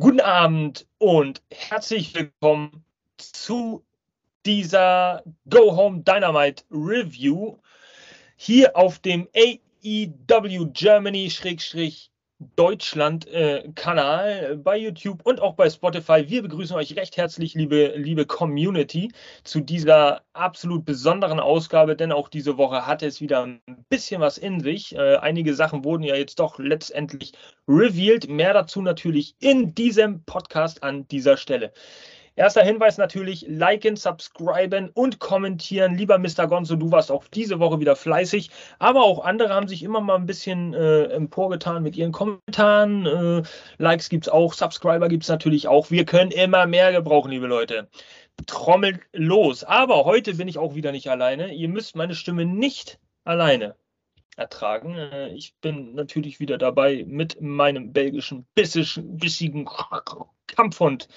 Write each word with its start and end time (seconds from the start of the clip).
Guten 0.00 0.20
Abend 0.20 0.86
und 0.98 1.42
herzlich 1.50 2.14
willkommen 2.14 2.84
zu 3.16 3.84
dieser 4.46 5.24
Go 5.50 5.74
Home 5.74 6.04
Dynamite 6.04 6.62
Review 6.70 7.56
hier 8.36 8.76
auf 8.76 9.00
dem 9.00 9.26
AEW 9.34 10.66
Germany 10.72 11.28
Deutschland 12.54 13.26
äh, 13.28 13.68
Kanal 13.74 14.56
bei 14.58 14.76
YouTube 14.76 15.26
und 15.26 15.40
auch 15.40 15.54
bei 15.54 15.68
Spotify. 15.68 16.28
Wir 16.28 16.42
begrüßen 16.42 16.76
euch 16.76 16.94
recht 16.94 17.16
herzlich, 17.16 17.54
liebe, 17.54 17.94
liebe 17.96 18.26
Community, 18.26 19.10
zu 19.42 19.60
dieser 19.60 20.22
absolut 20.34 20.84
besonderen 20.84 21.40
Ausgabe, 21.40 21.96
denn 21.96 22.12
auch 22.12 22.28
diese 22.28 22.56
Woche 22.56 22.86
hatte 22.86 23.06
es 23.06 23.20
wieder 23.20 23.42
ein 23.42 23.60
bisschen 23.88 24.20
was 24.20 24.38
in 24.38 24.60
sich. 24.60 24.94
Äh, 24.94 25.16
einige 25.16 25.52
Sachen 25.54 25.84
wurden 25.84 26.04
ja 26.04 26.14
jetzt 26.14 26.38
doch 26.38 26.60
letztendlich 26.60 27.32
revealed. 27.66 28.28
Mehr 28.28 28.52
dazu 28.52 28.82
natürlich 28.82 29.34
in 29.40 29.74
diesem 29.74 30.22
Podcast 30.24 30.84
an 30.84 31.08
dieser 31.08 31.36
Stelle. 31.36 31.72
Erster 32.38 32.62
Hinweis 32.62 32.98
natürlich, 32.98 33.46
liken, 33.48 33.96
subscriben 33.96 34.90
und 34.94 35.18
kommentieren. 35.18 35.96
Lieber 35.96 36.18
Mr. 36.18 36.46
Gonzo, 36.46 36.76
du 36.76 36.92
warst 36.92 37.10
auch 37.10 37.26
diese 37.26 37.58
Woche 37.58 37.80
wieder 37.80 37.96
fleißig, 37.96 38.50
aber 38.78 39.02
auch 39.02 39.24
andere 39.24 39.52
haben 39.52 39.66
sich 39.66 39.82
immer 39.82 40.00
mal 40.00 40.14
ein 40.14 40.26
bisschen 40.26 40.72
äh, 40.72 41.06
emporgetan 41.06 41.82
mit 41.82 41.96
ihren 41.96 42.12
Kommentaren. 42.12 43.06
Äh, 43.06 43.42
Likes 43.78 44.08
gibt 44.08 44.28
es 44.28 44.32
auch, 44.32 44.52
Subscriber 44.52 45.08
gibt 45.08 45.24
es 45.24 45.28
natürlich 45.28 45.66
auch. 45.66 45.90
Wir 45.90 46.04
können 46.04 46.30
immer 46.30 46.66
mehr 46.66 46.92
gebrauchen, 46.92 47.32
liebe 47.32 47.48
Leute. 47.48 47.88
Trommelt 48.46 49.00
los. 49.12 49.64
Aber 49.64 50.04
heute 50.04 50.34
bin 50.34 50.46
ich 50.46 50.58
auch 50.58 50.76
wieder 50.76 50.92
nicht 50.92 51.10
alleine. 51.10 51.52
Ihr 51.52 51.68
müsst 51.68 51.96
meine 51.96 52.14
Stimme 52.14 52.44
nicht 52.44 53.00
alleine 53.24 53.74
ertragen. 54.38 54.96
Äh, 54.96 55.28
ich 55.30 55.54
bin 55.60 55.94
natürlich 55.94 56.40
wieder 56.40 56.58
dabei 56.58 57.04
mit 57.06 57.40
meinem 57.40 57.92
belgischen, 57.92 58.46
bissigen 58.54 59.68
Kampfhund 60.46 61.08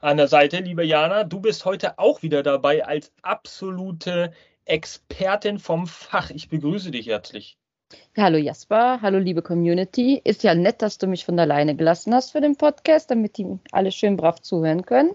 an 0.00 0.16
der 0.16 0.28
Seite. 0.28 0.58
Liebe 0.58 0.84
Jana, 0.84 1.24
du 1.24 1.40
bist 1.40 1.64
heute 1.64 1.98
auch 1.98 2.22
wieder 2.22 2.42
dabei 2.42 2.84
als 2.84 3.12
absolute 3.22 4.32
Expertin 4.64 5.58
vom 5.58 5.86
Fach. 5.86 6.30
Ich 6.30 6.48
begrüße 6.48 6.90
dich 6.90 7.06
herzlich. 7.06 7.58
Hallo 8.16 8.38
Jasper, 8.38 9.00
hallo 9.02 9.18
liebe 9.18 9.42
Community. 9.42 10.20
Ist 10.24 10.42
ja 10.42 10.54
nett, 10.54 10.80
dass 10.80 10.98
du 10.98 11.06
mich 11.06 11.24
von 11.26 11.38
alleine 11.38 11.76
gelassen 11.76 12.14
hast 12.14 12.32
für 12.32 12.40
den 12.40 12.56
Podcast, 12.56 13.10
damit 13.10 13.36
die 13.36 13.46
alle 13.70 13.92
schön 13.92 14.16
brav 14.16 14.40
zuhören 14.40 14.86
können. 14.86 15.14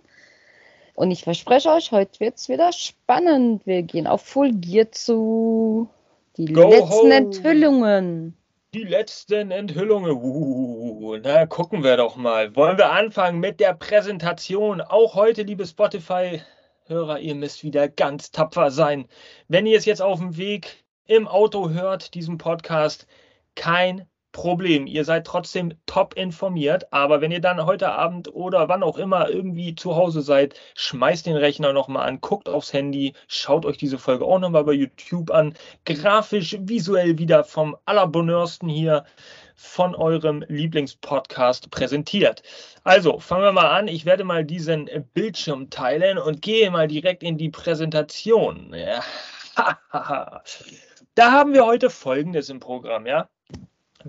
Und 0.93 1.11
ich 1.11 1.23
verspreche 1.23 1.69
euch, 1.69 1.91
heute 1.91 2.19
wird 2.19 2.37
es 2.37 2.49
wieder 2.49 2.71
spannend. 2.73 3.65
Wir 3.65 3.83
gehen 3.83 4.07
auf 4.07 4.21
Full 4.21 4.53
Gear 4.53 4.91
zu. 4.91 5.89
Die 6.37 6.53
Go 6.53 6.69
letzten 6.69 6.89
home. 6.89 7.15
Enthüllungen. 7.15 8.37
Die 8.75 8.83
letzten 8.83 9.49
Enthüllungen. 9.49 10.11
Uh, 10.11 11.17
na, 11.17 11.47
gucken 11.47 11.83
wir 11.83 11.97
doch 11.97 12.15
mal. 12.15 12.55
Wollen 12.55 12.77
wir 12.77 12.91
anfangen 12.91 13.39
mit 13.39 13.59
der 13.59 13.73
Präsentation? 13.73 14.81
Auch 14.81 15.15
heute, 15.15 15.41
liebe 15.41 15.65
Spotify-Hörer, 15.65 17.19
ihr 17.19 17.33
müsst 17.33 17.63
wieder 17.63 17.89
ganz 17.89 18.29
tapfer 18.29 18.69
sein. 18.69 19.07
Wenn 19.47 19.65
ihr 19.65 19.79
es 19.79 19.85
jetzt 19.85 20.03
auf 20.03 20.19
dem 20.19 20.37
Weg 20.37 20.85
im 21.05 21.27
Auto 21.27 21.71
hört, 21.71 22.13
diesen 22.13 22.37
Podcast, 22.37 23.07
kein 23.55 24.07
Problem. 24.37 24.85
Ihr 24.85 25.03
seid 25.03 25.25
trotzdem 25.25 25.73
top 25.87 26.13
informiert, 26.13 26.93
aber 26.93 27.21
wenn 27.21 27.31
ihr 27.31 27.41
dann 27.41 27.65
heute 27.65 27.89
Abend 27.89 28.31
oder 28.35 28.69
wann 28.69 28.83
auch 28.83 28.99
immer 28.99 29.31
irgendwie 29.31 29.73
zu 29.73 29.95
Hause 29.95 30.21
seid, 30.21 30.53
schmeißt 30.75 31.25
den 31.25 31.35
Rechner 31.35 31.73
nochmal 31.73 32.07
an, 32.07 32.21
guckt 32.21 32.47
aufs 32.47 32.71
Handy, 32.71 33.13
schaut 33.27 33.65
euch 33.65 33.79
diese 33.79 33.97
Folge 33.97 34.25
auch 34.25 34.37
nochmal 34.37 34.63
bei 34.63 34.73
YouTube 34.73 35.31
an. 35.31 35.55
Grafisch, 35.85 36.55
visuell 36.59 37.17
wieder 37.17 37.43
vom 37.45 37.75
Allerbonneursten 37.85 38.69
hier 38.69 39.05
von 39.55 39.95
eurem 39.95 40.45
Lieblingspodcast 40.47 41.71
präsentiert. 41.71 42.43
Also, 42.83 43.17
fangen 43.17 43.41
wir 43.41 43.53
mal 43.53 43.71
an. 43.71 43.87
Ich 43.87 44.05
werde 44.05 44.23
mal 44.23 44.45
diesen 44.45 44.87
Bildschirm 45.15 45.71
teilen 45.71 46.19
und 46.19 46.43
gehe 46.43 46.69
mal 46.69 46.87
direkt 46.87 47.23
in 47.23 47.39
die 47.39 47.49
Präsentation. 47.49 48.71
Ja. 48.75 49.01
da 51.15 51.31
haben 51.31 51.55
wir 51.55 51.65
heute 51.65 51.89
Folgendes 51.89 52.49
im 52.49 52.59
Programm, 52.59 53.07
ja 53.07 53.27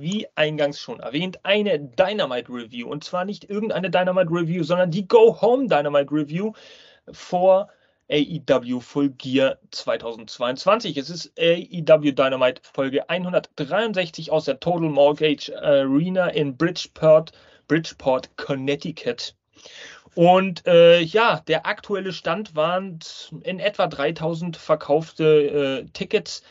wie 0.01 0.27
eingangs 0.35 0.81
schon 0.81 1.01
erwähnt, 1.01 1.41
eine 1.45 1.79
Dynamite 1.79 2.53
Review. 2.53 2.89
Und 2.89 3.05
zwar 3.05 3.25
nicht 3.25 3.49
irgendeine 3.49 3.91
Dynamite 3.91 4.31
Review, 4.31 4.63
sondern 4.63 4.91
die 4.91 5.07
Go 5.07 5.41
Home 5.41 5.69
Dynamite 5.69 6.13
Review 6.13 6.53
vor 7.11 7.69
AEW 8.11 8.81
Full 8.81 9.11
Gear 9.11 9.59
2022. 9.71 10.97
Es 10.97 11.11
ist 11.11 11.33
AEW 11.39 12.13
Dynamite 12.13 12.63
Folge 12.73 13.09
163 13.09 14.33
aus 14.33 14.47
der 14.47 14.61
Total 14.61 14.89
Mortgage 14.89 15.51
Arena 15.61 16.29
in 16.29 16.57
Bridgeport, 16.57 17.33
Bridgeport 17.67 18.37
Connecticut. 18.37 19.35
Und 20.15 20.67
äh, 20.67 21.01
ja, 21.01 21.43
der 21.47 21.67
aktuelle 21.67 22.13
Stand 22.13 22.57
waren 22.57 22.99
in 23.43 23.61
etwa 23.61 23.87
3000 23.87 24.57
verkaufte 24.57 25.25
äh, 25.25 25.85
Tickets 25.93 26.43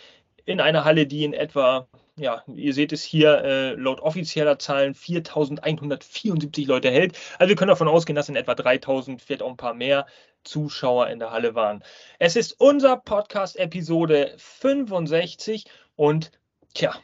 in 0.45 0.61
einer 0.61 0.85
Halle, 0.85 1.07
die 1.07 1.23
in 1.23 1.33
etwa 1.33 1.87
ja, 2.17 2.43
ihr 2.47 2.73
seht 2.73 2.91
es 2.91 3.03
hier, 3.03 3.43
äh, 3.43 3.71
laut 3.73 3.99
offizieller 4.01 4.57
Zahlen 4.57 4.95
4.174 4.95 6.67
Leute 6.67 6.89
hält. 6.89 7.17
Also 7.37 7.49
wir 7.49 7.55
können 7.55 7.69
davon 7.69 7.87
ausgehen, 7.87 8.15
dass 8.15 8.29
in 8.29 8.35
etwa 8.35 8.53
3.000, 8.53 9.19
vielleicht 9.19 9.43
auch 9.43 9.49
ein 9.49 9.57
paar 9.57 9.75
mehr 9.75 10.07
Zuschauer 10.43 11.07
in 11.09 11.19
der 11.19 11.31
Halle 11.31 11.53
waren. 11.55 11.83
Es 12.19 12.35
ist 12.35 12.53
unser 12.59 12.97
Podcast 12.97 13.57
Episode 13.57 14.33
65 14.37 15.65
und 15.95 16.31
tja, 16.73 16.95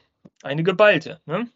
eine 0.42 0.64
geballte. 0.64 1.22
Ne? 1.26 1.50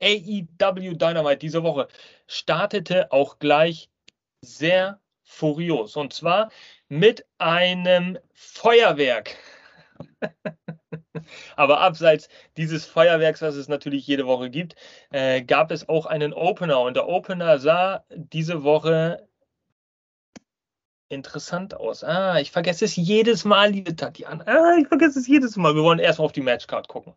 AEW 0.00 0.94
Dynamite 0.94 1.38
diese 1.38 1.62
Woche 1.62 1.86
startete 2.26 3.12
auch 3.12 3.38
gleich 3.38 3.90
sehr 4.40 5.00
furios 5.22 5.96
und 5.96 6.12
zwar 6.12 6.50
mit 6.88 7.24
einem 7.38 8.18
Feuerwerk. 8.34 9.36
Aber 11.56 11.80
abseits 11.80 12.28
dieses 12.56 12.86
Feuerwerks, 12.86 13.42
was 13.42 13.56
es 13.56 13.68
natürlich 13.68 14.06
jede 14.06 14.26
Woche 14.26 14.50
gibt, 14.50 14.76
äh, 15.10 15.42
gab 15.42 15.70
es 15.70 15.88
auch 15.88 16.06
einen 16.06 16.32
Opener. 16.32 16.80
Und 16.80 16.94
der 16.94 17.08
Opener 17.08 17.58
sah 17.58 18.04
diese 18.10 18.64
Woche 18.64 19.26
interessant 21.08 21.74
aus. 21.74 22.02
Ah, 22.02 22.40
ich 22.40 22.50
vergesse 22.50 22.86
es 22.86 22.96
jedes 22.96 23.44
Mal, 23.44 23.70
liebe 23.70 23.94
Tatjana. 23.94 24.44
Ah, 24.46 24.76
ich 24.80 24.88
vergesse 24.88 25.18
es 25.18 25.28
jedes 25.28 25.56
Mal. 25.56 25.74
Wir 25.74 25.82
wollen 25.82 25.98
erstmal 25.98 26.26
auf 26.26 26.32
die 26.32 26.40
Matchcard 26.40 26.88
gucken. 26.88 27.14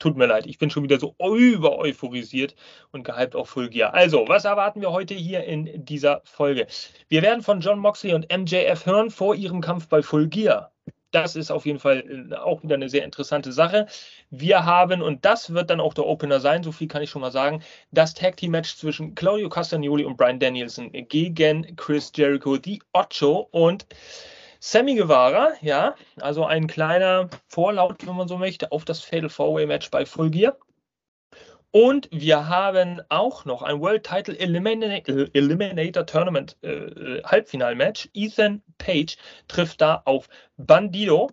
Tut 0.00 0.16
mir 0.16 0.26
leid, 0.26 0.46
ich 0.46 0.56
bin 0.56 0.70
schon 0.70 0.82
wieder 0.82 0.98
so 0.98 1.14
über 1.18 1.78
euphorisiert 1.78 2.54
und 2.90 3.04
gehypt 3.04 3.36
auf 3.36 3.50
Full 3.50 3.68
Gear. 3.68 3.92
Also, 3.92 4.26
was 4.28 4.46
erwarten 4.46 4.80
wir 4.80 4.92
heute 4.92 5.12
hier 5.12 5.44
in 5.44 5.84
dieser 5.84 6.22
Folge? 6.24 6.66
Wir 7.08 7.20
werden 7.20 7.42
von 7.42 7.60
John 7.60 7.78
Moxley 7.78 8.14
und 8.14 8.26
MJF 8.34 8.86
hören 8.86 9.10
vor 9.10 9.34
ihrem 9.34 9.60
Kampf 9.60 9.88
bei 9.88 10.00
Full 10.02 10.28
Gear 10.28 10.72
das 11.10 11.36
ist 11.36 11.50
auf 11.50 11.66
jeden 11.66 11.78
Fall 11.78 12.28
äh, 12.30 12.34
auch 12.34 12.62
wieder 12.62 12.74
eine 12.74 12.88
sehr 12.88 13.04
interessante 13.04 13.52
Sache. 13.52 13.86
Wir 14.30 14.64
haben, 14.64 15.02
und 15.02 15.24
das 15.24 15.52
wird 15.52 15.70
dann 15.70 15.80
auch 15.80 15.94
der 15.94 16.06
Opener 16.06 16.40
sein, 16.40 16.62
so 16.62 16.72
viel 16.72 16.88
kann 16.88 17.02
ich 17.02 17.10
schon 17.10 17.22
mal 17.22 17.32
sagen, 17.32 17.62
das 17.90 18.14
Tag 18.14 18.36
Team 18.36 18.52
Match 18.52 18.76
zwischen 18.76 19.14
Claudio 19.14 19.48
Castagnoli 19.48 20.04
und 20.04 20.16
Brian 20.16 20.38
Danielson 20.38 20.90
gegen 20.92 21.76
Chris 21.76 22.12
Jericho, 22.14 22.56
die 22.56 22.82
Ocho 22.92 23.48
und 23.50 23.86
Sammy 24.60 24.94
Guevara, 24.94 25.52
ja, 25.62 25.94
also 26.20 26.44
ein 26.44 26.66
kleiner 26.66 27.30
Vorlaut, 27.48 28.06
wenn 28.06 28.14
man 28.14 28.28
so 28.28 28.36
möchte, 28.36 28.70
auf 28.72 28.84
das 28.84 29.00
Fatal 29.00 29.30
Four-Way 29.30 29.66
Match 29.66 29.90
bei 29.90 30.04
Full 30.04 30.30
Gear. 30.30 30.56
Und 31.72 32.08
wir 32.10 32.48
haben 32.48 33.00
auch 33.10 33.44
noch 33.44 33.62
ein 33.62 33.80
World 33.80 34.04
Title 34.04 34.36
Eliminator, 34.36 35.26
Eliminator 35.32 36.04
Tournament 36.04 36.56
äh, 36.62 37.22
Halbfinalmatch. 37.22 38.08
Ethan 38.12 38.62
Page 38.78 39.16
trifft 39.46 39.80
da 39.80 40.02
auf 40.04 40.28
Bandido. 40.56 41.30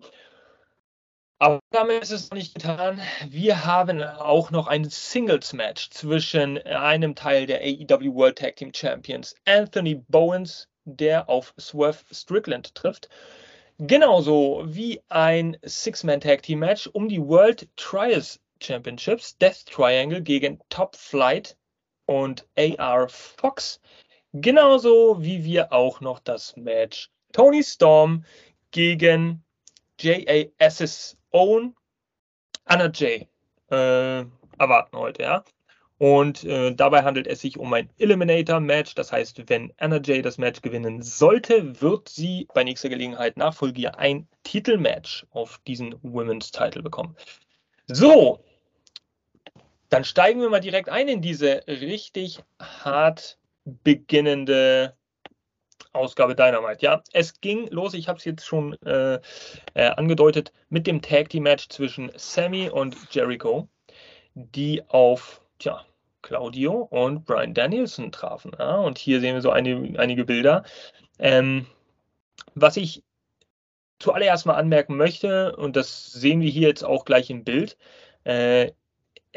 Aber 1.40 1.60
damit 1.70 2.02
ist 2.02 2.10
es 2.10 2.30
noch 2.30 2.36
nicht 2.36 2.54
getan. 2.54 3.00
Wir 3.28 3.64
haben 3.64 4.02
auch 4.02 4.50
noch 4.50 4.68
ein 4.68 4.84
Singles-Match 4.84 5.90
zwischen 5.90 6.58
einem 6.58 7.14
Teil 7.14 7.46
der 7.46 7.60
AEW 7.60 8.14
World 8.14 8.38
Tag 8.38 8.56
Team 8.56 8.72
Champions, 8.74 9.34
Anthony 9.44 9.96
Bowens, 10.08 10.68
der 10.84 11.28
auf 11.28 11.54
Swerve 11.58 11.98
Strickland 12.12 12.74
trifft. 12.74 13.08
Genauso 13.78 14.64
wie 14.66 15.00
ein 15.08 15.56
Six-Man-Tag-Team-Match 15.64 16.88
um 16.92 17.08
die 17.08 17.20
World 17.20 17.68
Trials 17.76 18.40
Championships, 18.60 19.36
Death 19.38 19.66
Triangle 19.66 20.22
gegen 20.22 20.60
Top 20.68 20.96
Flight 20.96 21.56
und 22.06 22.46
AR 22.56 23.08
Fox. 23.08 23.80
Genauso 24.32 25.22
wie 25.22 25.44
wir 25.44 25.72
auch 25.72 26.00
noch 26.00 26.20
das 26.20 26.56
Match 26.56 27.10
Tony 27.32 27.62
Storm 27.62 28.24
gegen 28.70 29.42
JAS's 30.00 31.16
Own 31.30 31.74
Anna 32.64 32.86
J 32.86 33.26
äh, 33.70 34.24
erwarten 34.58 34.96
heute, 34.96 35.22
ja. 35.22 35.44
Und 35.96 36.44
äh, 36.44 36.72
dabei 36.72 37.02
handelt 37.02 37.26
es 37.26 37.40
sich 37.40 37.58
um 37.58 37.72
ein 37.72 37.90
Eliminator-Match. 37.98 38.94
Das 38.94 39.10
heißt, 39.10 39.48
wenn 39.48 39.72
Anna 39.78 39.96
J 39.96 40.24
das 40.24 40.38
Match 40.38 40.62
gewinnen 40.62 41.02
sollte, 41.02 41.80
wird 41.80 42.08
sie 42.08 42.46
bei 42.54 42.62
nächster 42.62 42.88
Gelegenheit 42.88 43.36
nach 43.36 43.54
Folge 43.54 43.98
ein 43.98 44.28
Titelmatch 44.44 45.26
auf 45.30 45.60
diesen 45.66 45.94
Women's 46.02 46.52
Title 46.52 46.82
bekommen. 46.82 47.16
So, 47.86 48.44
dann 49.88 50.04
steigen 50.04 50.40
wir 50.40 50.50
mal 50.50 50.60
direkt 50.60 50.88
ein 50.88 51.08
in 51.08 51.22
diese 51.22 51.62
richtig 51.66 52.40
hart 52.60 53.38
beginnende 53.64 54.94
Ausgabe 55.92 56.34
Dynamite. 56.34 56.84
Ja, 56.84 57.02
es 57.12 57.40
ging 57.40 57.68
los, 57.68 57.94
ich 57.94 58.08
habe 58.08 58.18
es 58.18 58.24
jetzt 58.24 58.44
schon 58.44 58.74
äh, 58.82 59.20
äh, 59.74 59.88
angedeutet, 59.88 60.52
mit 60.68 60.86
dem 60.86 61.02
Tag 61.02 61.30
Team 61.30 61.44
Match 61.44 61.68
zwischen 61.68 62.12
Sammy 62.16 62.68
und 62.68 62.96
Jericho, 63.10 63.68
die 64.34 64.82
auf, 64.88 65.40
tja, 65.58 65.84
Claudio 66.22 66.82
und 66.90 67.24
Brian 67.24 67.54
Danielson 67.54 68.12
trafen. 68.12 68.52
Ja? 68.58 68.76
Und 68.76 68.98
hier 68.98 69.20
sehen 69.20 69.34
wir 69.34 69.40
so 69.40 69.50
eine, 69.50 69.98
einige 69.98 70.24
Bilder. 70.24 70.64
Ähm, 71.18 71.66
was 72.54 72.76
ich 72.76 73.02
zuallererst 73.98 74.46
mal 74.46 74.54
anmerken 74.54 74.96
möchte, 74.96 75.56
und 75.56 75.76
das 75.76 76.12
sehen 76.12 76.40
wir 76.40 76.50
hier 76.50 76.68
jetzt 76.68 76.84
auch 76.84 77.04
gleich 77.04 77.30
im 77.30 77.44
Bild, 77.44 77.76
äh, 78.24 78.72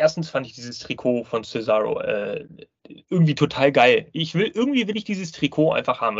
erstens 0.01 0.29
fand 0.29 0.47
ich 0.47 0.53
dieses 0.53 0.79
Trikot 0.79 1.23
von 1.23 1.43
Cesaro 1.43 2.01
äh, 2.01 2.47
irgendwie 3.09 3.35
total 3.35 3.71
geil. 3.71 4.07
Ich 4.11 4.33
will, 4.33 4.51
irgendwie 4.53 4.87
will 4.87 4.97
ich 4.97 5.03
dieses 5.03 5.31
Trikot 5.31 5.71
einfach 5.71 6.01
haben. 6.01 6.17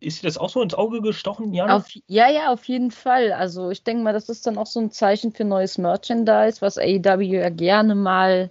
Ist 0.00 0.22
dir 0.22 0.26
das 0.26 0.38
auch 0.38 0.48
so 0.48 0.62
ins 0.62 0.74
Auge 0.74 1.02
gestochen, 1.02 1.52
Jana? 1.52 1.76
Auf, 1.76 1.86
ja, 2.06 2.30
ja, 2.30 2.52
auf 2.52 2.64
jeden 2.64 2.90
Fall. 2.90 3.32
Also 3.32 3.70
ich 3.70 3.84
denke 3.84 4.02
mal, 4.02 4.14
das 4.14 4.28
ist 4.30 4.46
dann 4.46 4.56
auch 4.56 4.66
so 4.66 4.80
ein 4.80 4.90
Zeichen 4.90 5.32
für 5.32 5.44
neues 5.44 5.76
Merchandise, 5.76 6.60
was 6.62 6.78
AEW 6.78 7.22
ja 7.22 7.50
gerne 7.50 7.94
mal 7.94 8.50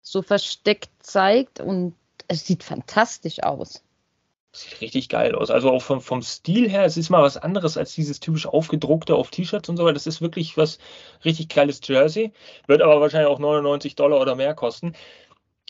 so 0.00 0.22
versteckt 0.22 0.90
zeigt 1.00 1.60
und 1.60 1.94
es 2.28 2.46
sieht 2.46 2.64
fantastisch 2.64 3.42
aus. 3.42 3.84
Sieht 4.56 4.80
richtig 4.80 5.10
geil 5.10 5.34
aus. 5.34 5.50
Also 5.50 5.70
auch 5.70 5.82
vom, 5.82 6.00
vom 6.00 6.22
Stil 6.22 6.70
her, 6.70 6.86
es 6.86 6.96
ist 6.96 7.10
mal 7.10 7.22
was 7.22 7.36
anderes 7.36 7.76
als 7.76 7.94
dieses 7.94 8.20
typisch 8.20 8.46
aufgedruckte 8.46 9.14
auf 9.14 9.30
T-Shirts 9.30 9.68
und 9.68 9.76
so 9.76 9.84
weiter. 9.84 9.92
Das 9.92 10.06
ist 10.06 10.22
wirklich 10.22 10.56
was 10.56 10.78
richtig 11.26 11.50
geiles 11.50 11.80
Jersey. 11.84 12.32
Wird 12.66 12.80
aber 12.80 13.00
wahrscheinlich 13.02 13.28
auch 13.28 13.38
99 13.38 13.96
Dollar 13.96 14.18
oder 14.18 14.34
mehr 14.34 14.54
kosten. 14.54 14.94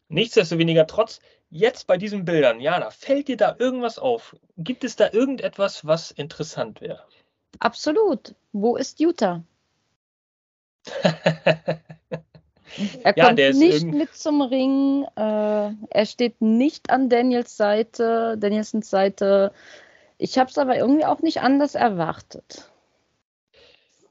Nichtsdestoweniger, 0.08 0.86
trotz 0.86 1.20
jetzt 1.50 1.88
bei 1.88 1.96
diesen 1.96 2.24
Bildern, 2.24 2.60
Jana, 2.60 2.90
fällt 2.90 3.26
dir 3.26 3.36
da 3.36 3.56
irgendwas 3.58 3.98
auf? 3.98 4.36
Gibt 4.56 4.84
es 4.84 4.94
da 4.94 5.10
irgendetwas, 5.12 5.84
was 5.84 6.12
interessant 6.12 6.80
wäre? 6.80 7.02
Absolut. 7.58 8.36
Wo 8.52 8.76
ist 8.76 9.00
Utah? 9.00 9.42
Er 13.02 13.16
ja, 13.16 13.26
kommt 13.26 13.38
nicht 13.38 13.84
mit 13.84 14.14
zum 14.14 14.42
Ring. 14.42 15.04
Äh, 15.16 15.20
er 15.90 16.06
steht 16.06 16.40
nicht 16.40 16.90
an 16.90 17.08
Daniels 17.08 17.56
Seite, 17.56 18.36
Danielsons 18.38 18.90
Seite. 18.90 19.52
Ich 20.18 20.38
habe 20.38 20.50
es 20.50 20.58
aber 20.58 20.76
irgendwie 20.76 21.04
auch 21.04 21.20
nicht 21.20 21.40
anders 21.40 21.74
erwartet. 21.74 22.70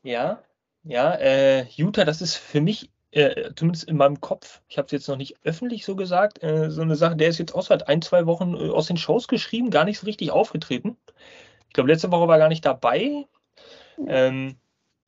Ja, 0.03 0.41
ja, 0.83 1.15
äh, 1.15 1.65
Utah, 1.75 2.05
das 2.05 2.21
ist 2.21 2.35
für 2.35 2.61
mich, 2.61 2.91
äh, 3.11 3.51
zumindest 3.55 3.89
in 3.89 3.97
meinem 3.97 4.21
Kopf, 4.21 4.61
ich 4.67 4.77
habe 4.77 4.85
es 4.85 4.91
jetzt 4.91 5.07
noch 5.07 5.17
nicht 5.17 5.35
öffentlich 5.43 5.83
so 5.83 5.95
gesagt, 5.95 6.43
äh, 6.43 6.69
so 6.69 6.83
eine 6.83 6.95
Sache, 6.95 7.15
der 7.15 7.29
ist 7.29 7.39
jetzt 7.39 7.55
auch 7.55 7.63
seit 7.63 7.87
ein, 7.87 8.03
zwei 8.03 8.27
Wochen 8.27 8.53
äh, 8.53 8.69
aus 8.69 8.85
den 8.85 8.97
Shows 8.97 9.27
geschrieben, 9.27 9.71
gar 9.71 9.83
nicht 9.83 9.99
so 9.99 10.05
richtig 10.05 10.29
aufgetreten. 10.29 10.95
Ich 11.67 11.73
glaube, 11.73 11.89
letzte 11.89 12.11
Woche 12.11 12.27
war 12.27 12.35
er 12.35 12.39
gar 12.39 12.49
nicht 12.49 12.65
dabei. 12.65 13.25
Ähm, 14.07 14.57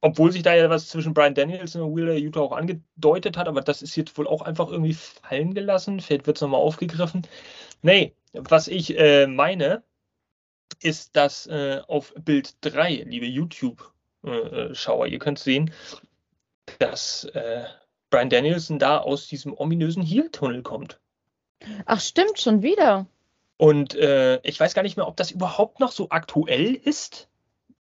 obwohl 0.02 0.32
sich 0.32 0.44
da 0.44 0.54
ja 0.54 0.70
was 0.70 0.90
zwischen 0.90 1.14
Brian 1.14 1.36
Danielson 1.36 1.82
und 1.82 1.96
Wheeler 1.96 2.14
Utah 2.14 2.42
auch 2.42 2.52
angedeutet 2.52 3.38
hat, 3.38 3.48
aber 3.48 3.62
das 3.62 3.82
ist 3.82 3.96
jetzt 3.96 4.18
wohl 4.18 4.28
auch 4.28 4.42
einfach 4.42 4.70
irgendwie 4.70 4.94
fallen 4.94 5.54
gelassen. 5.54 6.00
Vielleicht 6.00 6.28
wird 6.28 6.38
es 6.38 6.42
nochmal 6.42 6.62
aufgegriffen. 6.62 7.24
Nee, 7.82 8.14
was 8.34 8.68
ich 8.68 8.98
äh, 8.98 9.28
meine, 9.28 9.84
ist, 10.82 11.16
dass 11.16 11.48
äh, 11.48 11.82
auf 11.88 12.14
Bild 12.18 12.56
3, 12.62 13.06
liebe 13.08 13.26
YouTube-Schauer, 13.26 15.06
äh, 15.06 15.10
ihr 15.10 15.20
könnt 15.20 15.40
sehen, 15.40 15.74
dass 16.80 17.24
äh, 17.34 17.64
Brian 18.10 18.30
Danielson 18.30 18.80
da 18.80 19.00
aus 19.00 19.28
diesem 19.28 19.54
ominösen 19.54 20.04
Heel-Tunnel 20.04 20.62
kommt. 20.62 21.00
Ach, 21.86 22.00
stimmt, 22.00 22.40
schon 22.40 22.62
wieder. 22.62 23.08
Und 23.58 23.96
äh, 23.96 24.40
ich 24.44 24.60
weiß 24.60 24.76
gar 24.76 24.84
nicht 24.84 24.98
mehr, 24.98 25.08
ob 25.08 25.18
das 25.18 25.32
überhaupt 25.32 25.80
noch 25.80 25.92
so 25.92 26.10
aktuell 26.10 26.76
ist. 26.76 27.28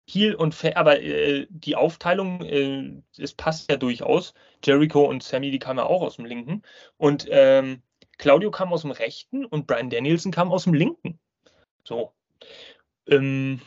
Heel 0.09 0.35
und 0.35 0.55
Fair, 0.55 0.77
aber 0.77 1.01
äh, 1.01 1.47
die 1.49 1.75
Aufteilung, 1.75 2.41
äh, 2.41 2.93
es 3.17 3.33
passt 3.33 3.69
ja 3.69 3.77
durchaus. 3.77 4.33
Jericho 4.63 5.03
und 5.03 5.21
Sammy, 5.21 5.51
die 5.51 5.59
kamen 5.59 5.79
ja 5.79 5.85
auch 5.85 6.01
aus 6.01 6.15
dem 6.15 6.25
linken. 6.25 6.63
Und 6.97 7.27
ähm, 7.29 7.81
Claudio 8.17 8.49
kam 8.49 8.71
aus 8.71 8.81
dem 8.81 8.91
rechten 8.91 9.45
und 9.45 9.67
Brian 9.67 9.89
Danielson 9.89 10.31
kam 10.31 10.51
aus 10.51 10.63
dem 10.63 10.73
linken. 10.73 11.19
So. 11.83 12.13
Ähm, 13.07 13.61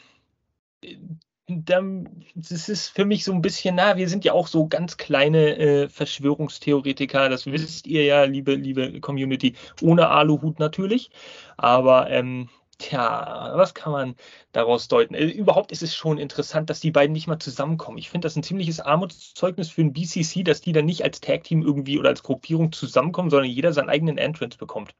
dann, 1.46 2.24
das 2.34 2.68
ist 2.68 2.88
für 2.88 3.04
mich 3.04 3.24
so 3.24 3.32
ein 3.32 3.42
bisschen, 3.42 3.74
na, 3.74 3.96
wir 3.96 4.08
sind 4.08 4.24
ja 4.24 4.32
auch 4.32 4.46
so 4.46 4.68
ganz 4.68 4.96
kleine 4.96 5.56
äh, 5.58 5.88
Verschwörungstheoretiker, 5.88 7.28
das 7.28 7.46
wisst 7.46 7.86
ihr 7.86 8.04
ja, 8.04 8.24
liebe, 8.24 8.54
liebe 8.54 9.00
Community, 9.00 9.56
ohne 9.82 10.08
Aluhut 10.08 10.58
natürlich. 10.58 11.10
Aber 11.56 12.08
ähm, 12.10 12.48
Tja, 12.80 13.52
was 13.56 13.74
kann 13.74 13.92
man 13.92 14.16
daraus 14.52 14.88
deuten? 14.88 15.14
Äh, 15.14 15.26
überhaupt 15.26 15.70
ist 15.70 15.82
es 15.82 15.94
schon 15.94 16.16
interessant, 16.16 16.70
dass 16.70 16.80
die 16.80 16.90
beiden 16.90 17.12
nicht 17.12 17.26
mal 17.26 17.38
zusammenkommen. 17.38 17.98
Ich 17.98 18.08
finde 18.08 18.24
das 18.24 18.36
ein 18.36 18.42
ziemliches 18.42 18.80
Armutszeugnis 18.80 19.68
für 19.68 19.82
ein 19.82 19.92
BCC, 19.92 20.42
dass 20.44 20.62
die 20.62 20.72
dann 20.72 20.86
nicht 20.86 21.04
als 21.04 21.20
Tag-Team 21.20 21.62
irgendwie 21.62 21.98
oder 21.98 22.08
als 22.08 22.22
Gruppierung 22.22 22.72
zusammenkommen, 22.72 23.28
sondern 23.28 23.50
jeder 23.50 23.74
seinen 23.74 23.90
eigenen 23.90 24.16
Entrance 24.16 24.56
bekommt. 24.56 24.94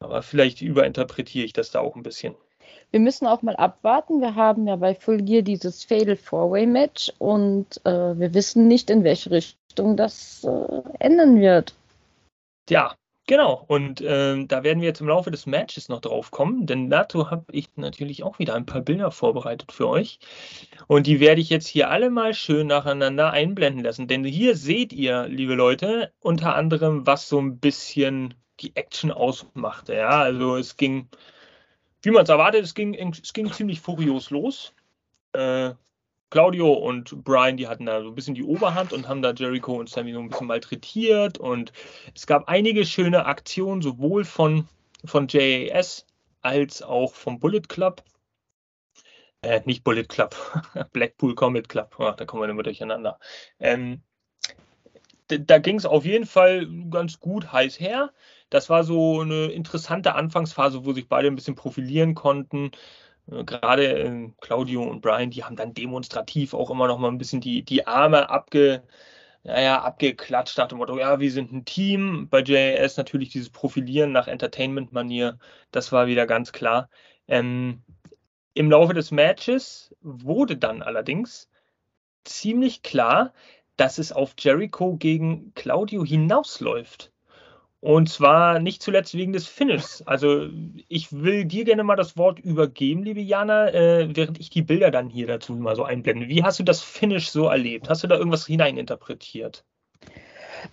Aber 0.00 0.20
vielleicht 0.20 0.60
überinterpretiere 0.60 1.46
ich 1.46 1.54
das 1.54 1.70
da 1.70 1.80
auch 1.80 1.96
ein 1.96 2.02
bisschen. 2.02 2.34
Wir 2.90 3.00
müssen 3.00 3.26
auch 3.26 3.40
mal 3.40 3.56
abwarten. 3.56 4.20
Wir 4.20 4.34
haben 4.34 4.68
ja 4.68 4.76
bei 4.76 4.94
Full 4.94 5.22
Gear 5.22 5.40
dieses 5.40 5.82
Fatal 5.82 6.16
Four-Way 6.16 6.66
Match 6.66 7.10
und 7.18 7.80
äh, 7.86 8.18
wir 8.18 8.34
wissen 8.34 8.68
nicht, 8.68 8.90
in 8.90 9.02
welche 9.02 9.30
Richtung 9.30 9.96
das 9.96 10.44
äh, 10.44 10.82
enden 10.98 11.40
wird. 11.40 11.74
Ja, 12.68 12.94
Genau, 13.26 13.64
und 13.68 14.02
ähm, 14.06 14.48
da 14.48 14.62
werden 14.64 14.80
wir 14.82 14.88
jetzt 14.88 15.00
im 15.00 15.08
Laufe 15.08 15.30
des 15.30 15.46
Matches 15.46 15.88
noch 15.88 16.00
drauf 16.00 16.30
kommen, 16.30 16.66
denn 16.66 16.90
dazu 16.90 17.30
habe 17.30 17.46
ich 17.52 17.74
natürlich 17.76 18.22
auch 18.22 18.38
wieder 18.38 18.54
ein 18.54 18.66
paar 18.66 18.82
Bilder 18.82 19.10
vorbereitet 19.10 19.72
für 19.72 19.88
euch. 19.88 20.18
Und 20.88 21.06
die 21.06 21.20
werde 21.20 21.40
ich 21.40 21.48
jetzt 21.48 21.66
hier 21.66 21.88
alle 21.88 22.10
mal 22.10 22.34
schön 22.34 22.66
nacheinander 22.66 23.30
einblenden 23.30 23.82
lassen. 23.82 24.08
Denn 24.08 24.24
hier 24.24 24.56
seht 24.56 24.92
ihr, 24.92 25.26
liebe 25.26 25.54
Leute, 25.54 26.12
unter 26.20 26.54
anderem, 26.54 27.06
was 27.06 27.26
so 27.26 27.40
ein 27.40 27.58
bisschen 27.60 28.34
die 28.60 28.76
Action 28.76 29.10
ausmachte. 29.10 29.94
Ja, 29.94 30.20
also 30.20 30.56
es 30.56 30.76
ging, 30.76 31.08
wie 32.02 32.10
man 32.10 32.24
es 32.24 32.28
erwartet, 32.28 32.62
es 32.64 32.74
ging, 32.74 32.94
es 32.94 33.32
ging 33.32 33.50
ziemlich 33.50 33.80
furios 33.80 34.28
los. 34.28 34.74
Äh, 35.32 35.72
Claudio 36.34 36.72
und 36.72 37.22
Brian, 37.22 37.56
die 37.56 37.68
hatten 37.68 37.86
da 37.86 38.02
so 38.02 38.08
ein 38.08 38.16
bisschen 38.16 38.34
die 38.34 38.42
Oberhand 38.42 38.92
und 38.92 39.06
haben 39.06 39.22
da 39.22 39.30
Jericho 39.30 39.74
und 39.74 39.88
Sammy 39.88 40.12
so 40.12 40.18
ein 40.18 40.30
bisschen 40.30 40.48
malträtiert. 40.48 41.38
Und 41.38 41.72
es 42.12 42.26
gab 42.26 42.48
einige 42.48 42.84
schöne 42.84 43.26
Aktionen, 43.26 43.82
sowohl 43.82 44.24
von, 44.24 44.66
von 45.04 45.28
JAS 45.28 46.04
als 46.42 46.82
auch 46.82 47.14
vom 47.14 47.38
Bullet 47.38 47.60
Club. 47.68 48.02
Äh, 49.42 49.60
nicht 49.64 49.84
Bullet 49.84 50.06
Club, 50.08 50.34
Blackpool 50.92 51.36
Comet 51.36 51.68
Club. 51.68 51.94
Oh, 52.00 52.10
da 52.10 52.24
kommen 52.24 52.42
wir 52.42 52.48
immer 52.48 52.64
durcheinander. 52.64 53.20
Ähm, 53.60 54.02
da 55.28 55.58
ging 55.58 55.76
es 55.76 55.86
auf 55.86 56.04
jeden 56.04 56.26
Fall 56.26 56.66
ganz 56.90 57.20
gut 57.20 57.52
heiß 57.52 57.78
her. 57.78 58.12
Das 58.50 58.68
war 58.68 58.82
so 58.82 59.20
eine 59.20 59.52
interessante 59.52 60.16
Anfangsphase, 60.16 60.84
wo 60.84 60.94
sich 60.94 61.08
beide 61.08 61.28
ein 61.28 61.36
bisschen 61.36 61.54
profilieren 61.54 62.16
konnten. 62.16 62.72
Äh, 63.30 63.44
gerade 63.44 63.86
äh, 63.86 64.30
Claudio 64.40 64.82
und 64.82 65.00
Brian, 65.00 65.30
die 65.30 65.44
haben 65.44 65.56
dann 65.56 65.74
demonstrativ 65.74 66.54
auch 66.54 66.70
immer 66.70 66.86
noch 66.88 66.98
mal 66.98 67.08
ein 67.08 67.18
bisschen 67.18 67.40
die, 67.40 67.64
die 67.64 67.86
Arme 67.86 68.30
abge, 68.30 68.82
naja, 69.44 69.82
abgeklatscht 69.82 70.58
nach 70.58 70.68
dem 70.68 70.78
Motto, 70.78 70.98
ja, 70.98 71.20
wir 71.20 71.30
sind 71.30 71.52
ein 71.52 71.64
Team. 71.64 72.28
Bei 72.30 72.42
JAS 72.42 72.96
natürlich 72.96 73.30
dieses 73.30 73.50
Profilieren 73.50 74.12
nach 74.12 74.28
Entertainment-Manier, 74.28 75.38
das 75.70 75.92
war 75.92 76.06
wieder 76.06 76.26
ganz 76.26 76.52
klar. 76.52 76.88
Ähm, 77.28 77.82
Im 78.54 78.70
Laufe 78.70 78.94
des 78.94 79.10
Matches 79.10 79.94
wurde 80.00 80.56
dann 80.56 80.82
allerdings 80.82 81.48
ziemlich 82.24 82.82
klar, 82.82 83.34
dass 83.76 83.98
es 83.98 84.12
auf 84.12 84.34
Jericho 84.38 84.96
gegen 84.96 85.52
Claudio 85.54 86.04
hinausläuft. 86.04 87.13
Und 87.84 88.08
zwar 88.08 88.60
nicht 88.60 88.82
zuletzt 88.82 89.12
wegen 89.12 89.34
des 89.34 89.46
Finishes. 89.46 90.02
Also 90.06 90.46
ich 90.88 91.12
will 91.12 91.44
dir 91.44 91.66
gerne 91.66 91.84
mal 91.84 91.96
das 91.96 92.16
Wort 92.16 92.38
übergeben, 92.38 93.02
liebe 93.02 93.20
Jana, 93.20 93.68
äh, 93.74 94.08
während 94.16 94.40
ich 94.40 94.48
die 94.48 94.62
Bilder 94.62 94.90
dann 94.90 95.10
hier 95.10 95.26
dazu 95.26 95.52
mal 95.52 95.76
so 95.76 95.84
einblende. 95.84 96.26
Wie 96.28 96.42
hast 96.42 96.58
du 96.58 96.62
das 96.62 96.80
Finish 96.80 97.28
so 97.28 97.44
erlebt? 97.44 97.90
Hast 97.90 98.02
du 98.02 98.06
da 98.06 98.16
irgendwas 98.16 98.46
hineininterpretiert? 98.46 99.64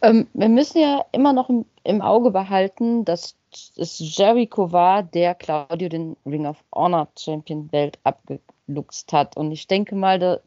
Ähm, 0.01 0.29
wir 0.31 0.47
müssen 0.47 0.79
ja 0.79 1.03
immer 1.11 1.33
noch 1.33 1.49
im, 1.49 1.65
im, 1.83 2.01
Auge 2.01 2.31
behalten, 2.31 3.03
dass 3.03 3.35
es 3.75 3.99
Jericho 3.99 4.71
war, 4.71 5.03
der 5.03 5.35
Claudio 5.35 5.89
den 5.89 6.15
Ring 6.25 6.45
of 6.45 6.63
Honor 6.73 7.09
Champion 7.19 7.67
Belt 7.67 7.99
abgeluchst 8.05 9.11
hat. 9.11 9.35
Und 9.35 9.51
ich 9.51 9.67
denke 9.67 9.95
mal, 9.95 10.17
da, 10.17 10.39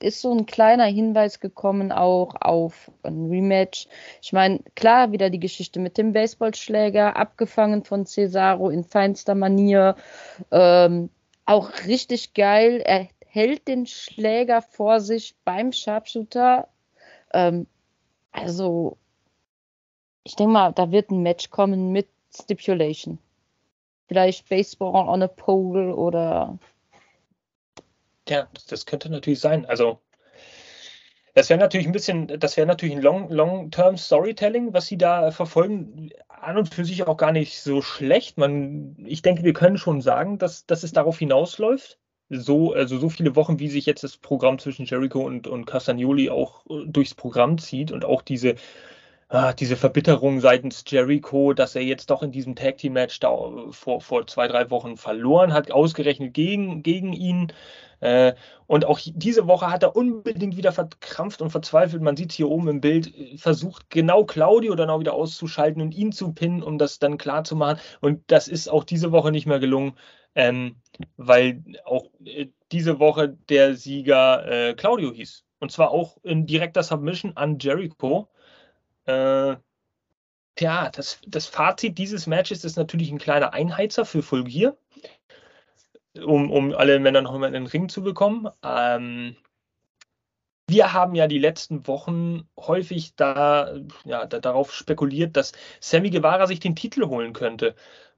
ist 0.00 0.20
so 0.20 0.32
ein 0.32 0.46
kleiner 0.46 0.84
Hinweis 0.84 1.40
gekommen 1.40 1.90
auch 1.92 2.34
auf 2.40 2.90
ein 3.02 3.26
Rematch. 3.30 3.88
Ich 4.22 4.32
meine, 4.32 4.60
klar, 4.74 5.12
wieder 5.12 5.30
die 5.30 5.40
Geschichte 5.40 5.80
mit 5.80 5.96
dem 5.98 6.12
Baseballschläger, 6.12 7.16
abgefangen 7.16 7.84
von 7.84 8.04
Cesaro 8.06 8.68
in 8.70 8.84
feinster 8.84 9.34
Manier. 9.34 9.96
Ähm, 10.50 11.10
auch 11.46 11.70
richtig 11.86 12.34
geil. 12.34 12.82
Er 12.84 13.08
hält 13.26 13.68
den 13.68 13.86
Schläger 13.86 14.62
vor 14.62 15.00
sich 15.00 15.36
beim 15.44 15.72
Sharpshooter. 15.72 16.68
Ähm, 17.32 17.66
also, 18.32 18.98
ich 20.24 20.36
denke 20.36 20.52
mal, 20.52 20.72
da 20.72 20.90
wird 20.90 21.10
ein 21.10 21.22
Match 21.22 21.50
kommen 21.50 21.92
mit 21.92 22.08
Stipulation. 22.34 23.18
vielleicht 24.08 24.48
Baseball 24.48 25.08
on 25.08 25.22
a 25.22 25.28
Pole 25.28 25.94
oder. 25.94 26.58
Ja, 28.28 28.48
das, 28.68 28.86
könnte 28.86 29.10
natürlich 29.10 29.40
sein. 29.40 29.66
Also 29.66 30.00
das 31.34 31.50
wäre 31.50 31.60
natürlich 31.60 31.86
ein 31.86 31.92
bisschen, 31.92 32.26
das 32.40 32.56
wäre 32.56 32.66
natürlich 32.66 32.96
ein 32.96 33.02
Long, 33.02 33.30
Long-Term 33.30 33.96
Storytelling, 33.98 34.72
was 34.72 34.86
sie 34.86 34.96
da 34.96 35.30
verfolgen, 35.30 36.10
an 36.28 36.56
und 36.56 36.72
für 36.72 36.84
sich 36.84 37.06
auch 37.06 37.16
gar 37.16 37.32
nicht 37.32 37.60
so 37.60 37.82
schlecht. 37.82 38.38
Man, 38.38 38.96
ich 39.06 39.22
denke, 39.22 39.44
wir 39.44 39.52
können 39.52 39.78
schon 39.78 40.00
sagen, 40.00 40.38
dass, 40.38 40.66
dass 40.66 40.82
es 40.82 40.92
darauf 40.92 41.18
hinausläuft. 41.18 41.98
So, 42.28 42.72
also 42.72 42.98
so 42.98 43.08
viele 43.08 43.36
Wochen, 43.36 43.60
wie 43.60 43.68
sich 43.68 43.86
jetzt 43.86 44.02
das 44.02 44.16
Programm 44.16 44.58
zwischen 44.58 44.86
Jericho 44.86 45.20
und, 45.20 45.46
und 45.46 45.66
Castagnoli 45.66 46.30
auch 46.30 46.64
äh, 46.68 46.84
durchs 46.86 47.14
Programm 47.14 47.58
zieht 47.58 47.92
und 47.92 48.04
auch 48.04 48.22
diese, 48.22 48.56
ah, 49.28 49.52
diese 49.52 49.76
Verbitterung 49.76 50.40
seitens 50.40 50.84
Jericho, 50.86 51.52
dass 51.52 51.76
er 51.76 51.82
jetzt 51.82 52.10
doch 52.10 52.22
in 52.22 52.32
diesem 52.32 52.56
Tag 52.56 52.78
Team 52.78 52.94
Match 52.94 53.20
da 53.20 53.30
vor, 53.70 54.00
vor 54.00 54.26
zwei, 54.26 54.48
drei 54.48 54.70
Wochen 54.70 54.96
verloren 54.96 55.52
hat, 55.52 55.70
ausgerechnet 55.70 56.34
gegen, 56.34 56.82
gegen 56.82 57.12
ihn. 57.12 57.52
Äh, 58.00 58.34
und 58.66 58.84
auch 58.84 59.00
diese 59.02 59.46
Woche 59.46 59.70
hat 59.70 59.82
er 59.82 59.96
unbedingt 59.96 60.56
wieder 60.56 60.72
verkrampft 60.72 61.40
und 61.42 61.50
verzweifelt. 61.50 62.02
Man 62.02 62.16
sieht 62.16 62.30
es 62.30 62.36
hier 62.36 62.48
oben 62.48 62.68
im 62.68 62.80
Bild, 62.80 63.12
versucht 63.40 63.90
genau 63.90 64.24
Claudio 64.24 64.74
dann 64.74 64.90
auch 64.90 65.00
wieder 65.00 65.14
auszuschalten 65.14 65.80
und 65.82 65.92
ihn 65.92 66.12
zu 66.12 66.32
pinnen, 66.32 66.62
um 66.62 66.78
das 66.78 66.98
dann 66.98 67.18
klar 67.18 67.44
zu 67.44 67.56
machen. 67.56 67.80
Und 68.00 68.22
das 68.26 68.48
ist 68.48 68.68
auch 68.68 68.84
diese 68.84 69.12
Woche 69.12 69.30
nicht 69.30 69.46
mehr 69.46 69.60
gelungen, 69.60 69.96
ähm, 70.34 70.76
weil 71.16 71.62
auch 71.84 72.10
äh, 72.24 72.48
diese 72.72 72.98
Woche 72.98 73.36
der 73.48 73.74
Sieger 73.76 74.46
äh, 74.46 74.74
Claudio 74.74 75.12
hieß. 75.12 75.44
Und 75.58 75.72
zwar 75.72 75.90
auch 75.90 76.18
in 76.22 76.46
direkter 76.46 76.82
Submission 76.82 77.36
an 77.36 77.58
Jericho. 77.58 78.28
Äh, 79.06 79.56
Tja, 80.56 80.88
das, 80.90 81.20
das 81.26 81.46
Fazit 81.46 81.98
dieses 81.98 82.26
Matches 82.26 82.64
ist 82.64 82.76
natürlich 82.76 83.10
ein 83.10 83.18
kleiner 83.18 83.52
Einheizer 83.52 84.06
für 84.06 84.22
Full 84.22 84.44
Gear 84.44 84.74
um, 86.24 86.50
um 86.50 86.74
alle 86.74 86.98
Männer 86.98 87.22
noch 87.22 87.36
mal 87.38 87.46
in 87.46 87.52
den 87.52 87.66
Ring 87.66 87.88
zu 87.88 88.02
bekommen. 88.02 88.48
Ähm, 88.62 89.36
wir 90.68 90.92
haben 90.92 91.14
ja 91.14 91.28
die 91.28 91.38
letzten 91.38 91.86
Wochen 91.86 92.48
häufig 92.58 93.14
da, 93.14 93.76
ja, 94.04 94.26
da, 94.26 94.40
darauf 94.40 94.72
spekuliert, 94.72 95.36
dass 95.36 95.52
Sammy 95.80 96.10
Guevara 96.10 96.46
sich 96.46 96.60
den 96.60 96.74
Titel 96.74 97.06
holen 97.06 97.32
könnte 97.32 97.74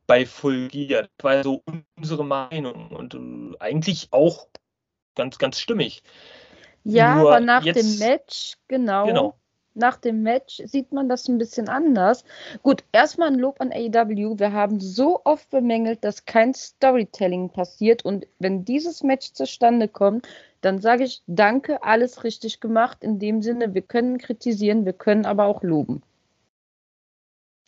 bei 0.06 0.24
Full 0.24 0.68
Gear. 0.68 1.08
Das 1.16 1.24
war 1.24 1.42
so 1.42 1.62
unsere 1.96 2.24
Meinung 2.24 2.88
und 2.88 3.14
äh, 3.14 3.56
eigentlich 3.58 4.08
auch 4.12 4.48
ganz, 5.14 5.38
ganz 5.38 5.60
stimmig. 5.60 6.02
Ja, 6.84 7.16
Nur 7.16 7.30
aber 7.30 7.40
nach 7.40 7.64
jetzt, 7.64 7.82
dem 7.82 7.98
Match, 7.98 8.54
genau. 8.66 9.06
genau 9.06 9.38
nach 9.78 9.96
dem 9.96 10.22
Match 10.22 10.62
sieht 10.64 10.92
man 10.92 11.08
das 11.08 11.28
ein 11.28 11.38
bisschen 11.38 11.68
anders. 11.68 12.24
Gut, 12.62 12.84
erstmal 12.92 13.28
ein 13.28 13.38
Lob 13.38 13.60
an 13.60 13.72
AEW. 13.72 14.38
Wir 14.38 14.52
haben 14.52 14.80
so 14.80 15.20
oft 15.24 15.48
bemängelt, 15.50 16.04
dass 16.04 16.24
kein 16.24 16.54
Storytelling 16.54 17.50
passiert. 17.50 18.04
Und 18.04 18.26
wenn 18.38 18.64
dieses 18.64 19.02
Match 19.02 19.32
zustande 19.32 19.88
kommt, 19.88 20.26
dann 20.60 20.80
sage 20.80 21.04
ich 21.04 21.22
danke, 21.26 21.82
alles 21.82 22.24
richtig 22.24 22.60
gemacht. 22.60 22.98
In 23.02 23.18
dem 23.18 23.42
Sinne, 23.42 23.74
wir 23.74 23.82
können 23.82 24.18
kritisieren, 24.18 24.84
wir 24.84 24.92
können 24.92 25.24
aber 25.24 25.44
auch 25.44 25.62
loben. 25.62 26.02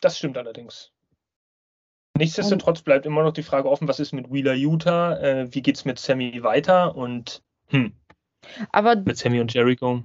Das 0.01 0.17
stimmt 0.17 0.37
allerdings. 0.37 0.91
Nichtsdestotrotz 2.17 2.81
bleibt 2.81 3.05
immer 3.05 3.23
noch 3.23 3.33
die 3.33 3.43
Frage 3.43 3.69
offen, 3.69 3.87
was 3.87 3.99
ist 3.99 4.11
mit 4.11 4.31
Wheeler 4.31 4.53
Utah? 4.53 5.17
Äh, 5.17 5.53
wie 5.53 5.63
es 5.71 5.85
mit 5.85 5.97
Sammy 5.97 6.43
weiter? 6.43 6.95
Und 6.95 7.41
hm, 7.69 7.93
aber 8.71 8.95
mit 8.95 9.17
Sammy 9.17 9.39
und 9.39 9.53
Jericho. 9.53 10.03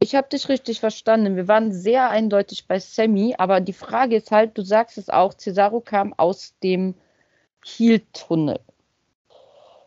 Ich 0.00 0.14
habe 0.14 0.28
dich 0.28 0.48
richtig 0.48 0.80
verstanden. 0.80 1.36
Wir 1.36 1.48
waren 1.48 1.72
sehr 1.72 2.08
eindeutig 2.10 2.66
bei 2.66 2.78
Sammy, 2.78 3.34
aber 3.36 3.60
die 3.60 3.72
Frage 3.72 4.16
ist 4.16 4.30
halt, 4.30 4.56
du 4.56 4.62
sagst 4.62 4.96
es 4.96 5.10
auch, 5.10 5.34
Cesaro 5.34 5.80
kam 5.80 6.14
aus 6.16 6.54
dem 6.62 6.94
Heel-Tunnel. 7.64 8.60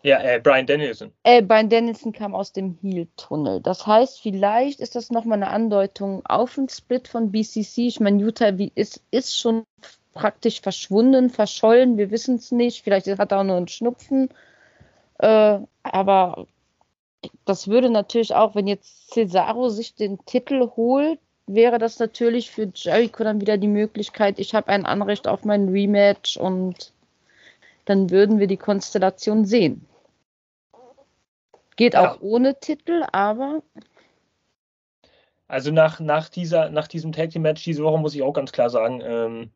Ja, 0.03 0.19
äh, 0.19 0.39
Brian 0.39 0.65
Danielson. 0.65 1.11
Äh, 1.23 1.41
Brian 1.41 1.69
Danielson 1.69 2.11
kam 2.11 2.33
aus 2.33 2.51
dem 2.51 2.77
Heel-Tunnel. 2.81 3.61
Das 3.61 3.85
heißt, 3.85 4.21
vielleicht 4.21 4.79
ist 4.79 4.95
das 4.95 5.11
nochmal 5.11 5.37
eine 5.37 5.49
Andeutung 5.49 6.25
auf 6.25 6.55
den 6.55 6.67
Split 6.67 7.07
von 7.07 7.31
BCC. 7.31 7.87
Ich 7.87 7.99
meine, 7.99 8.21
Utah 8.21 8.51
ist, 8.75 9.01
ist 9.11 9.39
schon 9.39 9.63
praktisch 10.13 10.59
verschwunden, 10.59 11.29
verschollen. 11.29 11.97
Wir 11.97 12.11
wissen 12.11 12.35
es 12.35 12.51
nicht. 12.51 12.83
Vielleicht 12.83 13.07
hat 13.07 13.31
er 13.31 13.39
auch 13.39 13.43
nur 13.43 13.57
einen 13.57 13.67
Schnupfen. 13.67 14.29
Äh, 15.19 15.59
aber 15.83 16.47
das 17.45 17.67
würde 17.67 17.89
natürlich 17.89 18.33
auch, 18.33 18.55
wenn 18.55 18.67
jetzt 18.67 19.11
Cesaro 19.11 19.69
sich 19.69 19.95
den 19.95 20.23
Titel 20.25 20.71
holt, 20.75 21.19
wäre 21.47 21.79
das 21.79 21.99
natürlich 21.99 22.51
für 22.51 22.71
Jericho 22.73 23.23
dann 23.23 23.41
wieder 23.41 23.57
die 23.57 23.67
Möglichkeit, 23.67 24.39
ich 24.39 24.55
habe 24.55 24.69
ein 24.69 24.85
Anrecht 24.85 25.27
auf 25.27 25.43
mein 25.43 25.69
Rematch 25.69 26.37
und 26.37 26.93
dann 27.85 28.09
würden 28.09 28.39
wir 28.39 28.47
die 28.47 28.57
Konstellation 28.57 29.45
sehen. 29.45 29.85
Geht 31.75 31.93
ja. 31.93 32.11
auch 32.11 32.21
ohne 32.21 32.59
Titel, 32.59 33.03
aber. 33.11 33.63
Also 35.47 35.71
nach, 35.71 35.99
nach, 35.99 36.29
dieser, 36.29 36.69
nach 36.69 36.87
diesem 36.87 37.11
Tag 37.11 37.31
Team 37.31 37.41
Match 37.41 37.63
diese 37.63 37.83
Woche 37.83 37.99
muss 37.99 38.15
ich 38.15 38.21
auch 38.21 38.33
ganz 38.33 38.51
klar 38.51 38.69
sagen, 38.69 39.01
ähm, 39.03 39.51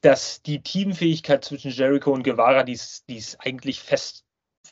dass 0.00 0.42
die 0.42 0.62
Teamfähigkeit 0.62 1.44
zwischen 1.44 1.72
Jericho 1.72 2.12
und 2.12 2.22
Guevara, 2.22 2.62
die 2.62 2.74
ist, 2.74 3.08
die 3.08 3.16
ist 3.16 3.38
eigentlich 3.40 3.80
fest 3.80 4.21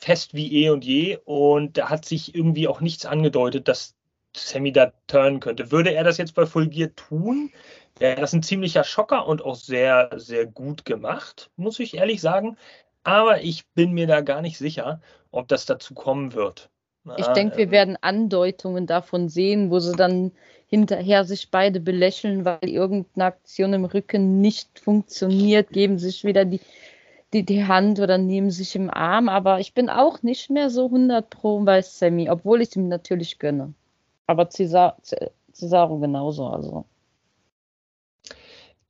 fest 0.01 0.33
wie 0.33 0.65
eh 0.65 0.69
und 0.69 0.83
je 0.83 1.19
und 1.25 1.77
da 1.77 1.89
hat 1.89 2.05
sich 2.05 2.35
irgendwie 2.35 2.67
auch 2.67 2.81
nichts 2.81 3.05
angedeutet, 3.05 3.67
dass 3.67 3.95
Sammy 4.35 4.71
da 4.71 4.93
turnen 5.07 5.39
könnte. 5.39 5.71
Würde 5.71 5.93
er 5.93 6.03
das 6.03 6.17
jetzt 6.17 6.35
bei 6.35 6.45
Full 6.45 6.69
Gear 6.69 6.89
tun, 6.95 7.51
wäre 7.99 8.19
das 8.19 8.33
ein 8.33 8.43
ziemlicher 8.43 8.83
Schocker 8.83 9.27
und 9.27 9.43
auch 9.43 9.55
sehr, 9.55 10.09
sehr 10.15 10.45
gut 10.45 10.85
gemacht, 10.85 11.51
muss 11.55 11.79
ich 11.79 11.95
ehrlich 11.95 12.21
sagen. 12.21 12.57
Aber 13.03 13.41
ich 13.41 13.67
bin 13.69 13.91
mir 13.93 14.07
da 14.07 14.21
gar 14.21 14.41
nicht 14.41 14.57
sicher, 14.57 15.01
ob 15.31 15.47
das 15.47 15.65
dazu 15.65 15.93
kommen 15.93 16.33
wird. 16.33 16.69
ich 17.17 17.27
denke, 17.27 17.57
wir 17.57 17.65
ähm, 17.65 17.71
werden 17.71 17.97
Andeutungen 18.01 18.87
davon 18.87 19.27
sehen, 19.29 19.71
wo 19.71 19.79
sie 19.79 19.95
dann 19.95 20.31
hinterher 20.67 21.25
sich 21.25 21.51
beide 21.51 21.79
belächeln, 21.79 22.45
weil 22.45 22.69
irgendeine 22.69 23.25
Aktion 23.25 23.73
im 23.73 23.85
Rücken 23.85 24.39
nicht 24.39 24.79
funktioniert, 24.79 25.69
geben 25.69 25.99
sich 25.99 26.23
wieder 26.23 26.45
die 26.45 26.61
die, 27.33 27.43
die 27.45 27.65
Hand 27.65 27.99
oder 27.99 28.17
nehmen 28.17 28.51
sich 28.51 28.75
im 28.75 28.89
Arm, 28.89 29.29
aber 29.29 29.59
ich 29.59 29.73
bin 29.73 29.89
auch 29.89 30.21
nicht 30.23 30.49
mehr 30.49 30.69
so 30.69 30.85
100 30.85 31.29
pro 31.29 31.59
bei 31.61 31.81
Sammy, 31.81 32.29
obwohl 32.29 32.61
ich 32.61 32.69
es 32.69 32.75
ihm 32.75 32.87
natürlich 32.87 33.39
gönne. 33.39 33.73
Aber 34.27 34.49
Cesar, 34.49 34.97
Cesaro 35.53 35.99
genauso, 35.99 36.47
also. 36.47 36.85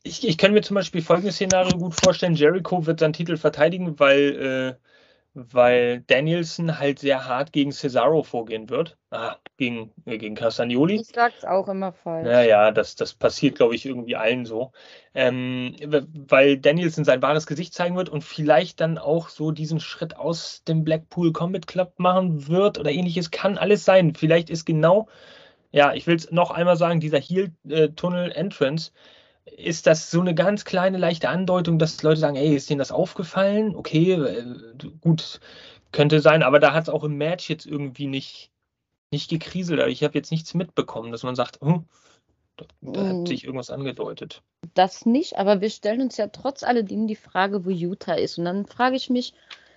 Ich, 0.03 0.27
ich 0.27 0.37
kann 0.37 0.53
mir 0.53 0.61
zum 0.61 0.75
Beispiel 0.75 1.01
folgendes 1.01 1.35
Szenario 1.35 1.77
gut 1.77 1.93
vorstellen. 1.93 2.33
Jericho 2.33 2.85
wird 2.87 2.99
seinen 2.99 3.13
Titel 3.13 3.37
verteidigen, 3.37 3.99
weil 3.99 4.77
äh, 4.79 4.87
weil 5.33 6.01
Danielson 6.01 6.77
halt 6.77 6.99
sehr 6.99 7.25
hart 7.25 7.53
gegen 7.53 7.71
Cesaro 7.71 8.23
vorgehen 8.23 8.69
wird. 8.69 8.97
Ah, 9.11 9.37
gegen, 9.57 9.91
äh, 10.05 10.17
gegen 10.17 10.35
Castagnoli. 10.35 10.95
Ich 10.95 11.07
sag's 11.07 11.45
auch 11.45 11.67
immer 11.69 11.93
falsch. 11.93 12.27
Naja, 12.27 12.71
das, 12.71 12.95
das 12.95 13.13
passiert, 13.13 13.55
glaube 13.55 13.75
ich, 13.75 13.85
irgendwie 13.85 14.15
allen 14.15 14.45
so. 14.45 14.71
Ähm, 15.13 15.75
weil 16.27 16.57
Danielson 16.57 17.05
sein 17.05 17.21
wahres 17.21 17.47
Gesicht 17.47 17.73
zeigen 17.73 17.95
wird 17.95 18.09
und 18.09 18.23
vielleicht 18.23 18.81
dann 18.81 18.97
auch 18.97 19.29
so 19.29 19.51
diesen 19.51 19.79
Schritt 19.79 20.17
aus 20.17 20.63
dem 20.65 20.83
Blackpool 20.83 21.31
Combat 21.31 21.65
Club 21.65 21.93
machen 21.97 22.47
wird 22.47 22.77
oder 22.77 22.91
ähnliches. 22.91 23.31
Kann 23.31 23.57
alles 23.57 23.85
sein. 23.85 24.15
Vielleicht 24.15 24.49
ist 24.49 24.65
genau, 24.65 25.07
ja, 25.71 25.93
ich 25.93 26.07
will 26.07 26.15
es 26.15 26.31
noch 26.31 26.51
einmal 26.51 26.75
sagen, 26.75 26.99
dieser 26.99 27.19
Heel-Tunnel-Entrance 27.19 28.91
ist 29.57 29.87
das 29.87 30.11
so 30.11 30.21
eine 30.21 30.33
ganz 30.33 30.65
kleine, 30.65 30.97
leichte 30.97 31.29
Andeutung, 31.29 31.79
dass 31.79 32.01
Leute 32.03 32.19
sagen, 32.19 32.35
ey, 32.35 32.55
ist 32.55 32.69
denen 32.69 32.79
das 32.79 32.91
aufgefallen? 32.91 33.75
Okay, 33.75 34.13
äh, 34.13 34.45
gut, 35.01 35.39
könnte 35.91 36.19
sein, 36.19 36.43
aber 36.43 36.59
da 36.59 36.73
hat 36.73 36.83
es 36.83 36.89
auch 36.89 37.03
im 37.03 37.17
Match 37.17 37.49
jetzt 37.49 37.65
irgendwie 37.65 38.07
nicht, 38.07 38.51
nicht 39.11 39.29
gekriselt. 39.29 39.81
Ich 39.87 40.03
habe 40.03 40.17
jetzt 40.17 40.31
nichts 40.31 40.53
mitbekommen, 40.53 41.11
dass 41.11 41.23
man 41.23 41.35
sagt, 41.35 41.59
hm, 41.61 41.85
da, 42.57 42.65
da 42.81 43.07
hat 43.07 43.15
mm. 43.17 43.25
sich 43.25 43.43
irgendwas 43.43 43.69
angedeutet. 43.69 44.41
Das 44.73 45.05
nicht, 45.05 45.37
aber 45.37 45.61
wir 45.61 45.69
stellen 45.69 46.01
uns 46.01 46.17
ja 46.17 46.27
trotz 46.27 46.63
alledem 46.63 47.07
die 47.07 47.15
Frage, 47.15 47.65
wo 47.65 47.69
Utah 47.69 48.13
ist. 48.13 48.37
Und 48.37 48.45
dann 48.45 48.65
frage 48.65 48.95
ich 48.95 49.09
mich, 49.09 49.33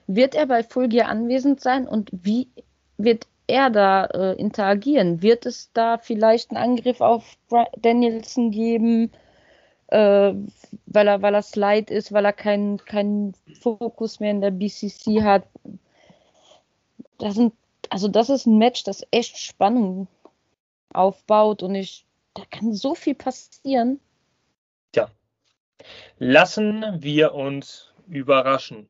wird 0.07 0.35
er 0.35 0.47
bei 0.47 0.63
Full 0.63 0.89
Gear 0.89 1.09
anwesend 1.09 1.61
sein 1.61 1.89
und 1.89 2.11
wie 2.13 2.49
wird 2.97 3.27
er 3.47 3.71
da 3.71 4.07
äh, 4.07 4.35
interagieren? 4.35 5.23
Wird 5.23 5.47
es 5.47 5.71
da 5.73 5.99
vielleicht 5.99 6.51
einen 6.51 6.63
Angriff 6.63 7.01
auf 7.01 7.37
Danielson 7.81 8.51
geben? 8.51 9.11
Äh, 9.95 10.35
weil 10.87 11.07
er, 11.07 11.23
weil 11.23 11.35
er 11.35 11.43
Slide 11.43 11.93
ist, 11.95 12.13
weil 12.13 12.25
er 12.25 12.33
keinen 12.33 12.79
kein 12.79 13.33
Fokus 13.61 14.19
mehr 14.19 14.33
in 14.33 14.41
der 14.41 14.51
BCC 14.51 15.23
hat. 15.23 15.47
Das 17.19 17.37
sind, 17.37 17.55
also 17.91 18.09
das 18.09 18.29
ist 18.29 18.47
ein 18.47 18.59
Match, 18.59 18.83
das 18.83 19.07
echt 19.13 19.39
Spannung 19.39 20.09
aufbaut 20.93 21.63
und 21.63 21.77
ich, 21.77 22.07
da 22.35 22.43
kann 22.51 22.73
so 22.73 22.97
viel 22.97 23.15
passieren. 23.15 24.01
Ja. 24.97 25.09
Lassen 26.19 26.85
wir 26.99 27.35
uns 27.35 27.93
überraschen. 28.09 28.89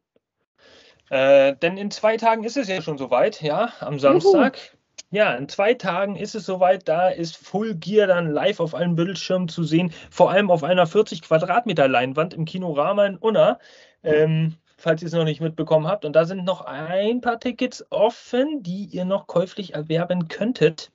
Äh, 1.11 1.55
denn 1.57 1.77
in 1.77 1.91
zwei 1.91 2.17
Tagen 2.17 2.45
ist 2.45 2.57
es 2.57 2.69
ja 2.69 2.81
schon 2.81 2.97
soweit, 2.97 3.43
ja, 3.43 3.75
am 3.81 3.99
Samstag. 3.99 4.57
Juhu. 4.57 4.79
Ja, 5.11 5.35
in 5.35 5.49
zwei 5.49 5.75
Tagen 5.75 6.17
ist 6.17 6.35
es 6.35 6.45
soweit. 6.45 6.89
Da 6.89 7.09
ist 7.09 7.37
Full 7.37 7.77
Gear 7.77 8.09
dann 8.09 8.31
live 8.31 8.61
auf 8.61 8.75
allen 8.75 8.97
Bildschirmen 8.97 9.49
zu 9.49 9.63
sehen. 9.63 9.93
Vor 10.11 10.31
allem 10.31 10.51
auf 10.51 10.65
einer 10.65 10.87
40 10.87 11.23
Quadratmeter 11.23 11.87
Leinwand 11.87 12.35
im 12.35 12.45
Kino 12.45 12.73
Rama 12.73 13.07
in 13.07 13.17
Unna. 13.17 13.59
Ähm, 14.03 14.57
falls 14.77 15.03
ihr 15.03 15.07
es 15.07 15.15
noch 15.15 15.25
nicht 15.25 15.41
mitbekommen 15.41 15.87
habt. 15.87 16.05
Und 16.05 16.15
da 16.15 16.25
sind 16.25 16.45
noch 16.45 16.63
ein 16.63 17.21
paar 17.21 17.41
Tickets 17.41 17.85
offen, 17.91 18.63
die 18.63 18.85
ihr 18.87 19.05
noch 19.05 19.27
käuflich 19.27 19.75
erwerben 19.75 20.29
könntet. 20.29 20.91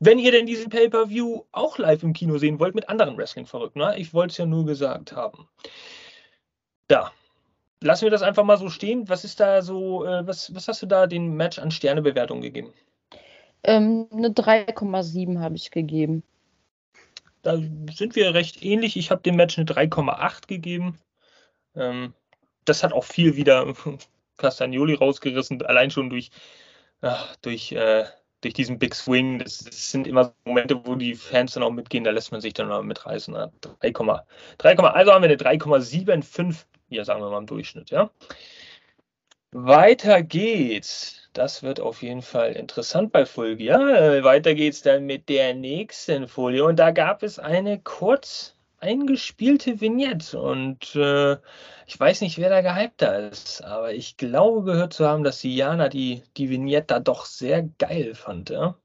Wenn 0.00 0.18
ihr 0.18 0.32
denn 0.32 0.46
diesen 0.46 0.70
Pay-Per-View 0.70 1.44
auch 1.52 1.78
live 1.78 2.02
im 2.02 2.12
Kino 2.12 2.38
sehen 2.38 2.58
wollt 2.58 2.74
mit 2.74 2.88
anderen 2.88 3.16
Wrestling-Verrückten, 3.16 3.78
ne? 3.78 3.96
ich 3.98 4.12
wollte 4.12 4.32
es 4.32 4.38
ja 4.38 4.46
nur 4.46 4.66
gesagt 4.66 5.12
haben. 5.12 5.48
Da. 6.88 7.12
Lassen 7.80 8.02
wir 8.02 8.10
das 8.10 8.22
einfach 8.22 8.44
mal 8.44 8.58
so 8.58 8.68
stehen. 8.68 9.08
Was 9.08 9.24
ist 9.24 9.40
da 9.40 9.62
so, 9.62 10.04
äh, 10.04 10.26
was, 10.26 10.54
was 10.54 10.68
hast 10.68 10.82
du 10.82 10.86
da 10.86 11.06
den 11.06 11.34
Match 11.34 11.58
an 11.58 11.70
Sternebewertung 11.70 12.40
gegeben? 12.40 12.72
Ähm, 13.64 14.06
eine 14.12 14.28
3,7 14.28 15.40
habe 15.40 15.56
ich 15.56 15.70
gegeben. 15.70 16.22
Da 17.42 17.58
sind 17.92 18.16
wir 18.16 18.34
recht 18.34 18.62
ähnlich. 18.62 18.96
Ich 18.96 19.10
habe 19.10 19.22
dem 19.22 19.36
Match 19.36 19.58
eine 19.58 19.66
3,8 19.66 20.46
gegeben. 20.46 20.98
Ähm, 21.74 22.14
das 22.64 22.82
hat 22.82 22.92
auch 22.92 23.04
viel 23.04 23.36
wieder 23.36 23.74
Castagnoli 24.36 24.94
rausgerissen, 24.94 25.62
allein 25.62 25.90
schon 25.90 26.10
durch, 26.10 26.30
durch, 27.42 27.72
äh, 27.72 28.04
durch 28.40 28.54
diesen 28.54 28.78
Big 28.78 28.94
Swing. 28.94 29.38
Das, 29.38 29.58
das, 29.58 29.90
sind 29.90 30.06
immer 30.06 30.34
Momente, 30.44 30.86
wo 30.86 30.94
die 30.94 31.14
Fans 31.14 31.52
dann 31.52 31.62
auch 31.62 31.70
mitgehen, 31.70 32.04
da 32.04 32.10
lässt 32.10 32.32
man 32.32 32.40
sich 32.40 32.54
dann 32.54 32.68
mal 32.68 32.82
mitreißen. 32.82 33.34
3, 33.34 33.92
3, 34.58 34.76
also 34.76 35.12
haben 35.12 35.22
wir 35.22 35.28
eine 35.28 35.36
3,75, 35.36 36.64
hier 36.88 37.04
sagen 37.04 37.22
wir 37.22 37.30
mal 37.30 37.38
im 37.38 37.46
Durchschnitt, 37.46 37.90
ja. 37.90 38.10
Weiter 39.56 40.22
geht's. 40.24 41.30
Das 41.32 41.62
wird 41.62 41.78
auf 41.78 42.02
jeden 42.02 42.22
Fall 42.22 42.52
interessant 42.54 43.12
bei 43.12 43.24
Folge. 43.24 43.62
Ja, 43.62 43.78
weiter 44.24 44.52
geht's 44.54 44.82
dann 44.82 45.06
mit 45.06 45.28
der 45.28 45.54
nächsten 45.54 46.26
Folie. 46.26 46.64
Und 46.64 46.76
da 46.80 46.90
gab 46.90 47.22
es 47.22 47.38
eine 47.38 47.80
kurz 47.80 48.56
eingespielte 48.80 49.80
Vignette. 49.80 50.40
Und 50.40 50.96
äh, 50.96 51.34
ich 51.86 51.98
weiß 51.98 52.22
nicht, 52.22 52.38
wer 52.38 52.50
da 52.50 52.62
gehypter 52.62 53.30
ist, 53.30 53.62
aber 53.62 53.92
ich 53.94 54.16
glaube 54.16 54.64
gehört 54.64 54.92
zu 54.92 55.06
haben, 55.06 55.22
dass 55.22 55.44
Jana 55.44 55.88
die, 55.88 56.24
die 56.36 56.50
Vignette 56.50 56.86
da 56.88 56.98
doch 56.98 57.24
sehr 57.24 57.62
geil 57.78 58.16
fand. 58.16 58.50
Ja? 58.50 58.76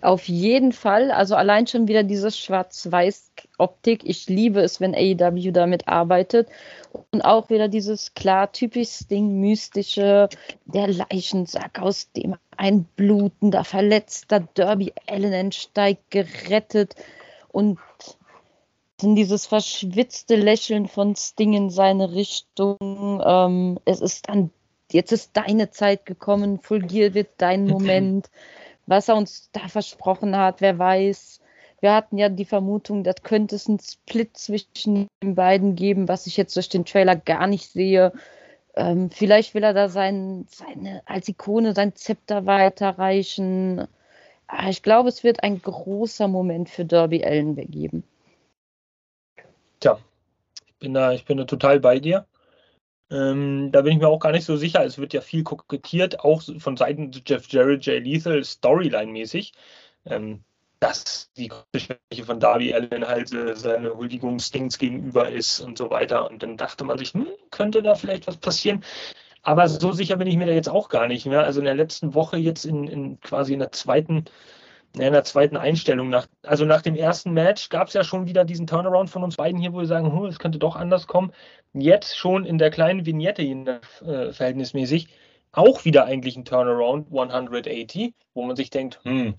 Auf 0.00 0.28
jeden 0.28 0.72
Fall. 0.72 1.10
Also 1.10 1.34
allein 1.34 1.66
schon 1.66 1.88
wieder 1.88 2.02
diese 2.02 2.30
Schwarz-Weiß-Optik. 2.30 4.02
Ich 4.04 4.28
liebe 4.28 4.60
es, 4.60 4.80
wenn 4.80 4.94
AEW 4.94 5.52
damit 5.52 5.88
arbeitet. 5.88 6.48
Und 7.10 7.22
auch 7.22 7.50
wieder 7.50 7.68
dieses 7.68 8.14
klar 8.14 8.52
typisch 8.52 9.06
Ding, 9.10 9.40
mystische, 9.40 10.28
der 10.64 10.88
Leichensack, 10.88 11.80
aus 11.80 12.12
dem 12.12 12.36
ein 12.56 12.84
blutender, 12.96 13.64
verletzter 13.64 14.40
Derby 14.40 14.92
Allen 15.06 15.32
entsteigt, 15.32 16.10
gerettet. 16.10 16.94
Und 17.48 17.78
dann 18.98 19.16
dieses 19.16 19.46
verschwitzte 19.46 20.36
Lächeln 20.36 20.86
von 20.86 21.16
Sting 21.16 21.52
in 21.52 21.70
seine 21.70 22.12
Richtung. 22.12 22.78
Ähm, 23.24 23.78
es 23.84 24.00
ist 24.00 24.28
dann, 24.28 24.50
jetzt 24.92 25.12
ist 25.12 25.30
deine 25.36 25.70
Zeit 25.70 26.06
gekommen, 26.06 26.60
Fulgier 26.60 27.14
wird 27.14 27.30
dein 27.38 27.66
Moment. 27.66 28.30
Was 28.86 29.08
er 29.08 29.16
uns 29.16 29.50
da 29.52 29.68
versprochen 29.68 30.36
hat, 30.36 30.60
wer 30.60 30.78
weiß. 30.78 31.40
Wir 31.80 31.94
hatten 31.94 32.16
ja 32.16 32.28
die 32.28 32.44
Vermutung, 32.44 33.04
das 33.04 33.16
könnte 33.22 33.56
es 33.56 33.68
einen 33.68 33.78
Split 33.78 34.36
zwischen 34.36 35.06
den 35.22 35.34
beiden 35.34 35.74
geben, 35.74 36.08
was 36.08 36.26
ich 36.26 36.36
jetzt 36.36 36.56
durch 36.56 36.68
den 36.68 36.84
Trailer 36.84 37.16
gar 37.16 37.46
nicht 37.46 37.70
sehe. 37.70 38.12
Ähm, 38.74 39.10
vielleicht 39.10 39.54
will 39.54 39.62
er 39.62 39.74
da 39.74 39.88
sein, 39.88 40.46
seine, 40.48 41.02
als 41.06 41.28
Ikone 41.28 41.74
sein 41.74 41.94
Zepter 41.94 42.46
weiterreichen. 42.46 43.86
Ah, 44.46 44.68
ich 44.68 44.82
glaube, 44.82 45.08
es 45.08 45.24
wird 45.24 45.42
ein 45.42 45.60
großer 45.60 46.28
Moment 46.28 46.68
für 46.70 46.84
Derby 46.84 47.24
Allen 47.24 47.56
geben. 47.70 48.04
Tja, 49.80 49.98
ich 50.66 50.74
bin 50.76 50.94
da, 50.94 51.12
ich 51.12 51.24
bin 51.24 51.36
da 51.36 51.44
total 51.44 51.80
bei 51.80 51.98
dir. 52.00 52.26
Ähm, 53.10 53.70
da 53.72 53.82
bin 53.82 53.92
ich 53.92 53.98
mir 53.98 54.08
auch 54.08 54.20
gar 54.20 54.32
nicht 54.32 54.44
so 54.44 54.56
sicher. 54.56 54.84
Es 54.84 54.98
wird 54.98 55.12
ja 55.12 55.20
viel 55.20 55.44
kokettiert, 55.44 56.20
auch 56.20 56.42
von 56.58 56.76
Seiten 56.76 57.10
Jeff 57.26 57.48
Jarrett, 57.48 57.86
Jay 57.86 57.98
Lethal, 57.98 58.42
Storyline-mäßig. 58.42 59.52
Ähm, 60.06 60.44
dass 60.84 61.32
die 61.32 61.50
Schwäche 61.74 62.24
von 62.26 62.40
Darby 62.40 62.74
Allen 62.74 63.06
halt 63.06 63.32
äh, 63.32 63.56
seine 63.56 63.94
Huldigungsdings 63.96 64.76
gegenüber 64.78 65.30
ist 65.30 65.60
und 65.60 65.78
so 65.78 65.88
weiter. 65.88 66.30
Und 66.30 66.42
dann 66.42 66.58
dachte 66.58 66.84
man 66.84 66.98
sich, 66.98 67.14
hm, 67.14 67.26
könnte 67.50 67.82
da 67.82 67.94
vielleicht 67.94 68.26
was 68.26 68.36
passieren. 68.36 68.84
Aber 69.42 69.68
so 69.68 69.92
sicher 69.92 70.16
bin 70.16 70.26
ich 70.26 70.36
mir 70.36 70.46
da 70.46 70.52
jetzt 70.52 70.68
auch 70.68 70.90
gar 70.90 71.06
nicht 71.06 71.24
mehr. 71.24 71.44
Also 71.44 71.60
in 71.60 71.66
der 71.66 71.74
letzten 71.74 72.12
Woche 72.14 72.36
jetzt 72.36 72.66
in, 72.66 72.86
in 72.86 73.20
quasi 73.20 73.54
in 73.54 73.60
der 73.60 73.72
zweiten 73.72 74.26
in 74.94 75.12
der 75.12 75.24
zweiten 75.24 75.56
Einstellung. 75.56 76.08
Nach, 76.08 76.26
also 76.42 76.64
nach 76.64 76.82
dem 76.82 76.94
ersten 76.94 77.32
Match 77.32 77.68
gab 77.68 77.88
es 77.88 77.94
ja 77.94 78.04
schon 78.04 78.26
wieder 78.26 78.44
diesen 78.44 78.66
Turnaround 78.66 79.10
von 79.10 79.24
uns 79.24 79.36
beiden 79.36 79.60
hier, 79.60 79.72
wo 79.72 79.78
wir 79.78 79.86
sagen, 79.86 80.12
hm, 80.12 80.26
es 80.26 80.38
könnte 80.38 80.58
doch 80.58 80.76
anders 80.76 81.06
kommen. 81.06 81.32
Jetzt 81.72 82.16
schon 82.16 82.44
in 82.44 82.58
der 82.58 82.70
kleinen 82.70 83.04
Vignette 83.04 83.42
äh, 83.42 84.32
verhältnismäßig 84.32 85.08
auch 85.52 85.84
wieder 85.84 86.04
eigentlich 86.04 86.36
ein 86.36 86.44
Turnaround 86.44 87.08
180, 87.08 88.14
wo 88.34 88.42
man 88.44 88.56
sich 88.56 88.70
denkt, 88.70 89.00
hm, 89.04 89.34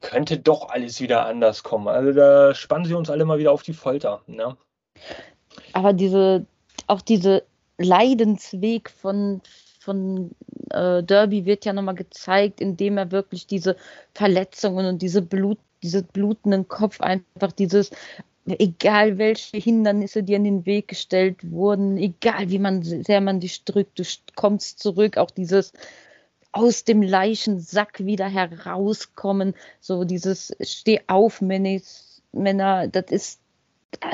könnte 0.00 0.38
doch 0.38 0.68
alles 0.68 1.00
wieder 1.00 1.26
anders 1.26 1.62
kommen. 1.62 1.88
Also 1.88 2.12
da 2.12 2.54
spannen 2.54 2.84
sie 2.84 2.94
uns 2.94 3.10
alle 3.10 3.24
mal 3.24 3.38
wieder 3.38 3.52
auf 3.52 3.62
die 3.62 3.72
Folter. 3.72 4.22
Ne? 4.26 4.56
Aber 5.72 5.92
diese, 5.92 6.46
auch 6.86 7.00
diese 7.00 7.44
Leidensweg 7.78 8.90
von, 8.90 9.40
von 9.82 10.30
äh, 10.70 11.02
Derby 11.02 11.44
wird 11.44 11.64
ja 11.64 11.72
nochmal 11.72 11.94
gezeigt, 11.94 12.60
indem 12.60 12.98
er 12.98 13.10
wirklich 13.10 13.46
diese 13.46 13.76
Verletzungen 14.14 14.86
und 14.86 15.02
diese 15.02 15.22
Blut, 15.22 15.58
diese 15.82 16.02
blutenden 16.02 16.68
Kopf 16.68 17.00
einfach 17.00 17.52
dieses 17.52 17.90
egal 18.46 19.18
welche 19.18 19.56
Hindernisse 19.56 20.22
dir 20.22 20.36
in 20.36 20.44
den 20.44 20.66
Weg 20.66 20.88
gestellt 20.88 21.50
wurden, 21.50 21.96
egal 21.96 22.50
wie 22.50 22.58
man 22.58 22.82
sehr 22.82 23.20
man 23.20 23.40
dich 23.40 23.64
drückt, 23.64 23.98
du 23.98 24.04
kommst 24.34 24.80
zurück, 24.80 25.16
auch 25.16 25.30
dieses 25.30 25.72
aus 26.50 26.84
dem 26.84 27.00
Leichensack 27.02 28.04
wieder 28.04 28.28
herauskommen, 28.28 29.54
so 29.80 30.04
dieses 30.04 30.54
Steh 30.60 31.00
auf 31.06 31.40
Männer, 31.40 32.88
das 32.88 33.06
ist, 33.10 33.40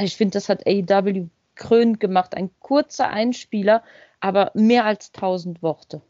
ich 0.00 0.16
finde, 0.16 0.34
das 0.34 0.48
hat 0.48 0.66
AEW 0.66 1.26
krönt 1.56 1.98
gemacht, 1.98 2.36
ein 2.36 2.50
kurzer 2.60 3.08
Einspieler, 3.08 3.82
aber 4.20 4.50
mehr 4.54 4.84
als 4.84 5.12
tausend 5.12 5.62
Worte. 5.62 6.02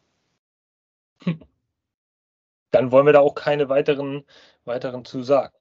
Dann 2.71 2.93
wollen 2.93 3.07
wir 3.07 3.13
da 3.13 3.21
auch 3.21 3.35
keine 3.35 3.69
weiteren, 3.69 4.25
weiteren 4.65 5.05
zu 5.05 5.23
sagen. 5.23 5.55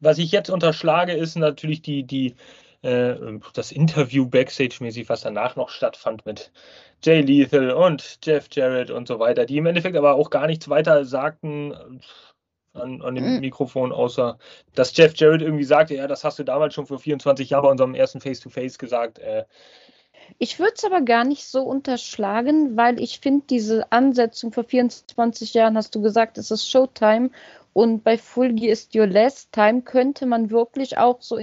Was 0.00 0.18
ich 0.18 0.32
jetzt 0.32 0.50
unterschlage, 0.50 1.12
ist 1.12 1.36
natürlich 1.36 1.82
die, 1.82 2.04
die, 2.04 2.34
äh, 2.82 3.14
das 3.52 3.72
Interview 3.72 4.26
Backstage-mäßig, 4.28 5.08
was 5.08 5.20
danach 5.20 5.56
noch 5.56 5.68
stattfand 5.68 6.26
mit 6.26 6.50
Jay 7.04 7.20
Lethal 7.20 7.70
und 7.72 8.18
Jeff 8.24 8.48
Jarrett 8.50 8.90
und 8.90 9.06
so 9.06 9.18
weiter, 9.18 9.44
die 9.44 9.58
im 9.58 9.66
Endeffekt 9.66 9.96
aber 9.96 10.14
auch 10.14 10.30
gar 10.30 10.46
nichts 10.46 10.68
weiter 10.68 11.04
sagten 11.04 12.00
an, 12.74 13.02
an 13.02 13.14
dem 13.14 13.34
mhm. 13.34 13.40
Mikrofon, 13.40 13.92
außer 13.92 14.38
dass 14.74 14.96
Jeff 14.96 15.14
Jarrett 15.16 15.42
irgendwie 15.42 15.64
sagte, 15.64 15.94
ja, 15.94 16.06
das 16.06 16.24
hast 16.24 16.38
du 16.38 16.44
damals 16.44 16.74
schon 16.74 16.86
vor 16.86 16.98
24 16.98 17.50
Jahren 17.50 17.62
bei 17.62 17.70
unserem 17.70 17.94
ersten 17.94 18.20
Face-to-Face 18.20 18.74
-face 18.74 18.78
gesagt. 18.78 19.18
Äh, 19.18 19.44
ich 20.38 20.58
würde 20.58 20.74
es 20.76 20.84
aber 20.84 21.00
gar 21.02 21.24
nicht 21.24 21.46
so 21.46 21.62
unterschlagen, 21.62 22.76
weil 22.76 23.00
ich 23.00 23.20
finde, 23.20 23.46
diese 23.48 23.90
Ansetzung 23.92 24.52
vor 24.52 24.64
24 24.64 25.54
Jahren, 25.54 25.76
hast 25.76 25.94
du 25.94 26.02
gesagt, 26.02 26.38
es 26.38 26.50
ist 26.50 26.68
Showtime 26.68 27.30
und 27.72 28.04
bei 28.04 28.18
Fulgi 28.18 28.68
ist 28.68 28.94
Your 28.94 29.06
Last 29.06 29.52
Time, 29.52 29.82
könnte 29.82 30.26
man 30.26 30.50
wirklich 30.50 30.98
auch 30.98 31.20
so 31.22 31.38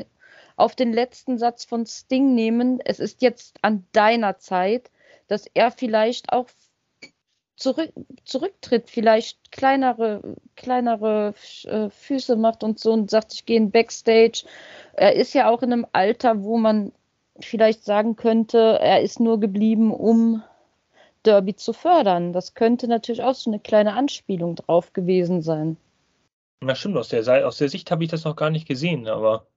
auf 0.56 0.76
den 0.76 0.94
letzten 0.94 1.38
Satz 1.38 1.63
von 1.65 1.86
Sting 1.86 2.36
nehmen. 2.36 2.82
Es 2.84 3.00
ist 3.00 3.22
jetzt 3.22 3.58
an 3.62 3.86
deiner 3.94 4.38
Zeit, 4.38 4.92
dass 5.28 5.46
er 5.54 5.72
vielleicht 5.72 6.34
auch 6.34 6.48
zurück, 7.56 7.92
zurücktritt, 8.26 8.89
vielleicht 8.89 9.52
kleinere, 9.52 10.36
kleinere 10.56 11.34
äh, 11.63 11.89
Füße 11.89 12.36
macht 12.36 12.63
und 12.63 12.80
so 12.80 12.92
und 12.94 13.10
sagt, 13.10 13.34
ich 13.34 13.46
gehe 13.46 13.58
in 13.58 13.72
Backstage. 13.72 14.44
Er 14.94 15.15
ist 15.15 15.34
ja 15.34 15.50
auch 15.50 15.62
in 15.62 15.72
einem 15.72 15.88
Alter, 15.92 16.44
wo 16.44 16.58
man 16.58 16.92
vielleicht 17.41 17.84
sagen 17.84 18.15
könnte, 18.15 18.80
er 18.82 19.02
ist 19.02 19.19
nur 19.19 19.39
geblieben, 19.39 19.93
um 19.93 20.43
Derby 21.23 21.56
zu 21.56 21.73
fördern. 21.73 22.34
Das 22.34 22.54
könnte 22.54 22.88
natürlich 22.88 23.23
auch 23.23 23.36
so 23.36 23.49
eine 23.49 23.60
kleine 23.60 23.93
Anspielung 23.93 24.56
drauf 24.56 24.93
gewesen 24.93 25.41
sein. 25.41 25.78
Na 26.62 26.75
stimmt, 26.75 26.97
aus 26.97 27.10
der, 27.10 27.47
aus 27.47 27.58
der 27.58 27.69
Sicht 27.69 27.89
habe 27.91 28.04
ich 28.04 28.10
das 28.10 28.25
noch 28.25 28.36
gar 28.36 28.49
nicht 28.49 28.67
gesehen, 28.67 29.08
aber 29.08 29.47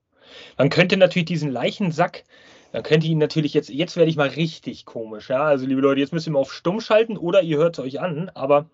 man 0.56 0.70
könnte 0.70 0.96
natürlich 0.96 1.26
diesen 1.26 1.50
Leichensack, 1.50 2.24
man 2.72 2.82
könnte 2.82 3.06
ihn 3.06 3.18
natürlich 3.18 3.54
jetzt, 3.54 3.68
jetzt 3.68 3.96
werde 3.96 4.10
ich 4.10 4.16
mal 4.16 4.28
richtig 4.28 4.86
komisch, 4.86 5.28
ja. 5.28 5.42
Also, 5.44 5.66
liebe 5.66 5.80
Leute, 5.80 6.00
jetzt 6.00 6.12
müsst 6.12 6.26
ihr 6.26 6.32
mal 6.32 6.38
auf 6.38 6.52
stumm 6.52 6.80
schalten 6.80 7.16
oder 7.16 7.42
ihr 7.42 7.58
hört 7.58 7.78
es 7.78 7.84
euch 7.84 8.00
an, 8.00 8.30
aber 8.34 8.70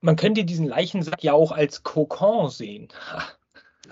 man 0.00 0.16
könnte 0.16 0.44
diesen 0.44 0.66
Leichensack 0.66 1.22
ja 1.22 1.32
auch 1.32 1.52
als 1.52 1.82
Kokon 1.82 2.48
sehen. 2.48 2.88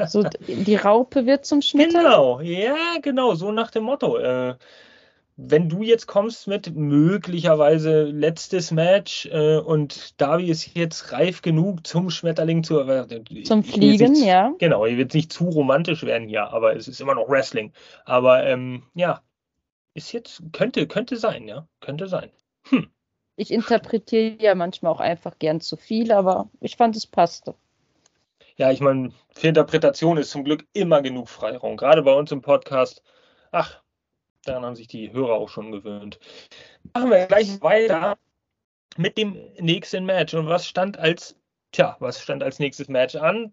So, 0.07 0.25
die 0.47 0.77
Raupe 0.77 1.27
wird 1.27 1.45
zum 1.45 1.63
Schmetterling? 1.63 2.03
Genau, 2.03 2.41
ja, 2.41 2.77
genau, 3.03 3.35
so 3.35 3.53
nach 3.53 3.71
dem 3.71 3.85
Motto. 3.85 4.19
Äh, 4.19 4.57
wenn 5.37 5.69
du 5.69 5.83
jetzt 5.83 6.07
kommst 6.07 6.47
mit 6.47 6.75
möglicherweise 6.77 8.05
letztes 8.05 8.71
Match 8.71 9.27
äh, 9.27 9.59
und 9.59 10.21
Davi 10.21 10.49
ist 10.49 10.75
jetzt 10.75 11.11
reif 11.13 11.43
genug 11.43 11.87
zum 11.87 12.11
Schmetterling 12.11 12.63
zu 12.63 12.81
äh, 12.81 13.43
zum 13.43 13.65
Fliegen, 13.65 14.13
nicht, 14.13 14.25
ja. 14.25 14.53
Genau, 14.59 14.87
ihr 14.87 14.97
wird 14.97 15.15
nicht 15.15 15.33
zu 15.33 15.49
romantisch 15.49 16.05
werden 16.05 16.29
hier, 16.29 16.53
aber 16.53 16.77
es 16.77 16.87
ist 16.87 17.01
immer 17.01 17.17
noch 17.17 17.29
Wrestling. 17.29 17.73
Aber 18.05 18.45
ähm, 18.45 18.85
ja, 18.95 19.23
ist 19.95 20.13
jetzt, 20.13 20.43
könnte, 20.53 20.87
könnte 20.87 21.17
sein, 21.17 21.49
ja, 21.49 21.67
könnte 21.81 22.07
sein. 22.07 22.31
Hm. 22.69 22.89
Ich 23.37 23.51
interpretiere 23.51 24.37
ja 24.41 24.55
manchmal 24.55 24.93
auch 24.93 25.01
einfach 25.01 25.39
gern 25.41 25.61
zu 25.61 25.77
viel, 25.77 26.13
aber 26.13 26.49
ich 26.61 26.77
fand, 26.77 26.95
es 26.95 27.07
passte. 27.07 27.57
Ja, 28.57 28.71
ich 28.71 28.81
meine, 28.81 29.13
für 29.33 29.49
Interpretation 29.49 30.17
ist 30.17 30.31
zum 30.31 30.45
Glück 30.45 30.67
immer 30.73 31.03
genug 31.03 31.29
Freiraum. 31.29 31.77
Gerade 31.77 32.03
bei 32.03 32.13
uns 32.13 32.31
im 32.31 32.41
Podcast. 32.41 33.03
Ach, 33.51 33.83
daran 34.45 34.65
haben 34.65 34.77
sich 34.77 34.87
die 34.87 35.13
Hörer 35.13 35.35
auch 35.35 35.49
schon 35.49 35.73
gewöhnt. 35.73 36.21
Machen 36.93 37.11
wir 37.11 37.27
gleich 37.27 37.61
weiter 37.63 38.17
mit 38.97 39.19
dem 39.19 39.37
nächsten 39.59 40.05
Match. 40.05 40.35
Und 40.35 40.47
was 40.49 40.67
stand 40.69 40.99
als, 40.99 41.37
tja, 41.73 41.97
was 41.99 42.21
stand 42.21 42.45
als 42.45 42.61
nächstes 42.61 42.87
Match 42.89 43.17
an? 43.17 43.53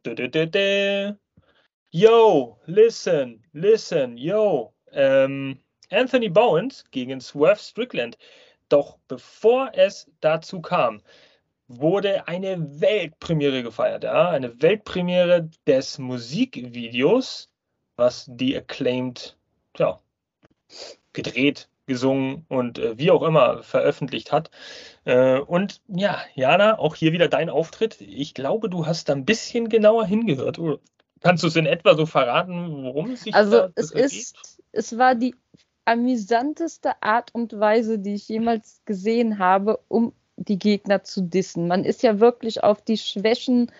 Yo, 1.89 2.59
listen, 2.65 3.43
listen, 3.53 4.17
yo. 4.17 4.73
Ähm, 4.91 5.59
Anthony 5.89 6.29
Bowens 6.29 6.85
gegen 6.91 7.19
Swerve 7.19 7.59
Strickland. 7.59 8.19
Doch 8.69 8.99
bevor 9.07 9.71
es 9.73 10.09
dazu 10.21 10.61
kam, 10.61 11.01
wurde 11.79 12.27
eine 12.27 12.81
Weltpremiere 12.81 13.63
gefeiert. 13.63 14.03
Ja? 14.03 14.29
Eine 14.29 14.61
Weltpremiere 14.61 15.49
des 15.67 15.99
Musikvideos, 15.99 17.49
was 17.95 18.25
die 18.27 18.57
Acclaimed 18.57 19.37
ja, 19.77 19.99
gedreht, 21.13 21.69
gesungen 21.87 22.45
und 22.47 22.79
äh, 22.79 22.97
wie 22.97 23.11
auch 23.11 23.23
immer 23.23 23.63
veröffentlicht 23.63 24.31
hat. 24.31 24.49
Äh, 25.03 25.39
und 25.39 25.81
ja, 25.87 26.21
Jana, 26.35 26.79
auch 26.79 26.95
hier 26.95 27.11
wieder 27.11 27.27
dein 27.27 27.49
Auftritt. 27.49 27.99
Ich 28.01 28.33
glaube, 28.33 28.69
du 28.69 28.85
hast 28.85 29.09
da 29.09 29.13
ein 29.13 29.25
bisschen 29.25 29.69
genauer 29.69 30.05
hingehört. 30.05 30.59
Kannst 31.19 31.43
du 31.43 31.47
es 31.47 31.55
in 31.55 31.65
etwa 31.65 31.95
so 31.95 32.05
verraten, 32.05 32.83
worum 32.83 33.11
es 33.11 33.23
sich 33.23 33.35
also 33.35 33.51
da 33.51 33.69
es 33.75 33.91
ist, 33.91 34.61
es 34.71 34.97
war 34.97 35.15
die 35.15 35.35
amüsanteste 35.85 37.01
Art 37.01 37.33
und 37.33 37.59
Weise, 37.59 37.99
die 37.99 38.13
ich 38.13 38.27
jemals 38.29 38.81
gesehen 38.85 39.39
habe, 39.39 39.79
um 39.87 40.13
die 40.37 40.59
Gegner 40.59 41.03
zu 41.03 41.21
dissen. 41.21 41.67
Man 41.67 41.83
ist 41.83 42.03
ja 42.03 42.19
wirklich 42.19 42.63
auf 42.63 42.81
die 42.81 42.97
Schwächen 42.97 43.71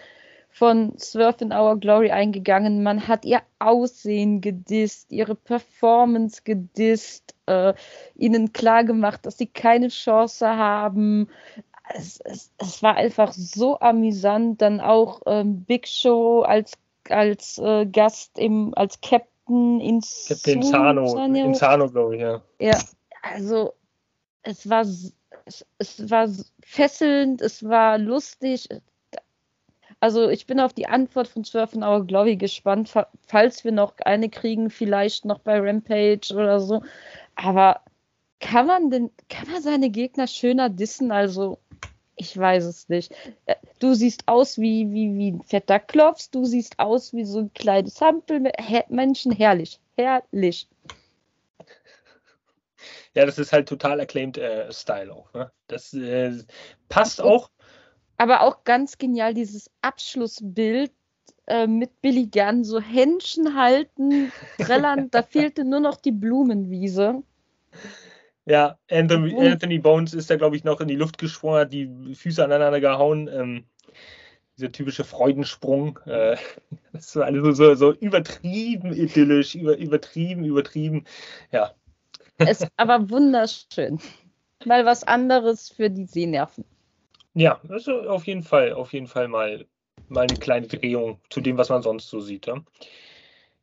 von 0.50 0.98
Swerve 1.00 1.46
in 1.46 1.54
Our 1.54 1.78
Glory 1.78 2.12
eingegangen. 2.12 2.84
Man 2.84 3.08
hat 3.08 3.26
ihr 3.26 3.42
Aussehen 3.60 4.42
gedisst, 4.42 5.12
ihre 5.12 5.36
Performance 5.36 6.42
gedisst, 6.44 7.36
äh, 7.46 7.74
ihnen 8.16 8.52
klargemacht, 8.52 9.26
dass 9.26 9.38
sie 9.38 9.48
keine 9.48 9.88
Chance 9.88 10.48
haben. 10.48 11.30
Es, 11.94 12.20
es, 12.22 12.52
es 12.58 12.84
war 12.84 12.96
einfach 12.96 13.32
so 13.32 13.80
amüsant. 13.80 14.62
Dann 14.62 14.82
auch 14.82 15.22
ähm, 15.26 15.64
Big 15.64 15.88
Show 15.88 16.42
als, 16.42 16.74
als 17.10 17.58
äh, 17.58 17.86
Gast, 17.86 18.38
im, 18.38 18.74
als 18.76 19.00
Captain 19.00 19.80
in 19.80 20.02
Insano, 20.46 21.18
Insano, 21.26 21.90
glaube 21.90 22.16
ich, 22.16 22.22
ja. 22.22 22.42
Ja, 22.60 22.78
also 23.22 23.74
es 24.44 24.70
war 24.70 24.86
es, 25.46 25.66
es 25.78 26.10
war 26.10 26.30
fesselnd, 26.64 27.42
es 27.42 27.64
war 27.64 27.98
lustig. 27.98 28.70
Also 30.00 30.30
ich 30.30 30.48
bin 30.48 30.60
auf 30.60 30.74
die 30.74 30.88
Antwort 30.88 31.28
von 31.28 31.44
Surfen 31.44 31.84
Our 31.84 32.06
Glory 32.06 32.36
gespannt, 32.36 32.92
falls 33.28 33.64
wir 33.64 33.72
noch 33.72 33.94
eine 34.04 34.30
kriegen, 34.30 34.70
vielleicht 34.70 35.26
noch 35.26 35.40
bei 35.40 35.60
Rampage 35.60 36.34
oder 36.34 36.60
so. 36.60 36.82
Aber 37.36 37.82
kann 38.40 38.66
man 38.66 38.90
denn, 38.90 39.12
kann 39.30 39.50
man 39.52 39.62
seine 39.62 39.90
Gegner 39.90 40.28
schöner 40.28 40.70
dissen? 40.70 41.12
Also, 41.12 41.60
ich 42.16 42.38
weiß 42.38 42.66
es 42.66 42.90
nicht. 42.90 43.14
Äh, 43.46 43.56
du 43.80 43.94
siehst 43.94 44.28
aus 44.28 44.58
wie, 44.58 44.92
wie, 44.92 45.16
wie 45.16 45.32
ein 45.32 45.44
fetter 45.44 45.80
Klops, 45.80 46.32
du 46.32 46.46
siehst 46.46 46.80
aus 46.80 47.14
wie 47.14 47.24
so 47.24 47.40
ein 47.40 47.54
kleines 47.54 48.02
Hampelmenschen. 48.02 49.32
Herrlich, 49.32 49.80
herrlich. 49.96 50.68
Ja, 53.14 53.26
das 53.26 53.38
ist 53.38 53.54
halt 53.54 53.68
total 53.68 54.00
acclaimed 54.00 54.38
äh, 54.38 54.72
Style 54.72 55.14
auch. 55.14 55.34
Ne? 55.34 55.52
Das 55.68 55.94
äh, 55.94 56.38
passt 56.90 57.22
auch. 57.22 57.50
Aber 58.18 58.42
auch 58.42 58.64
ganz 58.64 58.98
genial 58.98 59.34
dieses 59.34 59.70
Abschlussbild 59.82 60.92
äh, 61.48 61.68
mit 61.68 62.02
Billy 62.02 62.28
Gunn, 62.28 62.64
so 62.64 62.80
Händchen 62.80 63.56
halten, 63.56 64.32
trällern, 64.60 65.10
da 65.10 65.24
fehlte 65.24 65.66
nur 65.66 65.80
noch 65.80 65.98
die 65.98 66.12
Blumenwiese. 66.12 67.24
Ja, 68.46 68.78
Anthony, 68.90 69.36
Anthony 69.36 69.80
Bones 69.80 70.14
ist 70.14 70.30
da, 70.30 70.36
glaube 70.36 70.56
ich, 70.56 70.64
noch 70.64 70.82
in 70.82 70.88
die 70.88 70.96
Luft 70.96 71.18
gesprungen, 71.18 71.60
hat 71.60 71.74
die 71.74 72.16
Füße 72.16 72.44
aneinander 72.44 72.80
gehauen. 72.80 73.28
Ähm, 73.28 73.66
dieser 74.62 74.72
typische 74.72 75.04
Freudensprung. 75.04 76.00
Äh, 76.06 76.38
das 76.94 77.16
war 77.16 77.26
alles 77.26 77.58
so, 77.58 77.76
so 77.76 77.94
übertrieben 77.94 78.94
idyllisch, 78.94 79.56
über, 79.56 79.78
übertrieben, 79.78 80.46
übertrieben. 80.46 81.06
Ja, 81.52 81.74
ist 82.48 82.68
aber 82.78 83.10
wunderschön. 83.10 84.00
Mal 84.66 84.86
was 84.86 85.04
anderes 85.04 85.70
für 85.70 85.90
die 85.90 86.06
Sehnerven. 86.06 86.66
Ja, 87.34 87.60
also 87.70 88.02
auf 88.02 88.28
jeden 88.28 88.44
Fall, 88.44 88.74
auf 88.74 88.94
jeden 88.94 89.08
Fall 89.08 89.28
mal, 89.28 89.66
mal 90.08 90.28
eine 90.30 90.38
kleine 90.38 90.68
Drehung 90.68 91.20
zu 91.30 91.42
dem, 91.42 91.58
was 91.58 91.70
man 91.70 91.82
sonst 91.82 92.10
so 92.10 92.20
sieht. 92.20 92.46
Ja, 92.46 92.56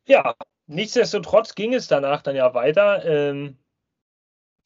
ja 0.07 0.35
nichtsdestotrotz 0.67 1.55
ging 1.55 1.73
es 1.73 1.87
danach 1.87 2.21
dann 2.21 2.35
ja 2.35 2.53
weiter. 2.53 3.05
Ähm, 3.05 3.57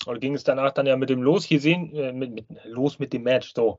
oder 0.06 0.19
ging 0.19 0.36
es 0.36 0.43
danach 0.43 0.71
dann 0.71 0.86
ja 0.86 0.97
mit 0.97 1.10
dem 1.10 1.21
Los. 1.21 1.45
Hier 1.45 1.60
sehen, 1.60 1.95
äh, 1.95 2.12
mit, 2.12 2.32
mit, 2.32 2.45
los 2.65 2.99
mit 2.99 3.13
dem 3.13 3.23
Match. 3.23 3.54
So. 3.54 3.78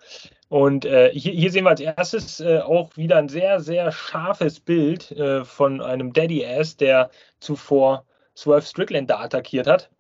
Und 0.48 0.84
äh, 0.84 1.10
hier, 1.12 1.32
hier, 1.32 1.50
sehen 1.50 1.64
wir 1.64 1.70
als 1.70 1.80
erstes 1.80 2.40
äh, 2.40 2.60
auch 2.60 2.96
wieder 2.96 3.16
ein 3.16 3.28
sehr, 3.28 3.60
sehr 3.60 3.92
scharfes 3.92 4.60
Bild 4.60 5.10
äh, 5.12 5.44
von 5.44 5.80
einem 5.80 6.12
Daddy 6.12 6.44
Ass, 6.44 6.76
der 6.76 7.10
zuvor 7.40 8.04
Swerve 8.36 8.62
Strickland 8.66 9.10
da 9.10 9.20
attackiert 9.20 9.66
hat. 9.66 9.90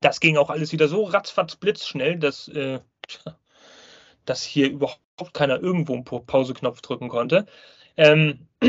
Das 0.00 0.20
ging 0.20 0.36
auch 0.36 0.50
alles 0.50 0.72
wieder 0.72 0.88
so 0.88 1.04
ratzfatz 1.04 1.56
blitzschnell, 1.56 2.18
dass, 2.18 2.48
äh, 2.48 2.80
dass 4.24 4.42
hier 4.42 4.70
überhaupt 4.70 5.00
keiner 5.32 5.60
irgendwo 5.60 5.94
einen 5.94 6.04
Pauseknopf 6.04 6.80
drücken 6.80 7.08
konnte. 7.08 7.46
Ähm, 7.96 8.46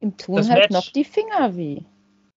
Im 0.00 0.16
tun 0.18 0.48
halt 0.48 0.70
Match, 0.70 0.70
noch 0.70 0.92
die 0.92 1.04
Finger 1.04 1.56
weh. 1.56 1.80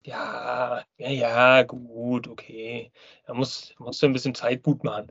Ja, 0.03 0.83
ja, 0.97 1.09
ja, 1.09 1.63
gut, 1.63 2.27
okay. 2.27 2.91
Da 3.25 3.33
muss, 3.33 3.73
musst 3.79 4.03
du 4.03 4.05
ein 4.05 4.13
bisschen 4.13 4.35
Zeit 4.35 4.61
gut 4.61 4.83
machen. 4.83 5.07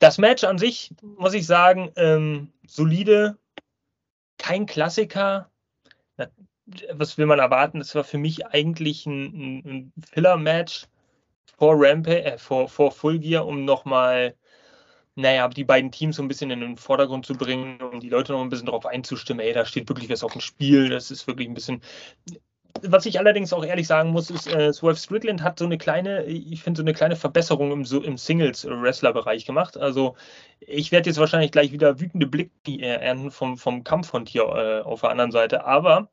Das 0.00 0.18
Match 0.18 0.44
an 0.44 0.58
sich, 0.58 0.92
muss 1.00 1.32
ich 1.32 1.46
sagen, 1.46 1.90
ähm, 1.96 2.52
solide, 2.66 3.38
kein 4.36 4.66
Klassiker. 4.66 5.50
Was 6.92 7.16
will 7.18 7.26
man 7.26 7.38
erwarten? 7.38 7.78
Das 7.78 7.94
war 7.94 8.04
für 8.04 8.18
mich 8.18 8.46
eigentlich 8.46 9.06
ein, 9.06 9.62
ein 9.64 9.92
Filler-Match 10.10 10.86
vor 11.58 11.74
Rampage, 11.76 12.24
äh, 12.24 12.38
vor, 12.38 12.68
vor 12.68 12.92
Full 12.92 13.18
Gear, 13.18 13.46
um 13.46 13.64
nochmal, 13.64 14.34
naja, 15.14 15.48
die 15.48 15.64
beiden 15.64 15.92
Teams 15.92 16.16
so 16.16 16.22
ein 16.22 16.28
bisschen 16.28 16.50
in 16.50 16.60
den 16.60 16.76
Vordergrund 16.76 17.26
zu 17.26 17.34
bringen, 17.34 17.80
um 17.80 18.00
die 18.00 18.08
Leute 18.08 18.32
noch 18.32 18.42
ein 18.42 18.48
bisschen 18.48 18.66
darauf 18.66 18.86
einzustimmen, 18.86 19.44
ey, 19.44 19.52
da 19.52 19.64
steht 19.64 19.88
wirklich 19.88 20.10
was 20.10 20.24
auf 20.24 20.32
dem 20.32 20.40
Spiel, 20.40 20.88
das 20.88 21.10
ist 21.10 21.26
wirklich 21.26 21.48
ein 21.48 21.54
bisschen. 21.54 21.80
Was 22.82 23.06
ich 23.06 23.20
allerdings 23.20 23.52
auch 23.52 23.64
ehrlich 23.64 23.86
sagen 23.86 24.10
muss, 24.10 24.30
ist, 24.30 24.48
äh, 24.52 24.72
Swerve 24.72 24.96
Strickland 24.96 25.42
hat 25.42 25.60
so 25.60 25.64
eine 25.64 25.78
kleine, 25.78 26.24
ich 26.24 26.60
finde, 26.62 26.78
so 26.78 26.82
eine 26.82 26.92
kleine 26.92 27.14
Verbesserung 27.14 27.70
im, 27.70 27.84
so, 27.84 28.02
im 28.02 28.18
Singles-Wrestler-Bereich 28.18 29.46
gemacht. 29.46 29.76
Also, 29.76 30.16
ich 30.58 30.90
werde 30.90 31.08
jetzt 31.08 31.18
wahrscheinlich 31.18 31.52
gleich 31.52 31.70
wieder 31.70 32.00
wütende 32.00 32.26
Blicke 32.26 32.82
ernten 32.82 33.30
vom, 33.30 33.56
vom 33.58 33.84
Kampfhund 33.84 34.28
hier 34.28 34.42
äh, 34.42 34.80
auf 34.82 35.02
der 35.02 35.10
anderen 35.10 35.30
Seite. 35.30 35.64
Aber 35.64 36.08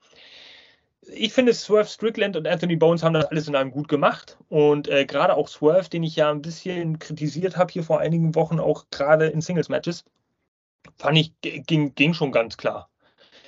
ich 1.07 1.33
finde, 1.33 1.53
Swerve 1.53 1.89
Strickland 1.89 2.35
und 2.35 2.47
Anthony 2.47 2.75
Bones 2.75 3.03
haben 3.03 3.13
das 3.13 3.25
alles 3.25 3.47
in 3.47 3.55
einem 3.55 3.71
gut 3.71 3.87
gemacht. 3.87 4.37
Und 4.49 4.87
äh, 4.87 5.05
gerade 5.05 5.35
auch 5.35 5.47
Swerve, 5.47 5.89
den 5.89 6.03
ich 6.03 6.15
ja 6.15 6.29
ein 6.29 6.41
bisschen 6.41 6.99
kritisiert 6.99 7.57
habe 7.57 7.71
hier 7.71 7.83
vor 7.83 7.99
einigen 7.99 8.35
Wochen, 8.35 8.59
auch 8.59 8.85
gerade 8.91 9.27
in 9.27 9.41
Singles-Matches, 9.41 10.05
fand 10.97 11.17
ich, 11.17 11.33
ging, 11.41 11.95
ging 11.95 12.13
schon 12.13 12.31
ganz 12.31 12.57
klar. 12.57 12.89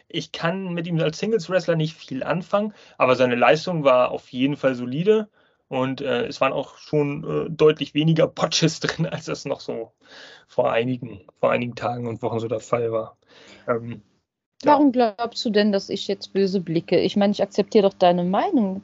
Ich 0.08 0.32
kann 0.32 0.74
mit 0.74 0.88
ihm 0.88 1.00
als 1.00 1.20
Singles-Wrestler 1.20 1.76
nicht 1.76 1.96
viel 1.96 2.24
anfangen, 2.24 2.74
aber 2.98 3.16
seine 3.16 3.36
Leistung 3.36 3.84
war 3.84 4.12
auf 4.12 4.30
jeden 4.30 4.58
Fall 4.58 4.76
solide. 4.76 5.30
Und 5.68 6.02
äh, 6.02 6.26
es 6.26 6.40
waren 6.42 6.54
auch 6.54 6.78
schon 6.78 7.24
äh, 7.24 7.50
deutlich 7.50 7.94
weniger 7.94 8.28
Potches 8.28 8.80
drin, 8.80 9.06
als 9.06 9.26
das 9.26 9.46
noch 9.46 9.60
so 9.60 9.94
vor 10.48 10.72
einigen, 10.72 11.22
vor 11.40 11.52
einigen 11.52 11.76
Tagen 11.76 12.08
und 12.08 12.22
Wochen 12.22 12.40
so 12.40 12.48
der 12.48 12.60
Fall 12.60 12.92
war. 12.92 13.18
Ähm, 13.68 14.02
Warum 14.66 14.92
glaubst 14.92 15.44
du 15.46 15.50
denn, 15.50 15.72
dass 15.72 15.90
ich 15.90 16.08
jetzt 16.08 16.34
böse 16.34 16.60
blicke? 16.60 17.00
Ich 17.00 17.16
meine, 17.16 17.32
ich 17.32 17.42
akzeptiere 17.42 17.90
doch 17.90 17.94
deine 17.94 18.24
Meinung. 18.24 18.82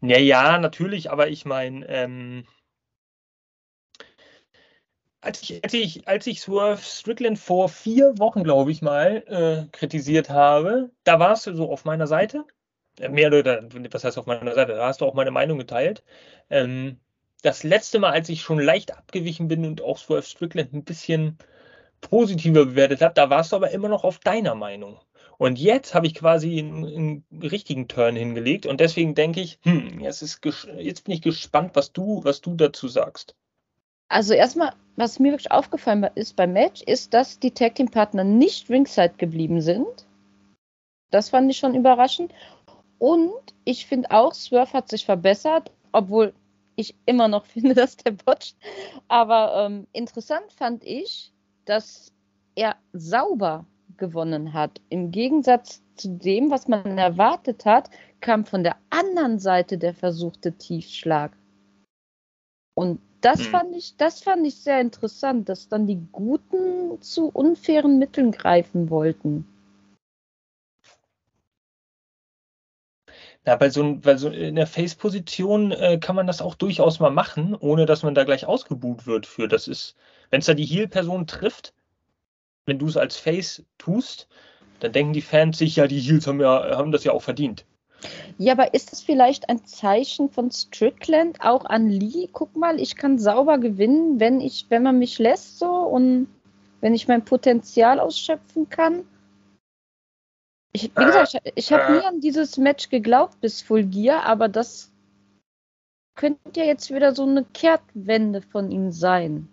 Naja, 0.00 0.58
natürlich, 0.58 1.10
aber 1.10 1.28
ich 1.28 1.44
meine, 1.44 1.86
ähm, 1.88 2.44
als 5.20 5.42
ich, 5.42 5.62
als 5.62 5.74
ich, 5.74 6.08
als 6.08 6.26
ich 6.26 6.40
Swerve 6.40 6.80
Strickland 6.82 7.38
vor 7.38 7.68
vier 7.68 8.18
Wochen, 8.18 8.44
glaube 8.44 8.70
ich 8.70 8.82
mal, 8.82 9.24
äh, 9.26 9.68
kritisiert 9.76 10.30
habe, 10.30 10.90
da 11.04 11.18
warst 11.18 11.46
du 11.46 11.54
so 11.54 11.70
auf 11.70 11.84
meiner 11.84 12.06
Seite. 12.06 12.44
Äh, 12.98 13.08
mehr 13.08 13.32
oder 13.32 13.68
was 13.92 14.04
heißt 14.04 14.18
auf 14.18 14.26
meiner 14.26 14.54
Seite? 14.54 14.74
Da 14.74 14.86
hast 14.86 15.00
du 15.00 15.04
auch 15.06 15.14
meine 15.14 15.30
Meinung 15.30 15.58
geteilt. 15.58 16.02
Ähm, 16.50 16.98
das 17.42 17.62
letzte 17.62 17.98
Mal, 17.98 18.12
als 18.12 18.28
ich 18.28 18.42
schon 18.42 18.58
leicht 18.58 18.96
abgewichen 18.96 19.48
bin 19.48 19.64
und 19.64 19.82
auch 19.82 19.98
Swerve 19.98 20.22
Strickland 20.22 20.72
ein 20.72 20.84
bisschen 20.84 21.38
positiver 22.00 22.66
bewertet 22.66 23.02
habe, 23.02 23.14
da 23.14 23.30
warst 23.30 23.52
du 23.52 23.56
aber 23.56 23.70
immer 23.70 23.88
noch 23.88 24.04
auf 24.04 24.18
deiner 24.18 24.54
Meinung. 24.54 24.98
Und 25.38 25.58
jetzt 25.58 25.94
habe 25.94 26.06
ich 26.06 26.14
quasi 26.14 26.58
einen, 26.58 26.84
einen, 26.84 27.42
richtigen 27.42 27.86
Turn 27.86 28.16
hingelegt 28.16 28.66
und 28.66 28.80
deswegen 28.80 29.14
denke 29.14 29.40
ich, 29.40 29.58
hm, 29.62 30.00
jetzt, 30.00 30.20
ist, 30.20 30.40
jetzt 30.78 31.04
bin 31.04 31.14
ich 31.14 31.22
gespannt, 31.22 31.70
was 31.74 31.92
du, 31.92 32.24
was 32.24 32.40
du 32.40 32.54
dazu 32.54 32.88
sagst. 32.88 33.36
Also 34.08 34.34
erstmal, 34.34 34.72
was 34.96 35.20
mir 35.20 35.32
wirklich 35.32 35.52
aufgefallen 35.52 36.08
ist 36.14 36.34
beim 36.34 36.54
Match, 36.54 36.82
ist, 36.82 37.14
dass 37.14 37.38
die 37.38 37.52
Tag 37.52 37.76
Team 37.76 37.88
Partner 37.88 38.24
nicht 38.24 38.68
ringside 38.68 39.14
geblieben 39.16 39.60
sind. 39.60 40.06
Das 41.10 41.28
fand 41.28 41.50
ich 41.50 41.58
schon 41.58 41.74
überraschend. 41.74 42.32
Und 42.98 43.54
ich 43.64 43.86
finde 43.86 44.10
auch, 44.10 44.34
Swerve 44.34 44.72
hat 44.72 44.88
sich 44.88 45.04
verbessert, 45.04 45.70
obwohl 45.92 46.32
ich 46.74 46.94
immer 47.06 47.28
noch 47.28 47.46
finde, 47.46 47.74
dass 47.74 47.96
der 47.96 48.12
botcht. 48.12 48.56
Aber 49.06 49.66
ähm, 49.66 49.86
interessant 49.92 50.52
fand 50.52 50.84
ich, 50.84 51.32
dass 51.68 52.12
er 52.54 52.76
sauber 52.92 53.66
gewonnen 53.98 54.52
hat. 54.52 54.80
Im 54.88 55.10
Gegensatz 55.10 55.82
zu 55.96 56.08
dem, 56.08 56.50
was 56.50 56.68
man 56.68 56.96
erwartet 56.96 57.64
hat, 57.64 57.90
kam 58.20 58.44
von 58.44 58.62
der 58.62 58.76
anderen 58.90 59.38
Seite 59.38 59.76
der 59.76 59.94
versuchte 59.94 60.52
Tiefschlag. 60.52 61.36
Und 62.74 63.00
das, 63.20 63.40
hm. 63.40 63.46
fand 63.46 63.76
ich, 63.76 63.96
das 63.96 64.22
fand 64.22 64.46
ich 64.46 64.54
sehr 64.56 64.80
interessant, 64.80 65.48
dass 65.48 65.68
dann 65.68 65.86
die 65.86 66.00
Guten 66.12 67.02
zu 67.02 67.28
unfairen 67.28 67.98
Mitteln 67.98 68.30
greifen 68.30 68.88
wollten. 68.88 69.46
Ja, 73.44 73.56
bei 73.56 73.70
so, 73.70 73.96
bei 73.96 74.16
so 74.16 74.28
in 74.28 74.56
der 74.56 74.66
Face-Position 74.66 75.72
äh, 75.72 75.98
kann 75.98 76.14
man 76.14 76.26
das 76.26 76.42
auch 76.42 76.54
durchaus 76.54 77.00
mal 77.00 77.10
machen, 77.10 77.54
ohne 77.54 77.86
dass 77.86 78.02
man 78.02 78.14
da 78.14 78.24
gleich 78.24 78.46
ausgebuht 78.46 79.06
wird 79.06 79.26
für. 79.26 79.48
Das 79.48 79.68
ist, 79.68 79.96
wenn 80.30 80.40
es 80.40 80.46
da 80.46 80.54
die 80.54 80.64
Heal-Person 80.64 81.26
trifft, 81.26 81.72
wenn 82.66 82.78
du 82.78 82.86
es 82.86 82.96
als 82.96 83.16
Face 83.16 83.64
tust, 83.78 84.28
dann 84.80 84.92
denken 84.92 85.12
die 85.12 85.22
Fans 85.22 85.58
sich, 85.58 85.76
ja, 85.76 85.86
die 85.86 85.98
Heels 85.98 86.26
haben 86.26 86.40
ja, 86.40 86.76
haben 86.76 86.92
das 86.92 87.04
ja 87.04 87.12
auch 87.12 87.22
verdient. 87.22 87.64
Ja, 88.36 88.52
aber 88.52 88.74
ist 88.74 88.92
das 88.92 89.02
vielleicht 89.02 89.48
ein 89.48 89.64
Zeichen 89.64 90.30
von 90.30 90.52
Strickland 90.52 91.40
auch 91.40 91.64
an 91.64 91.88
Lee? 91.88 92.28
Guck 92.32 92.54
mal, 92.56 92.78
ich 92.80 92.94
kann 92.94 93.18
sauber 93.18 93.58
gewinnen, 93.58 94.20
wenn 94.20 94.40
ich, 94.40 94.66
wenn 94.68 94.84
man 94.84 94.98
mich 94.98 95.18
lässt 95.18 95.58
so 95.58 95.66
und 95.66 96.28
wenn 96.80 96.94
ich 96.94 97.08
mein 97.08 97.24
Potenzial 97.24 97.98
ausschöpfen 97.98 98.68
kann. 98.68 99.04
Ich, 100.72 100.84
wie 100.96 101.04
gesagt, 101.04 101.34
ich, 101.34 101.52
ich 101.56 101.72
habe 101.72 101.94
nie 101.94 102.04
an 102.04 102.20
dieses 102.20 102.56
Match 102.56 102.88
geglaubt 102.88 103.40
bis 103.40 103.62
Full 103.62 103.84
Gear, 103.84 104.24
aber 104.26 104.48
das 104.48 104.92
könnte 106.14 106.60
ja 106.60 106.64
jetzt 106.64 106.94
wieder 106.94 107.14
so 107.14 107.24
eine 107.24 107.44
Kehrtwende 107.44 108.42
von 108.42 108.70
ihm 108.70 108.92
sein. 108.92 109.48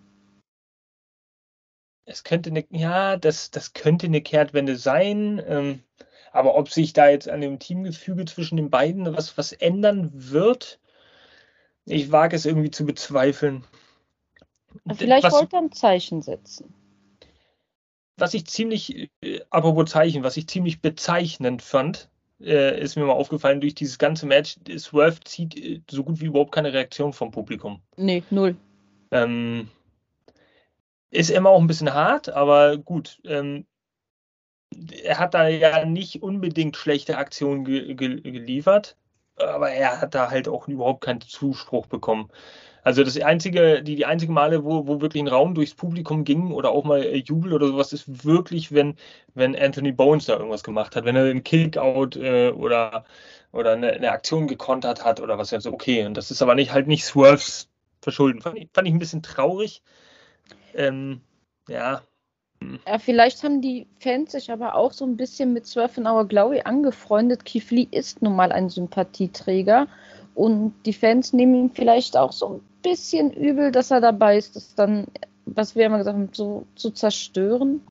Es 2.05 2.23
könnte 2.23 2.51
eine, 2.51 2.65
ja, 2.69 3.17
das, 3.17 3.51
das 3.51 3.73
könnte 3.73 4.05
eine 4.07 4.21
Kehrtwende 4.21 4.75
sein. 4.75 5.41
Ähm, 5.45 5.83
aber 6.31 6.55
ob 6.55 6.69
sich 6.69 6.93
da 6.93 7.09
jetzt 7.09 7.29
an 7.29 7.41
dem 7.41 7.59
Teamgefüge 7.59 8.25
zwischen 8.25 8.57
den 8.57 8.69
beiden 8.69 9.15
was, 9.15 9.37
was 9.37 9.53
ändern 9.53 10.11
wird, 10.13 10.79
ich 11.85 12.11
wage 12.11 12.35
es 12.35 12.45
irgendwie 12.45 12.71
zu 12.71 12.85
bezweifeln. 12.85 13.63
Vielleicht 14.95 15.23
was, 15.23 15.33
wollte 15.33 15.55
er 15.55 15.61
ein 15.61 15.71
Zeichen 15.71 16.21
setzen. 16.21 16.73
Was 18.17 18.33
ich 18.33 18.45
ziemlich, 18.47 19.09
äh, 19.21 19.41
apropos 19.49 19.91
Zeichen, 19.91 20.23
was 20.23 20.37
ich 20.37 20.47
ziemlich 20.47 20.81
bezeichnend 20.81 21.61
fand, 21.61 22.09
äh, 22.41 22.81
ist 22.81 22.95
mir 22.95 23.05
mal 23.05 23.13
aufgefallen, 23.13 23.61
durch 23.61 23.75
dieses 23.75 23.97
ganze 23.97 24.25
Match, 24.25 24.57
Swerve 24.77 25.21
zieht 25.23 25.57
äh, 25.57 25.81
so 25.89 26.03
gut 26.03 26.19
wie 26.19 26.25
überhaupt 26.25 26.51
keine 26.51 26.73
Reaktion 26.73 27.13
vom 27.13 27.31
Publikum. 27.31 27.81
Nee, 27.97 28.23
null. 28.29 28.55
Ähm, 29.11 29.69
ist 31.15 31.29
immer 31.29 31.49
auch 31.49 31.59
ein 31.59 31.67
bisschen 31.67 31.93
hart, 31.93 32.29
aber 32.29 32.77
gut. 32.77 33.19
Ähm, 33.25 33.65
er 35.03 35.19
hat 35.19 35.33
da 35.33 35.47
ja 35.47 35.85
nicht 35.85 36.21
unbedingt 36.21 36.75
schlechte 36.75 37.17
Aktionen 37.17 37.65
ge 37.65 37.95
ge 37.95 38.19
geliefert, 38.21 38.97
aber 39.37 39.71
er 39.71 40.01
hat 40.01 40.15
da 40.15 40.29
halt 40.29 40.47
auch 40.47 40.67
überhaupt 40.67 41.01
keinen 41.01 41.21
Zuspruch 41.21 41.87
bekommen. 41.87 42.29
Also 42.83 43.03
das 43.03 43.19
einzige, 43.19 43.81
die, 43.81 43.95
die 43.95 44.05
einzige 44.05 44.31
Male, 44.31 44.63
wo, 44.63 44.85
wo 44.87 45.01
wirklich 45.01 45.23
ein 45.23 45.27
Raum 45.27 45.55
durchs 45.55 45.73
Publikum 45.73 46.23
ging 46.23 46.51
oder 46.51 46.69
auch 46.69 46.83
mal 46.83 47.03
Jubel 47.15 47.53
oder 47.53 47.67
sowas, 47.67 47.93
ist 47.93 48.25
wirklich, 48.25 48.73
wenn, 48.73 48.95
wenn 49.33 49.55
Anthony 49.55 49.91
Bones 49.91 50.25
da 50.27 50.33
irgendwas 50.33 50.63
gemacht 50.63 50.95
hat, 50.95 51.03
wenn 51.03 51.15
er 51.15 51.23
einen 51.23 51.43
Kickout 51.43 52.15
äh, 52.15 52.51
oder, 52.51 53.05
oder 53.51 53.71
eine, 53.73 53.93
eine, 53.93 54.11
Aktion 54.11 54.47
gekontert 54.47 55.03
hat 55.03 55.19
oder 55.19 55.39
was 55.39 55.49
jetzt 55.49 55.65
okay. 55.65 56.05
Und 56.05 56.15
das 56.15 56.29
ist 56.29 56.43
aber 56.43 56.53
nicht 56.53 56.73
halt 56.73 56.87
nicht 56.87 57.05
Swerves 57.05 57.69
Verschulden. 58.03 58.39
Fand 58.39 58.57
ich, 58.59 58.69
fand 58.71 58.87
ich 58.87 58.93
ein 58.93 58.99
bisschen 58.99 59.23
traurig. 59.23 59.81
Ähm, 60.73 61.21
ja, 61.67 62.01
ja, 62.87 62.99
vielleicht 62.99 63.43
haben 63.43 63.61
die 63.61 63.87
Fans 63.99 64.31
sich 64.31 64.51
aber 64.51 64.75
auch 64.75 64.91
so 64.91 65.05
ein 65.05 65.17
bisschen 65.17 65.53
mit 65.53 65.67
Swerve 65.67 66.01
in 66.01 66.07
Our 66.07 66.27
Glory 66.27 66.61
angefreundet. 66.61 67.45
Keith 67.45 67.69
Lee 67.71 67.87
ist 67.91 68.21
nun 68.21 68.35
mal 68.35 68.51
ein 68.51 68.69
Sympathieträger 68.69 69.87
und 70.33 70.73
die 70.85 70.93
Fans 70.93 71.33
nehmen 71.33 71.55
ihm 71.55 71.71
vielleicht 71.71 72.17
auch 72.17 72.31
so 72.31 72.55
ein 72.55 72.61
bisschen 72.81 73.33
übel, 73.33 73.71
dass 73.71 73.91
er 73.91 74.01
dabei 74.01 74.37
ist, 74.37 74.55
das 74.55 74.73
dann, 74.75 75.07
was 75.45 75.75
wir 75.75 75.85
immer 75.85 75.97
gesagt 75.97 76.17
haben, 76.17 76.29
so 76.33 76.65
zu 76.75 76.91
zerstören. 76.91 77.85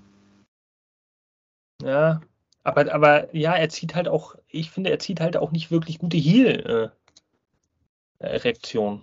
Ja, 1.83 2.21
aber, 2.63 2.93
aber 2.93 3.35
ja, 3.35 3.55
er 3.55 3.69
zieht 3.69 3.95
halt 3.95 4.09
auch, 4.09 4.37
ich 4.49 4.71
finde, 4.71 4.91
er 4.91 4.99
zieht 4.99 5.21
halt 5.21 5.37
auch 5.37 5.53
nicht 5.53 5.71
wirklich 5.71 5.99
gute 5.99 6.17
Heal-Reaktionen. 6.17 8.99
Äh, 8.99 9.03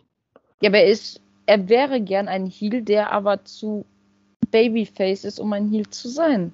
ja, 0.64 0.70
aber 0.70 0.80
er 0.80 0.88
ist, 0.88 1.22
er 1.45 1.69
wäre 1.69 2.01
gern 2.01 2.27
ein 2.27 2.45
Heal, 2.45 2.82
der 2.82 3.12
aber 3.12 3.43
zu 3.43 3.86
Babyface 4.51 5.25
ist, 5.25 5.39
um 5.39 5.54
ein 5.54 5.69
Heal 5.69 5.89
zu 5.89 6.10
sein. 6.10 6.54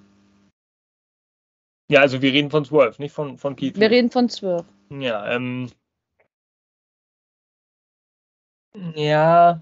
Ja, 1.90 2.02
also 2.02 2.22
wir 2.22 2.34
reden 2.34 2.52
von 2.52 2.66
Swerve, 2.66 3.02
nicht 3.02 3.14
von, 3.14 3.38
von 3.38 3.56
Keith. 3.56 3.80
Wir 3.80 3.90
reden 3.90 4.12
von 4.12 4.30
Swerve. 4.30 4.66
Ja, 4.90 5.32
ähm. 5.32 5.70
Ja. 8.96 9.62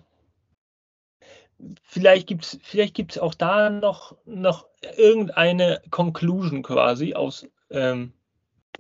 Vielleicht 1.83 2.27
gibt 2.27 2.43
es 2.43 2.59
vielleicht 2.63 2.95
gibt's 2.95 3.17
auch 3.17 3.33
da 3.33 3.69
noch, 3.69 4.17
noch 4.25 4.67
irgendeine 4.97 5.81
Conclusion 5.89 6.63
quasi 6.63 7.13
aus, 7.13 7.47
ähm, 7.69 8.11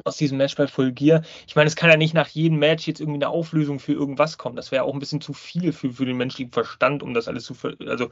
aus 0.03 0.17
diesem 0.17 0.37
Match 0.37 0.55
bei 0.55 0.67
Full 0.67 0.91
Gear. 0.91 1.21
Ich 1.47 1.55
meine, 1.55 1.67
es 1.67 1.75
kann 1.75 1.89
ja 1.89 1.97
nicht 1.97 2.13
nach 2.13 2.27
jedem 2.27 2.59
Match 2.59 2.87
jetzt 2.87 2.99
irgendwie 2.99 3.17
eine 3.17 3.29
Auflösung 3.29 3.79
für 3.79 3.93
irgendwas 3.93 4.37
kommen. 4.37 4.55
Das 4.55 4.71
wäre 4.71 4.83
auch 4.83 4.93
ein 4.93 4.99
bisschen 4.99 5.21
zu 5.21 5.33
viel 5.33 5.71
für, 5.71 5.91
für 5.91 6.05
den 6.05 6.17
menschlichen 6.17 6.51
Verstand, 6.51 7.03
um 7.03 7.13
das 7.13 7.27
alles 7.27 7.45
zu, 7.45 7.55
also 7.87 8.09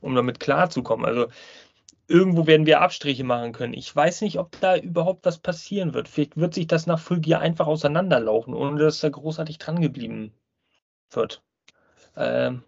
um 0.00 0.14
damit 0.14 0.40
klarzukommen. 0.40 1.04
Also 1.04 1.28
irgendwo 2.08 2.46
werden 2.46 2.66
wir 2.66 2.80
Abstriche 2.80 3.24
machen 3.24 3.52
können. 3.52 3.74
Ich 3.74 3.94
weiß 3.94 4.22
nicht, 4.22 4.38
ob 4.38 4.58
da 4.60 4.76
überhaupt 4.76 5.24
was 5.26 5.38
passieren 5.38 5.94
wird. 5.94 6.08
Vielleicht 6.08 6.36
wird 6.36 6.54
sich 6.54 6.66
das 6.66 6.86
nach 6.86 6.98
Full 7.00 7.20
Gear 7.20 7.40
einfach 7.40 7.66
auseinanderlaufen, 7.66 8.54
ohne 8.54 8.80
dass 8.80 9.00
da 9.00 9.08
großartig 9.08 9.58
dran 9.58 9.80
geblieben 9.80 10.32
wird. 11.10 11.42
Ähm, 12.16 12.62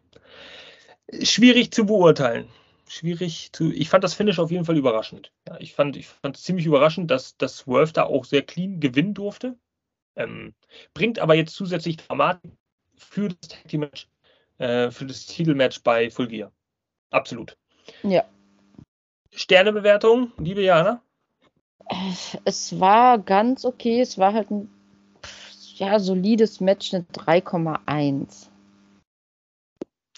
schwierig 1.22 1.72
zu 1.72 1.86
beurteilen 1.86 2.48
schwierig 2.88 3.52
zu. 3.52 3.72
Ich 3.72 3.88
fand 3.88 4.04
das 4.04 4.14
Finish 4.14 4.38
auf 4.38 4.50
jeden 4.50 4.64
Fall 4.64 4.76
überraschend. 4.76 5.32
Ja, 5.46 5.58
ich 5.58 5.74
fand 5.74 5.96
ich 5.96 6.08
es 6.22 6.42
ziemlich 6.42 6.66
überraschend, 6.66 7.10
dass, 7.10 7.36
dass 7.36 7.58
Swerve 7.58 7.92
da 7.92 8.04
auch 8.04 8.24
sehr 8.24 8.42
clean 8.42 8.80
gewinnen 8.80 9.14
durfte. 9.14 9.56
Ähm, 10.16 10.54
bringt 10.94 11.18
aber 11.18 11.34
jetzt 11.34 11.54
zusätzlich 11.54 11.96
Dramatik 11.96 12.52
für 12.96 13.28
das 13.28 13.72
Match, 13.72 14.08
äh, 14.58 14.90
für 14.90 15.06
das 15.06 15.26
Titelmatch 15.26 15.82
bei 15.82 16.10
Full 16.10 16.28
Gear. 16.28 16.52
Absolut. 17.10 17.56
Ja. 18.02 18.24
Sternebewertung, 19.32 20.32
liebe 20.38 20.62
Jana? 20.62 21.02
Es 22.44 22.78
war 22.78 23.18
ganz 23.18 23.64
okay. 23.64 24.00
Es 24.00 24.18
war 24.18 24.34
halt 24.34 24.50
ein 24.50 24.68
ja, 25.76 25.98
solides 25.98 26.60
Match, 26.60 26.92
eine 26.92 27.04
3,1. 27.04 28.48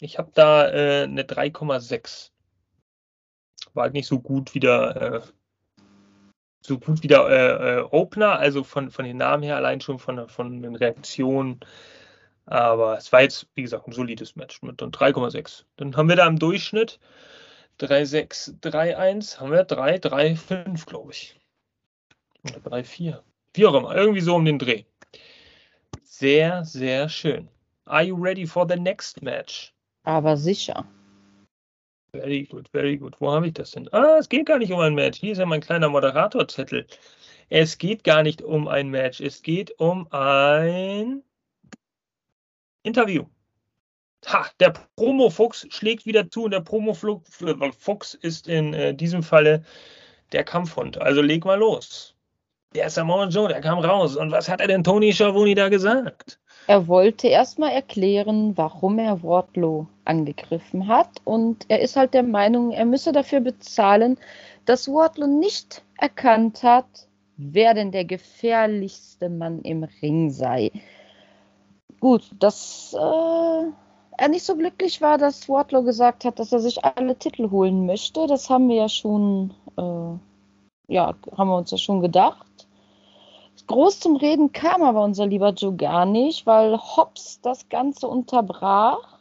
Ich 0.00 0.18
habe 0.18 0.30
da 0.34 0.70
äh, 0.70 1.02
eine 1.02 1.22
3,6 1.22 2.29
war 3.74 3.84
halt 3.84 3.94
nicht 3.94 4.06
so 4.06 4.20
gut 4.20 4.54
wie 4.54 4.60
der, 4.60 4.96
äh, 4.96 5.20
so 6.60 6.78
gut 6.78 7.02
wie 7.02 7.08
der 7.08 7.26
äh, 7.26 7.78
äh, 7.78 7.82
Opener, 7.82 8.38
also 8.38 8.64
von, 8.64 8.90
von 8.90 9.04
den 9.04 9.16
Namen 9.16 9.42
her, 9.42 9.56
allein 9.56 9.80
schon 9.80 9.98
von, 9.98 10.28
von 10.28 10.62
den 10.62 10.74
Reaktionen. 10.74 11.60
Aber 12.46 12.98
es 12.98 13.12
war 13.12 13.22
jetzt, 13.22 13.46
wie 13.54 13.62
gesagt, 13.62 13.86
ein 13.86 13.92
solides 13.92 14.36
Match 14.36 14.60
mit 14.62 14.80
3,6. 14.80 15.64
Dann 15.76 15.96
haben 15.96 16.08
wir 16.08 16.16
da 16.16 16.26
im 16.26 16.38
Durchschnitt 16.38 16.98
3,6, 17.80 18.60
3,1, 18.60 19.40
haben 19.40 19.52
wir 19.52 19.64
3, 19.64 19.98
3, 19.98 20.36
5, 20.36 20.86
glaube 20.86 21.12
ich. 21.12 21.40
Oder 22.44 22.60
3, 22.60 22.84
4. 22.84 23.22
Wie 23.54 23.66
auch 23.66 23.74
immer, 23.74 23.94
irgendwie 23.94 24.20
so 24.20 24.34
um 24.34 24.44
den 24.44 24.58
Dreh. 24.58 24.84
Sehr, 26.02 26.64
sehr 26.64 27.08
schön. 27.08 27.48
Are 27.86 28.02
you 28.02 28.14
ready 28.16 28.46
for 28.46 28.66
the 28.68 28.76
next 28.76 29.22
match? 29.22 29.72
Aber 30.04 30.36
sicher. 30.36 30.86
Very 32.12 32.44
good, 32.44 32.68
very 32.72 32.96
good. 32.96 33.16
Wo 33.20 33.30
habe 33.30 33.46
ich 33.46 33.54
das 33.54 33.70
denn? 33.72 33.88
Ah, 33.92 34.16
es 34.18 34.28
geht 34.28 34.46
gar 34.46 34.58
nicht 34.58 34.72
um 34.72 34.80
ein 34.80 34.94
Match. 34.94 35.20
Hier 35.20 35.32
ist 35.32 35.38
ja 35.38 35.46
mein 35.46 35.60
kleiner 35.60 35.88
Moderatorzettel. 35.88 36.86
Es 37.48 37.78
geht 37.78 38.04
gar 38.04 38.22
nicht 38.22 38.42
um 38.42 38.68
ein 38.68 38.88
Match. 38.88 39.20
Es 39.20 39.42
geht 39.42 39.78
um 39.78 40.10
ein 40.12 41.22
Interview. 42.82 43.26
Ha, 44.26 44.46
der 44.58 44.72
Promo-Fuchs 44.96 45.66
schlägt 45.70 46.04
wieder 46.04 46.30
zu 46.30 46.44
und 46.44 46.50
der 46.50 46.60
Promo-Fuchs 46.60 48.14
ist 48.14 48.48
in 48.48 48.74
äh, 48.74 48.94
diesem 48.94 49.22
Falle 49.22 49.64
der 50.32 50.44
Kampfhund. 50.44 51.00
Also 51.00 51.22
leg 51.22 51.44
mal 51.44 51.58
los. 51.58 52.16
Der 52.74 52.90
Samoa 52.90 53.28
Joe, 53.28 53.48
der 53.48 53.60
kam 53.60 53.78
raus. 53.78 54.16
Und 54.16 54.30
was 54.30 54.48
hat 54.48 54.60
er 54.60 54.68
denn 54.68 54.84
Tony 54.84 55.12
Schiavone 55.12 55.54
da 55.54 55.68
gesagt? 55.68 56.40
Er 56.70 56.86
wollte 56.86 57.26
erstmal 57.26 57.72
erklären, 57.72 58.56
warum 58.56 59.00
er 59.00 59.24
Wardlow 59.24 59.88
angegriffen 60.04 60.86
hat. 60.86 61.20
Und 61.24 61.64
er 61.66 61.80
ist 61.80 61.96
halt 61.96 62.14
der 62.14 62.22
Meinung, 62.22 62.70
er 62.70 62.84
müsse 62.84 63.10
dafür 63.10 63.40
bezahlen, 63.40 64.18
dass 64.66 64.86
Wardlow 64.86 65.26
nicht 65.26 65.82
erkannt 65.98 66.62
hat, 66.62 66.86
wer 67.36 67.74
denn 67.74 67.90
der 67.90 68.04
gefährlichste 68.04 69.28
Mann 69.28 69.62
im 69.62 69.82
Ring 70.00 70.30
sei. 70.30 70.70
Gut, 71.98 72.30
dass 72.38 72.94
äh, 72.96 73.64
er 74.16 74.28
nicht 74.28 74.44
so 74.44 74.54
glücklich 74.54 75.00
war, 75.00 75.18
dass 75.18 75.48
Wardlow 75.48 75.82
gesagt 75.82 76.24
hat, 76.24 76.38
dass 76.38 76.52
er 76.52 76.60
sich 76.60 76.84
alle 76.84 77.16
Titel 77.16 77.50
holen 77.50 77.84
möchte. 77.84 78.28
Das 78.28 78.48
haben 78.48 78.68
wir 78.68 78.76
ja 78.76 78.88
schon, 78.88 79.52
äh, 79.76 80.94
ja, 80.94 81.16
haben 81.36 81.48
wir 81.48 81.56
uns 81.56 81.72
ja 81.72 81.78
schon 81.78 82.00
gedacht. 82.00 82.46
Groß 83.70 84.00
zum 84.00 84.16
Reden 84.16 84.50
kam 84.50 84.82
aber 84.82 85.04
unser 85.04 85.26
lieber 85.26 85.50
Joe 85.50 85.76
gar 85.76 86.04
nicht, 86.04 86.44
weil 86.44 86.76
Hobbs 86.76 87.40
das 87.40 87.68
Ganze 87.68 88.08
unterbrach 88.08 89.16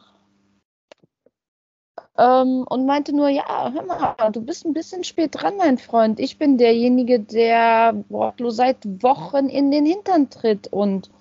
ähm, 2.18 2.66
und 2.68 2.88
meinte 2.88 3.16
nur, 3.16 3.30
ja, 3.30 3.72
hör 3.72 3.86
mal, 3.86 4.32
du 4.32 4.42
bist 4.42 4.66
ein 4.66 4.74
bisschen 4.74 5.04
spät 5.04 5.36
dran, 5.36 5.58
mein 5.58 5.78
Freund. 5.78 6.20
Ich 6.20 6.40
bin 6.40 6.58
derjenige, 6.58 7.20
der 7.20 8.04
wortlos 8.10 8.56
seit 8.56 9.04
Wochen 9.04 9.50
in 9.50 9.70
den 9.70 9.86
Hintern 9.86 10.32
tritt 10.32 10.66
und 10.74 11.12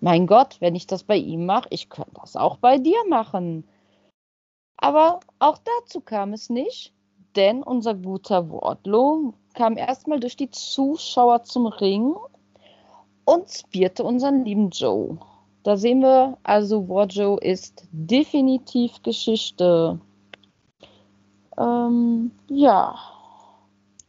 mein 0.00 0.26
Gott, 0.26 0.56
wenn 0.58 0.74
ich 0.74 0.88
das 0.88 1.04
bei 1.04 1.18
ihm 1.18 1.46
mache, 1.46 1.68
ich 1.70 1.88
könnte 1.88 2.10
das 2.20 2.34
auch 2.34 2.56
bei 2.56 2.78
dir 2.78 2.98
machen. 3.08 3.62
Aber 4.76 5.20
auch 5.38 5.58
dazu 5.58 6.00
kam 6.00 6.32
es 6.32 6.50
nicht, 6.50 6.92
denn 7.36 7.62
unser 7.62 7.94
guter 7.94 8.50
Wardlow 8.50 9.34
kam 9.54 9.76
erstmal 9.76 10.18
durch 10.18 10.36
die 10.36 10.50
Zuschauer 10.50 11.44
zum 11.44 11.66
Ring 11.66 12.16
und 13.26 13.50
spierte 13.50 14.02
unseren 14.04 14.44
lieben 14.46 14.70
Joe. 14.70 15.18
Da 15.62 15.76
sehen 15.76 16.00
wir 16.00 16.38
also, 16.44 16.88
Warjo 16.88 17.36
ist 17.38 17.86
definitiv 17.90 19.02
Geschichte. 19.02 20.00
Ähm, 21.58 22.30
ja. 22.48 22.94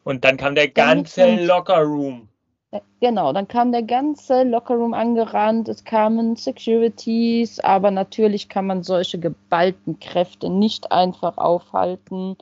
Und 0.04 0.24
dann 0.24 0.38
kam 0.38 0.56
der 0.56 0.70
ganze 0.70 1.44
Lockerroom. 1.44 2.30
Äh, 2.70 2.82
genau, 3.00 3.34
dann 3.34 3.48
kam 3.48 3.72
der 3.72 3.84
ganze 3.84 4.44
Lockerroom 4.44 4.94
angerannt, 4.94 5.68
es 5.68 5.84
kamen 5.84 6.36
Securities, 6.36 7.60
aber 7.60 7.90
natürlich 7.90 8.50
kann 8.50 8.68
man 8.68 8.84
solche 8.84 9.20
geballten 9.20 10.00
Kräfte 10.00 10.50
nicht 10.50 10.92
einfach 10.92 11.38
aufhalten. 11.38 12.38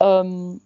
Ähm, 0.00 0.60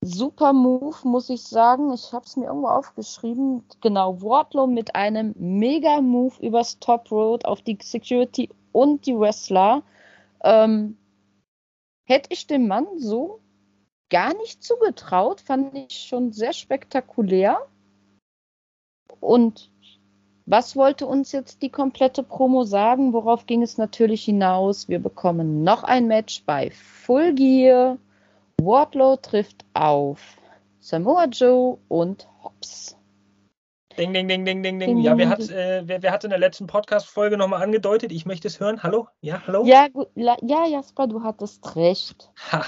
super 0.00 0.52
Move, 0.52 0.96
muss 1.04 1.30
ich 1.30 1.42
sagen. 1.42 1.92
Ich 1.92 2.12
habe 2.12 2.24
es 2.24 2.36
mir 2.36 2.46
irgendwo 2.46 2.68
aufgeschrieben. 2.68 3.64
Genau, 3.80 4.20
Wardlow 4.22 4.66
mit 4.66 4.94
einem 4.94 5.34
mega 5.38 6.00
Move 6.00 6.34
übers 6.40 6.78
Top 6.78 7.10
Road 7.10 7.44
auf 7.44 7.62
die 7.62 7.78
Security 7.80 8.48
und 8.72 9.06
die 9.06 9.18
Wrestler. 9.18 9.82
Ähm, 10.44 10.96
hätte 12.04 12.28
ich 12.32 12.46
dem 12.46 12.68
Mann 12.68 12.86
so 12.98 13.40
gar 14.10 14.36
nicht 14.36 14.62
zugetraut, 14.62 15.40
fand 15.40 15.74
ich 15.74 16.06
schon 16.06 16.32
sehr 16.32 16.52
spektakulär. 16.52 17.58
Und 19.20 19.70
was 20.44 20.76
wollte 20.76 21.06
uns 21.06 21.32
jetzt 21.32 21.62
die 21.62 21.70
komplette 21.70 22.22
Promo 22.22 22.62
sagen? 22.62 23.12
Worauf 23.12 23.46
ging 23.46 23.62
es 23.62 23.78
natürlich 23.78 24.24
hinaus? 24.24 24.88
Wir 24.88 25.00
bekommen 25.00 25.64
noch 25.64 25.82
ein 25.82 26.06
Match 26.06 26.44
bei 26.44 26.70
Full 26.70 27.34
Gear 27.34 27.98
Wardlow 28.62 29.16
trifft 29.16 29.64
auf 29.74 30.20
Samoa 30.80 31.26
Joe 31.26 31.78
und 31.88 32.26
Hobbs. 32.42 32.96
Ding, 33.96 34.12
ding, 34.12 34.28
ding, 34.28 34.44
ding, 34.44 34.62
ding, 34.62 34.78
ding. 34.78 34.98
Ja, 34.98 35.16
wer 35.16 35.28
hat, 35.28 35.48
äh, 35.50 35.82
wer, 35.86 36.02
wer 36.02 36.10
hat 36.10 36.24
in 36.24 36.30
der 36.30 36.38
letzten 36.38 36.66
Podcast-Folge 36.66 37.36
nochmal 37.36 37.62
angedeutet? 37.62 38.12
Ich 38.12 38.26
möchte 38.26 38.48
es 38.48 38.58
hören. 38.58 38.82
Hallo? 38.82 39.08
Ja, 39.20 39.42
hallo? 39.46 39.64
Ja, 39.64 39.88
ja, 40.14 40.66
Jasper, 40.66 41.06
du 41.06 41.22
hattest 41.22 41.76
recht. 41.76 42.30
Ha. 42.50 42.64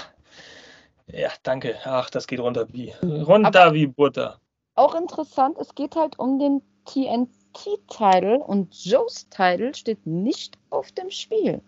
Ja, 1.07 1.29
danke. 1.43 1.75
Ach, 1.83 2.09
das 2.09 2.27
geht 2.27 2.39
runter 2.39 2.71
wie 2.71 2.93
runter 3.03 3.47
Aber 3.47 3.73
wie 3.73 3.87
Butter. 3.87 4.39
Auch 4.75 4.95
interessant, 4.95 5.57
es 5.59 5.75
geht 5.75 5.95
halt 5.95 6.17
um 6.17 6.39
den 6.39 6.61
TNT-Title 6.85 8.39
und 8.39 8.73
Joes 8.85 9.27
Title 9.29 9.73
steht 9.73 10.05
nicht 10.05 10.57
auf 10.69 10.91
dem 10.91 11.09
Spiel 11.09 11.61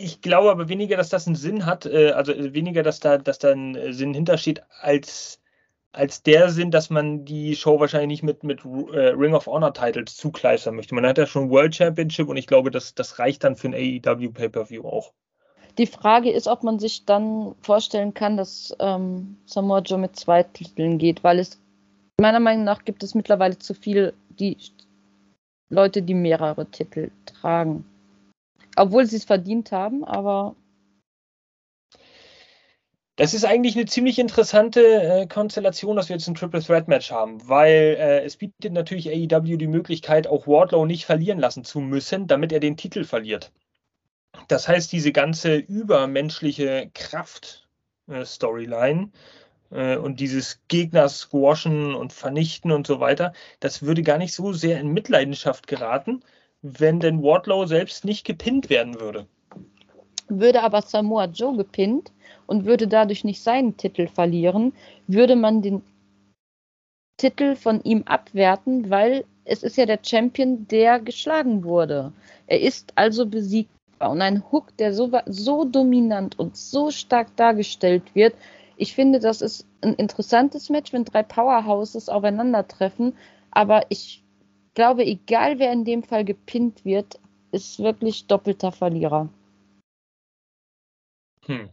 ich 0.00 0.20
glaube 0.20 0.50
aber 0.50 0.68
weniger, 0.68 0.96
dass 0.96 1.08
das 1.08 1.26
einen 1.26 1.36
Sinn 1.36 1.66
hat, 1.66 1.86
äh, 1.86 2.10
also 2.12 2.32
weniger, 2.54 2.82
dass 2.82 3.00
da, 3.00 3.18
dass 3.18 3.38
da 3.38 3.52
ein 3.52 3.74
äh, 3.76 3.92
Sinn 3.92 4.14
hintersteht, 4.14 4.62
als, 4.80 5.40
als 5.92 6.22
der 6.22 6.50
Sinn, 6.50 6.70
dass 6.70 6.90
man 6.90 7.24
die 7.24 7.54
Show 7.56 7.78
wahrscheinlich 7.80 8.08
nicht 8.08 8.22
mit, 8.22 8.44
mit 8.44 8.64
äh, 8.64 9.08
Ring 9.08 9.34
of 9.34 9.46
Honor 9.46 9.74
Titles 9.74 10.16
zukleistern 10.16 10.76
möchte. 10.76 10.94
Man 10.94 11.06
hat 11.06 11.18
ja 11.18 11.26
schon 11.26 11.50
World 11.50 11.74
Championship 11.74 12.28
und 12.28 12.36
ich 12.36 12.46
glaube, 12.46 12.70
das, 12.70 12.94
das 12.94 13.18
reicht 13.18 13.44
dann 13.44 13.56
für 13.56 13.68
ein 13.68 13.74
AEW 13.74 14.30
Pay-Per-View 14.30 14.84
auch. 14.86 15.12
Die 15.78 15.86
Frage 15.86 16.30
ist, 16.30 16.48
ob 16.48 16.62
man 16.62 16.78
sich 16.78 17.04
dann 17.04 17.54
vorstellen 17.60 18.12
kann, 18.12 18.36
dass 18.36 18.74
ähm, 18.80 19.36
Samoa 19.46 19.80
Joe 19.80 19.98
mit 19.98 20.16
zwei 20.16 20.42
Titeln 20.42 20.98
geht, 20.98 21.22
weil 21.22 21.38
es 21.38 21.60
meiner 22.20 22.40
Meinung 22.40 22.64
nach 22.64 22.84
gibt 22.84 23.02
es 23.02 23.14
mittlerweile 23.14 23.58
zu 23.58 23.74
viele 23.74 24.14
die 24.28 24.56
Leute, 25.70 26.02
die 26.02 26.14
mehrere 26.14 26.66
Titel 26.66 27.10
tragen. 27.24 27.84
Obwohl 28.76 29.06
sie 29.06 29.16
es 29.16 29.24
verdient 29.24 29.72
haben, 29.72 30.04
aber. 30.04 30.54
Das 33.16 33.34
ist 33.34 33.44
eigentlich 33.44 33.76
eine 33.76 33.84
ziemlich 33.84 34.18
interessante 34.18 34.80
äh, 34.80 35.26
Konstellation, 35.26 35.96
dass 35.96 36.08
wir 36.08 36.16
jetzt 36.16 36.26
ein 36.26 36.34
Triple 36.34 36.62
Threat 36.62 36.88
Match 36.88 37.10
haben, 37.10 37.46
weil 37.48 37.96
äh, 37.98 38.24
es 38.24 38.38
bietet 38.38 38.72
natürlich 38.72 39.10
AEW 39.10 39.58
die 39.58 39.66
Möglichkeit, 39.66 40.26
auch 40.26 40.46
Wardlow 40.46 40.86
nicht 40.86 41.04
verlieren 41.04 41.38
lassen 41.38 41.64
zu 41.64 41.80
müssen, 41.80 42.28
damit 42.28 42.50
er 42.50 42.60
den 42.60 42.78
Titel 42.78 43.04
verliert. 43.04 43.52
Das 44.48 44.68
heißt, 44.68 44.92
diese 44.92 45.12
ganze 45.12 45.56
übermenschliche 45.56 46.90
Kraft-Storyline 46.94 49.10
äh, 49.70 49.96
und 49.96 50.20
dieses 50.20 50.60
Gegner 50.68 51.08
squashen 51.08 51.94
und 51.94 52.12
vernichten 52.12 52.72
und 52.72 52.86
so 52.86 53.00
weiter, 53.00 53.32
das 53.60 53.82
würde 53.82 54.02
gar 54.02 54.18
nicht 54.18 54.34
so 54.34 54.52
sehr 54.52 54.78
in 54.80 54.92
Mitleidenschaft 54.92 55.66
geraten, 55.66 56.22
wenn 56.62 57.00
denn 57.00 57.22
Wardlow 57.22 57.66
selbst 57.66 58.04
nicht 58.04 58.24
gepinnt 58.24 58.70
werden 58.70 59.00
würde. 59.00 59.26
Würde 60.28 60.62
aber 60.62 60.82
Samoa 60.82 61.24
Joe 61.26 61.56
gepinnt 61.56 62.12
und 62.46 62.64
würde 62.64 62.86
dadurch 62.86 63.24
nicht 63.24 63.42
seinen 63.42 63.76
Titel 63.76 64.06
verlieren, 64.06 64.72
würde 65.06 65.36
man 65.36 65.62
den 65.62 65.82
Titel 67.16 67.56
von 67.56 67.82
ihm 67.82 68.02
abwerten, 68.06 68.90
weil 68.90 69.24
es 69.44 69.62
ist 69.62 69.76
ja 69.76 69.86
der 69.86 69.98
Champion, 70.02 70.66
der 70.68 71.00
geschlagen 71.00 71.64
wurde. 71.64 72.12
Er 72.46 72.60
ist 72.60 72.92
also 72.94 73.26
besiegbar. 73.26 74.10
Und 74.10 74.22
ein 74.22 74.42
Hook, 74.50 74.76
der 74.78 74.94
so, 74.94 75.10
so 75.26 75.64
dominant 75.64 76.38
und 76.38 76.56
so 76.56 76.90
stark 76.90 77.34
dargestellt 77.36 78.14
wird, 78.14 78.34
ich 78.76 78.94
finde, 78.94 79.20
das 79.20 79.42
ist 79.42 79.66
ein 79.82 79.94
interessantes 79.94 80.70
Match, 80.70 80.94
wenn 80.94 81.04
drei 81.04 81.22
Powerhouses 81.22 82.08
aufeinandertreffen. 82.08 83.14
Aber 83.50 83.84
ich 83.90 84.19
glaube, 84.74 85.04
egal 85.04 85.58
wer 85.58 85.72
in 85.72 85.84
dem 85.84 86.02
Fall 86.02 86.24
gepinnt 86.24 86.84
wird, 86.84 87.20
ist 87.52 87.78
wirklich 87.78 88.26
doppelter 88.26 88.72
Verlierer. 88.72 89.28
Hm. 91.46 91.70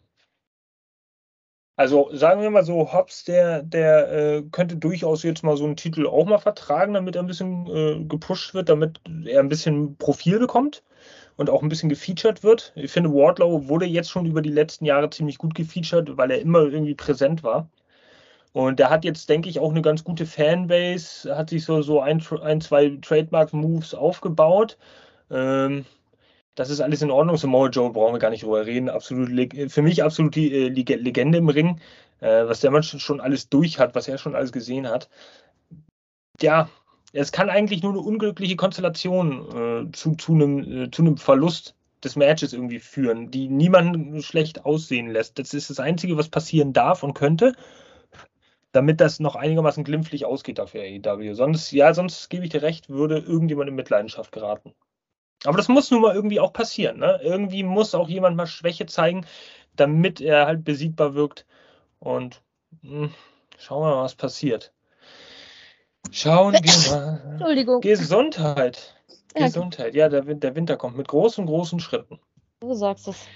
Also 1.80 2.10
sagen 2.12 2.42
wir 2.42 2.50
mal 2.50 2.64
so, 2.64 2.92
Hobbs, 2.92 3.24
der, 3.24 3.62
der 3.62 4.12
äh, 4.12 4.44
könnte 4.52 4.78
durchaus 4.78 5.22
jetzt 5.22 5.44
mal 5.44 5.56
so 5.58 5.66
einen 5.66 5.76
Titel 5.76 6.08
auch 6.08 6.26
mal 6.26 6.40
vertragen, 6.40 6.96
damit 6.96 7.16
er 7.16 7.22
ein 7.22 7.28
bisschen 7.28 7.68
äh, 7.68 8.04
gepusht 8.04 8.56
wird, 8.56 8.70
damit 8.70 9.00
er 9.26 9.42
ein 9.42 9.50
bisschen 9.50 9.96
Profil 9.98 10.40
bekommt 10.40 10.84
und 11.36 11.52
auch 11.52 11.62
ein 11.62 11.70
bisschen 11.70 11.90
gefeatured 11.90 12.44
wird. 12.44 12.74
Ich 12.76 12.92
finde, 12.92 13.14
Wardlow 13.14 13.68
wurde 13.68 13.86
jetzt 13.86 14.10
schon 14.10 14.26
über 14.26 14.42
die 14.42 14.50
letzten 14.50 14.86
Jahre 14.86 15.12
ziemlich 15.12 15.38
gut 15.38 15.54
gefeatured, 15.54 16.18
weil 16.18 16.32
er 16.32 16.42
immer 16.42 16.62
irgendwie 16.62 16.96
präsent 16.96 17.44
war. 17.44 17.70
Und 18.58 18.80
der 18.80 18.90
hat 18.90 19.06
jetzt, 19.06 19.30
denke 19.30 19.50
ich, 19.50 19.60
auch 19.60 19.70
eine 19.70 19.84
ganz 19.84 20.04
gute 20.04 20.26
Fanbase, 20.26 21.38
hat 21.38 21.52
sich 21.52 21.64
so, 21.64 21.84
so 21.84 22.02
ein, 22.02 22.24
ein 22.42 22.60
zwei 22.60 22.98
Trademark-Moves 23.04 23.94
aufgebaut. 23.94 24.80
Ähm, 25.30 25.86
das 26.56 26.72
ist 26.72 26.82
alles 26.82 27.04
in 27.04 27.12
Ordnung. 27.12 27.38
Samoa 27.38 27.70
Joe 27.70 27.92
brauchen 27.92 28.16
wir 28.16 28.20
gar 28.20 28.32
nicht 28.32 28.42
drüber 28.42 28.66
reden. 28.66 28.90
Absolut, 28.90 29.30
für 29.72 29.82
mich 29.84 30.04
absolut 30.04 30.34
die 30.34 30.52
äh, 30.52 30.70
Legende 30.70 31.38
im 31.38 31.50
Ring, 31.50 31.80
äh, 32.20 32.48
was 32.48 32.62
der 32.62 32.72
Mann 32.72 32.82
schon 32.82 33.22
alles 33.22 33.48
durch 33.48 33.78
hat, 33.78 33.94
was 33.94 34.08
er 34.08 34.18
schon 34.18 34.34
alles 34.34 34.52
gesehen 34.52 34.90
hat. 34.90 35.08
Ja, 36.42 36.68
es 37.14 37.32
kann 37.32 37.52
eigentlich 37.52 37.84
nur 37.84 37.92
eine 37.92 38.02
unglückliche 38.02 38.56
Konstellation 38.56 39.88
äh, 39.90 39.92
zu, 39.92 40.16
zu, 40.16 40.34
einem, 40.34 40.86
äh, 40.86 40.90
zu 40.90 41.04
einem 41.04 41.18
Verlust 41.18 41.76
des 42.04 42.16
Matches 42.16 42.54
irgendwie 42.54 42.80
führen, 42.80 43.30
die 43.30 43.50
niemanden 43.50 44.24
schlecht 44.24 44.66
aussehen 44.66 45.12
lässt. 45.12 45.38
Das 45.38 45.54
ist 45.54 45.70
das 45.70 45.80
Einzige, 45.80 46.18
was 46.18 46.30
passieren 46.30 46.74
darf 46.74 47.04
und 47.04 47.14
könnte 47.14 47.54
damit 48.72 49.02
das 49.02 49.20
noch 49.20 49.36
einigermaßen 49.36 49.84
glimpflich 49.84 50.26
ausgeht 50.26 50.60
dafür 50.60 50.82
AEW. 50.82 51.34
Sonst, 51.34 51.72
ja, 51.72 51.94
sonst 51.94 52.30
gebe 52.30 52.44
ich 52.44 52.52
dir 52.52 52.62
recht, 52.62 52.90
würde 52.90 53.18
irgendjemand 53.18 53.70
in 53.70 53.76
Mitleidenschaft 53.76 54.32
geraten. 54.32 54.74
Aber 55.46 55.58
das 55.58 55.68
muss 55.68 55.92
nun 55.92 56.02
mal 56.02 56.16
irgendwie 56.16 56.40
auch 56.40 56.54
passieren. 56.54 57.00
Ne? 57.00 57.20
Irgendwie 57.24 57.64
muss 57.64 57.96
auch 57.96 58.10
jemand 58.10 58.36
mal 58.36 58.48
Schwäche 58.48 58.86
zeigen, 58.86 59.26
damit 59.76 60.20
er 60.20 60.48
halt 60.48 60.64
besiegbar 60.64 61.14
wirkt. 61.14 61.46
Und 62.00 62.42
mh, 62.82 63.06
hm, 63.06 63.14
schauen 63.58 63.84
wir 63.84 63.96
mal, 63.96 64.04
was 64.04 64.16
passiert. 64.16 64.74
Schauen 66.12 66.54
wir 66.54 66.62
mal. 66.92 67.22
Entschuldigung. 67.32 67.82
Gesundheit. 67.82 68.96
Ja. 69.36 69.46
Gesundheit. 69.46 69.94
Ja, 69.96 70.10
der, 70.10 70.22
der 70.22 70.56
Winter 70.56 70.78
kommt 70.78 70.98
mit 70.98 71.08
großen, 71.08 71.46
großen 71.46 71.80
Schritten. 71.80 72.20
Du 72.60 72.74
sagst 72.74 73.08
es. 73.08 73.28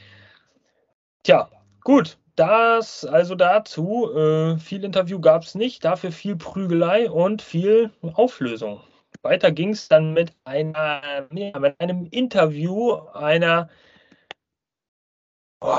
Tja, 1.24 1.50
gut. 1.84 2.18
Das 2.36 3.06
also 3.06 3.36
dazu. 3.36 4.12
Äh, 4.14 4.58
viel 4.58 4.84
Interview 4.84 5.20
gab 5.20 5.44
es 5.44 5.56
nicht, 5.56 5.84
dafür 5.84 6.12
viel 6.12 6.36
Prügelei 6.36 7.10
und 7.10 7.42
viel 7.42 7.92
Auflösung. 8.02 8.82
Weiter 9.22 9.52
ging 9.52 9.70
es 9.70 9.88
dann 9.88 10.14
mit, 10.14 10.34
einer, 10.46 11.28
mit 11.30 11.80
einem 11.80 12.08
Interview 12.08 12.94
einer, 13.14 13.70
oh, 15.60 15.78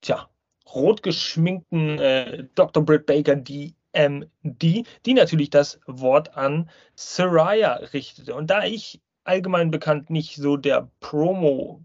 tja, 0.00 0.28
rot 0.74 1.02
geschminkten 1.02 1.98
äh, 1.98 2.44
Dr. 2.54 2.84
Britt 2.84 3.06
Baker, 3.06 3.36
DMD, 3.36 4.86
die 5.04 5.14
natürlich 5.14 5.50
das 5.50 5.80
Wort 5.86 6.36
an 6.36 6.70
Soraya 6.94 7.74
richtete. 7.92 8.34
Und 8.34 8.48
da 8.48 8.64
ich 8.64 9.02
allgemein 9.24 9.70
bekannt 9.70 10.10
nicht 10.10 10.36
so 10.36 10.56
der 10.56 10.88
Promo 11.00 11.84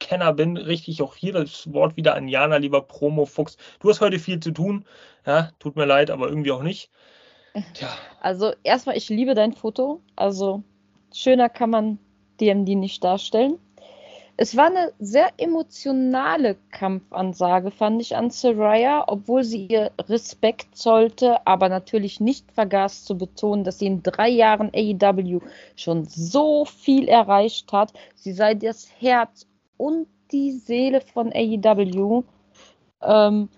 Kenner 0.00 0.32
bin, 0.32 0.56
richte 0.56 0.90
ich 0.90 1.02
auch 1.02 1.16
hier 1.16 1.32
das 1.32 1.72
Wort 1.72 1.96
wieder 1.96 2.14
an 2.14 2.28
Jana, 2.28 2.56
lieber 2.56 2.82
Promo-Fuchs. 2.82 3.56
Du 3.80 3.88
hast 3.88 4.00
heute 4.00 4.18
viel 4.18 4.40
zu 4.40 4.52
tun. 4.52 4.84
Ja, 5.26 5.50
tut 5.58 5.76
mir 5.76 5.86
leid, 5.86 6.10
aber 6.10 6.28
irgendwie 6.28 6.52
auch 6.52 6.62
nicht. 6.62 6.90
Tja, 7.74 7.88
Also 8.20 8.52
erstmal, 8.62 8.96
ich 8.96 9.08
liebe 9.08 9.34
dein 9.34 9.52
Foto. 9.52 10.00
Also 10.16 10.62
schöner 11.12 11.48
kann 11.48 11.70
man 11.70 11.98
DMD 12.40 12.68
nicht 12.76 13.02
darstellen. 13.02 13.58
Es 14.40 14.56
war 14.56 14.66
eine 14.66 14.92
sehr 15.00 15.32
emotionale 15.36 16.56
Kampfansage, 16.70 17.72
fand 17.72 18.00
ich 18.00 18.14
an 18.14 18.30
Soraya, 18.30 19.02
obwohl 19.08 19.42
sie 19.42 19.66
ihr 19.66 19.90
Respekt 20.08 20.76
zollte, 20.76 21.44
aber 21.44 21.68
natürlich 21.68 22.20
nicht 22.20 22.52
vergaß 22.52 23.04
zu 23.04 23.18
betonen, 23.18 23.64
dass 23.64 23.80
sie 23.80 23.86
in 23.86 24.04
drei 24.04 24.28
Jahren 24.28 24.70
AEW 24.72 25.40
schon 25.74 26.04
so 26.04 26.64
viel 26.64 27.08
erreicht 27.08 27.72
hat. 27.72 27.92
Sie 28.14 28.32
sei 28.32 28.54
das 28.54 28.88
Herz 29.00 29.48
und 29.78 30.06
die 30.30 30.52
Seele 30.52 31.00
von 31.00 31.32
AEW. 31.32 32.24
Ähm, 33.02 33.48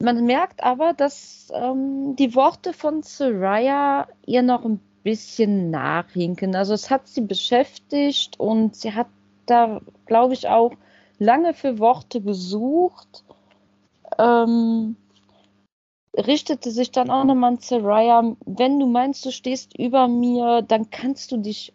man 0.00 0.24
merkt 0.26 0.62
aber, 0.62 0.92
dass 0.92 1.50
ähm, 1.54 2.16
die 2.16 2.34
Worte 2.34 2.72
von 2.72 3.02
Soraya 3.02 4.06
ihr 4.26 4.42
noch 4.42 4.64
ein 4.64 4.80
bisschen 5.02 5.70
nachhinken. 5.70 6.54
Also 6.54 6.74
es 6.74 6.90
hat 6.90 7.08
sie 7.08 7.22
beschäftigt 7.22 8.38
und 8.38 8.76
sie 8.76 8.92
hat 8.92 9.08
da, 9.46 9.80
glaube 10.04 10.34
ich, 10.34 10.48
auch 10.48 10.72
lange 11.18 11.54
für 11.54 11.78
Worte 11.78 12.20
gesucht. 12.20 13.24
Ähm, 14.18 14.96
richtete 16.16 16.70
sich 16.70 16.90
dann 16.90 17.10
auch 17.10 17.24
nochmal 17.24 17.52
an 17.52 17.58
Soraya, 17.58 18.36
wenn 18.44 18.78
du 18.78 18.86
meinst, 18.86 19.24
du 19.24 19.30
stehst 19.30 19.78
über 19.78 20.08
mir, 20.08 20.62
dann 20.62 20.90
kannst 20.90 21.32
du 21.32 21.38
dich 21.38 21.72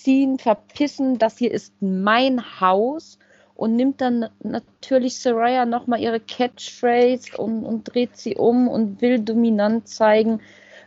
verziehen, 0.00 0.38
verpissen. 0.38 1.18
Das 1.18 1.36
hier 1.36 1.52
ist 1.52 1.74
mein 1.80 2.60
Haus 2.60 3.18
und 3.54 3.76
nimmt 3.76 4.00
dann 4.00 4.30
natürlich 4.42 5.18
Soraya 5.18 5.66
nochmal 5.66 6.00
ihre 6.00 6.20
Catchphrase 6.20 7.36
und, 7.36 7.64
und 7.64 7.84
dreht 7.84 8.16
sie 8.16 8.36
um 8.36 8.68
und 8.68 9.02
will 9.02 9.20
dominant 9.20 9.88
zeigen. 9.88 10.40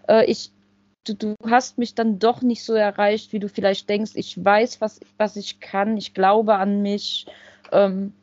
Äh, 0.07 0.25
ich, 0.25 0.51
du, 1.05 1.13
du 1.13 1.35
hast 1.47 1.77
mich 1.77 1.93
dann 1.93 2.17
doch 2.17 2.41
nicht 2.41 2.63
so 2.63 2.73
erreicht, 2.73 3.33
wie 3.33 3.39
du 3.39 3.49
vielleicht 3.49 3.87
denkst. 3.87 4.13
Ich 4.15 4.43
weiß, 4.43 4.81
was, 4.81 4.99
was 5.17 5.35
ich 5.35 5.59
kann. 5.59 5.97
Ich 5.97 6.15
glaube 6.15 6.55
an 6.55 6.81
mich. 6.81 7.27
Ähm, 7.71 8.13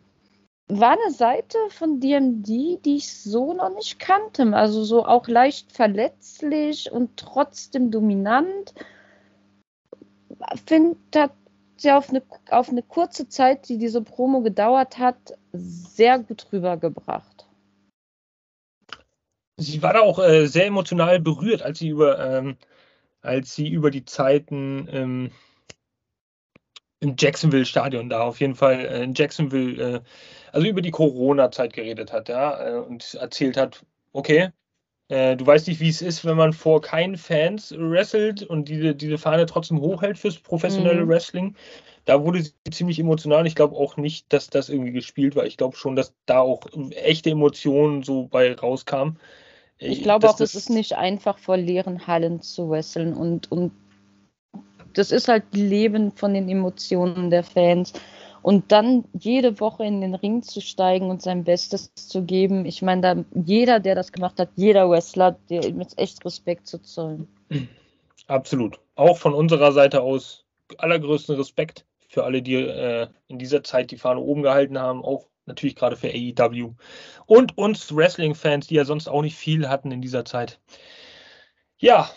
war 0.72 0.92
eine 0.92 1.12
Seite 1.12 1.58
von 1.70 1.98
DMD, 1.98 2.46
die 2.84 2.96
ich 2.96 3.12
so 3.12 3.54
noch 3.54 3.74
nicht 3.74 3.98
kannte. 3.98 4.44
Also 4.54 4.84
so 4.84 5.04
auch 5.04 5.26
leicht 5.28 5.72
verletzlich 5.72 6.90
und 6.90 7.16
trotzdem 7.16 7.90
dominant. 7.90 8.74
Finde, 10.66 10.96
hat 11.14 11.32
sie 11.76 11.90
auf 11.92 12.10
eine, 12.10 12.22
auf 12.50 12.68
eine 12.68 12.82
kurze 12.82 13.28
Zeit, 13.28 13.68
die 13.68 13.78
diese 13.78 14.02
Promo 14.02 14.42
gedauert 14.42 14.98
hat, 14.98 15.34
sehr 15.52 16.18
gut 16.18 16.46
rübergebracht. 16.52 17.40
sie 19.60 19.82
war 19.82 19.92
da 19.92 20.00
auch 20.00 20.18
äh, 20.18 20.46
sehr 20.46 20.66
emotional 20.66 21.20
berührt, 21.20 21.62
als 21.62 21.78
sie 21.78 21.88
über, 21.88 22.18
ähm, 22.18 22.56
als 23.22 23.54
sie 23.54 23.68
über 23.68 23.90
die 23.90 24.04
Zeiten 24.04 24.88
ähm, 24.90 25.30
im 27.00 27.14
Jacksonville-Stadion 27.18 28.10
da 28.10 28.22
auf 28.22 28.40
jeden 28.40 28.54
Fall 28.54 28.80
äh, 28.80 29.02
in 29.02 29.14
Jacksonville, 29.14 29.96
äh, 29.96 30.00
also 30.52 30.66
über 30.66 30.82
die 30.82 30.90
Corona-Zeit 30.90 31.72
geredet 31.72 32.12
hat, 32.12 32.28
ja, 32.28 32.68
äh, 32.68 32.78
und 32.78 33.14
erzählt 33.14 33.56
hat, 33.56 33.84
okay, 34.12 34.50
äh, 35.10 35.36
du 35.36 35.44
weißt 35.44 35.66
nicht, 35.66 35.80
wie 35.80 35.88
es 35.88 36.02
ist, 36.02 36.24
wenn 36.24 36.36
man 36.36 36.52
vor 36.52 36.80
keinen 36.80 37.16
Fans 37.16 37.74
wrestelt 37.76 38.44
und 38.44 38.68
diese, 38.68 38.94
diese 38.94 39.18
Fahne 39.18 39.44
trotzdem 39.46 39.80
hochhält 39.80 40.18
fürs 40.18 40.38
professionelle 40.38 41.04
Mhm. 41.04 41.08
Wrestling. 41.08 41.56
Da 42.04 42.24
wurde 42.24 42.42
sie 42.42 42.52
ziemlich 42.70 42.98
emotional. 42.98 43.46
Ich 43.46 43.56
glaube 43.56 43.76
auch 43.76 43.96
nicht, 43.96 44.32
dass 44.32 44.48
das 44.48 44.68
irgendwie 44.68 44.92
gespielt 44.92 45.34
war. 45.34 45.44
Ich 45.46 45.56
glaube 45.56 45.76
schon, 45.76 45.96
dass 45.96 46.14
da 46.26 46.38
auch 46.38 46.64
echte 46.92 47.30
Emotionen 47.30 48.04
so 48.04 48.28
bei 48.28 48.54
rauskamen. 48.54 49.18
Ich 49.78 50.02
glaube 50.02 50.28
auch, 50.28 50.38
es 50.38 50.54
ist 50.54 50.70
nicht 50.70 50.94
einfach, 50.94 51.38
vor 51.38 51.56
leeren 51.56 52.06
Hallen 52.06 52.40
zu 52.40 52.70
wresteln 52.70 53.12
und, 53.12 53.50
und 53.50 53.72
das 54.92 55.10
ist 55.10 55.28
halt 55.28 55.44
Leben 55.52 56.12
von 56.12 56.34
den 56.34 56.48
Emotionen 56.48 57.30
der 57.30 57.42
Fans. 57.42 57.92
Und 58.42 58.72
dann 58.72 59.04
jede 59.12 59.60
Woche 59.60 59.84
in 59.84 60.00
den 60.00 60.14
Ring 60.14 60.42
zu 60.42 60.60
steigen 60.60 61.10
und 61.10 61.22
sein 61.22 61.44
Bestes 61.44 61.94
zu 61.94 62.22
geben. 62.24 62.64
Ich 62.64 62.82
meine, 62.82 63.00
da 63.00 63.24
jeder, 63.34 63.80
der 63.80 63.94
das 63.94 64.12
gemacht 64.12 64.38
hat, 64.38 64.50
jeder 64.56 64.88
Wrestler, 64.88 65.38
der 65.48 65.68
jetzt 65.68 65.98
echt 65.98 66.24
Respekt 66.24 66.66
zu 66.66 66.78
zollen. 66.78 67.28
Absolut. 68.26 68.80
Auch 68.94 69.18
von 69.18 69.34
unserer 69.34 69.72
Seite 69.72 70.02
aus 70.02 70.44
allergrößten 70.78 71.36
Respekt 71.36 71.84
für 72.08 72.24
alle, 72.24 72.42
die 72.42 72.54
äh, 72.54 73.08
in 73.28 73.38
dieser 73.38 73.62
Zeit 73.62 73.90
die 73.90 73.98
Fahne 73.98 74.20
oben 74.20 74.42
gehalten 74.42 74.78
haben. 74.78 75.04
Auch 75.04 75.26
natürlich 75.46 75.76
gerade 75.76 75.96
für 75.96 76.08
AEW. 76.08 76.74
Und 77.26 77.58
uns 77.58 77.94
Wrestling-Fans, 77.94 78.68
die 78.68 78.76
ja 78.76 78.84
sonst 78.84 79.08
auch 79.08 79.22
nicht 79.22 79.36
viel 79.36 79.68
hatten 79.68 79.90
in 79.90 80.00
dieser 80.00 80.24
Zeit. 80.24 80.60
Ja, 81.78 82.10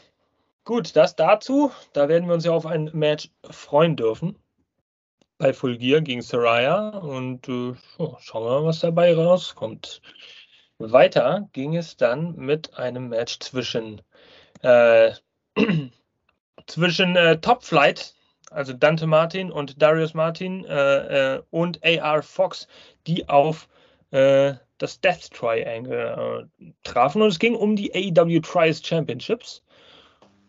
gut, 0.64 0.96
das 0.96 1.16
dazu. 1.16 1.72
Da 1.94 2.10
werden 2.10 2.28
wir 2.28 2.36
uns 2.36 2.46
ja 2.46 2.52
auf 2.52 2.66
ein 2.66 2.90
Match 2.94 3.30
freuen 3.50 3.96
dürfen. 3.96 4.38
Bei 5.44 5.52
Full 5.52 5.78
Gear 5.78 6.00
gegen 6.00 6.22
Saraya. 6.22 7.00
Und 7.00 7.50
äh, 7.50 7.74
schauen 8.22 8.46
wir 8.46 8.62
mal, 8.62 8.64
was 8.64 8.80
dabei 8.80 9.14
rauskommt. 9.14 10.02
Weiter 10.78 11.50
ging 11.52 11.76
es 11.76 11.98
dann 11.98 12.34
mit 12.38 12.78
einem 12.78 13.10
Match 13.10 13.40
zwischen 13.40 14.02
äh, 14.62 15.12
zwischen 16.68 17.18
äh, 17.18 17.42
Top 17.42 17.66
Flight, 17.66 18.16
also 18.52 18.72
Dante 18.72 19.06
Martin 19.06 19.52
und 19.52 19.82
Darius 19.82 20.14
Martin 20.14 20.64
äh, 20.64 21.36
äh, 21.36 21.42
und 21.50 21.82
AR 21.84 22.24
Fox, 22.24 22.70
die 23.06 23.28
auf 23.28 23.68
äh, 24.12 24.54
das 24.78 25.02
Death 25.02 25.30
Triangle 25.32 26.48
äh, 26.62 26.72
trafen. 26.86 27.22
Und 27.22 27.28
es 27.28 27.40
ging 27.40 27.56
um 27.56 27.76
die 27.76 27.94
AEW 27.94 28.40
Trials 28.40 28.82
Championships. 28.82 29.62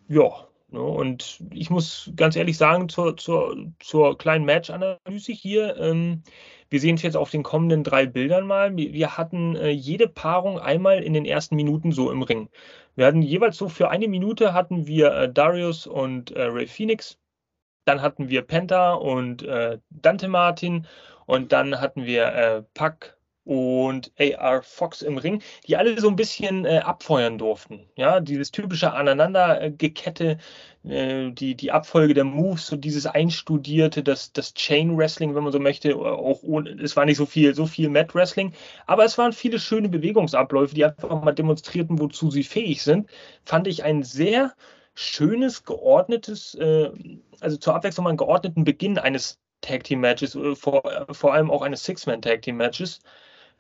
Ja, 0.07 0.47
und 0.77 1.43
ich 1.53 1.71
muss 1.71 2.13
ganz 2.17 2.37
ehrlich 2.37 2.57
sagen, 2.57 2.89
zur, 2.89 3.17
zur, 3.17 3.57
zur 3.81 4.19
kleinen 4.19 4.45
Match-Analyse 4.45 5.33
hier, 5.33 5.77
ähm, 5.79 6.23
wir 6.71 6.81
sehen 6.81 6.97
es 6.97 7.03
jetzt 7.03 7.17
auf 7.17 7.31
den 7.31 7.43
kommenden 7.43 7.85
drei 7.85 8.07
Bildern 8.07 8.47
mal. 8.47 8.77
Wir, 8.77 9.17
hatten 9.17 9.55
äh, 9.57 9.71
jede 9.71 10.09
Paarung 10.09 10.59
einmal 10.59 11.03
in 11.03 11.13
den 11.13 11.25
ersten 11.25 11.57
Minuten 11.57 11.93
so 11.93 12.11
im 12.11 12.23
Ring. 12.23 12.49
Wir 12.97 13.07
hatten 13.07 13.23
jeweils 13.23 13.57
so 13.57 13.69
für 13.69 13.91
eine 13.91 14.09
Minute 14.09 14.55
hatten 14.55 14.87
wir 14.87 15.13
äh, 15.13 15.33
Darius 15.33 15.87
und 15.87 16.33
äh, 16.33 16.43
Ray 16.43 16.67
Phoenix. 16.67 17.19
Dann 17.85 18.03
hatten 18.03 18.29
wir 18.29 18.43
Penta 18.43 18.95
und 18.95 19.43
äh, 19.43 19.79
Dante 19.91 20.29
Martin. 20.29 20.87
Und 21.27 21.53
dann 21.53 21.81
hatten 21.81 22.07
wir 22.07 22.27
äh, 22.27 22.63
Pac 22.75 23.14
und 23.45 24.11
AR 24.19 24.63
Fox 24.63 25.03
im 25.03 25.19
Ring, 25.19 25.43
die 25.67 25.77
alle 25.77 26.01
so 26.01 26.09
ein 26.09 26.17
bisschen 26.17 26.65
äh, 26.65 26.79
abfeuern 26.79 27.39
durften. 27.39 27.87
Ja, 27.97 28.21
dieses 28.21 28.51
typische 28.51 28.93
Aneinandergekette, 28.93 30.39
äh, 30.85 31.31
die, 31.31 31.55
die 31.55 31.71
Abfolge 31.71 32.15
der 32.15 32.25
Moves, 32.25 32.67
so 32.67 32.77
dieses 32.77 33.07
Einstudierte, 33.07 34.03
das, 34.03 34.33
das 34.33 34.55
Chain 34.55 34.97
Wrestling, 34.97 35.35
wenn 35.35 35.45
man 35.45 35.53
so 35.53 35.59
möchte, 35.59 35.97
auch 35.97 36.43
ohne, 36.43 36.71
es 36.83 36.97
war 36.97 37.05
nicht 37.05 37.19
so 37.19 37.27
viel, 37.27 37.55
so 37.55 37.67
viel 37.67 37.91
Mat 37.91 38.15
Wrestling, 38.15 38.53
aber 38.87 39.05
es 39.05 39.19
waren 39.19 39.33
viele 39.33 39.59
schöne 39.59 39.89
Bewegungsabläufe, 39.89 40.75
die 40.75 40.85
einfach 40.85 41.23
mal 41.23 41.33
demonstrierten, 41.33 41.99
wozu 41.99 42.31
sie 42.31 42.45
fähig 42.45 42.83
sind. 42.83 43.11
Fand 43.45 43.67
ich 43.67 43.85
ein 43.85 44.03
sehr 44.03 44.55
schönes, 44.95 45.65
geordnetes, 45.65 46.55
äh, 46.55 46.91
also 47.41 47.57
zur 47.57 47.75
Abwechslung 47.75 48.05
mal 48.05 48.11
einen 48.11 48.19
geordneten 48.19 48.65
Beginn 48.65 48.99
eines 48.99 49.39
Tag 49.61 49.85
Team 49.85 50.01
Matches, 50.01 50.35
äh, 50.35 50.55
vor, 50.55 50.83
vor 51.11 51.35
allem 51.35 51.51
auch 51.51 51.63
eines 51.63 51.85
Six-Man 51.85 52.23
Tag 52.23 52.43
Team 52.43 52.57
Matches. 52.57 53.01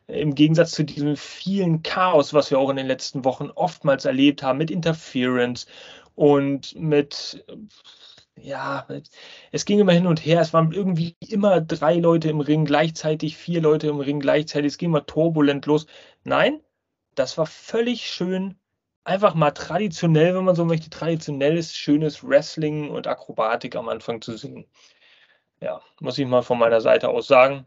Im 0.07 0.34
Gegensatz 0.34 0.72
zu 0.72 0.84
diesem 0.84 1.16
vielen 1.16 1.82
Chaos, 1.82 2.34
was 2.34 2.50
wir 2.50 2.59
auch 2.59 2.70
in 2.70 2.76
den 2.76 2.86
letzten 2.86 3.24
Wochen 3.24 3.50
oftmals 3.50 4.05
erlebt 4.05 4.42
haben, 4.42 4.59
mit 4.59 4.70
Interference 4.70 5.66
und 6.14 6.74
mit, 6.78 7.44
ja, 8.36 8.86
es 9.52 9.64
ging 9.64 9.80
immer 9.80 9.92
hin 9.92 10.07
und 10.07 10.24
her. 10.24 10.40
Es 10.40 10.52
waren 10.52 10.72
irgendwie 10.72 11.16
immer 11.20 11.61
drei 11.61 11.94
Leute 11.94 12.28
im 12.28 12.40
Ring 12.40 12.64
gleichzeitig, 12.66 13.36
vier 13.36 13.61
Leute 13.62 13.88
im 13.88 14.00
Ring 14.00 14.20
gleichzeitig. 14.20 14.72
Es 14.72 14.78
ging 14.78 14.90
immer 14.90 15.07
turbulent 15.07 15.66
los. 15.66 15.86
Nein, 16.24 16.61
das 17.14 17.38
war 17.38 17.46
völlig 17.46 18.11
schön 18.11 18.57
einfach 19.05 19.34
mal 19.34 19.52
traditionell, 19.52 20.34
wenn 20.34 20.44
man 20.44 20.57
so 20.57 20.64
möchte, 20.64 20.90
traditionelles, 20.90 21.74
schönes 21.76 22.26
Wrestling 22.26 22.90
und 22.90 23.07
Akrobatik 23.07 23.76
am 23.76 23.88
Anfang 23.88 24.20
zu 24.22 24.36
sehen. 24.36 24.66
Ja, 25.61 25.80
muss 26.00 26.18
ich 26.18 26.26
mal 26.26 26.42
von 26.42 26.59
meiner 26.59 26.80
Seite 26.80 27.09
aus 27.09 27.26
sagen. 27.26 27.66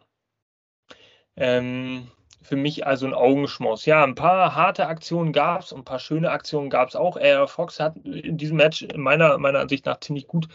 Ähm, 1.35 2.11
für 2.47 2.55
mich 2.55 2.87
also 2.87 3.05
ein 3.05 3.13
Augenschmaus. 3.13 3.85
Ja, 3.85 4.05
ein 4.05 4.15
paar 4.15 4.55
harte 4.55 4.87
Aktionen 4.87 5.33
gab 5.33 5.63
es 5.63 5.73
und 5.73 5.81
ein 5.81 5.83
paar 5.83 5.99
schöne 5.99 6.31
Aktionen 6.31 6.69
gab 6.69 6.87
es 6.87 6.95
auch. 6.95 7.17
Air 7.17 7.45
Fox 7.47 7.77
hat 7.77 7.97
in 7.97 8.37
diesem 8.37 8.55
Match 8.55 8.87
meiner, 8.95 9.37
meiner 9.37 9.59
Ansicht 9.59 9.85
nach 9.85 9.99
ziemlich 9.99 10.27
gut 10.27 10.47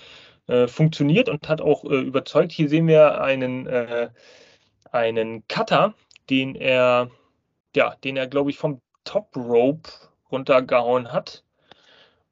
äh, 0.47 0.69
funktioniert 0.69 1.29
und 1.29 1.47
hat 1.51 1.61
auch 1.61 1.85
äh, 1.85 2.01
überzeugt. 2.01 2.53
Hier 2.53 2.71
sehen 2.71 2.87
wir 2.87 3.21
einen, 3.21 3.67
äh, 3.67 4.09
einen 4.91 5.47
Cutter, 5.49 5.93
den 6.31 6.55
er, 6.55 7.11
ja, 7.77 7.95
den 8.03 8.17
er, 8.17 8.27
glaube 8.27 8.49
ich, 8.49 8.57
vom 8.57 8.81
Top 9.05 9.37
Rope 9.37 9.91
runtergehauen 10.31 11.13
hat. 11.13 11.45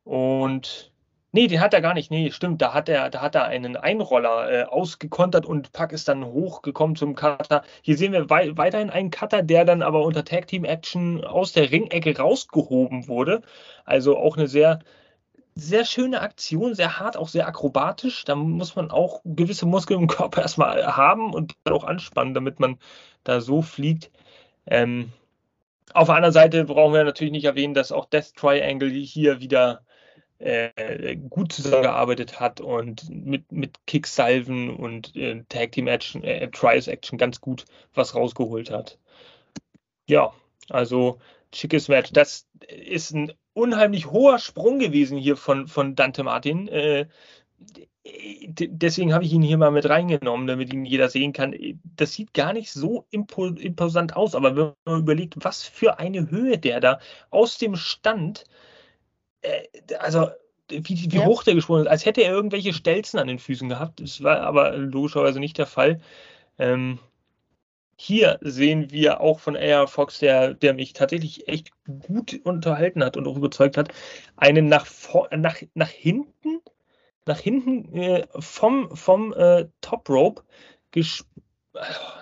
Und 0.04 0.89
nee, 1.32 1.46
den 1.46 1.60
hat 1.60 1.74
er 1.74 1.80
gar 1.80 1.94
nicht. 1.94 2.10
Nee, 2.10 2.30
stimmt, 2.30 2.62
da 2.62 2.74
hat 2.74 2.88
er, 2.88 3.10
da 3.10 3.20
hat 3.22 3.34
er 3.34 3.44
einen 3.44 3.76
Einroller 3.76 4.50
äh, 4.50 4.64
ausgekontert 4.64 5.46
und 5.46 5.72
Pack 5.72 5.92
ist 5.92 6.08
dann 6.08 6.24
hochgekommen 6.24 6.96
zum 6.96 7.14
Cutter. 7.14 7.62
Hier 7.82 7.96
sehen 7.96 8.12
wir 8.12 8.30
wei 8.30 8.56
weiterhin 8.56 8.90
einen 8.90 9.10
Cutter, 9.10 9.42
der 9.42 9.64
dann 9.64 9.82
aber 9.82 10.02
unter 10.02 10.24
Tag 10.24 10.46
Team 10.48 10.64
Action 10.64 11.24
aus 11.24 11.52
der 11.52 11.70
Ringecke 11.70 12.16
rausgehoben 12.16 13.08
wurde. 13.08 13.42
Also 13.84 14.16
auch 14.18 14.36
eine 14.36 14.48
sehr 14.48 14.80
sehr 15.54 15.84
schöne 15.84 16.20
Aktion, 16.20 16.74
sehr 16.74 16.98
hart, 16.98 17.16
auch 17.16 17.28
sehr 17.28 17.46
akrobatisch. 17.46 18.24
Da 18.24 18.34
muss 18.34 18.76
man 18.76 18.90
auch 18.90 19.20
gewisse 19.24 19.66
Muskeln 19.66 20.00
im 20.00 20.06
Körper 20.08 20.42
erstmal 20.42 20.96
haben 20.96 21.34
und 21.34 21.54
auch 21.64 21.84
anspannen, 21.84 22.34
damit 22.34 22.60
man 22.60 22.78
da 23.24 23.40
so 23.40 23.62
fliegt. 23.62 24.10
Ähm, 24.66 25.12
auf 25.92 26.06
der 26.06 26.16
anderen 26.16 26.32
Seite 26.32 26.64
brauchen 26.64 26.94
wir 26.94 27.04
natürlich 27.04 27.32
nicht 27.32 27.44
erwähnen, 27.44 27.74
dass 27.74 27.92
auch 27.92 28.06
Death 28.06 28.34
Triangle 28.36 28.90
hier 28.90 29.40
wieder 29.40 29.82
äh, 30.40 31.16
gut 31.16 31.52
zusammengearbeitet 31.52 32.40
hat 32.40 32.60
und 32.60 33.08
mit, 33.10 33.52
mit 33.52 33.78
Kicksalven 33.86 34.70
und 34.70 35.14
äh, 35.14 35.44
Tag 35.48 35.72
Team 35.72 35.86
Action, 35.86 36.24
äh, 36.24 36.50
Trials 36.50 36.88
Action 36.88 37.18
ganz 37.18 37.40
gut 37.40 37.66
was 37.94 38.14
rausgeholt 38.14 38.70
hat. 38.70 38.98
Ja, 40.08 40.32
also 40.70 41.18
schickes 41.54 41.88
Match. 41.88 42.12
Das 42.12 42.46
ist 42.68 43.12
ein 43.12 43.32
unheimlich 43.52 44.10
hoher 44.10 44.38
Sprung 44.38 44.78
gewesen 44.78 45.18
hier 45.18 45.36
von, 45.36 45.66
von 45.66 45.94
Dante 45.94 46.22
Martin. 46.22 46.68
Äh, 46.68 47.06
deswegen 48.04 49.12
habe 49.12 49.24
ich 49.24 49.32
ihn 49.32 49.42
hier 49.42 49.58
mal 49.58 49.70
mit 49.70 49.88
reingenommen, 49.88 50.46
damit 50.46 50.72
ihn 50.72 50.84
jeder 50.84 51.10
sehen 51.10 51.32
kann. 51.32 51.54
Das 51.96 52.12
sieht 52.14 52.32
gar 52.32 52.52
nicht 52.52 52.72
so 52.72 53.06
imposant 53.10 54.16
aus, 54.16 54.34
aber 54.34 54.56
wenn 54.56 54.72
man 54.86 55.00
überlegt, 55.02 55.34
was 55.44 55.62
für 55.62 55.98
eine 55.98 56.30
Höhe 56.30 56.58
der 56.58 56.80
da 56.80 56.98
aus 57.28 57.58
dem 57.58 57.76
Stand, 57.76 58.44
also 59.98 60.28
wie, 60.68 61.10
wie 61.10 61.16
ja. 61.16 61.24
hoch 61.24 61.42
der 61.42 61.54
gesprungen 61.54 61.82
ist, 61.84 61.90
als 61.90 62.06
hätte 62.06 62.22
er 62.22 62.32
irgendwelche 62.32 62.72
Stelzen 62.72 63.18
an 63.18 63.26
den 63.26 63.38
Füßen 63.38 63.68
gehabt. 63.68 64.00
Das 64.00 64.22
war 64.22 64.40
aber 64.40 64.76
logischerweise 64.76 65.40
nicht 65.40 65.58
der 65.58 65.66
Fall. 65.66 66.00
Ähm, 66.58 66.98
hier 67.96 68.38
sehen 68.40 68.90
wir 68.90 69.20
auch 69.20 69.40
von 69.40 69.56
AR 69.56 69.88
Fox, 69.88 70.20
der, 70.20 70.54
der 70.54 70.74
mich 70.74 70.92
tatsächlich 70.92 71.48
echt 71.48 71.70
gut 72.06 72.40
unterhalten 72.44 73.04
hat 73.04 73.16
und 73.16 73.26
auch 73.26 73.36
überzeugt 73.36 73.76
hat, 73.76 73.92
einen 74.36 74.68
nach, 74.68 74.86
nach, 75.36 75.56
nach 75.74 75.88
hinten, 75.88 76.60
nach 77.26 77.38
hinten 77.38 77.94
äh, 77.94 78.26
vom, 78.38 78.94
vom 78.96 79.34
äh, 79.34 79.66
Top 79.80 80.08
Rope 80.08 80.42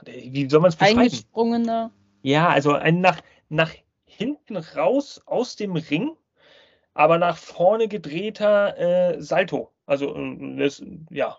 wie 0.05 0.49
soll 0.49 0.61
man 0.61 0.71
es 0.71 0.77
beschreiben? 0.77 1.01
Eingesprungener. 1.01 1.91
Ja, 2.23 2.49
also 2.49 2.73
ein 2.73 3.01
nach, 3.01 3.21
nach 3.49 3.73
hinten 4.05 4.57
raus 4.57 5.21
aus 5.27 5.57
dem 5.57 5.77
Ring, 5.77 6.16
aber 6.99 7.16
nach 7.16 7.36
vorne 7.36 7.86
gedrehter 7.86 8.76
äh, 8.76 9.22
Salto. 9.22 9.70
Also 9.86 10.16
äh, 10.16 10.57
das, 10.59 10.82
ja, 11.11 11.38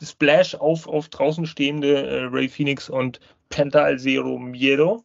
Splash 0.00 0.54
auf, 0.54 0.86
auf 0.86 1.08
draußen 1.08 1.46
stehende 1.46 2.06
äh, 2.06 2.24
Ray 2.24 2.50
Phoenix 2.50 2.90
und 2.90 3.18
Penta 3.48 3.82
al 3.82 3.98
Zero 3.98 4.38
Miedo. 4.38 5.02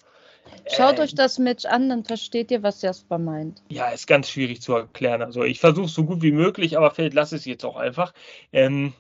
Schaut 0.70 1.00
euch 1.00 1.16
das 1.16 1.40
Match 1.40 1.64
an, 1.64 1.88
dann 1.88 2.04
versteht 2.04 2.52
ihr, 2.52 2.62
was 2.62 2.82
Jasper 2.82 3.18
meint. 3.18 3.64
Ja, 3.70 3.88
ist 3.88 4.06
ganz 4.06 4.30
schwierig 4.30 4.62
zu 4.62 4.76
erklären. 4.76 5.22
Also 5.22 5.46
ich 5.46 5.62
versuche 5.62 5.86
es 5.86 5.94
so 5.94 6.04
gut 6.04 6.22
wie 6.22 6.34
möglich, 6.34 6.78
aber 6.78 6.92
vielleicht 6.92 7.14
lasse 7.14 7.38
es 7.38 7.46
jetzt 7.46 7.64
auch 7.64 7.78
einfach. 7.78 8.14
Ähm, 8.52 8.92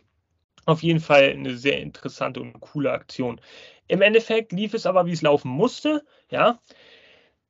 auf 0.66 0.82
jeden 0.82 1.02
Fall 1.02 1.32
eine 1.32 1.58
sehr 1.58 1.82
interessante 1.82 2.40
und 2.40 2.58
coole 2.62 2.92
Aktion. 2.92 3.42
Im 3.90 4.02
Endeffekt 4.02 4.54
lief 4.54 4.74
es 4.74 4.86
aber, 4.86 5.06
wie 5.08 5.12
es 5.12 5.22
laufen 5.22 5.50
musste. 5.50 6.06
Ja, 6.32 6.60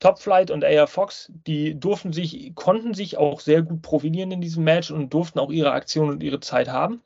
Top 0.03 0.19
Flight 0.19 0.51
und 0.51 0.65
AR 0.65 0.87
Fox, 0.87 1.31
die 1.47 1.79
durften 1.79 2.11
sich, 2.11 2.51
konnten 2.55 2.93
sich 2.93 3.15
auch 3.15 3.39
sehr 3.39 3.61
gut 3.61 3.81
profilieren 3.81 4.31
in 4.31 4.41
diesem 4.41 4.65
Match 4.65 4.91
und 4.91 5.13
durften 5.13 5.39
auch 5.39 5.49
ihre 5.49 5.71
Aktion 5.71 6.09
und 6.09 6.21
ihre 6.21 6.41
Zeit 6.41 6.67
haben. 6.67 7.01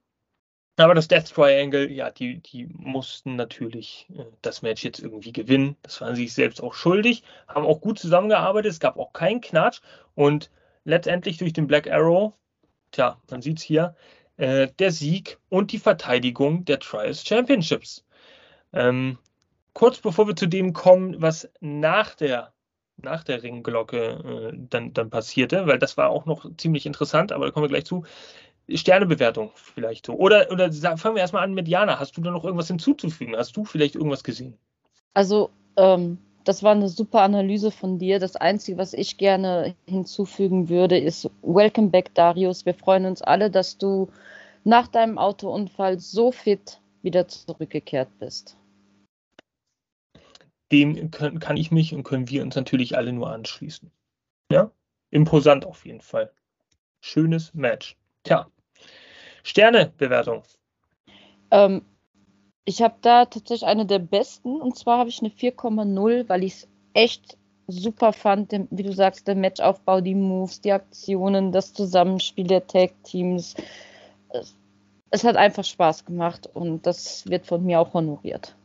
Aber 0.77 0.95
das 0.95 1.07
Death 1.07 1.31
Triangle, 1.31 1.91
ja, 1.91 2.09
die, 2.09 2.39
die 2.39 2.65
mussten 2.65 3.35
natürlich 3.35 4.07
äh, 4.17 4.23
das 4.41 4.63
Match 4.63 4.83
jetzt 4.83 4.99
irgendwie 4.99 5.31
gewinnen. 5.31 5.75
Das 5.83 6.01
waren 6.01 6.15
sie 6.15 6.23
sich 6.23 6.33
selbst 6.33 6.59
auch 6.59 6.73
schuldig, 6.73 7.21
haben 7.47 7.67
auch 7.67 7.81
gut 7.81 7.99
zusammengearbeitet, 7.99 8.71
es 8.71 8.79
gab 8.79 8.97
auch 8.97 9.13
keinen 9.13 9.41
Knatsch 9.41 9.81
und 10.15 10.49
letztendlich 10.83 11.37
durch 11.37 11.53
den 11.53 11.67
Black 11.67 11.87
Arrow, 11.87 12.33
tja, 12.89 13.21
man 13.29 13.43
sieht 13.43 13.59
es 13.59 13.63
hier, 13.63 13.95
äh, 14.37 14.69
der 14.79 14.91
Sieg 14.91 15.37
und 15.49 15.71
die 15.71 15.77
Verteidigung 15.77 16.65
der 16.65 16.79
Trials 16.79 17.23
Championships. 17.23 18.03
Ähm, 18.73 19.19
kurz 19.73 19.99
bevor 19.99 20.27
wir 20.27 20.35
zu 20.35 20.47
dem 20.47 20.73
kommen, 20.73 21.21
was 21.21 21.47
nach 21.59 22.15
der 22.15 22.53
nach 22.97 23.23
der 23.23 23.43
Ringglocke 23.43 24.51
äh, 24.53 24.57
dann, 24.69 24.93
dann 24.93 25.09
passierte, 25.09 25.67
weil 25.67 25.79
das 25.79 25.97
war 25.97 26.09
auch 26.09 26.25
noch 26.25 26.49
ziemlich 26.57 26.85
interessant, 26.85 27.31
aber 27.31 27.45
da 27.45 27.51
kommen 27.51 27.65
wir 27.65 27.69
gleich 27.69 27.85
zu. 27.85 28.03
Sternebewertung 28.69 29.51
vielleicht 29.55 30.05
so. 30.05 30.13
Oder, 30.13 30.51
oder 30.51 30.71
fangen 30.97 31.15
wir 31.15 31.21
erstmal 31.21 31.43
an 31.43 31.53
mit 31.53 31.67
Jana. 31.67 31.99
Hast 31.99 32.17
du 32.17 32.21
da 32.21 32.31
noch 32.31 32.43
irgendwas 32.43 32.67
hinzuzufügen? 32.67 33.35
Hast 33.37 33.55
du 33.55 33.63
vielleicht 33.63 33.95
irgendwas 33.95 34.25
gesehen? 34.25 34.57
Also, 35.13 35.49
ähm, 35.77 36.17
das 36.43 36.63
war 36.63 36.71
eine 36.71 36.89
super 36.89 37.21
Analyse 37.21 37.71
von 37.71 37.97
dir. 37.97 38.19
Das 38.19 38.35
Einzige, 38.35 38.77
was 38.77 38.93
ich 38.93 39.17
gerne 39.17 39.75
hinzufügen 39.85 40.69
würde, 40.69 40.97
ist 40.97 41.29
Welcome 41.43 41.89
back, 41.89 42.13
Darius. 42.13 42.65
Wir 42.65 42.73
freuen 42.73 43.05
uns 43.05 43.21
alle, 43.21 43.49
dass 43.49 43.77
du 43.77 44.09
nach 44.63 44.87
deinem 44.87 45.17
Autounfall 45.17 45.99
so 45.99 46.31
fit 46.31 46.81
wieder 47.01 47.27
zurückgekehrt 47.27 48.09
bist. 48.19 48.56
Dem 50.72 51.11
können, 51.11 51.39
kann 51.39 51.57
ich 51.57 51.72
mich 51.72 51.93
und 51.93 52.03
können 52.03 52.30
wir 52.30 52.43
uns 52.43 52.55
natürlich 52.55 52.97
alle 52.97 53.13
nur 53.13 53.30
anschließen. 53.30 53.91
Ja? 54.51 54.72
Imposant 55.09 55.65
auf 55.65 55.86
jeden 55.86 56.01
Fall. 56.01 56.32
Schönes 56.99 57.53
Match. 57.53 57.95
Tja, 58.24 58.47
Sternebewertung. 59.43 60.43
Ähm, 61.51 61.86
ich 62.65 62.82
habe 62.82 62.95
da 63.01 63.26
tatsächlich 63.26 63.65
eine 63.65 63.86
der 63.86 63.99
besten 63.99 64.59
und 64.61 64.78
zwar 64.78 64.99
habe 64.99 65.09
ich 65.09 65.20
eine 65.22 65.30
4,0, 65.30 66.28
weil 66.28 66.43
ich 66.43 66.53
es 66.53 66.68
echt 66.93 67.38
super 67.68 68.11
fand, 68.11 68.51
wie 68.72 68.84
du 68.84 68.91
sagst, 68.91 69.28
der 69.28 69.36
Matchaufbau, 69.36 70.01
die 70.01 70.15
Moves, 70.15 70.59
die 70.59 70.74
Aktionen, 70.74 71.51
das 71.51 71.74
Zusammenspiel 71.74 72.47
der 72.47 72.68
Tag-Teams. 72.68 73.55
Es, 74.30 74.55
es, 75.11 75.24
hat 75.24 75.38
einfach 75.38 75.63
Spaß 75.63 76.03
gemacht 76.03 76.49
und 76.53 76.86
das 76.86 77.26
wird 77.30 77.45
von 77.45 77.65
mir 77.65 77.80
auch 77.80 77.93
honoriert. 77.93 78.55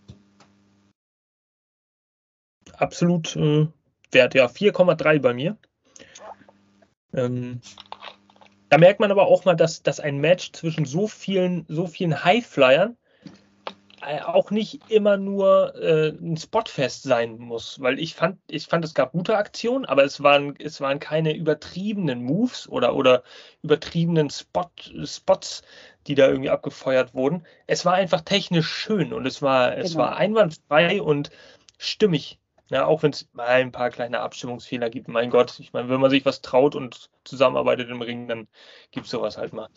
Absolut 2.77 3.37
äh, 3.37 3.67
wert, 4.11 4.35
ja, 4.35 4.47
4,3 4.47 5.21
bei 5.21 5.35
mir. 5.35 5.57
Ähm, 7.15 7.61
da 8.69 8.79
merkt 8.79 9.01
man 9.01 9.11
aber 9.11 9.27
auch 9.27 9.45
mal, 9.45 9.55
dass, 9.55 9.83
dass 9.83 10.01
ein 10.01 10.19
Match 10.19 10.53
zwischen 10.53 10.87
so 10.87 11.07
vielen, 11.07 11.67
so 11.69 11.87
vielen 11.87 12.25
Highflyern 12.25 12.97
äh, 14.05 14.21
auch 14.21 14.51
nicht 14.51 14.91
immer 14.91 15.17
nur 15.17 15.75
äh, 15.77 16.09
ein 16.09 16.37
Spotfest 16.37 17.05
sein 17.05 17.39
muss, 17.39 17.81
weil 17.81 18.01
ich 18.01 18.15
fand, 18.15 18.39
ich 18.49 18.67
fand, 18.67 18.85
es 18.85 18.95
gab 18.95 19.13
gute 19.13 19.37
Aktionen, 19.37 19.85
aber 19.85 20.05
es 20.05 20.23
waren, 20.23 20.57
es 20.59 20.81
waren 20.81 20.99
keine 20.99 21.37
übertriebenen 21.37 22.25
Moves 22.25 22.69
oder, 22.69 22.97
oder 22.97 23.23
übertriebenen 23.63 24.31
Spot, 24.31 24.71
Spots, 25.05 25.63
die 26.07 26.17
da 26.17 26.27
irgendwie 26.27 26.51
abgefeuert 26.51 27.15
wurden. 27.15 27.47
Es 27.67 27.85
war 27.85 27.95
einfach 27.95 28.23
technisch 28.23 28.69
schön 28.69 29.13
und 29.13 29.25
es 29.27 29.41
war, 29.41 29.71
genau. 29.71 29.85
es 29.85 29.95
war 29.95 30.17
einwandfrei 30.17 31.01
und 31.01 31.31
stimmig. 31.79 32.41
Ja, 32.73 32.87
auch 32.87 33.03
wenn 33.03 33.11
es 33.11 33.29
mal 33.35 33.49
ein 33.49 33.71
paar 33.71 33.91
kleine 33.91 34.21
Abstimmungsfehler 34.21 34.89
gibt. 34.89 35.07
Mein 35.07 35.29
Gott, 35.29 35.61
ich 35.61 35.75
meine, 35.75 35.91
wenn 35.91 36.01
man 36.01 36.11
sich 36.11 36.25
was 36.25 36.41
traut 36.41 36.75
und 36.75 37.11
zusammenarbeitet 37.23 37.91
im 37.91 38.01
Ring, 38.01 38.29
dann 38.29 38.49
gibt 38.93 39.05
es 39.05 39.13
sowas 39.13 39.37
halt 39.37 39.53
mal. 39.53 39.69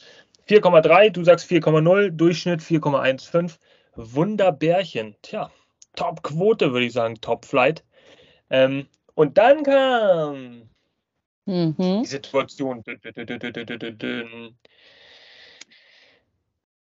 4,3, 0.48 1.10
du 1.10 1.22
sagst 1.26 1.52
4,0, 1.52 2.12
Durchschnitt 2.12 2.62
4,15. 2.62 3.58
Wunderbärchen. 3.96 5.18
Tja, 5.22 5.52
Top-Quote, 5.98 6.72
würde 6.72 6.86
ich 6.86 6.94
sagen, 6.94 7.16
Top-Flight. 7.20 7.84
Ähm, 8.50 8.88
und 9.14 9.38
dann 9.38 9.64
kam 9.64 10.70
mhm. 11.44 11.76
die 11.78 12.06
Situation. 12.06 12.82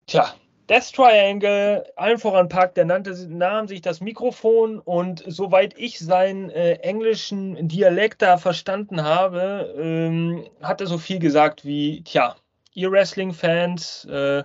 Tja, 0.08 0.36
Death 0.70 0.94
Triangle, 0.94 1.86
allen 1.96 2.18
voran 2.18 2.50
Park, 2.50 2.74
der 2.74 2.86
nannte, 2.86 3.14
nahm 3.30 3.68
sich 3.68 3.82
das 3.82 4.02
Mikrofon 4.02 4.80
und 4.80 5.24
soweit 5.28 5.78
ich 5.78 6.00
seinen 6.00 6.50
äh, 6.50 6.74
englischen 6.76 7.68
Dialekt 7.68 8.24
da 8.24 8.38
verstanden 8.38 9.04
habe, 9.04 9.76
ähm, 9.78 10.48
hat 10.62 10.82
er 10.82 10.88
so 10.88 10.98
viel 10.98 11.20
gesagt 11.20 11.66
wie, 11.66 12.04
tja, 12.04 12.36
ihr 12.74 12.92
Wrestling-Fans, 12.92 14.06
äh, 14.06 14.44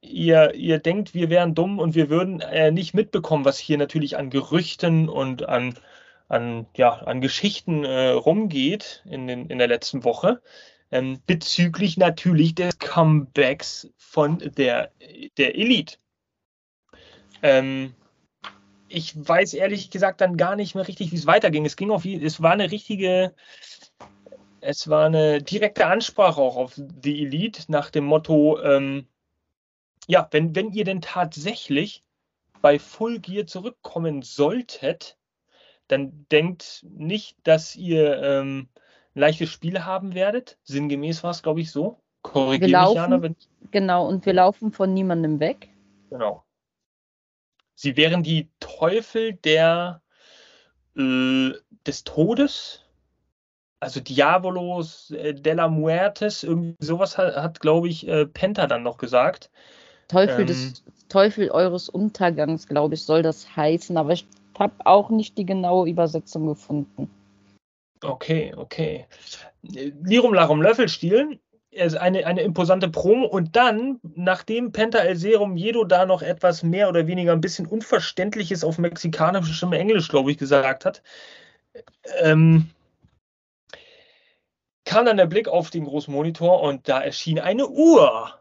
ihr, 0.00 0.54
ihr 0.54 0.78
denkt, 0.78 1.14
wir 1.14 1.28
wären 1.28 1.54
dumm 1.54 1.78
und 1.78 1.94
wir 1.94 2.08
würden 2.08 2.40
äh, 2.40 2.70
nicht 2.70 2.94
mitbekommen, 2.94 3.44
was 3.44 3.58
hier 3.58 3.76
natürlich 3.76 4.16
an 4.16 4.30
Gerüchten 4.30 5.10
und 5.10 5.46
an, 5.46 5.74
an, 6.28 6.66
ja, 6.74 6.94
an 6.94 7.20
Geschichten 7.20 7.84
äh, 7.84 8.10
rumgeht 8.10 9.02
in, 9.04 9.26
den, 9.26 9.46
in 9.48 9.58
der 9.58 9.68
letzten 9.68 10.04
Woche 10.04 10.40
ähm, 10.90 11.20
bezüglich 11.26 11.96
natürlich 11.96 12.54
des 12.54 12.78
Comebacks 12.78 13.88
von 13.96 14.38
der, 14.38 14.92
der 15.36 15.56
Elite. 15.56 15.96
Ähm, 17.42 17.94
ich 18.88 19.14
weiß 19.16 19.54
ehrlich 19.54 19.90
gesagt 19.90 20.20
dann 20.20 20.36
gar 20.36 20.56
nicht 20.56 20.74
mehr 20.74 20.86
richtig, 20.86 21.10
wie 21.12 21.16
es 21.16 21.26
weiterging. 21.26 21.66
Es 21.66 21.76
ging 21.76 21.90
auf, 21.90 22.04
es 22.04 22.40
war 22.40 22.52
eine 22.52 22.70
richtige, 22.70 23.34
es 24.60 24.88
war 24.88 25.06
eine 25.06 25.42
direkte 25.42 25.86
Ansprache 25.86 26.40
auch 26.40 26.56
auf 26.56 26.74
die 26.76 27.22
Elite 27.24 27.64
nach 27.68 27.90
dem 27.90 28.04
Motto, 28.04 28.60
ähm, 28.62 29.06
ja, 30.06 30.28
wenn, 30.30 30.54
wenn 30.54 30.72
ihr 30.72 30.84
denn 30.84 31.00
tatsächlich 31.00 32.04
bei 32.60 32.78
Full 32.78 33.20
Gear 33.20 33.46
zurückkommen 33.46 34.22
solltet, 34.22 35.18
dann 35.88 36.26
denkt 36.30 36.84
nicht, 36.88 37.36
dass 37.42 37.76
ihr 37.76 38.22
ähm, 38.22 38.68
leichtes 39.14 39.50
Spiel 39.50 39.84
haben 39.84 40.14
werdet. 40.14 40.58
Sinngemäß 40.64 41.22
war 41.22 41.30
es, 41.30 41.42
glaube 41.42 41.60
ich, 41.60 41.70
so. 41.70 41.98
Korrigiere 42.22 42.86
mich, 42.86 42.94
Jana. 42.94 43.22
Wenn... 43.22 43.36
Genau, 43.70 44.06
und 44.06 44.26
wir 44.26 44.32
laufen 44.32 44.72
von 44.72 44.92
niemandem 44.92 45.40
weg. 45.40 45.68
Genau. 46.10 46.44
Sie 47.74 47.96
wären 47.96 48.22
die 48.22 48.50
Teufel 48.60 49.34
der, 49.34 50.02
äh, 50.96 51.50
des 51.86 52.04
Todes. 52.04 52.80
Also 53.80 54.00
Diabolos 54.00 55.10
äh, 55.10 55.34
della 55.34 55.68
Muertes, 55.68 56.42
irgendwie 56.42 56.76
sowas 56.78 57.18
hat, 57.18 57.36
hat 57.36 57.60
glaube 57.60 57.88
ich, 57.88 58.08
äh, 58.08 58.24
Penta 58.24 58.66
dann 58.66 58.82
noch 58.82 58.96
gesagt. 58.96 59.50
Teufel 60.08 60.40
ähm, 60.40 60.46
des 60.46 60.84
Teufel 61.08 61.50
eures 61.50 61.90
Untergangs, 61.90 62.66
glaube 62.66 62.94
ich, 62.94 63.04
soll 63.04 63.22
das 63.22 63.56
heißen, 63.56 63.96
aber 63.98 64.12
ich 64.12 64.26
habe 64.58 64.74
auch 64.86 65.10
nicht 65.10 65.36
die 65.36 65.44
genaue 65.44 65.88
Übersetzung 65.88 66.46
gefunden. 66.46 67.10
Okay, 68.04 68.52
okay. 68.56 69.06
Lirum 69.62 70.34
Larum 70.34 70.60
Löffelstiel 70.60 71.40
ist 71.70 71.96
eine, 71.96 72.26
eine 72.26 72.42
imposante 72.42 72.88
Promo 72.88 73.26
und 73.26 73.56
dann, 73.56 73.98
nachdem 74.14 74.72
Penta 74.72 74.98
El 74.98 75.16
Serum 75.16 75.56
Jedo 75.56 75.84
da 75.84 76.06
noch 76.06 76.22
etwas 76.22 76.62
mehr 76.62 76.88
oder 76.88 77.06
weniger 77.06 77.32
ein 77.32 77.40
bisschen 77.40 77.66
Unverständliches 77.66 78.62
auf 78.62 78.78
mexikanischem 78.78 79.72
Englisch, 79.72 80.08
glaube 80.08 80.30
ich, 80.30 80.38
gesagt 80.38 80.84
hat, 80.84 81.02
ähm, 82.20 82.70
kam 84.84 85.06
dann 85.06 85.16
der 85.16 85.26
Blick 85.26 85.48
auf 85.48 85.70
den 85.70 85.84
großen 85.84 86.12
Monitor 86.12 86.62
und 86.62 86.88
da 86.88 87.00
erschien 87.00 87.40
eine 87.40 87.66
Uhr, 87.68 88.38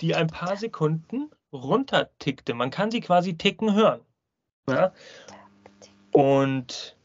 die 0.00 0.14
ein 0.14 0.28
paar 0.28 0.56
Sekunden 0.56 1.30
runtertickte. 1.52 2.54
Man 2.54 2.70
kann 2.70 2.90
sie 2.90 3.00
quasi 3.00 3.36
ticken 3.36 3.74
hören. 3.74 4.00
Ja? 4.68 4.92
Und 6.12 6.96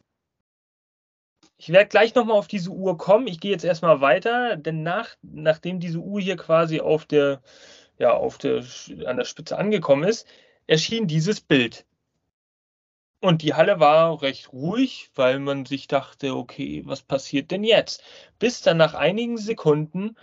ich 1.66 1.72
werde 1.72 1.90
gleich 1.90 2.14
nochmal 2.14 2.38
auf 2.38 2.48
diese 2.48 2.70
Uhr 2.70 2.96
kommen. 2.96 3.26
Ich 3.26 3.40
gehe 3.40 3.50
jetzt 3.50 3.66
erstmal 3.66 4.00
weiter, 4.00 4.56
denn 4.56 4.84
nach, 4.84 5.16
nachdem 5.24 5.80
diese 5.80 5.98
Uhr 5.98 6.22
hier 6.22 6.38
quasi 6.38 6.80
auf 6.80 7.06
der, 7.06 7.42
ja, 7.98 8.14
auf 8.14 8.38
der, 8.38 8.64
an 9.08 9.18
der 9.18 9.26
Spitze 9.26 9.58
angekommen 9.58 10.04
ist, 10.04 10.28
erschien 10.68 11.08
dieses 11.08 11.42
Bild. 11.42 11.84
Und 13.20 13.42
die 13.42 13.56
Halle 13.56 13.80
war 13.80 14.22
recht 14.22 14.54
ruhig, 14.54 15.10
weil 15.16 15.40
man 15.40 15.66
sich 15.66 15.88
dachte, 15.88 16.36
okay, 16.36 16.84
was 16.86 17.02
passiert 17.02 17.50
denn 17.50 17.64
jetzt? 17.64 18.04
Bis 18.38 18.62
dann 18.62 18.78
nach 18.78 18.94
einigen 18.94 19.40
Sekunden 19.40 20.16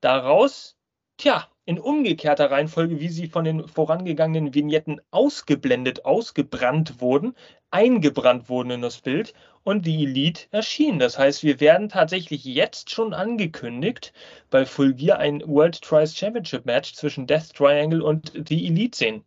daraus, 0.00 0.76
tja, 1.16 1.48
in 1.64 1.80
umgekehrter 1.80 2.52
Reihenfolge, 2.52 3.00
wie 3.00 3.08
sie 3.08 3.26
von 3.26 3.44
den 3.44 3.66
vorangegangenen 3.66 4.54
Vignetten 4.54 5.00
ausgeblendet, 5.10 6.04
ausgebrannt 6.04 7.00
wurden, 7.00 7.34
eingebrannt 7.74 8.48
wurden 8.48 8.70
in 8.70 8.82
das 8.82 9.00
Bild 9.00 9.34
und 9.64 9.84
die 9.84 10.04
Elite 10.04 10.46
erschien. 10.52 10.98
Das 11.00 11.18
heißt, 11.18 11.42
wir 11.42 11.58
werden 11.58 11.88
tatsächlich 11.88 12.44
jetzt 12.44 12.90
schon 12.90 13.12
angekündigt, 13.12 14.12
bei 14.48 14.64
Full 14.64 14.94
Gear 14.94 15.18
ein 15.18 15.42
World 15.44 15.82
Trials 15.82 16.16
Championship 16.16 16.64
Match 16.66 16.94
zwischen 16.94 17.26
Death 17.26 17.52
Triangle 17.52 18.02
und 18.02 18.48
die 18.48 18.66
Elite 18.66 18.96
sehen. 18.96 19.24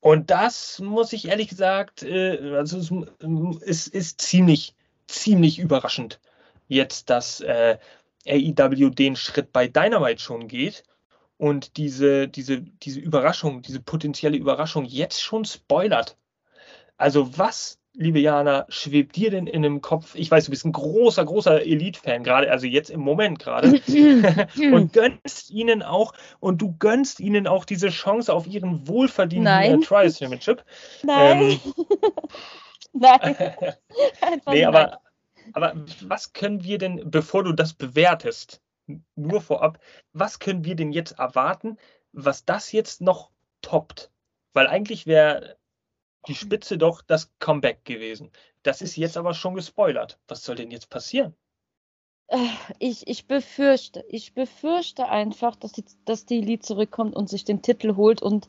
Und 0.00 0.30
das 0.30 0.80
muss 0.80 1.12
ich 1.12 1.28
ehrlich 1.28 1.48
gesagt, 1.48 2.02
äh, 2.02 2.54
also 2.56 2.78
es 2.78 3.60
ist, 3.62 3.88
ist 3.88 4.20
ziemlich, 4.20 4.74
ziemlich 5.06 5.58
überraschend 5.58 6.20
jetzt, 6.68 7.10
dass 7.10 7.40
äh, 7.40 7.78
AEW 8.26 8.90
den 8.90 9.16
Schritt 9.16 9.52
bei 9.52 9.68
Dynamite 9.68 10.22
schon 10.22 10.48
geht 10.48 10.84
und 11.36 11.76
diese, 11.76 12.28
diese, 12.28 12.62
diese 12.62 13.00
Überraschung, 13.00 13.62
diese 13.62 13.80
potenzielle 13.80 14.36
Überraschung 14.38 14.84
jetzt 14.84 15.22
schon 15.22 15.44
spoilert. 15.44 16.16
Also 16.96 17.36
was, 17.38 17.78
liebe 17.92 18.18
Jana, 18.20 18.66
schwebt 18.68 19.16
dir 19.16 19.30
denn 19.30 19.46
in 19.46 19.62
dem 19.62 19.80
Kopf? 19.80 20.14
Ich 20.14 20.30
weiß, 20.30 20.46
du 20.46 20.50
bist 20.50 20.64
ein 20.64 20.72
großer, 20.72 21.24
großer 21.24 21.62
Elite-Fan, 21.62 22.22
gerade, 22.22 22.50
also 22.50 22.66
jetzt 22.66 22.90
im 22.90 23.00
Moment 23.00 23.38
gerade. 23.38 23.80
und 24.72 24.92
gönnst 24.92 25.50
ihnen 25.50 25.82
auch, 25.82 26.12
und 26.40 26.62
du 26.62 26.74
gönnst 26.78 27.20
ihnen 27.20 27.46
auch 27.46 27.64
diese 27.64 27.88
Chance 27.88 28.32
auf 28.32 28.46
ihren 28.46 28.86
wohlverdienten 28.86 29.44
Nein. 29.44 29.80
Trials 29.82 30.18
Championship. 30.18 30.64
Nein. 31.02 31.40
Ähm, 31.40 31.60
nein. 32.92 33.36
nee, 34.46 34.64
aber, 34.64 35.00
aber 35.52 35.74
was 36.02 36.32
können 36.32 36.64
wir 36.64 36.78
denn, 36.78 37.10
bevor 37.10 37.44
du 37.44 37.52
das 37.52 37.74
bewertest, 37.74 38.60
nur 39.16 39.40
vorab, 39.40 39.80
was 40.12 40.38
können 40.38 40.64
wir 40.64 40.76
denn 40.76 40.92
jetzt 40.92 41.18
erwarten, 41.18 41.76
was 42.12 42.44
das 42.44 42.72
jetzt 42.72 43.00
noch 43.00 43.30
toppt? 43.60 44.10
Weil 44.52 44.68
eigentlich 44.68 45.06
wäre 45.06 45.56
die 46.26 46.34
Spitze 46.34 46.78
doch 46.78 47.02
das 47.02 47.30
Comeback 47.38 47.84
gewesen. 47.84 48.30
Das 48.62 48.82
ist 48.82 48.96
jetzt 48.96 49.16
aber 49.16 49.34
schon 49.34 49.54
gespoilert. 49.54 50.18
Was 50.28 50.44
soll 50.44 50.56
denn 50.56 50.70
jetzt 50.70 50.90
passieren? 50.90 51.34
Äh, 52.28 52.38
ich, 52.78 53.06
ich 53.06 53.26
befürchte, 53.26 54.04
ich 54.08 54.34
befürchte 54.34 55.08
einfach, 55.08 55.56
dass 55.56 55.72
die, 55.72 55.84
dass 56.04 56.26
die 56.26 56.38
Elite 56.38 56.66
zurückkommt 56.66 57.14
und 57.14 57.28
sich 57.28 57.44
den 57.44 57.62
Titel 57.62 57.96
holt. 57.96 58.22
Und 58.22 58.48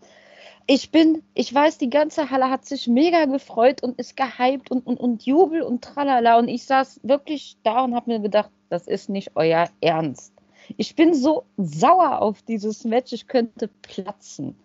ich 0.66 0.92
bin, 0.92 1.24
ich 1.34 1.54
weiß, 1.54 1.78
die 1.78 1.90
ganze 1.90 2.30
Halle 2.30 2.50
hat 2.50 2.66
sich 2.66 2.88
mega 2.88 3.26
gefreut 3.26 3.84
und 3.84 4.00
ist 4.00 4.18
gehypt 4.18 4.72
und, 4.72 4.86
und, 4.86 5.00
und 5.00 5.26
Jubel 5.26 5.62
und 5.62 5.84
tralala. 5.84 6.40
Und 6.40 6.48
ich 6.48 6.66
saß 6.66 7.02
wirklich 7.04 7.58
da 7.64 7.84
und 7.84 7.96
habe 7.96 8.12
mir 8.12 8.20
gedacht, 8.20 8.52
das 8.70 8.88
ist 8.88 9.10
nicht 9.10 9.32
euer 9.36 9.70
Ernst. 9.82 10.34
Ich 10.76 10.96
bin 10.96 11.14
so 11.14 11.46
sauer 11.56 12.22
auf 12.22 12.42
dieses 12.42 12.84
Match, 12.84 13.14
ich 13.14 13.28
könnte 13.28 13.70
platzen. 13.82 14.58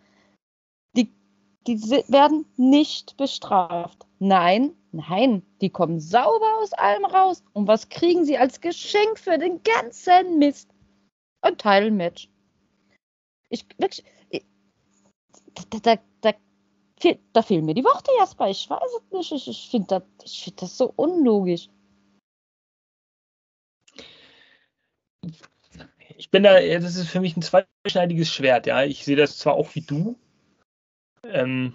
Die, 1.67 1.81
werden 2.09 2.45
nicht 2.57 3.17
bestraft. 3.17 4.07
Nein, 4.19 4.75
nein, 4.91 5.43
die 5.61 5.71
kommen 5.71 6.01
sauber 6.01 6.59
aus 6.61 6.73
allem 6.73 7.05
raus. 7.05 7.43
Und 7.53 7.69
was 7.69 7.89
kriegen 7.89 8.25
sie 8.25 8.39
als 8.39 8.61
Geschenk 8.61 9.19
für 9.19 9.39
den 9.39 9.63
ganzen 9.63 10.39
Mist? 10.39 10.71
Ein 11.41 11.57
Title-Match. 11.59 12.29
Ich, 13.49 13.67
wirklich, 13.79 14.05
ich, 14.31 14.45
da, 15.71 15.79
da, 15.81 15.99
da, 16.21 16.33
da, 17.33 17.43
fehlen 17.43 17.65
mir 17.65 17.75
die 17.75 17.85
Worte, 17.85 18.11
Jasper. 18.19 18.49
Ich 18.49 18.69
weiß 18.69 18.91
es 18.97 19.13
nicht. 19.13 19.33
Ich, 19.33 19.49
ich 19.49 19.69
finde 19.71 20.03
das, 20.21 20.35
find 20.35 20.63
das 20.63 20.77
so 20.77 20.93
unlogisch. 20.97 21.69
ich 26.23 26.31
bin 26.31 26.45
da, 26.45 26.61
das 26.61 26.97
ist 26.97 27.09
für 27.09 27.21
mich 27.21 27.37
ein 27.37 27.43
zweischneidiges 27.43 28.29
Schwert, 28.33 28.67
ja. 28.67 28.85
Ich 28.85 29.05
sehe 29.05 29.17
das 29.17 29.39
zwar 29.39 29.55
auch 29.55 29.75
wie 29.75 29.81
du. 29.81 30.17
Ähm, 31.25 31.75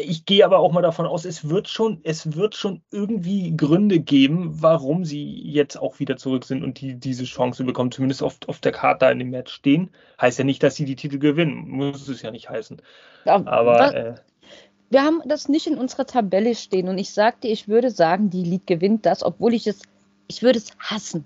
ich 0.00 0.24
gehe 0.24 0.44
aber 0.44 0.58
auch 0.58 0.72
mal 0.72 0.82
davon 0.82 1.06
aus, 1.06 1.24
es 1.24 1.48
wird 1.48 1.68
schon, 1.68 2.00
es 2.04 2.34
wird 2.34 2.54
schon 2.54 2.82
irgendwie 2.90 3.54
Gründe 3.54 4.00
geben, 4.00 4.62
warum 4.62 5.04
sie 5.04 5.42
jetzt 5.42 5.76
auch 5.76 5.98
wieder 5.98 6.16
zurück 6.16 6.44
sind 6.44 6.64
und 6.64 6.80
die 6.80 6.94
diese 6.94 7.24
Chance 7.24 7.64
bekommen, 7.64 7.92
zumindest 7.92 8.22
auf, 8.22 8.38
auf 8.46 8.60
der 8.60 8.72
Karte 8.72 9.06
in 9.06 9.18
dem 9.18 9.30
Match 9.30 9.52
stehen. 9.52 9.90
Heißt 10.20 10.38
ja 10.38 10.44
nicht, 10.44 10.62
dass 10.62 10.74
sie 10.74 10.86
die 10.86 10.96
Titel 10.96 11.18
gewinnen. 11.18 11.68
Muss 11.68 12.08
es 12.08 12.22
ja 12.22 12.30
nicht 12.30 12.48
heißen. 12.48 12.80
Aber 13.24 13.94
äh, 13.94 14.14
wir 14.90 15.02
haben 15.02 15.20
das 15.26 15.48
nicht 15.48 15.66
in 15.66 15.76
unserer 15.76 16.06
Tabelle 16.06 16.54
stehen 16.54 16.88
und 16.88 16.98
ich 16.98 17.10
sagte, 17.10 17.48
ich 17.48 17.68
würde 17.68 17.90
sagen, 17.90 18.30
die 18.30 18.44
League 18.44 18.66
gewinnt 18.66 19.04
das, 19.04 19.22
obwohl 19.22 19.52
ich 19.52 19.66
es, 19.66 19.82
ich 20.28 20.42
würde 20.42 20.58
es 20.58 20.76
hassen. 20.78 21.24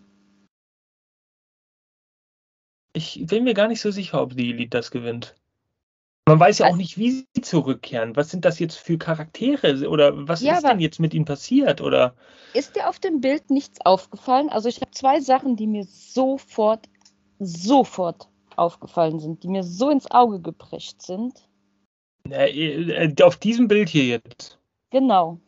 Ich 2.93 3.25
bin 3.27 3.45
mir 3.45 3.55
gar 3.55 3.69
nicht 3.69 3.81
so 3.81 3.91
sicher, 3.93 4.21
ob 4.21 4.35
die 4.35 4.51
Elite 4.51 4.71
das 4.71 4.91
gewinnt. 4.91 5.37
Man 6.29 6.41
weiß 6.41 6.59
ja 6.59 6.67
auch 6.67 6.77
nicht, 6.77 6.99
wie 6.99 7.11
sie 7.11 7.43
zurückkehren. 7.43 8.15
Was 8.15 8.31
sind 8.31 8.45
das 8.45 8.59
jetzt 8.59 8.77
für 8.77 8.99
Charaktere 8.99 9.89
oder 9.89 10.29
was 10.29 10.43
ja, 10.43 10.55
ist 10.57 10.67
denn 10.67 10.81
jetzt 10.81 11.01
mit 11.01 11.15
ihnen 11.15 11.25
passiert? 11.25 11.81
Oder? 11.81 12.15
Ist 12.53 12.77
dir 12.77 12.89
auf 12.89 12.99
dem 12.99 13.21
Bild 13.21 13.51
nichts 13.51 13.81
aufgefallen? 13.85 14.51
Also 14.51 14.69
ich 14.69 14.81
habe 14.81 14.91
zwei 14.91 15.21
Sachen, 15.21 15.57
die 15.57 15.67
mir 15.67 15.85
sofort, 15.85 16.89
sofort 17.39 18.29
aufgefallen 18.57 19.21
sind, 19.21 19.43
die 19.43 19.49
mir 19.49 19.63
so 19.63 19.89
ins 19.89 20.11
Auge 20.11 20.41
geprescht 20.41 21.01
sind. 21.01 21.49
Äh, 22.29 23.15
auf 23.23 23.37
diesem 23.37 23.69
Bild 23.69 23.89
hier 23.89 24.05
jetzt. 24.05 24.59
Genau. 24.91 25.41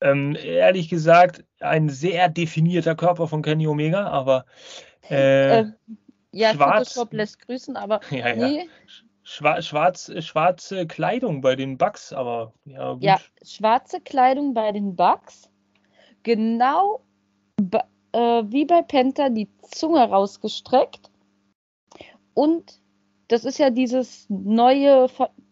Ähm, 0.00 0.36
ehrlich 0.36 0.88
gesagt, 0.88 1.44
ein 1.60 1.88
sehr 1.88 2.28
definierter 2.28 2.94
Körper 2.94 3.26
von 3.26 3.42
Kenny 3.42 3.66
Omega, 3.66 4.06
aber 4.06 4.44
äh, 5.08 5.60
äh, 5.60 5.72
ja, 6.32 6.54
schwarz, 6.54 6.92
Photoshop 6.92 7.12
lässt 7.14 7.40
grüßen, 7.40 7.76
aber 7.76 8.00
ja, 8.10 8.28
ja. 8.28 8.48
nee, 8.48 8.68
Schwa 9.30 9.60
schwarz, 9.60 10.10
schwarze 10.20 10.86
Kleidung 10.86 11.42
bei 11.42 11.54
den 11.54 11.76
Bugs, 11.76 12.14
aber 12.14 12.54
ja, 12.64 12.94
gut. 12.94 13.02
ja, 13.02 13.18
schwarze 13.44 14.00
Kleidung 14.00 14.54
bei 14.54 14.72
den 14.72 14.96
Bugs, 14.96 15.50
genau 16.22 17.02
äh, 18.12 18.42
wie 18.46 18.64
bei 18.64 18.80
Penta 18.80 19.28
die 19.28 19.50
Zunge 19.60 20.00
rausgestreckt 20.00 21.10
und 22.32 22.80
das 23.28 23.44
ist 23.44 23.58
ja 23.58 23.68
dieses 23.68 24.24
neue, 24.30 25.08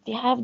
ja, 0.06 0.38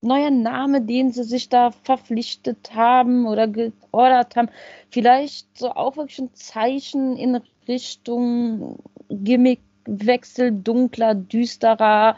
neuer 0.00 0.30
Name, 0.30 0.82
den 0.82 1.12
sie 1.12 1.22
sich 1.22 1.48
da 1.48 1.70
verpflichtet 1.70 2.74
haben 2.74 3.28
oder 3.28 3.46
geordert 3.46 4.34
haben. 4.34 4.50
Vielleicht 4.90 5.56
so 5.56 5.70
auch 5.70 5.96
wirklich 5.96 6.18
ein 6.18 6.34
Zeichen 6.34 7.16
in 7.16 7.40
Richtung 7.68 8.82
Gimmickwechsel, 9.08 9.73
dunkler, 9.86 11.14
düsterer 11.14 12.16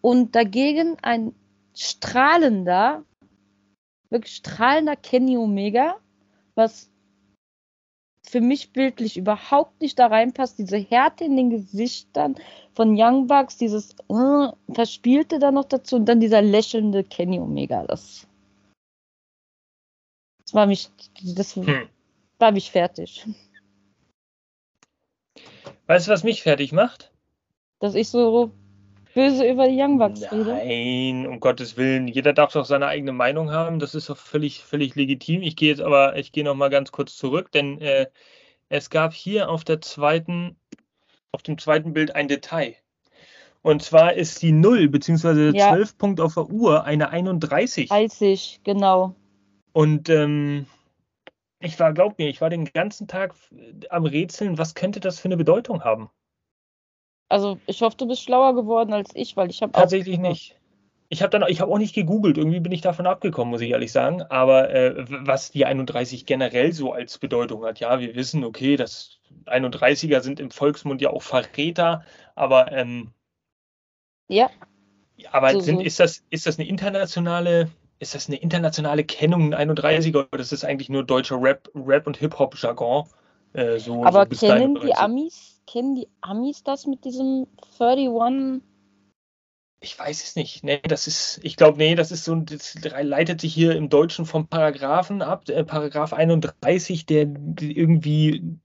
und 0.00 0.34
dagegen 0.34 0.96
ein 1.02 1.34
strahlender, 1.74 3.04
wirklich 4.10 4.36
strahlender 4.36 4.96
Kenny 4.96 5.36
Omega, 5.36 5.96
was 6.54 6.90
für 8.26 8.40
mich 8.40 8.72
bildlich 8.72 9.16
überhaupt 9.16 9.80
nicht 9.80 9.98
da 9.98 10.06
reinpasst. 10.06 10.58
Diese 10.58 10.76
Härte 10.76 11.24
in 11.24 11.36
den 11.36 11.50
Gesichtern 11.50 12.36
von 12.74 12.94
Young 12.96 13.26
Bucks, 13.26 13.56
dieses 13.56 13.92
äh, 14.08 14.48
Verspielte 14.72 15.38
da 15.38 15.50
noch 15.50 15.64
dazu 15.64 15.96
und 15.96 16.06
dann 16.06 16.20
dieser 16.20 16.42
lächelnde 16.42 17.02
Kenny 17.02 17.40
Omega. 17.40 17.84
Das, 17.86 18.26
das 20.44 20.54
war 20.54 20.66
mich, 20.66 20.90
das 21.34 21.56
Hm. 21.56 21.88
war 22.38 22.52
mich 22.52 22.70
fertig. 22.70 23.26
Weißt 25.90 26.06
du, 26.06 26.12
was 26.12 26.22
mich 26.22 26.44
fertig 26.44 26.70
macht? 26.70 27.10
Dass 27.80 27.96
ich 27.96 28.10
so 28.10 28.52
böse 29.12 29.44
über 29.44 29.66
die 29.66 29.76
Young 29.76 29.98
Bucks 29.98 30.22
rede. 30.30 30.54
Nein, 30.54 31.26
um 31.26 31.40
Gottes 31.40 31.76
Willen. 31.76 32.06
Jeder 32.06 32.32
darf 32.32 32.52
doch 32.52 32.64
seine 32.64 32.86
eigene 32.86 33.10
Meinung 33.10 33.50
haben. 33.50 33.80
Das 33.80 33.96
ist 33.96 34.08
doch 34.08 34.16
völlig, 34.16 34.62
völlig 34.62 34.94
legitim. 34.94 35.42
Ich 35.42 35.56
gehe 35.56 35.68
jetzt 35.68 35.80
aber, 35.80 36.14
ich 36.14 36.30
gehe 36.30 36.44
noch 36.44 36.54
mal 36.54 36.70
ganz 36.70 36.92
kurz 36.92 37.16
zurück, 37.16 37.50
denn 37.50 37.80
äh, 37.80 38.06
es 38.68 38.88
gab 38.88 39.12
hier 39.12 39.50
auf 39.50 39.64
der 39.64 39.80
zweiten, 39.80 40.54
auf 41.32 41.42
dem 41.42 41.58
zweiten 41.58 41.92
Bild 41.92 42.14
ein 42.14 42.28
Detail. 42.28 42.76
Und 43.60 43.82
zwar 43.82 44.12
ist 44.12 44.42
die 44.42 44.52
0 44.52 44.90
bzw. 44.90 45.50
der 45.50 45.60
Ja. 45.60 45.68
12 45.70 45.98
Punkt 45.98 46.20
auf 46.20 46.34
der 46.34 46.50
Uhr 46.50 46.84
eine 46.84 47.10
31. 47.10 47.88
30, 47.88 48.60
genau. 48.62 49.16
Und 49.72 50.08
ähm, 50.08 50.66
ich 51.60 51.78
war, 51.78 51.92
glaub 51.92 52.18
mir, 52.18 52.28
ich 52.28 52.40
war 52.40 52.50
den 52.50 52.64
ganzen 52.64 53.06
Tag 53.06 53.34
am 53.90 54.04
Rätseln, 54.04 54.58
was 54.58 54.74
könnte 54.74 55.00
das 55.00 55.20
für 55.20 55.28
eine 55.28 55.36
Bedeutung 55.36 55.84
haben? 55.84 56.10
Also 57.28 57.58
ich 57.66 57.80
hoffe, 57.82 57.96
du 57.96 58.08
bist 58.08 58.22
schlauer 58.22 58.54
geworden 58.54 58.92
als 58.92 59.10
ich, 59.14 59.36
weil 59.36 59.50
ich 59.50 59.62
habe 59.62 59.74
auch 59.74 59.82
Tatsächlich 59.82 60.18
nicht. 60.18 60.56
Ich 61.12 61.22
habe 61.22 61.30
dann, 61.30 61.48
ich 61.48 61.60
habe 61.60 61.72
auch 61.72 61.78
nicht 61.78 61.94
gegoogelt. 61.94 62.38
Irgendwie 62.38 62.60
bin 62.60 62.72
ich 62.72 62.82
davon 62.82 63.06
abgekommen, 63.06 63.50
muss 63.50 63.60
ich 63.60 63.70
ehrlich 63.70 63.92
sagen. 63.92 64.22
Aber 64.22 64.70
äh, 64.70 65.04
was 65.08 65.50
die 65.50 65.64
31 65.66 66.24
generell 66.24 66.72
so 66.72 66.92
als 66.92 67.18
Bedeutung 67.18 67.64
hat, 67.64 67.80
ja, 67.80 67.98
wir 68.00 68.14
wissen, 68.14 68.44
okay, 68.44 68.76
das 68.76 69.18
31er 69.46 70.20
sind 70.20 70.38
im 70.40 70.50
Volksmund 70.50 71.00
ja 71.00 71.10
auch 71.10 71.22
Verräter, 71.22 72.04
aber 72.36 72.70
ähm, 72.72 73.12
Ja, 74.28 74.50
aber 75.32 75.52
So, 75.52 75.60
sind, 75.60 75.78
so. 75.78 75.82
ist 75.82 76.00
das, 76.00 76.24
ist 76.30 76.46
das 76.46 76.58
eine 76.58 76.68
internationale, 76.68 77.70
ist 78.00 78.14
das 78.14 78.28
eine 78.28 78.36
internationale 78.36 79.04
Kennung, 79.04 79.54
ein 79.54 79.70
31er, 79.70 80.26
oder 80.32 80.40
ist 80.40 80.52
das 80.52 80.64
eigentlich 80.64 80.88
nur 80.88 81.04
deutscher 81.04 81.40
Rap, 81.40 81.70
Rap 81.74 82.06
und 82.06 82.16
Hip-Hop-Jargon? 82.16 83.06
Äh, 83.52 83.78
so, 83.78 84.04
aber 84.04 84.26
so 84.30 84.46
kennen 84.46 84.74
die 84.74 84.94
31. 84.94 84.96
Amis, 84.96 85.60
kennen 85.66 85.94
die 85.94 86.08
Amis 86.22 86.62
das 86.62 86.86
mit 86.86 87.04
diesem 87.04 87.46
31? 87.78 88.62
Ich 89.82 89.98
weiß 89.98 90.24
es 90.24 90.36
nicht. 90.36 90.64
Nee, 90.64 90.80
das 90.82 91.06
ist, 91.06 91.40
ich 91.42 91.56
glaube, 91.56 91.78
nee, 91.78 91.94
das 91.94 92.10
ist 92.10 92.24
so, 92.24 92.34
ein- 92.34 92.46
das 92.46 92.74
leitet 92.82 93.40
sich 93.40 93.52
hier 93.52 93.76
im 93.76 93.88
Deutschen 93.88 94.24
vom 94.26 94.46
Paragraphen 94.46 95.22
ab, 95.22 95.48
äh, 95.48 95.64
Paragraph 95.64 96.12
31, 96.12 97.06
der 97.06 97.22
irgendwie, 97.60 98.58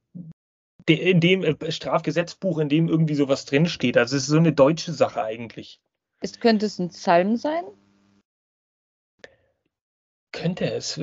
der, 0.88 1.02
in 1.02 1.20
dem 1.20 1.44
äh, 1.44 1.72
Strafgesetzbuch, 1.72 2.60
in 2.60 2.70
dem 2.70 2.88
irgendwie 2.88 3.16
sowas 3.16 3.46
drinsteht. 3.46 3.98
Also 3.98 4.16
es 4.16 4.24
ist 4.24 4.30
so 4.30 4.38
eine 4.38 4.54
deutsche 4.54 4.94
Sache 4.94 5.24
eigentlich. 5.24 5.82
Ist, 6.22 6.40
könnte 6.40 6.66
es 6.68 6.80
ein 6.80 6.90
Psalm 6.90 7.38
sein? 7.38 7.66
Könnte 10.36 10.70
es. 10.72 11.00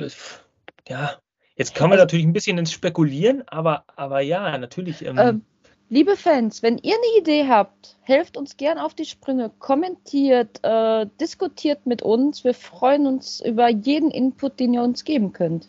Ja. 0.87 1.17
Jetzt 1.55 1.75
kommen 1.75 1.91
wir 1.91 1.97
natürlich 1.97 2.25
ein 2.25 2.33
bisschen 2.33 2.57
ins 2.57 2.71
Spekulieren, 2.71 3.43
aber, 3.47 3.83
aber 3.95 4.21
ja, 4.21 4.57
natürlich. 4.57 5.05
Ähm, 5.05 5.17
Ähm, 5.17 5.45
liebe 5.89 6.15
Fans, 6.15 6.63
wenn 6.63 6.77
ihr 6.77 6.95
eine 6.95 7.21
Idee 7.21 7.47
habt, 7.47 7.97
helft 8.01 8.37
uns 8.37 8.57
gern 8.57 8.77
auf 8.77 8.93
die 8.93 9.05
Sprünge, 9.05 9.51
kommentiert, 9.59 10.59
äh, 10.63 11.07
diskutiert 11.19 11.85
mit 11.85 12.01
uns. 12.01 12.43
Wir 12.43 12.53
freuen 12.53 13.05
uns 13.07 13.39
über 13.41 13.69
jeden 13.69 14.11
Input, 14.11 14.59
den 14.59 14.73
ihr 14.73 14.83
uns 14.83 15.03
geben 15.03 15.33
könnt. 15.33 15.67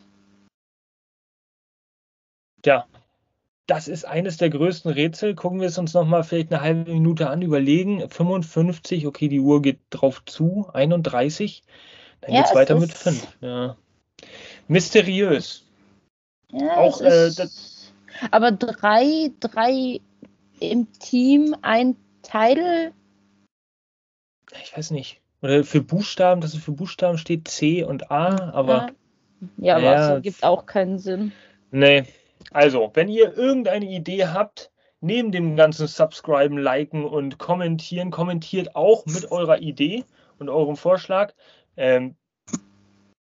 Ja, 2.65 2.87
das 3.67 3.89
ist 3.89 4.05
eines 4.05 4.37
der 4.37 4.51
größten 4.51 4.91
Rätsel. 4.91 5.35
Gucken 5.35 5.61
wir 5.61 5.69
es 5.69 5.79
uns 5.79 5.95
nochmal 5.95 6.23
vielleicht 6.23 6.53
eine 6.53 6.63
halbe 6.63 6.93
Minute 6.93 7.31
an, 7.31 7.41
überlegen. 7.41 8.09
55, 8.09 9.07
okay, 9.07 9.29
die 9.29 9.41
Uhr 9.41 9.63
geht 9.63 9.81
drauf 9.91 10.23
zu. 10.27 10.69
31, 10.73 11.63
dann 12.27 12.35
Ja, 12.35 12.41
geht 12.41 12.45
es 12.47 12.51
es 12.51 12.57
weiter 12.57 12.79
mit 12.79 12.93
5. 12.93 13.37
Ja. 13.41 13.77
Mysteriös. 14.69 15.65
Ja, 16.53 16.77
Auch, 16.77 17.01
äh, 17.01 17.31
aber 18.31 18.53
drei, 18.53 19.31
drei 19.41 20.01
im 20.61 20.93
Team, 20.93 21.57
ein 21.63 21.97
Title. 22.23 22.93
Ich 24.63 24.77
weiß 24.77 24.91
nicht. 24.93 25.21
Oder 25.43 25.65
für 25.65 25.83
Buchstaben, 25.83 26.41
dass 26.41 26.55
es 26.55 26.63
für 26.63 26.73
Buchstaben 26.73 27.19
steht, 27.19 27.49
C 27.49 27.85
und 27.85 28.11
A, 28.11 28.51
aber 28.53 28.91
ja, 29.59 29.77
aber 29.77 29.85
Ja. 29.85 30.03
es 30.05 30.09
ergibt 30.11 30.45
auch 30.45 30.65
keinen 30.67 30.99
Sinn. 30.99 31.33
nee. 31.71 32.05
Also, 32.51 32.91
wenn 32.95 33.09
ihr 33.09 33.37
irgendeine 33.37 33.87
Idee 33.87 34.27
habt, 34.27 34.71
neben 35.01 35.33
dem 35.33 35.57
ganzen 35.57 35.87
Subscriben, 35.87 36.57
Liken 36.59 37.05
und 37.05 37.39
Kommentieren, 37.39 38.11
kommentiert 38.11 38.77
auch 38.77 39.07
mit 39.07 39.31
eurer 39.33 39.59
Idee 39.59 40.05
und 40.39 40.49
eurem 40.49 40.77
Vorschlag. 40.77 41.35
Ähm, 41.77 42.17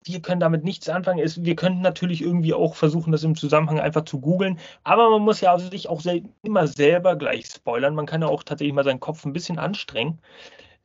wir 0.05 0.23
können 0.23 0.41
damit 0.41 0.65
nichts 0.65 0.89
anfangen. 0.89 1.21
Es, 1.21 1.45
wir 1.45 1.57
könnten 1.57 1.83
natürlich 1.83 2.23
irgendwie 2.23 2.55
auch 2.55 2.75
versuchen, 2.75 3.13
das 3.13 3.23
im 3.23 3.37
Zusammenhang 3.37 3.81
einfach 3.81 4.05
zu 4.07 4.19
googeln. 4.21 4.59
Aber 4.83 5.11
man 5.11 5.23
muss 5.23 5.41
ja 5.43 5.53
also 5.53 5.69
sich 5.71 5.89
auch 5.89 6.01
sel 6.01 6.25
immer 6.43 6.67
selber 6.67 7.17
gleich 7.17 7.47
spoilern. 7.47 7.95
Man 7.95 8.07
kann 8.07 8.23
ja 8.23 8.29
auch 8.29 8.43
tatsächlich 8.43 8.75
mal 8.75 8.85
seinen 8.85 9.01
Kopf 9.01 9.25
ein 9.27 9.35
bisschen 9.35 9.59
anstrengen. 9.59 10.21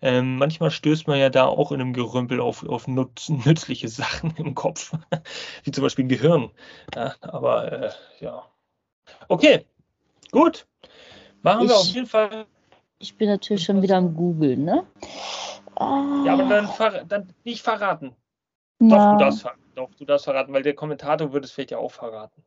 Ähm, 0.01 0.35
manchmal 0.37 0.69
stößt 0.71 1.07
man 1.07 1.17
ja 1.17 1.29
da 1.29 1.45
auch 1.45 1.71
in 1.71 1.79
einem 1.79 1.93
Gerümpel 1.93 2.41
auf, 2.41 2.67
auf 2.67 2.87
nutz, 2.87 3.29
nützliche 3.29 3.87
Sachen 3.87 4.35
im 4.35 4.53
Kopf, 4.53 4.91
wie 5.63 5.71
zum 5.71 5.83
Beispiel 5.83 6.07
Gehirn. 6.07 6.51
Ja, 6.93 7.15
aber 7.21 7.71
äh, 7.71 7.91
ja. 8.19 8.43
Okay, 9.29 9.65
gut. 10.31 10.67
Machen 11.41 11.61
wir 11.67 11.73
Ich- 11.73 11.79
auf 11.81 11.87
jeden 11.87 12.07
Fall. 12.07 12.45
Ich 13.05 13.17
bin 13.17 13.29
natürlich 13.29 13.63
schon 13.63 13.83
wieder 13.83 13.97
am 13.97 14.15
Googeln, 14.15 14.65
ne? 14.65 14.83
Ja, 16.25 16.33
aber 16.33 16.45
dann, 16.49 16.67
ver 16.67 17.05
dann 17.05 17.31
nicht 17.43 17.61
verraten. 17.61 18.15
Na, 18.79 18.97
Doch, 18.97 19.11
du 19.11 19.17
darfst, 19.17 19.45
doch, 19.75 19.93
du 19.93 20.05
darfst 20.05 20.25
verraten, 20.25 20.51
weil 20.53 20.63
der 20.63 20.73
Kommentator 20.73 21.31
würde 21.31 21.45
es 21.45 21.51
vielleicht 21.51 21.69
ja 21.69 21.77
auch 21.77 21.91
verraten. 21.91 22.43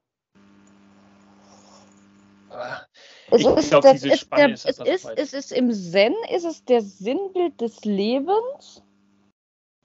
Aber 2.51 2.89
es 3.31 3.41
ich 3.43 3.47
ist, 3.47 3.71
glaub, 3.71 3.83
das 3.85 3.93
diese 3.93 4.09
ist 4.09 4.21
Spanne 4.23 4.49
der, 4.49 4.55
ist 4.55 4.67
ist, 4.67 5.05
es 5.15 5.33
ist 5.33 5.53
im 5.53 5.73
Zen, 5.73 6.15
ist 6.35 6.45
es 6.45 6.65
der 6.65 6.83
Sinnbild 6.83 7.61
des 7.61 7.85
Lebens, 7.85 8.83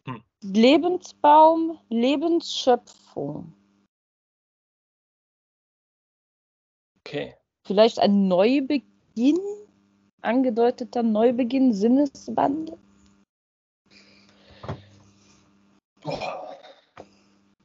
Hm. 0.07 0.23
Lebensbaum, 0.41 1.77
Lebensschöpfung. 1.89 3.53
okay. 7.01 7.35
Vielleicht 7.63 7.99
ein 7.99 8.27
Neubeginn, 8.27 9.39
angedeuteter 10.23 11.03
Neubeginn, 11.03 11.73
Sinneswandel. 11.73 12.77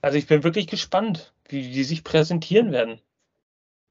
Also 0.01 0.19
ich 0.19 0.27
bin 0.27 0.45
wirklich 0.45 0.67
gespannt, 0.67 1.33
wie 1.49 1.71
die 1.71 1.85
sich 1.85 2.05
präsentieren 2.05 2.73
werden. 2.73 3.01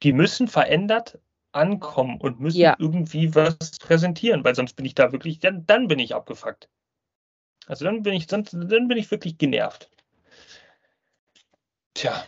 Die 0.03 0.13
müssen 0.13 0.47
verändert 0.47 1.19
ankommen 1.51 2.19
und 2.19 2.39
müssen 2.39 2.59
Ja. 2.59 2.75
irgendwie 2.79 3.33
was 3.33 3.57
präsentieren, 3.79 4.43
weil 4.43 4.55
sonst 4.55 4.75
bin 4.75 4.85
ich 4.85 4.95
da 4.95 5.11
wirklich, 5.11 5.39
dann, 5.39 5.65
dann 5.65 5.87
bin 5.87 5.99
ich 5.99 6.13
abgefuckt. 6.13 6.69
Also 7.65 7.85
dann 7.85 8.03
bin 8.03 8.13
ich, 8.13 8.27
sonst, 8.29 8.53
dann 8.53 8.87
bin 8.87 8.97
ich 8.97 9.09
wirklich 9.11 9.37
genervt. 9.37 9.89
Tja. 11.93 12.25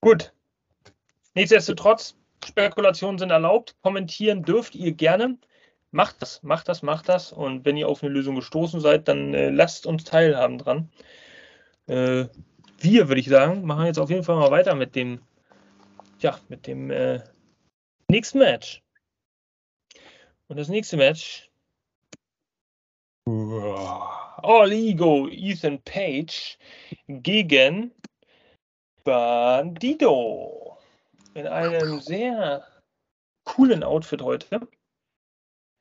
Gut. 0.00 0.32
Nichtsdestotrotz, 1.34 2.16
Spekulationen 2.44 3.18
sind 3.18 3.30
erlaubt. 3.30 3.76
Kommentieren 3.82 4.42
dürft 4.42 4.74
ihr 4.74 4.92
gerne. 4.92 5.38
Macht 5.90 6.20
das, 6.20 6.42
macht 6.42 6.68
das, 6.68 6.82
macht 6.82 7.08
das. 7.08 7.32
Und 7.32 7.64
wenn 7.64 7.76
ihr 7.76 7.88
auf 7.88 8.02
eine 8.02 8.12
Lösung 8.12 8.36
gestoßen 8.36 8.80
seid, 8.80 9.08
dann 9.08 9.34
äh, 9.34 9.50
lasst 9.50 9.86
uns 9.86 10.04
teilhaben 10.04 10.58
dran. 10.58 10.90
Äh, 11.86 12.26
wir, 12.78 13.08
würde 13.08 13.20
ich 13.20 13.28
sagen, 13.28 13.64
machen 13.64 13.86
jetzt 13.86 13.98
auf 13.98 14.10
jeden 14.10 14.24
Fall 14.24 14.36
mal 14.36 14.50
weiter 14.50 14.74
mit 14.74 14.94
dem, 14.94 15.20
ja, 16.20 16.38
mit 16.48 16.66
dem 16.66 16.90
äh, 16.90 17.20
nächsten 18.08 18.38
Match. 18.38 18.82
Und 20.48 20.58
das 20.58 20.68
nächste 20.68 20.96
Match. 20.96 21.50
All 23.26 24.72
Ego 24.72 25.28
Ethan 25.28 25.82
Page 25.82 26.56
gegen 27.08 27.92
Bandido. 29.04 30.77
In 31.34 31.46
einem 31.46 32.00
sehr 32.00 32.64
coolen 33.44 33.82
Outfit 33.82 34.22
heute. 34.22 34.60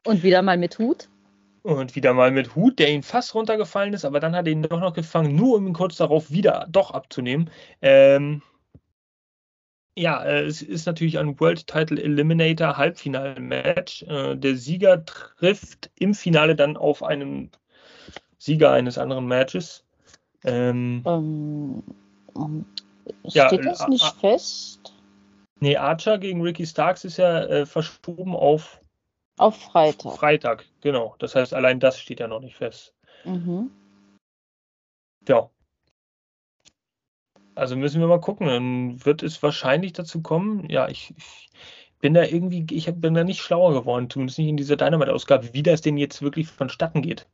Und 0.05 0.23
wieder 0.23 0.41
mal 0.41 0.57
mit 0.57 0.79
Hut. 0.79 1.09
Und 1.63 1.95
wieder 1.95 2.13
mal 2.13 2.31
mit 2.31 2.55
Hut, 2.55 2.79
der 2.79 2.89
ihn 2.91 3.03
fast 3.03 3.35
runtergefallen 3.35 3.93
ist, 3.93 4.05
aber 4.05 4.19
dann 4.19 4.35
hat 4.35 4.45
er 4.45 4.53
ihn 4.53 4.63
doch 4.63 4.79
noch 4.79 4.93
gefangen, 4.93 5.35
nur 5.35 5.57
um 5.57 5.67
ihn 5.67 5.73
kurz 5.73 5.97
darauf 5.97 6.31
wieder 6.31 6.65
doch 6.69 6.91
abzunehmen. 6.91 7.49
Ähm, 7.81 8.41
ja, 9.97 10.23
äh, 10.23 10.45
es 10.45 10.61
ist 10.61 10.85
natürlich 10.85 11.17
ein 11.17 11.39
World 11.39 11.67
Title 11.67 12.01
Eliminator 12.01 12.77
Halbfinal-Match. 12.77 14.03
Äh, 14.03 14.35
der 14.37 14.55
Sieger 14.55 15.03
trifft 15.03 15.89
im 15.97 16.13
Finale 16.13 16.55
dann 16.55 16.77
auf 16.77 17.03
einen 17.03 17.51
Sieger 18.37 18.71
eines 18.71 18.97
anderen 18.97 19.27
Matches. 19.27 19.83
Ähm, 20.45 21.01
ähm, 21.05 21.83
steht 23.27 23.33
ja, 23.33 23.57
das 23.57 23.81
äh, 23.81 23.89
nicht 23.89 24.15
fest? 24.21 24.93
Nee, 25.59 25.77
Archer 25.77 26.17
gegen 26.17 26.41
Ricky 26.41 26.65
Starks 26.65 27.03
ist 27.03 27.17
ja 27.17 27.43
äh, 27.43 27.65
verschoben 27.65 28.35
auf 28.35 28.79
auf 29.37 29.55
Freitag. 29.55 30.13
Freitag, 30.13 30.65
genau. 30.81 31.15
Das 31.19 31.35
heißt, 31.35 31.53
allein 31.53 31.79
das 31.79 31.99
steht 31.99 32.19
ja 32.19 32.27
noch 32.27 32.39
nicht 32.39 32.55
fest. 32.55 32.93
Mhm. 33.23 33.69
Ja. 35.27 35.49
Also 37.53 37.75
müssen 37.75 38.01
wir 38.01 38.07
mal 38.07 38.19
gucken. 38.19 38.47
Dann 38.47 39.05
wird 39.05 39.21
es 39.21 39.41
wahrscheinlich 39.43 39.93
dazu 39.93 40.21
kommen. 40.21 40.67
Ja, 40.69 40.89
ich, 40.89 41.13
ich 41.17 41.49
bin 41.99 42.15
da 42.15 42.23
irgendwie, 42.23 42.65
ich 42.75 42.91
bin 42.95 43.13
da 43.13 43.23
nicht 43.23 43.41
schlauer 43.41 43.73
geworden, 43.73 44.09
zumindest 44.09 44.39
nicht 44.39 44.49
in 44.49 44.57
dieser 44.57 44.75
Dynamite-Ausgabe, 44.75 45.53
wie 45.53 45.63
das 45.63 45.81
denn 45.81 45.97
jetzt 45.97 46.21
wirklich 46.21 46.47
vonstatten 46.47 47.01
geht. 47.03 47.27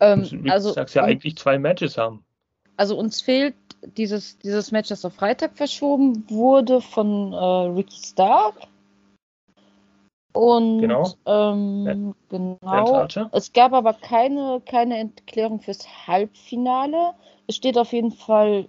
Ähm, 0.00 0.46
also, 0.48 0.72
sagst 0.72 0.96
ja 0.96 1.04
eigentlich 1.04 1.36
zwei 1.36 1.58
Matches 1.58 1.96
haben. 1.96 2.24
Also 2.76 2.98
uns 2.98 3.20
fehlt 3.20 3.54
dieses, 3.82 4.38
dieses 4.38 4.72
Match, 4.72 4.88
das 4.88 5.04
auf 5.04 5.14
Freitag 5.14 5.56
verschoben 5.56 6.24
wurde 6.28 6.80
von 6.80 7.32
äh, 7.32 7.36
Ricky 7.36 8.00
Stark. 8.02 8.54
Und 10.34 10.80
genau, 10.80 11.10
ähm, 11.26 12.14
genau. 12.30 13.06
es 13.32 13.52
gab 13.52 13.74
aber 13.74 13.92
keine, 13.92 14.62
keine 14.64 14.98
Erklärung 14.98 15.60
fürs 15.60 15.86
Halbfinale. 16.06 17.12
Es 17.46 17.56
steht 17.56 17.76
auf 17.76 17.92
jeden 17.92 18.12
Fall 18.12 18.66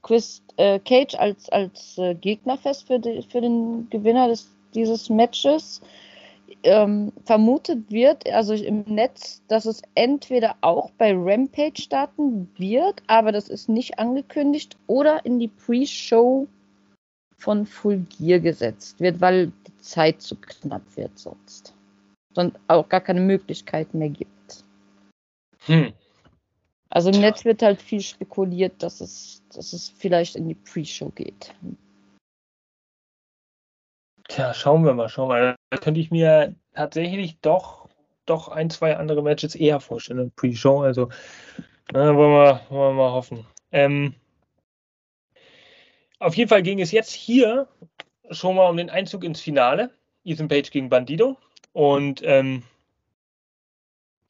Chris 0.00 0.42
äh, 0.56 0.78
Cage 0.78 1.14
als, 1.16 1.50
als 1.50 1.98
äh, 1.98 2.14
Gegner 2.14 2.56
fest 2.56 2.86
für, 2.86 2.98
die, 2.98 3.22
für 3.22 3.42
den 3.42 3.88
Gewinner 3.90 4.28
des, 4.28 4.50
dieses 4.74 5.10
Matches. 5.10 5.82
Ähm, 6.62 7.12
vermutet 7.24 7.90
wird, 7.90 8.28
also 8.28 8.54
im 8.54 8.82
Netz, 8.82 9.42
dass 9.48 9.66
es 9.66 9.82
entweder 9.94 10.56
auch 10.60 10.90
bei 10.92 11.12
Rampage 11.14 11.82
starten 11.82 12.48
wird, 12.56 13.02
aber 13.06 13.32
das 13.32 13.48
ist 13.48 13.68
nicht 13.68 13.98
angekündigt, 13.98 14.76
oder 14.86 15.24
in 15.24 15.38
die 15.38 15.48
Pre-Show 15.48 16.46
von 17.36 17.66
Full 17.66 18.06
Gear 18.18 18.38
gesetzt 18.38 19.00
wird, 19.00 19.20
weil 19.20 19.52
die 19.66 19.78
Zeit 19.78 20.22
zu 20.22 20.36
knapp 20.36 20.82
wird 20.96 21.18
sonst. 21.18 21.74
Und 22.34 22.58
auch 22.68 22.88
gar 22.88 23.00
keine 23.00 23.20
Möglichkeit 23.20 23.92
mehr 23.94 24.08
gibt. 24.08 24.64
Hm. 25.66 25.92
Also 26.88 27.10
im 27.10 27.20
Netz 27.20 27.44
wird 27.44 27.62
halt 27.62 27.80
viel 27.80 28.00
spekuliert, 28.00 28.82
dass 28.82 29.00
es, 29.00 29.42
dass 29.54 29.72
es 29.72 29.88
vielleicht 29.88 30.36
in 30.36 30.48
die 30.48 30.54
Pre-Show 30.54 31.10
geht. 31.14 31.54
Tja, 34.32 34.54
schauen 34.54 34.82
wir 34.86 34.94
mal, 34.94 35.10
schauen 35.10 35.28
wir 35.28 35.38
mal. 35.40 35.56
Da 35.68 35.76
könnte 35.76 36.00
ich 36.00 36.10
mir 36.10 36.56
tatsächlich 36.74 37.38
doch, 37.40 37.90
doch 38.24 38.48
ein, 38.48 38.70
zwei 38.70 38.96
andere 38.96 39.22
Matches 39.22 39.54
eher 39.54 39.78
vorstellen 39.78 40.32
Pre-Show. 40.34 40.80
Also 40.80 41.10
na, 41.92 42.16
wollen, 42.16 42.32
wir, 42.32 42.62
wollen 42.70 42.96
wir 42.96 43.02
mal 43.02 43.12
hoffen. 43.12 43.46
Ähm, 43.72 44.14
auf 46.18 46.34
jeden 46.34 46.48
Fall 46.48 46.62
ging 46.62 46.80
es 46.80 46.92
jetzt 46.92 47.12
hier 47.12 47.68
schon 48.30 48.56
mal 48.56 48.70
um 48.70 48.78
den 48.78 48.88
Einzug 48.88 49.22
ins 49.22 49.42
Finale. 49.42 49.90
Ethan 50.24 50.48
Page 50.48 50.70
gegen 50.70 50.88
Bandido. 50.88 51.36
Und 51.74 52.22
ähm, 52.24 52.62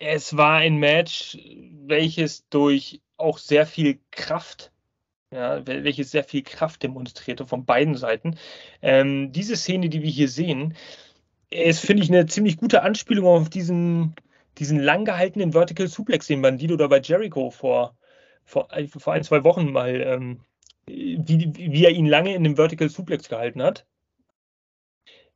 es 0.01 0.37
war 0.37 0.57
ein 0.57 0.79
Match, 0.79 1.39
welches 1.87 2.49
durch 2.49 3.01
auch 3.19 3.39
sehr 3.39 3.67
viel 3.67 4.01
Kraft, 4.11 4.73
ja, 5.33 5.67
welches 5.67 6.11
sehr 6.11 6.25
viel 6.25 6.43
Kraft 6.43 6.83
demonstrierte 6.83 7.47
von 7.47 7.65
beiden 7.65 7.97
Seiten. 7.97 8.37
Ähm, 8.83 9.33
diese 9.33 9.57
Szene, 9.57 9.89
die 9.89 10.03
wir 10.03 10.11
hier 10.11 10.29
sehen, 10.29 10.75
ist, 11.51 11.81
finde 11.81 12.03
ich, 12.03 12.11
eine 12.11 12.27
ziemlich 12.27 12.57
gute 12.57 12.83
Anspielung 12.83 13.27
auf 13.27 13.51
diesen, 13.51 14.15
diesen 14.59 14.79
lang 14.81 15.05
gehaltenen 15.05 15.53
Vertical 15.53 15.89
Suplex, 15.89 16.27
den 16.27 16.43
Bandido 16.43 16.77
da 16.77 16.87
bei 16.87 17.01
Jericho 17.01 17.51
vor, 17.51 17.97
vor, 18.45 18.69
vor 18.87 19.13
ein, 19.13 19.25
zwei 19.25 19.45
Wochen 19.45 19.73
mal 19.73 20.01
ähm, 20.01 20.41
wie, 20.87 21.53
wie 21.55 21.85
er 21.85 21.91
ihn 21.91 22.07
lange 22.07 22.35
in 22.35 22.45
dem 22.45 22.57
Vertical 22.57 22.89
Suplex 22.89 23.29
gehalten 23.29 23.63
hat. 23.63 23.87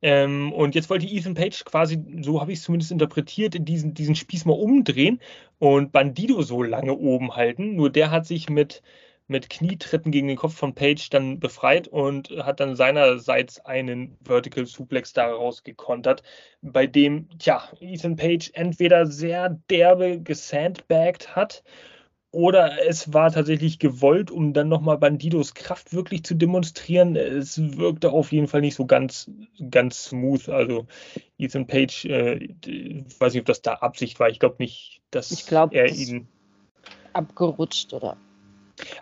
Ähm, 0.01 0.53
und 0.53 0.75
jetzt 0.75 0.89
wollte 0.89 1.07
Ethan 1.07 1.33
Page 1.33 1.63
quasi, 1.65 2.03
so 2.21 2.39
habe 2.39 2.51
ich 2.51 2.59
es 2.59 2.65
zumindest 2.65 2.91
interpretiert, 2.91 3.55
diesen, 3.59 3.95
diesen 3.95 4.15
Spieß 4.15 4.45
mal 4.45 4.53
umdrehen 4.53 5.19
und 5.57 5.91
Bandido 5.91 6.43
so 6.43 6.61
lange 6.61 6.95
oben 6.95 7.35
halten. 7.35 7.75
Nur 7.75 7.89
der 7.89 8.11
hat 8.11 8.27
sich 8.27 8.49
mit, 8.49 8.83
mit 9.27 9.49
Knietritten 9.49 10.11
gegen 10.11 10.27
den 10.27 10.37
Kopf 10.37 10.55
von 10.55 10.73
Page 10.73 11.09
dann 11.09 11.39
befreit 11.39 11.87
und 11.87 12.29
hat 12.43 12.59
dann 12.59 12.75
seinerseits 12.75 13.59
einen 13.59 14.17
Vertical 14.23 14.65
Suplex 14.65 15.13
daraus 15.13 15.63
gekontert, 15.63 16.23
bei 16.61 16.87
dem, 16.87 17.29
tja, 17.39 17.63
Ethan 17.79 18.15
Page 18.15 18.51
entweder 18.53 19.05
sehr 19.05 19.59
derbe 19.69 20.21
gesandbagged 20.21 21.35
hat 21.35 21.63
oder 22.31 22.85
es 22.87 23.13
war 23.13 23.31
tatsächlich 23.31 23.79
gewollt, 23.79 24.31
um 24.31 24.53
dann 24.53 24.67
nochmal 24.67 24.97
Bandidos 24.97 25.53
Kraft 25.53 25.93
wirklich 25.93 26.23
zu 26.23 26.35
demonstrieren. 26.35 27.15
Es 27.15 27.57
wirkte 27.57 28.11
auf 28.11 28.31
jeden 28.31 28.47
Fall 28.47 28.61
nicht 28.61 28.75
so 28.75 28.85
ganz, 28.85 29.31
ganz 29.71 30.05
smooth. 30.05 30.49
Also 30.49 30.87
Ethan 31.37 31.67
Page, 31.67 32.05
äh, 32.05 32.49
ich 32.65 33.19
weiß 33.19 33.33
nicht, 33.33 33.41
ob 33.41 33.45
das 33.45 33.61
da 33.61 33.75
Absicht 33.75 34.19
war. 34.19 34.29
Ich 34.29 34.39
glaube 34.39 34.57
nicht, 34.59 35.01
dass 35.09 35.31
ich 35.31 35.45
glaub, 35.45 35.73
er 35.73 35.87
ihn 35.87 36.27
abgerutscht 37.13 37.93
oder. 37.93 38.17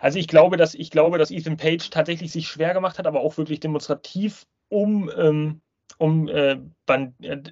Also 0.00 0.18
ich 0.18 0.28
glaube, 0.28 0.56
dass 0.56 0.74
ich 0.74 0.90
glaube, 0.90 1.18
dass 1.18 1.30
Ethan 1.30 1.56
Page 1.56 1.90
tatsächlich 1.90 2.32
sich 2.32 2.48
schwer 2.48 2.74
gemacht 2.74 2.98
hat, 2.98 3.06
aber 3.06 3.20
auch 3.20 3.36
wirklich 3.36 3.60
demonstrativ, 3.60 4.46
um 4.68 5.10
ähm, 5.16 5.60
um 5.98 6.28
äh, 6.28 6.58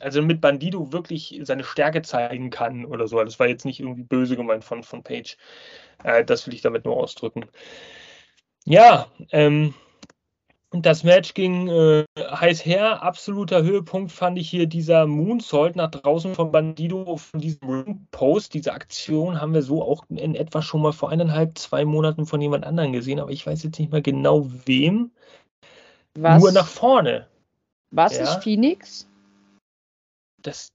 also 0.00 0.22
mit 0.22 0.40
Bandido 0.40 0.92
wirklich 0.92 1.40
seine 1.44 1.64
Stärke 1.64 2.02
zeigen 2.02 2.50
kann 2.50 2.84
oder 2.84 3.08
so. 3.08 3.22
Das 3.22 3.38
war 3.38 3.48
jetzt 3.48 3.64
nicht 3.64 3.80
irgendwie 3.80 4.02
böse 4.02 4.36
gemeint 4.36 4.64
von, 4.64 4.82
von 4.82 5.02
Page. 5.02 5.36
Äh, 6.02 6.24
das 6.24 6.46
will 6.46 6.54
ich 6.54 6.62
damit 6.62 6.84
nur 6.84 6.96
ausdrücken. 6.96 7.46
Ja, 8.66 9.10
ähm, 9.30 9.74
das 10.82 11.04
Match 11.04 11.34
ging 11.34 11.68
äh, 11.68 12.04
heiß 12.18 12.64
her. 12.64 13.02
Absoluter 13.02 13.62
Höhepunkt 13.62 14.10
fand 14.10 14.38
ich 14.38 14.50
hier 14.50 14.66
dieser 14.66 15.06
Moonsault 15.06 15.76
nach 15.76 15.90
draußen 15.90 16.34
von 16.34 16.50
Bandido 16.50 17.16
von 17.16 17.40
diesem 17.40 18.06
Post. 18.10 18.54
Diese 18.54 18.72
Aktion 18.72 19.40
haben 19.40 19.54
wir 19.54 19.62
so 19.62 19.82
auch 19.82 20.04
in 20.08 20.34
etwa 20.34 20.62
schon 20.62 20.82
mal 20.82 20.92
vor 20.92 21.10
eineinhalb, 21.10 21.58
zwei 21.58 21.84
Monaten 21.84 22.26
von 22.26 22.40
jemand 22.40 22.64
anderem 22.64 22.92
gesehen, 22.92 23.20
aber 23.20 23.30
ich 23.30 23.46
weiß 23.46 23.62
jetzt 23.62 23.78
nicht 23.78 23.92
mehr 23.92 24.02
genau 24.02 24.50
wem. 24.66 25.12
Was? 26.14 26.42
Nur 26.42 26.52
nach 26.52 26.66
vorne. 26.66 27.28
War 27.90 28.06
es 28.06 28.16
ja. 28.16 28.22
nicht 28.22 28.42
Phoenix? 28.42 29.08
Das, 30.42 30.72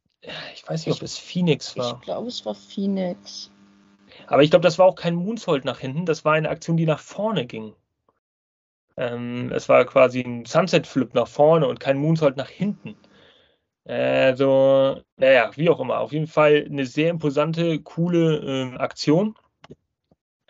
ich 0.54 0.68
weiß 0.68 0.86
nicht, 0.86 0.95
ob 0.95 1.02
es 1.02 1.18
Phoenix 1.18 1.76
war. 1.76 1.95
Ich 1.95 2.06
glaube, 2.06 2.28
es 2.28 2.45
war 2.45 2.56
Phoenix. 2.56 3.52
Aber 4.28 4.43
ich 4.43 4.50
glaube, 4.50 4.64
das 4.64 4.80
war 4.80 4.86
auch 4.86 4.95
kein 4.95 5.16
Moonsault 5.16 5.66
nach 5.66 5.80
hinten, 5.80 6.06
das 6.06 6.24
war 6.24 6.34
eine 6.34 6.50
Aktion, 6.50 6.78
die 6.78 6.86
nach 6.86 7.00
vorne 7.00 7.45
ging. 7.45 7.74
Ähm, 9.00 9.52
es 9.54 9.70
war 9.70 9.86
quasi 9.86 10.22
ein 10.22 10.45
Sunset-Flip 10.45 11.14
nach 11.14 11.28
vorne 11.28 11.68
und 11.68 11.80
kein 11.80 11.97
Moonsault 11.97 12.36
nach 12.38 12.50
hinten. 12.50 12.97
Also, 13.86 15.02
naja, 15.18 15.52
wie 15.56 15.70
auch 15.70 15.80
immer. 15.80 16.00
Auf 16.00 16.12
jeden 16.12 16.28
Fall 16.28 16.66
eine 16.70 16.86
sehr 16.86 17.10
imposante, 17.10 17.80
coole 17.82 18.74
äh, 18.76 18.78
Aktion 18.78 19.36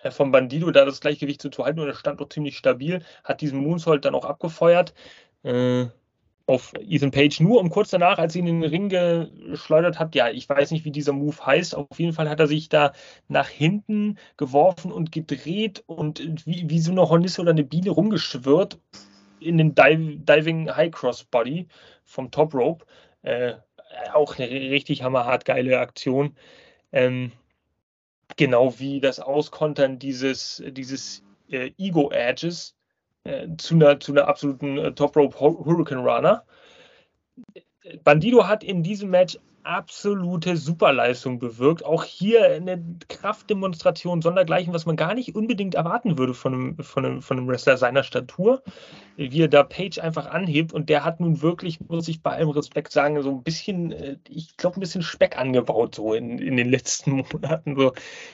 vom 0.10 0.32
Bandido, 0.32 0.72
da 0.72 0.86
das 0.86 1.02
Gleichgewicht 1.02 1.42
zu 1.42 1.66
halten 1.66 1.80
und 1.80 1.88
er 1.88 1.94
stand 1.94 2.22
auch 2.22 2.30
ziemlich 2.30 2.58
stabil, 2.58 3.04
hat 3.24 3.42
diesen 3.42 3.60
Moonsault 3.60 4.06
dann 4.06 4.16
auch 4.16 4.26
abgefeuert. 4.26 4.94
Äh, 5.44 5.88
auf 6.50 6.74
Ethan 6.80 7.12
Page 7.12 7.40
nur 7.42 7.60
um 7.62 7.70
kurz 7.70 7.92
danach, 7.92 8.18
als 8.18 8.34
sie 8.34 8.40
in 8.40 8.48
den 8.48 8.64
Ring 8.64 8.90
geschleudert 8.90 10.00
hat, 10.00 10.16
ja, 10.16 10.30
ich 10.30 10.50
weiß 10.50 10.72
nicht, 10.72 10.84
wie 10.84 10.92
dieser 10.92 11.14
Move 11.14 11.46
heißt, 11.46 11.76
auf 11.76 12.00
jeden 12.00 12.14
Fall 12.14 12.28
hat 12.28 12.40
er 12.40 12.48
sich 12.48 12.70
da 12.70 12.94
nach 13.28 13.48
hinten 13.48 14.18
geworfen 14.36 14.92
und 14.92 15.12
gedreht 15.12 15.84
und 15.86 16.46
wie, 16.48 16.68
wie 16.68 16.80
so 16.80 16.92
eine 16.92 17.08
Hornisse 17.08 17.42
oder 17.42 17.52
eine 17.52 17.64
Biene 17.64 17.92
rumgeschwirrt 17.92 18.80
in 19.40 19.60
den 19.60 19.76
Dive, 19.76 20.18
Diving 20.18 20.76
High 20.76 20.92
Cross 20.92 21.24
Body 21.26 21.68
vom 22.04 22.32
Top 22.32 22.56
Rope. 22.56 22.84
Äh, 23.22 23.54
auch 24.14 24.38
eine 24.38 24.50
richtig 24.50 25.04
hammerhart 25.04 25.46
geile 25.46 25.80
Aktion. 25.80 26.36
Ähm, 26.92 27.32
genau 28.38 28.80
wie 28.80 29.00
das 29.00 29.20
Auskontern 29.20 30.00
dieses, 30.00 30.64
dieses 30.66 31.24
äh, 31.50 31.72
Ego 31.78 32.12
Edges 32.12 32.72
äh, 32.72 32.79
zu, 33.58 33.76
einer, 33.76 34.00
zu 34.00 34.12
einer 34.12 34.28
absoluten 34.28 34.78
äh, 34.78 34.94
Top 34.94 35.16
Rope 35.16 35.40
Hurricane 35.40 36.00
Runner. 36.00 36.44
Bandido 38.04 38.48
hat 38.48 38.64
in 38.64 38.84
diesem 38.84 39.10
Match 39.10 39.38
absolute 39.64 40.58
Superleistung 40.58 41.38
bewirkt. 41.38 41.86
Auch 41.86 42.04
hier 42.04 42.46
eine 42.46 42.84
Kraftdemonstration 43.08 44.22
sondergleichen, 44.22 44.74
was 44.74 44.86
man 44.86 44.96
gar 44.96 45.14
nicht 45.14 45.36
unbedingt 45.36 45.76
erwarten 45.76 46.18
würde 46.18 46.34
von 46.34 46.54
einem, 46.54 46.78
von 46.80 47.06
einem, 47.06 47.22
von 47.22 47.38
einem 47.38 47.48
Wrestler 47.48 47.78
seiner 47.78 48.04
Statur, 48.04 48.64
wie 49.18 49.42
er 49.42 49.48
da 49.48 49.64
Page 49.64 50.00
einfach 50.00 50.28
anhebt. 50.28 50.74
Und 50.74 50.90
der 50.90 51.04
hat 51.04 51.20
nun 51.20 51.42
wirklich, 51.42 51.80
muss 51.82 52.08
ich 52.08 52.24
bei 52.24 52.32
allem 52.32 52.50
Respekt 52.50 52.92
sagen, 52.92 53.22
so 53.22 53.30
ein 53.30 53.44
bisschen, 53.44 53.92
äh, 53.92 54.18
ich 54.28 54.58
glaube, 54.58 54.78
ein 54.78 54.82
bisschen 54.82 55.04
Speck 55.04 55.38
angebaut, 55.38 55.96
so 55.96 56.14
in, 56.14 56.40
in 56.40 56.58
den 56.58 56.70
letzten 56.70 57.12
Monaten. 57.32 57.76
So, 57.76 57.94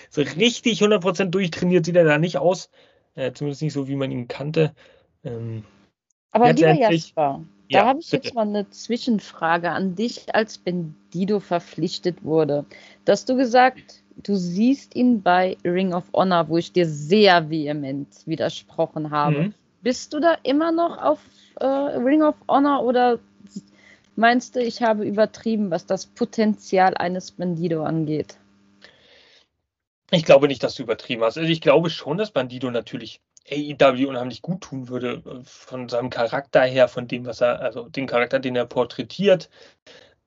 so 0.10 0.22
richtig 0.22 0.82
100% 0.82 1.26
durchtrainiert 1.26 1.86
sieht 1.86 1.96
er 1.96 2.06
da 2.06 2.18
nicht 2.18 2.38
aus. 2.38 2.70
Äh, 3.16 3.32
zumindest 3.34 3.62
nicht 3.62 3.74
so, 3.74 3.88
wie 3.88 3.96
man 3.96 4.12
ihn 4.12 4.28
kannte. 4.28 4.74
Ähm, 5.24 5.64
Aber 6.32 6.52
lieber 6.54 6.74
Jasper, 6.74 7.42
da 7.72 7.78
ja, 7.80 7.86
habe 7.86 8.00
ich 8.00 8.12
bitte. 8.12 8.28
jetzt 8.28 8.36
mal 8.36 8.48
eine 8.48 8.70
Zwischenfrage 8.70 9.72
an 9.72 9.96
dich, 9.96 10.36
als 10.36 10.58
Bendido 10.58 11.40
verpflichtet 11.40 12.24
wurde. 12.24 12.66
Dass 13.06 13.26
du 13.26 13.36
gesagt, 13.36 14.04
du 14.24 14.36
siehst 14.36 14.96
ihn 14.96 15.22
bei 15.22 15.58
Ring 15.64 15.94
of 15.94 16.04
Honor, 16.14 16.48
wo 16.50 16.58
ich 16.58 16.72
dir 16.72 16.88
sehr 16.88 17.50
vehement 17.50 18.08
widersprochen 18.26 19.12
habe. 19.12 19.40
Mhm. 19.40 19.54
Bist 19.82 20.14
du 20.14 20.20
da 20.20 20.36
immer 20.44 20.72
noch 20.72 20.98
auf 20.98 21.20
äh, 21.60 21.66
Ring 21.66 22.22
of 22.22 22.36
Honor 22.48 22.84
oder 22.84 23.20
meinst 24.16 24.56
du, 24.56 24.62
ich 24.62 24.82
habe 24.82 25.06
übertrieben, 25.06 25.72
was 25.72 25.86
das 25.86 26.06
Potenzial 26.06 26.96
eines 26.96 27.32
Bandido 27.32 27.84
angeht? 27.84 28.38
Ich 30.12 30.24
glaube 30.24 30.48
nicht, 30.48 30.64
dass 30.64 30.76
du 30.76 30.84
übertrieben 30.84 31.24
hast. 31.24 31.38
Also 31.38 31.50
ich 31.50 31.62
glaube 31.62 31.90
schon, 31.90 32.18
dass 32.18 32.32
Bandido 32.32 32.70
natürlich 32.70 33.22
AEW 33.50 34.08
unheimlich 34.08 34.42
gut 34.42 34.62
tun 34.62 34.90
würde, 34.90 35.24
äh, 35.26 35.44
von 35.44 35.90
seinem 35.90 36.10
Charakter 36.10 36.62
her, 36.64 36.88
von 36.88 37.08
dem, 37.08 37.26
was 37.26 37.42
er, 37.42 37.60
also 37.62 37.90
den 37.90 38.08
Charakter, 38.08 38.40
den 38.40 38.56
er 38.56 38.66
porträtiert, 38.66 39.50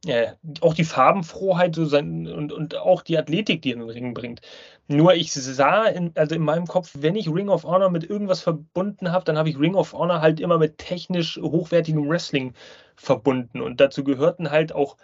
äh, 0.07 0.33
auch 0.61 0.75
die 0.75 0.85
Farbenfroheit 0.85 1.75
so 1.75 1.85
sein, 1.85 2.29
und, 2.29 2.53
und 2.53 2.77
auch 2.77 3.03
die 3.03 3.19
Athletik, 3.19 3.63
die 3.63 3.71
er 3.71 3.75
in 3.75 3.81
den 3.81 3.91
Ring 3.91 4.15
bringt. 4.15 4.41
Nur 4.89 5.15
ich 5.15 5.33
sah, 5.33 5.87
in, 5.87 6.13
also 6.17 6.35
in 6.35 6.43
meinem 6.43 6.67
Kopf, 6.67 6.93
wenn 6.99 7.17
ich 7.17 7.29
Ring 7.29 7.49
of 7.49 7.65
Honor 7.65 7.91
mit 7.91 8.09
irgendwas 8.09 8.41
verbunden 8.41 9.13
habe, 9.13 9.25
dann 9.25 9.39
habe 9.39 9.49
ich 9.51 9.59
Ring 9.59 9.75
of 9.75 9.93
Honor 9.93 10.21
halt 10.21 10.41
immer 10.41 10.59
mit 10.59 10.79
technisch 10.79 11.37
hochwertigem 11.39 12.09
Wrestling 12.09 12.55
verbunden. 12.97 13.61
Und 13.61 13.81
dazu 13.81 14.05
gehörten 14.05 14.51
halt 14.51 14.73
auch, 14.73 14.97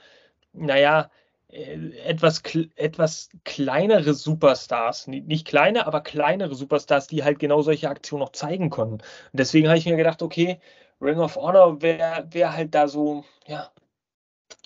naja, 0.52 1.10
etwas, 1.54 2.42
etwas 2.74 3.30
kleinere 3.44 4.14
Superstars, 4.14 5.06
nicht 5.06 5.46
kleine, 5.46 5.86
aber 5.86 6.00
kleinere 6.00 6.54
Superstars, 6.54 7.06
die 7.06 7.22
halt 7.22 7.38
genau 7.38 7.62
solche 7.62 7.88
Aktionen 7.88 8.22
noch 8.22 8.32
zeigen 8.32 8.70
konnten. 8.70 8.94
Und 8.94 9.04
deswegen 9.32 9.68
habe 9.68 9.78
ich 9.78 9.86
mir 9.86 9.96
gedacht, 9.96 10.22
okay, 10.22 10.60
Ring 11.00 11.18
of 11.18 11.36
Honor 11.36 11.80
wäre 11.80 12.26
wär 12.30 12.52
halt 12.52 12.74
da 12.74 12.88
so, 12.88 13.24
ja, 13.46 13.70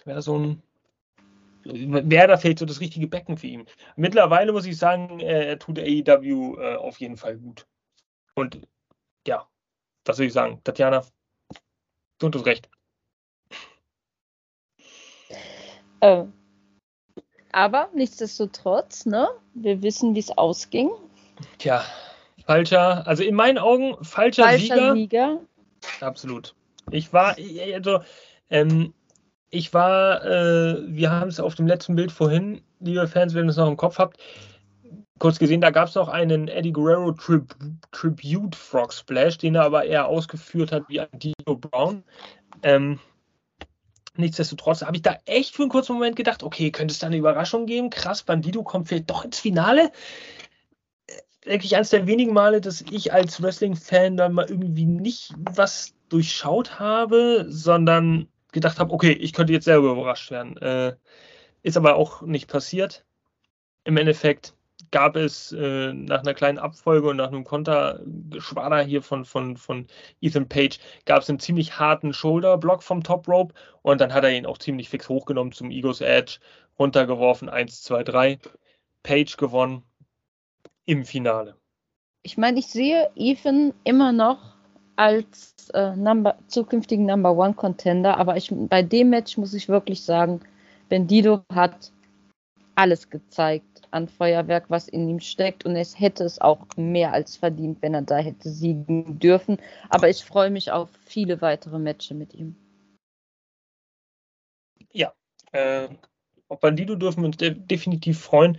wäre 0.05 0.23
so 0.23 0.39
ein, 0.39 0.63
wäre 1.65 2.29
da 2.29 2.37
vielleicht 2.39 2.61
so 2.61 2.65
das 2.65 2.81
richtige 2.81 3.07
Becken 3.07 3.37
für 3.37 3.49
ihn. 3.49 3.67
Mittlerweile 3.97 4.53
muss 4.53 4.65
ich 4.65 4.79
sagen, 4.79 5.21
er 5.21 5.59
tut 5.59 5.79
AEW 5.79 6.57
äh, 6.59 6.77
auf 6.77 7.01
jeden 7.01 7.17
Fall 7.17 7.37
gut. 7.37 7.67
Und 8.35 8.61
ja, 9.27 9.47
was 10.07 10.17
soll 10.17 10.27
ich 10.27 10.33
sagen? 10.33 10.61
Tatjana, 10.65 11.05
du 12.19 12.31
hast 12.33 12.47
recht. 12.47 12.71
Äh, 16.01 16.25
aber 17.53 17.89
nichtsdestotrotz, 17.95 19.07
ne, 19.07 19.29
wir 19.55 19.83
wissen, 19.83 20.15
wie 20.15 20.21
es 20.21 20.37
ausging. 20.37 20.91
Tja, 21.59 21.85
falscher, 22.47 23.07
also 23.07 23.23
in 23.23 23.35
meinen 23.35 23.59
Augen 23.59 23.97
falscher, 24.03 24.45
falscher 24.45 24.95
Sieger. 24.95 24.95
Sieger. 24.95 25.41
Absolut. 26.01 26.55
Ich 26.91 27.13
war, 27.13 27.37
also, 27.75 28.01
ähm, 28.51 28.95
ich 29.51 29.73
war, 29.73 30.25
äh, 30.25 30.83
wir 30.87 31.11
haben 31.11 31.29
es 31.29 31.41
auf 31.41 31.55
dem 31.55 31.67
letzten 31.67 31.95
Bild 31.95 32.13
vorhin, 32.13 32.63
liebe 32.81 33.07
Fans, 33.07 33.35
wenn 33.35 33.47
ihr 33.47 33.51
es 33.51 33.57
noch 33.57 33.69
im 33.69 33.77
Kopf 33.77 33.99
habt, 33.99 34.19
kurz 35.19 35.39
gesehen, 35.39 35.61
da 35.61 35.71
gab 35.71 35.89
es 35.89 35.95
noch 35.95 36.09
einen 36.09 36.49
Eddie 36.49 36.73
Guerrero 36.73 37.13
Trib 37.13 37.55
Tribute 37.93 38.55
Frog 38.55 38.93
Splash, 38.93 39.39
den 39.39 39.55
er 39.55 39.65
aber 39.65 39.85
eher 39.85 40.07
ausgeführt 40.07 40.73
hat 40.73 40.85
wie 40.89 41.01
ein 41.01 41.09
Dino 41.13 41.57
Brown. 41.57 42.05
Ähm, 42.63 42.99
Nichtsdestotrotz 44.19 44.83
habe 44.83 44.97
ich 44.97 45.03
da 45.03 45.17
echt 45.27 45.55
für 45.55 45.63
einen 45.63 45.71
kurzen 45.71 45.93
Moment 45.93 46.17
gedacht, 46.17 46.43
okay, 46.43 46.73
könnte 46.73 46.91
es 46.91 46.99
da 46.99 47.07
eine 47.07 47.17
Überraschung 47.17 47.67
geben? 47.67 47.89
Krass, 47.89 48.25
Bandido 48.25 48.65
kommt 48.65 48.89
vielleicht 48.89 49.09
doch 49.11 49.25
ins 49.25 49.39
Finale. 49.39 49.93
Äh, 51.07 51.53
wirklich 51.53 51.77
eines 51.77 51.91
der 51.91 52.09
wenigen 52.09 52.33
Male, 52.33 52.61
dass 52.61 52.83
ich 52.91 53.13
als 53.13 53.41
Wrestling-Fan 53.41 54.17
da 54.17 54.29
mal 54.29 54.47
irgendwie 54.49 54.87
nicht 54.87 55.35
was 55.39 55.95
durchschaut 56.09 56.81
habe, 56.81 57.47
sondern 57.49 58.27
gedacht 58.51 58.81
habe, 58.81 58.93
okay, 58.93 59.13
ich 59.13 59.33
könnte 59.33 59.53
jetzt 59.53 59.67
selber 59.67 59.93
überrascht 59.93 60.33
werden. 60.33 60.57
Äh, 60.57 60.97
ist 61.63 61.77
aber 61.77 61.95
auch 61.95 62.23
nicht 62.23 62.49
passiert. 62.49 63.05
Im 63.85 63.97
Endeffekt 63.97 64.55
gab 64.91 65.17
es 65.17 65.53
äh, 65.53 65.93
nach 65.93 66.21
einer 66.21 66.35
kleinen 66.35 66.59
Abfolge 66.59 67.09
und 67.09 67.17
nach 67.17 67.29
einem 67.29 67.45
Kontergeschwader 67.45 68.81
hier 68.81 69.03
von, 69.03 69.25
von, 69.25 69.57
von 69.57 69.87
Ethan 70.21 70.49
Page, 70.49 70.79
gab 71.05 71.23
es 71.23 71.29
einen 71.29 71.41
ziemlich 71.41 71.79
harten 71.79 72.13
Shoulder-Block 72.13 72.83
vom 72.83 73.03
Top 73.03 73.29
Rope 73.29 73.55
und 73.83 74.01
dann 74.01 74.13
hat 74.13 74.25
er 74.25 74.31
ihn 74.31 74.47
auch 74.47 74.59
ziemlich 74.59 74.89
fix 74.89 75.09
hochgenommen 75.09 75.53
zum 75.53 75.71
Egos 75.71 76.01
Edge, 76.01 76.39
runtergeworfen, 76.79 77.49
1, 77.49 77.83
2, 77.83 78.03
3. 78.05 78.39
Page 79.03 79.37
gewonnen 79.37 79.83
im 80.85 81.05
Finale. 81.05 81.57
Ich 82.23 82.37
meine, 82.37 82.59
ich 82.59 82.67
sehe 82.67 83.11
Ethan 83.15 83.73
immer 83.85 84.13
noch 84.13 84.57
als 84.97 85.55
äh, 85.75 85.95
number, 85.95 86.37
zukünftigen 86.49 87.07
Number 87.07 87.37
One 87.37 87.55
Contender, 87.55 88.17
aber 88.17 88.37
ich, 88.37 88.51
bei 88.53 88.83
dem 88.83 89.11
Match 89.11 89.37
muss 89.39 89.55
ich 89.55 89.69
wirklich 89.69 90.03
sagen, 90.03 90.41
Bendido 90.89 91.43
hat 91.53 91.93
alles 92.75 93.09
gezeigt 93.09 93.68
an 93.91 94.09
Feuerwerk, 94.09 94.67
was 94.69 94.89
in 94.89 95.09
ihm 95.09 95.21
steckt. 95.21 95.65
Und 95.65 95.77
es 95.77 95.99
hätte 95.99 96.25
es 96.25 96.41
auch 96.41 96.67
mehr 96.77 97.13
als 97.13 97.37
verdient, 97.37 97.83
wenn 97.83 97.95
er 97.95 98.03
da 98.03 98.19
hätte 98.19 98.49
siegen 98.49 99.19
dürfen. 99.19 99.59
Aber 99.89 100.09
ich 100.09 100.25
freue 100.25 100.51
mich 100.51 100.71
auf 100.71 100.91
viele 101.05 101.41
weitere 101.41 101.79
Matches 101.79 102.17
mit 102.17 102.35
ihm. 102.35 102.57
Ja, 104.93 105.13
äh, 105.53 105.89
auf 106.49 106.61
Bandido 106.61 106.95
dürfen 106.95 107.23
wir 107.23 107.27
uns 107.27 107.37
de 107.37 107.55
definitiv 107.55 108.21
freuen. 108.21 108.59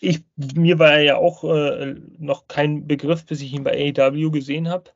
Ich, 0.00 0.22
mir 0.36 0.78
war 0.78 0.92
er 0.92 1.02
ja 1.02 1.16
auch 1.16 1.44
äh, 1.44 1.94
noch 2.18 2.48
kein 2.48 2.86
Begriff, 2.86 3.24
bis 3.26 3.40
ich 3.40 3.52
ihn 3.52 3.64
bei 3.64 3.94
AEW 3.96 4.30
gesehen 4.30 4.68
habe. 4.68 4.90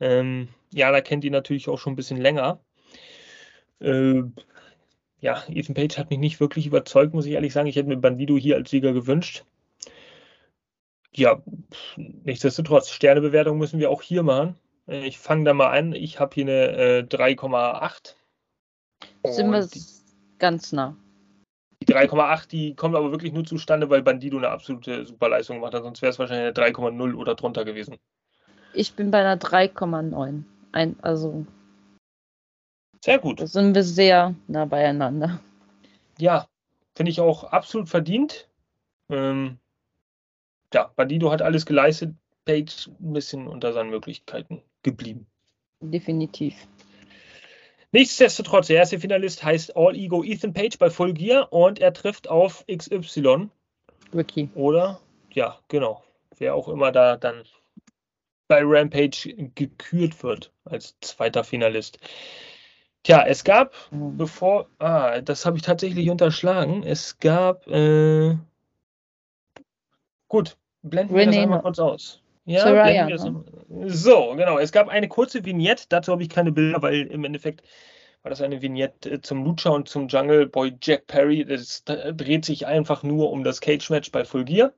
Ähm, 0.00 0.48
ja, 0.72 0.90
da 0.90 1.00
kennt 1.00 1.24
ihr 1.24 1.30
natürlich 1.30 1.68
auch 1.68 1.78
schon 1.78 1.92
ein 1.92 1.96
bisschen 1.96 2.20
länger. 2.20 2.60
Äh, 3.80 4.22
ja, 5.20 5.42
Ethan 5.48 5.74
Page 5.74 5.98
hat 5.98 6.10
mich 6.10 6.18
nicht 6.18 6.40
wirklich 6.40 6.66
überzeugt, 6.66 7.14
muss 7.14 7.26
ich 7.26 7.32
ehrlich 7.32 7.52
sagen. 7.52 7.68
Ich 7.68 7.76
hätte 7.76 7.88
mir 7.88 7.96
Bandido 7.96 8.36
hier 8.36 8.56
als 8.56 8.70
Sieger 8.70 8.92
gewünscht. 8.92 9.44
Ja, 11.12 11.42
nichtsdestotrotz, 11.96 12.90
Sternebewertung 12.90 13.58
müssen 13.58 13.80
wir 13.80 13.90
auch 13.90 14.02
hier 14.02 14.22
machen. 14.22 14.56
Äh, 14.88 15.06
ich 15.06 15.18
fange 15.18 15.44
da 15.44 15.54
mal 15.54 15.76
an. 15.76 15.92
Ich 15.92 16.20
habe 16.20 16.34
hier 16.34 16.44
eine 16.44 16.76
äh, 16.76 17.02
3,8. 17.02 18.14
Sind 19.24 19.50
wir 19.50 19.68
ganz 20.38 20.72
nah. 20.72 20.96
Die 21.82 21.92
3,8, 21.92 22.48
die 22.48 22.74
kommt 22.74 22.94
aber 22.94 23.10
wirklich 23.10 23.32
nur 23.32 23.44
zustande, 23.44 23.88
weil 23.88 24.02
Bandido 24.02 24.36
eine 24.36 24.50
absolute 24.50 25.06
Superleistung 25.06 25.56
gemacht 25.56 25.74
hat. 25.74 25.82
Sonst 25.82 26.02
wäre 26.02 26.10
es 26.10 26.18
wahrscheinlich 26.18 26.58
eine 26.58 26.72
3,0 26.72 27.14
oder 27.14 27.34
drunter 27.34 27.64
gewesen. 27.64 27.96
Ich 28.74 28.94
bin 28.94 29.10
bei 29.10 29.20
einer 29.20 29.40
3,9. 29.40 30.44
Also 31.02 31.46
sehr 33.00 33.18
gut. 33.18 33.40
Da 33.40 33.46
sind 33.46 33.74
wir 33.74 33.82
sehr 33.82 34.34
nah 34.46 34.64
beieinander. 34.64 35.40
Ja, 36.18 36.46
finde 36.94 37.10
ich 37.10 37.20
auch 37.20 37.44
absolut 37.44 37.88
verdient. 37.88 38.48
Ähm, 39.08 39.58
ja, 40.72 40.92
Bandido 40.96 41.30
hat 41.30 41.42
alles 41.42 41.66
geleistet. 41.66 42.14
Page 42.44 42.88
ein 43.00 43.12
bisschen 43.12 43.46
unter 43.46 43.72
seinen 43.72 43.90
Möglichkeiten 43.90 44.62
geblieben. 44.82 45.26
Definitiv. 45.80 46.54
Nichtsdestotrotz, 47.92 48.68
der 48.68 48.76
erste 48.76 49.00
Finalist 49.00 49.42
heißt 49.42 49.76
All 49.76 49.96
Ego 49.96 50.22
Ethan 50.22 50.52
Page 50.52 50.78
bei 50.78 50.90
Full 50.90 51.12
Gear 51.14 51.52
und 51.52 51.80
er 51.80 51.92
trifft 51.92 52.28
auf 52.28 52.64
XY. 52.66 53.48
Ricky. 54.14 54.48
Oder? 54.54 55.00
Ja, 55.32 55.58
genau. 55.68 56.02
Wer 56.38 56.54
auch 56.54 56.68
immer 56.68 56.92
da 56.92 57.16
dann 57.16 57.44
bei 58.48 58.62
Rampage 58.62 59.34
gekürt 59.54 60.22
wird 60.22 60.52
als 60.64 60.96
zweiter 61.00 61.44
Finalist. 61.44 61.98
Tja, 63.02 63.24
es 63.26 63.44
gab, 63.44 63.72
mhm. 63.90 64.16
bevor, 64.16 64.66
ah, 64.78 65.20
das 65.20 65.46
habe 65.46 65.56
ich 65.56 65.62
tatsächlich 65.62 66.10
unterschlagen. 66.10 66.82
Es 66.82 67.18
gab, 67.18 67.66
äh, 67.66 68.36
gut, 70.28 70.56
blenden 70.82 71.14
wir 71.14 71.26
das 71.26 71.36
einmal 71.36 71.62
kurz 71.62 71.78
aus. 71.78 72.22
Ja, 72.44 72.62
Soraya, 72.62 73.06
ne? 73.06 73.44
So, 73.86 74.34
genau. 74.36 74.58
Es 74.58 74.72
gab 74.72 74.88
eine 74.88 75.08
kurze 75.08 75.44
Vignette, 75.44 75.84
dazu 75.88 76.12
habe 76.12 76.22
ich 76.22 76.28
keine 76.28 76.52
Bilder, 76.52 76.82
weil 76.82 77.06
im 77.06 77.24
Endeffekt 77.24 77.62
war 78.22 78.30
das 78.30 78.42
eine 78.42 78.60
Vignette 78.60 79.10
äh, 79.10 79.20
zum 79.20 79.44
Lucha 79.44 79.70
und 79.70 79.88
zum 79.88 80.08
Jungle 80.08 80.46
Boy 80.46 80.76
Jack 80.82 81.06
Perry. 81.06 81.44
Das 81.44 81.84
dreht 81.84 82.44
sich 82.44 82.66
einfach 82.66 83.02
nur 83.02 83.30
um 83.30 83.44
das 83.44 83.60
Cage-Match 83.60 84.10
bei 84.10 84.24
Full 84.24 84.44
Gear. 84.44 84.72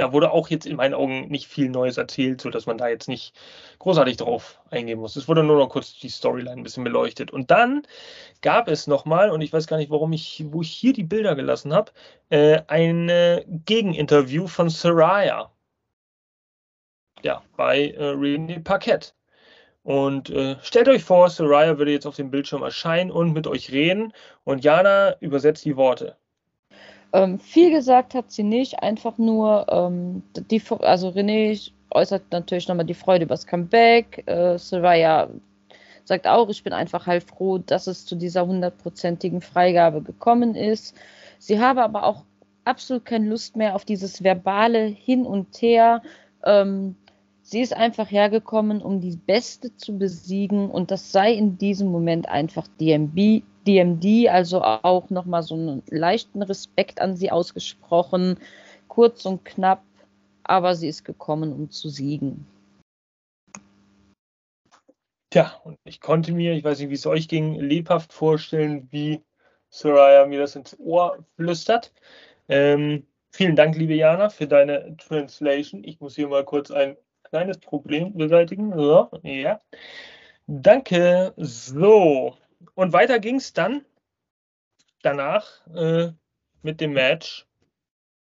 Da 0.00 0.14
wurde 0.14 0.30
auch 0.30 0.48
jetzt 0.48 0.64
in 0.64 0.76
meinen 0.76 0.94
Augen 0.94 1.28
nicht 1.28 1.46
viel 1.46 1.68
Neues 1.68 1.98
erzählt, 1.98 2.40
sodass 2.40 2.64
man 2.64 2.78
da 2.78 2.88
jetzt 2.88 3.06
nicht 3.06 3.38
großartig 3.80 4.16
drauf 4.16 4.58
eingehen 4.70 4.98
muss. 4.98 5.14
Es 5.16 5.28
wurde 5.28 5.42
nur 5.42 5.58
noch 5.58 5.68
kurz 5.68 5.98
die 5.98 6.08
Storyline 6.08 6.52
ein 6.56 6.62
bisschen 6.62 6.84
beleuchtet. 6.84 7.30
Und 7.30 7.50
dann 7.50 7.82
gab 8.40 8.68
es 8.68 8.86
nochmal, 8.86 9.30
und 9.30 9.42
ich 9.42 9.52
weiß 9.52 9.66
gar 9.66 9.76
nicht, 9.76 9.90
warum 9.90 10.14
ich, 10.14 10.42
wo 10.48 10.62
ich 10.62 10.70
hier 10.70 10.94
die 10.94 11.04
Bilder 11.04 11.34
gelassen 11.34 11.74
habe, 11.74 11.92
äh, 12.30 12.62
ein 12.68 13.08
Gegeninterview 13.66 14.46
von 14.46 14.70
Soraya. 14.70 15.52
Ja, 17.22 17.42
bei 17.58 17.90
äh, 17.90 18.12
René 18.14 18.64
Parkett. 18.64 19.14
Und 19.82 20.30
äh, 20.30 20.56
stellt 20.62 20.88
euch 20.88 21.04
vor, 21.04 21.28
Soraya 21.28 21.76
würde 21.76 21.92
jetzt 21.92 22.06
auf 22.06 22.16
dem 22.16 22.30
Bildschirm 22.30 22.62
erscheinen 22.62 23.10
und 23.10 23.34
mit 23.34 23.46
euch 23.46 23.70
reden. 23.70 24.14
Und 24.44 24.64
Jana 24.64 25.18
übersetzt 25.20 25.66
die 25.66 25.76
Worte. 25.76 26.16
Ähm, 27.12 27.38
viel 27.38 27.70
gesagt 27.70 28.14
hat 28.14 28.30
sie 28.30 28.44
nicht, 28.44 28.82
einfach 28.82 29.18
nur, 29.18 29.66
ähm, 29.70 30.22
die, 30.50 30.62
also 30.80 31.08
René 31.08 31.70
äußert 31.90 32.22
natürlich 32.30 32.68
nochmal 32.68 32.86
die 32.86 32.94
Freude 32.94 33.24
über 33.24 33.34
das 33.34 33.46
Comeback. 33.46 34.22
Äh, 34.26 34.58
Soraya 34.58 35.28
sagt 36.04 36.26
auch, 36.26 36.48
ich 36.48 36.62
bin 36.62 36.72
einfach 36.72 37.06
halt 37.06 37.24
froh, 37.24 37.58
dass 37.58 37.86
es 37.86 38.06
zu 38.06 38.16
dieser 38.16 38.46
hundertprozentigen 38.46 39.40
Freigabe 39.40 40.02
gekommen 40.02 40.54
ist. 40.54 40.94
Sie 41.38 41.60
habe 41.60 41.82
aber 41.82 42.04
auch 42.04 42.24
absolut 42.64 43.04
keine 43.04 43.28
Lust 43.28 43.56
mehr 43.56 43.74
auf 43.74 43.84
dieses 43.84 44.22
verbale 44.22 44.84
Hin 44.84 45.26
und 45.26 45.56
Her. 45.60 46.02
Ähm, 46.44 46.96
sie 47.42 47.60
ist 47.60 47.74
einfach 47.74 48.10
hergekommen, 48.10 48.82
um 48.82 49.00
die 49.00 49.16
Beste 49.16 49.76
zu 49.76 49.98
besiegen 49.98 50.70
und 50.70 50.90
das 50.90 51.12
sei 51.12 51.32
in 51.32 51.58
diesem 51.58 51.88
Moment 51.88 52.28
einfach 52.28 52.66
DMB, 52.80 53.42
DMD, 53.66 54.28
also 54.28 54.62
auch 54.62 55.10
nochmal 55.10 55.42
so 55.42 55.54
einen 55.54 55.82
leichten 55.90 56.42
Respekt 56.42 57.00
an 57.00 57.16
sie 57.16 57.30
ausgesprochen, 57.30 58.38
kurz 58.88 59.24
und 59.26 59.44
knapp, 59.44 59.82
aber 60.44 60.74
sie 60.74 60.88
ist 60.88 61.04
gekommen, 61.04 61.52
um 61.52 61.70
zu 61.70 61.88
siegen. 61.88 62.46
Tja, 65.30 65.54
und 65.62 65.78
ich 65.84 66.00
konnte 66.00 66.32
mir, 66.32 66.54
ich 66.54 66.64
weiß 66.64 66.80
nicht, 66.80 66.90
wie 66.90 66.94
es 66.94 67.06
euch 67.06 67.28
ging, 67.28 67.54
lebhaft 67.54 68.12
vorstellen, 68.12 68.88
wie 68.90 69.22
Soraya 69.68 70.26
mir 70.26 70.40
das 70.40 70.56
ins 70.56 70.76
Ohr 70.80 71.24
flüstert. 71.36 71.92
Ähm, 72.48 73.06
vielen 73.30 73.54
Dank, 73.54 73.76
liebe 73.76 73.94
Jana, 73.94 74.28
für 74.28 74.48
deine 74.48 74.96
Translation. 74.96 75.84
Ich 75.84 76.00
muss 76.00 76.16
hier 76.16 76.26
mal 76.26 76.44
kurz 76.44 76.72
ein 76.72 76.96
kleines 77.22 77.58
Problem 77.58 78.16
beseitigen. 78.16 78.72
So, 78.74 79.08
ja. 79.22 79.60
Danke. 80.48 81.32
So. 81.36 82.36
Und 82.74 82.92
weiter 82.92 83.18
ging 83.18 83.36
es 83.36 83.52
dann 83.52 83.84
danach 85.02 85.66
äh, 85.74 86.12
mit 86.62 86.80
dem 86.80 86.92
Match. 86.92 87.46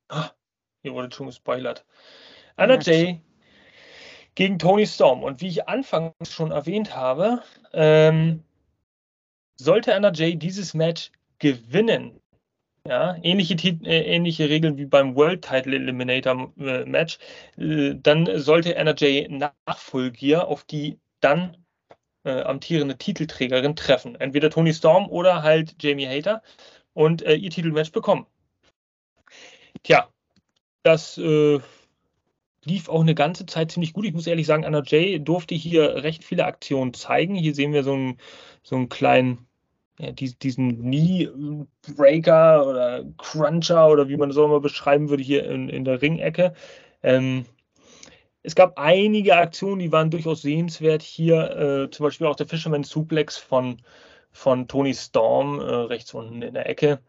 Ah, 0.10 0.32
hier 0.84 0.94
wurde 0.94 1.14
schon 1.14 1.28
gespoilert. 1.28 1.86
Anna 2.56 2.80
Jay 2.80 3.22
gegen 4.36 4.60
Tony 4.60 4.86
Storm. 4.86 5.24
Und 5.24 5.42
wie 5.42 5.48
ich 5.48 5.68
anfangs 5.68 6.14
schon 6.34 6.52
erwähnt 6.52 6.96
habe, 6.96 7.44
ähm, 7.74 8.44
sollte 9.56 9.96
Anna 9.96 10.12
Jay 10.12 10.36
dieses 10.36 10.74
Match 10.74 11.12
gewinnen, 11.40 12.20
ja, 12.88 13.16
ähnliche, 13.22 13.56
äh, 13.84 14.16
ähnliche 14.16 14.50
Regeln 14.50 14.78
wie 14.78 14.86
beim 14.86 15.16
World 15.16 15.44
Title 15.44 15.76
Eliminator 15.76 16.52
äh, 16.58 16.86
Match, 16.86 17.20
äh, 17.58 17.94
dann 17.96 18.40
sollte 18.40 18.78
Anna 18.78 18.96
Jay 18.96 19.28
nach 19.30 19.54
Full 19.78 20.12
Gear 20.12 20.48
auf 20.48 20.64
die 20.64 21.00
dann 21.20 21.58
äh, 22.24 22.42
amtierende 22.42 22.98
Titelträgerin 22.98 23.76
treffen. 23.76 24.16
Entweder 24.16 24.50
Tony 24.50 24.74
Storm 24.74 25.10
oder 25.10 25.44
halt 25.44 25.76
Jamie 25.82 26.08
Hater 26.08 26.42
und 26.94 27.22
äh, 27.24 27.36
ihr 27.36 27.50
Titelmatch 27.50 27.92
bekommen. 27.92 28.26
Tja, 29.84 30.10
das 30.84 31.18
äh, 31.18 31.60
lief 32.66 32.90
auch 32.90 33.02
eine 33.02 33.16
ganze 33.16 33.46
Zeit 33.46 33.72
ziemlich 33.72 33.94
gut. 33.94 34.06
Ich 34.06 34.14
muss 34.14 34.28
ehrlich 34.28 34.46
sagen, 34.46 34.66
Anna 34.66 34.84
Jay 34.86 35.20
durfte 35.20 35.56
hier 35.56 36.04
recht 36.04 36.24
viele 36.24 36.46
Aktionen 36.46 36.94
zeigen. 36.94 37.36
Hier 37.36 37.56
sehen 37.56 37.74
wir 37.74 37.84
so 37.84 37.94
einen, 37.94 38.18
so 38.64 38.76
einen 38.76 38.90
kleinen, 38.90 39.48
ja, 40.00 40.12
diesen 40.12 40.82
Knee-Breaker 40.82 42.68
oder 42.68 43.06
Cruncher 43.18 43.90
oder 43.90 44.10
wie 44.10 44.18
man 44.18 44.30
das 44.30 44.38
auch 44.38 44.46
immer 44.46 44.60
beschreiben 44.60 45.10
würde, 45.10 45.24
hier 45.24 45.46
in, 45.50 45.70
in 45.70 45.86
der 45.86 46.02
Ringecke. 46.02 46.54
Ähm, 47.04 47.46
es 48.44 48.56
gab 48.56 48.78
einige 48.78 49.36
Aktionen, 49.38 49.80
die 49.80 49.92
waren 49.92 50.10
durchaus 50.10 50.42
sehenswert. 50.42 51.04
Hier 51.04 51.86
äh, 51.86 51.92
zum 51.92 52.06
Beispiel 52.06 52.28
auch 52.28 52.36
der 52.36 52.48
Fisherman 52.48 52.84
Suplex 52.84 53.38
von, 53.38 53.82
von 54.32 54.68
Tony 54.68 54.94
Storm, 54.94 55.60
äh, 55.60 55.64
rechts 55.64 56.14
unten 56.14 56.42
in 56.42 56.54
der 56.54 56.68
Ecke. 56.68 57.00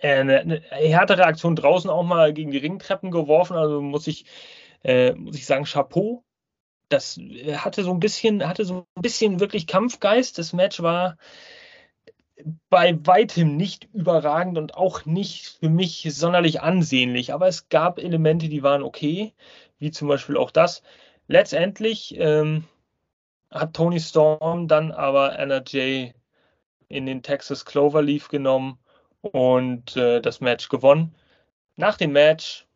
Äh, 0.00 0.20
eine, 0.20 0.40
eine, 0.40 0.60
härtere 0.70 1.24
Aktion 1.24 1.56
draußen 1.56 1.90
auch 1.90 2.02
mal 2.02 2.32
gegen 2.32 2.50
die 2.50 2.58
Ringtreppen 2.58 3.10
geworfen. 3.10 3.56
Also 3.56 3.80
muss 3.80 4.06
ich, 4.06 4.26
äh, 4.82 5.12
muss 5.12 5.36
ich 5.36 5.46
sagen, 5.46 5.64
Chapeau. 5.64 6.24
Das 6.88 7.16
äh, 7.18 7.56
hatte 7.56 7.84
so 7.84 7.92
ein 7.92 8.00
bisschen, 8.00 8.46
hatte 8.46 8.64
so 8.64 8.86
ein 8.96 9.02
bisschen 9.02 9.40
wirklich 9.40 9.66
Kampfgeist. 9.66 10.38
Das 10.38 10.52
Match 10.52 10.82
war 10.82 11.16
bei 12.68 12.98
weitem 13.06 13.56
nicht 13.56 13.88
überragend 13.92 14.58
und 14.58 14.74
auch 14.74 15.04
nicht 15.04 15.58
für 15.60 15.68
mich 15.68 16.06
sonderlich 16.10 16.62
ansehnlich. 16.62 17.32
Aber 17.32 17.46
es 17.46 17.68
gab 17.68 17.98
Elemente, 17.98 18.48
die 18.48 18.62
waren 18.62 18.82
okay 18.82 19.32
wie 19.78 19.90
zum 19.90 20.08
Beispiel 20.08 20.36
auch 20.36 20.50
das. 20.50 20.82
Letztendlich 21.28 22.16
ähm, 22.18 22.64
hat 23.50 23.74
Tony 23.74 24.00
Storm 24.00 24.68
dann 24.68 24.92
aber 24.92 25.38
NRJ 25.38 26.12
in 26.88 27.06
den 27.06 27.22
Texas 27.22 27.64
Cloverleaf 27.64 28.28
genommen 28.28 28.78
und 29.20 29.96
äh, 29.96 30.20
das 30.20 30.40
Match 30.40 30.68
gewonnen. 30.68 31.14
Nach 31.76 31.96
dem 31.96 32.12
Match 32.12 32.66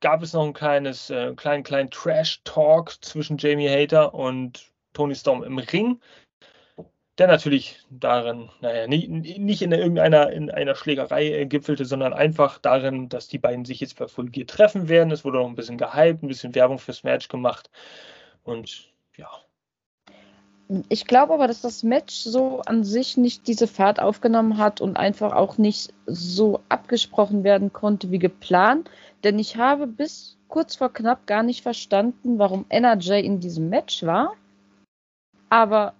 gab 0.00 0.22
es 0.22 0.32
noch 0.32 0.44
ein 0.44 0.52
kleines, 0.52 1.10
äh, 1.10 1.34
kleinen, 1.34 1.62
kleinen 1.62 1.90
Trash-Talk 1.90 3.04
zwischen 3.04 3.38
Jamie 3.38 3.68
Hater 3.68 4.14
und 4.14 4.72
Tony 4.92 5.14
Storm 5.14 5.42
im 5.42 5.58
Ring 5.58 6.00
der 7.18 7.28
natürlich 7.28 7.78
darin, 7.88 8.50
naja, 8.60 8.86
nicht 8.86 9.62
in 9.62 9.72
irgendeiner 9.72 10.30
in 10.30 10.50
einer 10.50 10.74
Schlägerei 10.74 11.32
äh, 11.32 11.46
gipfelte, 11.46 11.86
sondern 11.86 12.12
einfach 12.12 12.58
darin, 12.58 13.08
dass 13.08 13.28
die 13.28 13.38
beiden 13.38 13.64
sich 13.64 13.80
jetzt 13.80 13.98
bei 13.98 14.06
Full 14.06 14.30
Gear 14.30 14.46
treffen 14.46 14.88
werden. 14.88 15.10
Es 15.10 15.24
wurde 15.24 15.38
noch 15.38 15.48
ein 15.48 15.54
bisschen 15.54 15.78
gehypt, 15.78 16.22
ein 16.22 16.28
bisschen 16.28 16.54
Werbung 16.54 16.78
fürs 16.78 17.04
Match 17.04 17.28
gemacht 17.28 17.70
und 18.44 18.92
ja. 19.16 19.30
Ich 20.88 21.06
glaube 21.06 21.32
aber, 21.34 21.46
dass 21.46 21.60
das 21.60 21.84
Match 21.84 22.14
so 22.14 22.60
an 22.62 22.82
sich 22.82 23.16
nicht 23.16 23.46
diese 23.46 23.68
Fahrt 23.68 24.00
aufgenommen 24.00 24.58
hat 24.58 24.80
und 24.80 24.96
einfach 24.96 25.32
auch 25.32 25.58
nicht 25.58 25.94
so 26.06 26.60
abgesprochen 26.68 27.44
werden 27.44 27.72
konnte 27.72 28.10
wie 28.10 28.18
geplant. 28.18 28.90
Denn 29.22 29.38
ich 29.38 29.56
habe 29.56 29.86
bis 29.86 30.36
kurz 30.48 30.74
vor 30.74 30.92
knapp 30.92 31.26
gar 31.26 31.44
nicht 31.44 31.62
verstanden, 31.62 32.38
warum 32.38 32.66
NRJ 32.68 33.20
in 33.20 33.38
diesem 33.38 33.68
Match 33.68 34.02
war. 34.02 34.34
Aber 35.50 35.94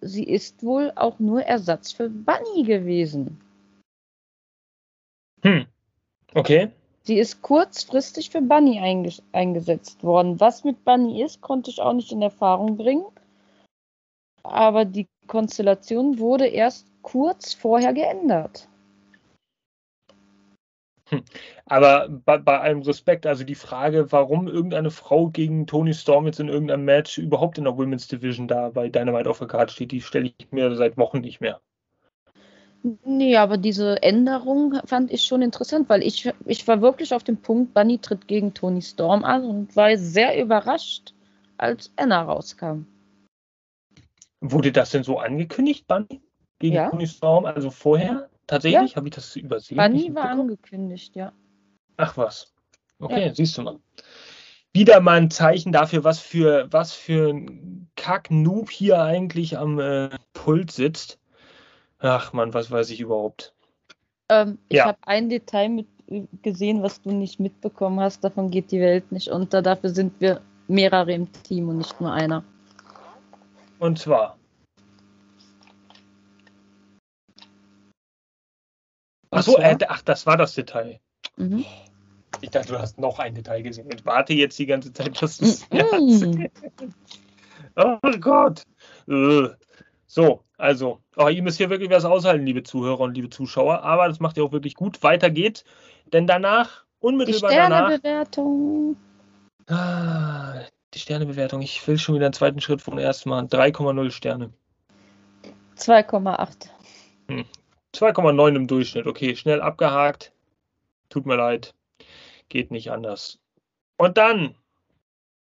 sie 0.00 0.24
ist 0.24 0.62
wohl 0.62 0.92
auch 0.96 1.18
nur 1.18 1.42
Ersatz 1.42 1.92
für 1.92 2.08
Bunny 2.08 2.62
gewesen. 2.64 3.40
Hm. 5.42 5.66
Okay. 6.34 6.70
Sie 7.02 7.18
ist 7.18 7.42
kurzfristig 7.42 8.30
für 8.30 8.42
Bunny 8.42 8.78
einges 8.78 9.22
eingesetzt 9.32 10.04
worden. 10.04 10.38
Was 10.38 10.64
mit 10.64 10.84
Bunny 10.84 11.22
ist, 11.22 11.40
konnte 11.40 11.70
ich 11.70 11.80
auch 11.80 11.92
nicht 11.94 12.12
in 12.12 12.22
Erfahrung 12.22 12.76
bringen. 12.76 13.06
Aber 14.42 14.84
die 14.84 15.08
Konstellation 15.26 16.18
wurde 16.18 16.46
erst 16.46 16.86
kurz 17.02 17.54
vorher 17.54 17.92
geändert. 17.92 18.68
Aber 21.66 22.08
bei, 22.08 22.38
bei, 22.38 22.58
allem 22.60 22.82
Respekt, 22.82 23.26
also 23.26 23.44
die 23.44 23.54
Frage, 23.54 24.10
warum 24.12 24.48
irgendeine 24.48 24.90
Frau 24.90 25.28
gegen 25.28 25.66
Tony 25.66 25.94
Storm 25.94 26.26
jetzt 26.26 26.40
in 26.40 26.48
irgendeinem 26.48 26.84
Match 26.84 27.18
überhaupt 27.18 27.58
in 27.58 27.64
der 27.64 27.76
Women's 27.76 28.08
Division 28.08 28.48
da 28.48 28.70
bei 28.70 28.88
Dynamite 28.88 29.28
auf 29.28 29.38
der 29.38 29.48
Karte 29.48 29.72
steht, 29.72 29.92
die 29.92 30.00
stelle 30.00 30.32
ich 30.36 30.50
mir 30.50 30.74
seit 30.76 30.96
Wochen 30.96 31.20
nicht 31.20 31.40
mehr. 31.40 31.60
Nee, 33.04 33.36
aber 33.36 33.58
diese 33.58 34.02
Änderung 34.02 34.74
fand 34.86 35.10
ich 35.12 35.24
schon 35.24 35.42
interessant, 35.42 35.88
weil 35.90 36.02
ich, 36.02 36.30
ich 36.46 36.66
war 36.66 36.80
wirklich 36.80 37.12
auf 37.12 37.22
dem 37.22 37.36
Punkt, 37.36 37.74
Bunny 37.74 37.98
tritt 37.98 38.26
gegen 38.26 38.54
Tony 38.54 38.80
Storm 38.80 39.22
an 39.22 39.44
und 39.44 39.76
war 39.76 39.94
sehr 39.98 40.40
überrascht, 40.42 41.12
als 41.58 41.92
Anna 41.96 42.22
rauskam. 42.22 42.86
Wurde 44.40 44.72
das 44.72 44.90
denn 44.90 45.04
so 45.04 45.18
angekündigt, 45.18 45.86
Bunny? 45.86 46.22
Gegen 46.58 46.76
ja. 46.76 46.88
Tony 46.88 47.06
Storm, 47.06 47.44
also 47.44 47.70
vorher? 47.70 48.29
Tatsächlich? 48.50 48.90
Ja. 48.90 48.96
Habe 48.96 49.06
ich 49.06 49.14
das 49.14 49.36
übersehen? 49.36 49.76
Bunny 49.76 50.12
war 50.12 50.28
angekündigt, 50.28 51.14
ja. 51.14 51.32
Ach 51.96 52.16
was. 52.16 52.52
Okay, 52.98 53.26
ja. 53.26 53.34
siehst 53.34 53.56
du 53.56 53.62
mal. 53.62 53.78
Wieder 54.72 55.00
mal 55.00 55.18
ein 55.18 55.30
Zeichen 55.30 55.70
dafür, 55.70 56.02
was 56.02 56.18
für, 56.18 56.66
was 56.72 56.92
für 56.92 57.30
ein 57.30 57.88
Kack-Noob 57.94 58.68
hier 58.70 59.00
eigentlich 59.00 59.56
am 59.56 59.78
äh, 59.78 60.10
Pult 60.32 60.72
sitzt. 60.72 61.20
Ach 62.00 62.32
man, 62.32 62.52
was 62.52 62.72
weiß 62.72 62.90
ich 62.90 63.00
überhaupt. 63.00 63.54
Ähm, 64.28 64.58
ich 64.68 64.78
ja. 64.78 64.86
habe 64.86 64.98
ein 65.02 65.28
Detail 65.28 65.68
mit, 65.68 65.86
gesehen, 66.42 66.82
was 66.82 67.00
du 67.02 67.12
nicht 67.12 67.38
mitbekommen 67.38 68.00
hast. 68.00 68.24
Davon 68.24 68.50
geht 68.50 68.72
die 68.72 68.80
Welt 68.80 69.12
nicht 69.12 69.28
unter. 69.28 69.62
Dafür 69.62 69.90
sind 69.90 70.20
wir 70.20 70.40
mehrere 70.66 71.12
im 71.12 71.32
Team 71.44 71.68
und 71.68 71.78
nicht 71.78 72.00
nur 72.00 72.12
einer. 72.12 72.42
Und 73.78 74.00
zwar. 74.00 74.39
Achso, 79.30 79.56
äh, 79.58 79.76
ach, 79.88 80.02
das 80.02 80.26
war 80.26 80.36
das 80.36 80.54
Detail. 80.54 81.00
Mhm. 81.36 81.64
Ich 82.40 82.50
dachte, 82.50 82.72
du 82.72 82.78
hast 82.78 82.98
noch 82.98 83.18
ein 83.18 83.34
Detail 83.34 83.62
gesehen. 83.62 83.88
Ich 83.94 84.04
warte 84.04 84.32
jetzt 84.32 84.58
die 84.58 84.66
ganze 84.66 84.92
Zeit, 84.92 85.20
dass 85.20 85.38
du 85.38 85.44
es 85.44 85.68
mhm. 85.70 86.48
Oh 87.76 87.98
Gott. 88.20 88.62
Äh. 89.08 89.48
So, 90.06 90.42
also, 90.58 90.98
oh, 91.16 91.28
ihr 91.28 91.40
müsst 91.40 91.58
hier 91.58 91.70
wirklich 91.70 91.88
was 91.90 92.04
aushalten, 92.04 92.44
liebe 92.44 92.64
Zuhörer 92.64 93.00
und 93.00 93.14
liebe 93.14 93.30
Zuschauer, 93.30 93.84
aber 93.84 94.08
das 94.08 94.18
macht 94.18 94.36
ihr 94.36 94.44
auch 94.44 94.50
wirklich 94.50 94.74
gut. 94.74 95.04
Weiter 95.04 95.30
geht, 95.30 95.64
denn 96.12 96.26
danach, 96.26 96.84
unmittelbar 96.98 97.50
die 97.50 97.56
Sternebewertung. 97.56 98.96
danach. 99.66 100.58
Ah, 100.58 100.60
die 100.94 100.98
Sternebewertung. 100.98 101.62
Ich 101.62 101.86
will 101.86 101.96
schon 101.96 102.16
wieder 102.16 102.26
einen 102.26 102.32
zweiten 102.32 102.60
Schritt 102.60 102.82
vom 102.82 102.98
ersten 102.98 103.28
Mal. 103.28 103.44
3,0 103.44 104.10
Sterne. 104.10 104.52
2,8. 105.76 106.68
Hm. 107.28 107.44
2,9 107.94 108.56
im 108.56 108.66
Durchschnitt. 108.66 109.06
Okay, 109.06 109.36
schnell 109.36 109.60
abgehakt. 109.60 110.32
Tut 111.08 111.26
mir 111.26 111.36
leid. 111.36 111.74
Geht 112.48 112.70
nicht 112.70 112.90
anders. 112.90 113.38
Und 113.96 114.16
dann, 114.16 114.54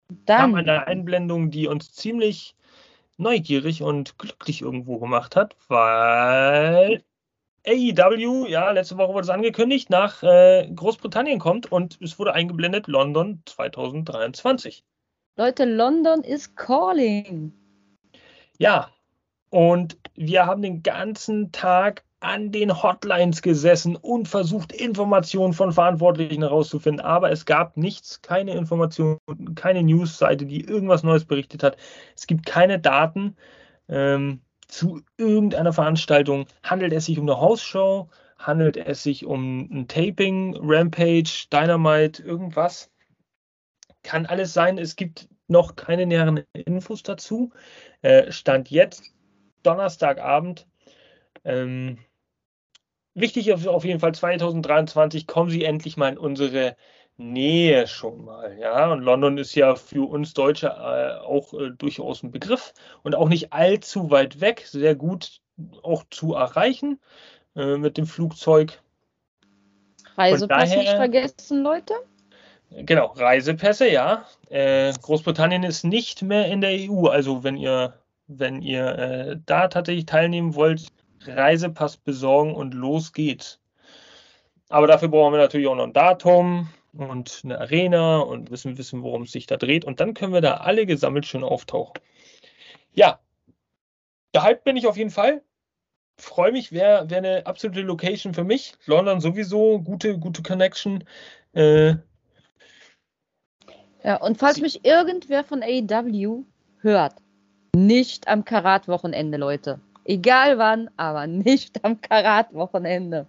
dann. 0.09 0.41
haben 0.41 0.51
wir 0.51 0.59
eine 0.59 0.88
Einblendung, 0.88 1.51
die 1.51 1.67
uns 1.67 1.93
ziemlich 1.93 2.55
neugierig 3.17 3.84
und 3.84 4.17
glücklich 4.17 4.61
irgendwo 4.61 4.97
gemacht 4.97 5.35
hat, 5.35 5.55
weil 5.67 7.03
AEW, 7.67 8.47
ja, 8.47 8.71
letzte 8.71 8.97
Woche 8.97 9.13
wurde 9.13 9.26
es 9.26 9.30
angekündigt, 9.30 9.89
nach 9.89 10.23
äh, 10.23 10.69
Großbritannien 10.73 11.39
kommt 11.39 11.71
und 11.71 11.99
es 12.01 12.17
wurde 12.17 12.34
eingeblendet 12.34 12.88
London 12.88 13.41
2023. 13.45 14.84
Leute, 15.35 15.65
London 15.65 16.23
is 16.23 16.55
calling. 16.55 17.53
Ja, 18.57 18.89
und 19.49 19.97
wir 20.15 20.45
haben 20.45 20.61
den 20.61 20.84
ganzen 20.84 21.51
Tag 21.51 22.03
an 22.22 22.52
den 22.52 22.84
Hotlines 22.84 23.41
gesessen 23.41 23.96
und 23.96 24.28
versucht, 24.28 24.74
Informationen 24.74 25.54
von 25.54 25.72
Verantwortlichen 25.72 26.41
herauszufinden. 26.41 27.00
Aber 27.06 27.32
es 27.32 27.46
gab 27.46 27.78
nichts, 27.78 28.22
keine 28.22 28.56
Informationen, 28.56 29.20
keine 29.56 29.84
Newsseite, 29.84 30.46
die 30.46 30.62
irgendwas 30.66 31.04
Neues 31.04 31.26
berichtet 31.26 31.64
hat. 31.64 31.78
Es 32.16 32.28
gibt 32.28 32.46
keine 32.46 32.80
Daten 32.80 33.38
ähm, 33.88 34.41
zu 34.68 35.02
irgendeiner 35.18 35.72
Veranstaltung. 35.72 36.46
Handelt 36.64 36.94
es 36.94 37.06
sich 37.06 37.18
um 37.18 37.30
eine 37.30 37.40
Hausshow? 37.40 38.10
Handelt 38.38 38.78
es 38.78 39.04
sich 39.04 39.26
um 39.26 39.70
ein 39.72 39.88
Taping, 39.88 40.58
Rampage, 40.62 41.48
Dynamite, 41.52 42.22
irgendwas? 42.24 42.91
Kann 44.04 44.26
alles 44.26 44.54
sein. 44.54 44.78
Es 44.78 44.96
gibt 44.96 45.30
noch 45.48 45.76
keine 45.76 46.06
näheren 46.06 46.44
Infos 46.54 47.04
dazu. 47.04 47.52
Äh, 48.02 48.32
Stand 48.32 48.70
jetzt, 48.72 49.14
Donnerstagabend. 49.64 50.68
Ähm, 51.44 51.98
wichtig 53.14 53.48
ist 53.48 53.68
auf 53.68 53.86
jeden 53.86 53.99
Fall 53.99 54.14
2023 54.14 55.27
kommen 55.27 55.49
sie 55.49 55.64
endlich 55.64 55.98
mal 55.98 56.10
in 56.10 56.18
unsere 56.18 56.76
Nähe 57.19 57.86
schon 57.86 58.23
mal. 58.23 58.57
Ja, 58.57 58.91
und 58.91 59.02
London 59.02 59.38
ist 59.38 59.53
ja 59.53 59.76
für 59.76 60.07
uns 60.07 60.34
Deutsche 60.34 60.68
äh, 60.68 61.19
auch 61.26 61.53
äh, 61.53 61.69
durchaus 61.72 62.23
ein 62.23 62.31
Begriff 62.31 62.73
und 63.03 63.14
auch 63.14 63.27
nicht 63.27 63.52
allzu 63.52 64.10
weit 64.10 64.40
weg, 64.40 64.64
sehr 64.65 64.95
gut 64.95 65.41
auch 65.84 66.06
zu 66.10 66.34
erreichen 66.34 66.99
äh, 67.56 67.76
mit 67.76 67.98
dem 67.98 68.07
Flugzeug. 68.07 68.81
Reisepass 70.18 70.76
nicht 70.76 70.90
vergessen, 70.90 71.61
Leute. 71.61 71.94
Genau, 72.72 73.07
Reisepässe, 73.15 73.90
ja. 73.90 74.26
Großbritannien 74.52 75.64
ist 75.64 75.84
nicht 75.84 76.22
mehr 76.22 76.45
in 76.48 76.61
der 76.61 76.72
EU, 76.72 77.07
also 77.07 77.44
wenn 77.44 77.57
ihr, 77.57 77.95
wenn 78.27 78.61
ihr 78.61 79.41
da 79.45 79.69
tatsächlich 79.69 80.06
teilnehmen 80.06 80.53
wollt, 80.53 80.91
Reisepass 81.26 81.98
besorgen 81.98 82.54
und 82.54 82.74
los 82.74 83.14
geht's. 83.14 83.60
Aber 84.70 84.88
dafür 84.88 85.08
brauchen 85.08 85.34
wir 85.34 85.40
natürlich 85.40 85.68
auch 85.68 85.76
noch 85.76 85.86
ein 85.86 85.94
Datum 85.94 86.70
und 86.94 87.41
eine 87.44 87.60
Arena 87.60 88.20
und 88.20 88.52
wissen, 88.52 88.78
wissen, 88.78 89.04
worum 89.04 89.24
es 89.24 89.32
sich 89.32 89.48
da 89.48 89.58
dreht. 89.58 89.86
Und 89.86 90.00
dann 90.00 90.14
können 90.14 90.34
wir 90.34 90.41
da 90.41 90.58
alle 90.58 90.86
gesammelt 90.86 91.26
schön 91.26 91.44
auftauchen. 91.44 92.00
Ja, 92.94 93.20
gehypt 94.34 94.64
bin 94.64 94.78
ich 94.78 94.88
auf 94.88 94.98
jeden 94.98 95.10
Fall. 95.10 95.41
Freue 96.18 96.52
mich, 96.52 96.72
wäre 96.72 97.10
wär 97.10 97.18
eine 97.18 97.46
absolute 97.46 97.82
Location 97.82 98.34
für 98.34 98.44
mich. 98.44 98.74
London 98.86 99.22
sowieso, 99.22 99.80
gute, 99.80 100.20
gute 100.20 100.44
Connection. 100.44 101.04
Äh, 101.54 101.96
ja, 104.04 104.16
und 104.22 104.38
falls 104.38 104.60
mich 104.60 104.86
irgendwer 104.86 105.44
von 105.44 105.64
AEW 105.64 106.44
hört, 106.80 107.16
nicht 107.76 108.28
am 108.28 108.46
Karat-Wochenende, 108.46 109.38
Leute. 109.38 109.80
Egal 110.10 110.57
wann, 110.57 110.90
aber 110.98 111.27
nicht 111.27 111.86
am 111.86 112.02
Karat-Wochenende. 112.02 113.27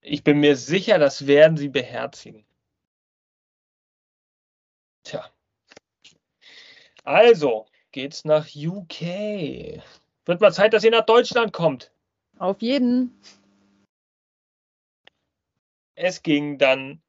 Ich 0.00 0.24
bin 0.24 0.40
mir 0.40 0.56
sicher, 0.56 0.98
das 0.98 1.26
werden 1.26 1.58
sie 1.58 1.68
beherzigen. 1.68 2.46
Tja. 5.02 5.30
Also, 7.02 7.66
geht's 7.92 8.24
nach 8.24 8.46
UK. 8.54 9.82
Wird 10.24 10.40
mal 10.40 10.54
Zeit, 10.54 10.72
dass 10.72 10.84
ihr 10.84 10.90
nach 10.90 11.04
Deutschland 11.04 11.52
kommt. 11.52 11.92
Auf 12.38 12.62
jeden. 12.62 13.20
Es 15.96 16.22
ging 16.22 16.56
dann 16.56 17.02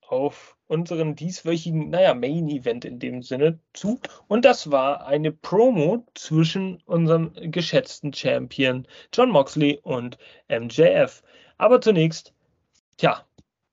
auf 0.00 0.56
unseren 0.72 1.14
dieswöchigen, 1.14 1.90
naja, 1.90 2.14
Main-Event 2.14 2.86
in 2.86 2.98
dem 2.98 3.22
Sinne 3.22 3.58
zu. 3.74 4.00
Und 4.26 4.46
das 4.46 4.70
war 4.70 5.06
eine 5.06 5.30
Promo 5.30 6.06
zwischen 6.14 6.82
unserem 6.86 7.34
geschätzten 7.34 8.14
Champion 8.14 8.86
John 9.12 9.28
Moxley 9.28 9.78
und 9.82 10.16
MJF. 10.48 11.22
Aber 11.58 11.82
zunächst, 11.82 12.32
tja, 12.96 13.22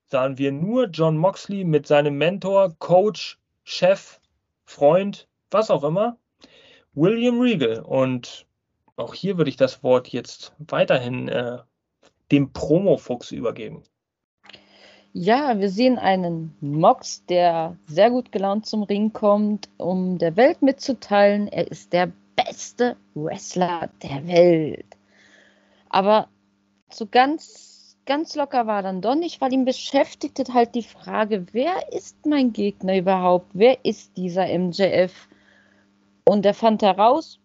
sahen 0.07 0.37
wir 0.37 0.51
nur 0.51 0.87
John 0.87 1.17
Moxley 1.17 1.63
mit 1.63 1.87
seinem 1.87 2.17
Mentor, 2.17 2.75
Coach, 2.79 3.39
Chef, 3.63 4.19
Freund, 4.65 5.29
was 5.51 5.71
auch 5.71 5.85
immer, 5.85 6.17
William 6.93 7.39
Regal. 7.39 7.79
Und 7.79 8.45
auch 8.97 9.13
hier 9.13 9.37
würde 9.37 9.49
ich 9.49 9.57
das 9.57 9.83
Wort 9.83 10.09
jetzt 10.09 10.53
weiterhin 10.59 11.29
äh, 11.29 11.59
dem 12.29 12.51
Promo-Fuchs 12.51 13.31
übergeben. 13.31 13.83
Ja, 15.13 15.59
wir 15.59 15.69
sehen 15.69 15.97
einen 15.97 16.55
Mox, 16.61 17.25
der 17.25 17.75
sehr 17.87 18.11
gut 18.11 18.31
gelaunt 18.31 18.67
zum 18.67 18.83
Ring 18.83 19.11
kommt, 19.11 19.67
um 19.77 20.19
der 20.19 20.35
Welt 20.35 20.61
mitzuteilen, 20.61 21.47
er 21.47 21.69
ist 21.69 21.93
der 21.93 22.11
beste 22.35 22.95
Wrestler 23.15 23.89
der 24.03 24.27
Welt. 24.27 24.85
Aber 25.89 26.27
so 26.91 27.07
ganz, 27.07 27.97
ganz 28.05 28.35
locker 28.35 28.67
war 28.67 28.83
dann 28.83 29.01
doch 29.01 29.15
nicht, 29.15 29.41
weil 29.41 29.51
ihn 29.51 29.65
beschäftigte 29.65 30.53
halt 30.53 30.75
die 30.75 30.83
Frage, 30.83 31.47
wer 31.53 31.91
ist 31.91 32.27
mein 32.27 32.53
Gegner 32.53 32.97
überhaupt? 32.97 33.49
Wer 33.53 33.83
ist 33.83 34.15
dieser 34.15 34.45
MJF? 34.45 35.27
Und 36.23 36.45
er 36.45 36.53
fand 36.53 36.83
heraus, 36.83 37.39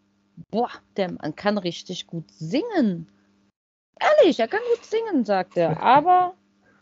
boah, 0.51 0.71
der 0.99 1.13
Mann 1.13 1.35
kann 1.35 1.57
richtig 1.57 2.07
gut 2.07 2.31
singen. 2.31 3.09
Ehrlich, 3.99 4.39
er 4.39 4.49
kann 4.49 4.61
gut 4.75 4.85
singen, 4.85 5.25
sagt 5.25 5.57
er. 5.57 5.81
Aber 5.83 6.35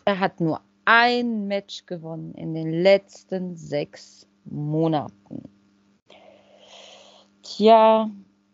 er 0.05 0.19
hat 0.19 0.41
nur 0.41 0.61
ein 0.85 1.47
Match 1.47 1.87
gewonnen 1.87 2.35
in 2.35 2.55
den 2.55 2.71
letzten 2.83 3.57
sechs 3.57 4.27
Monaten. 4.45 5.49
Tja, 7.43 8.11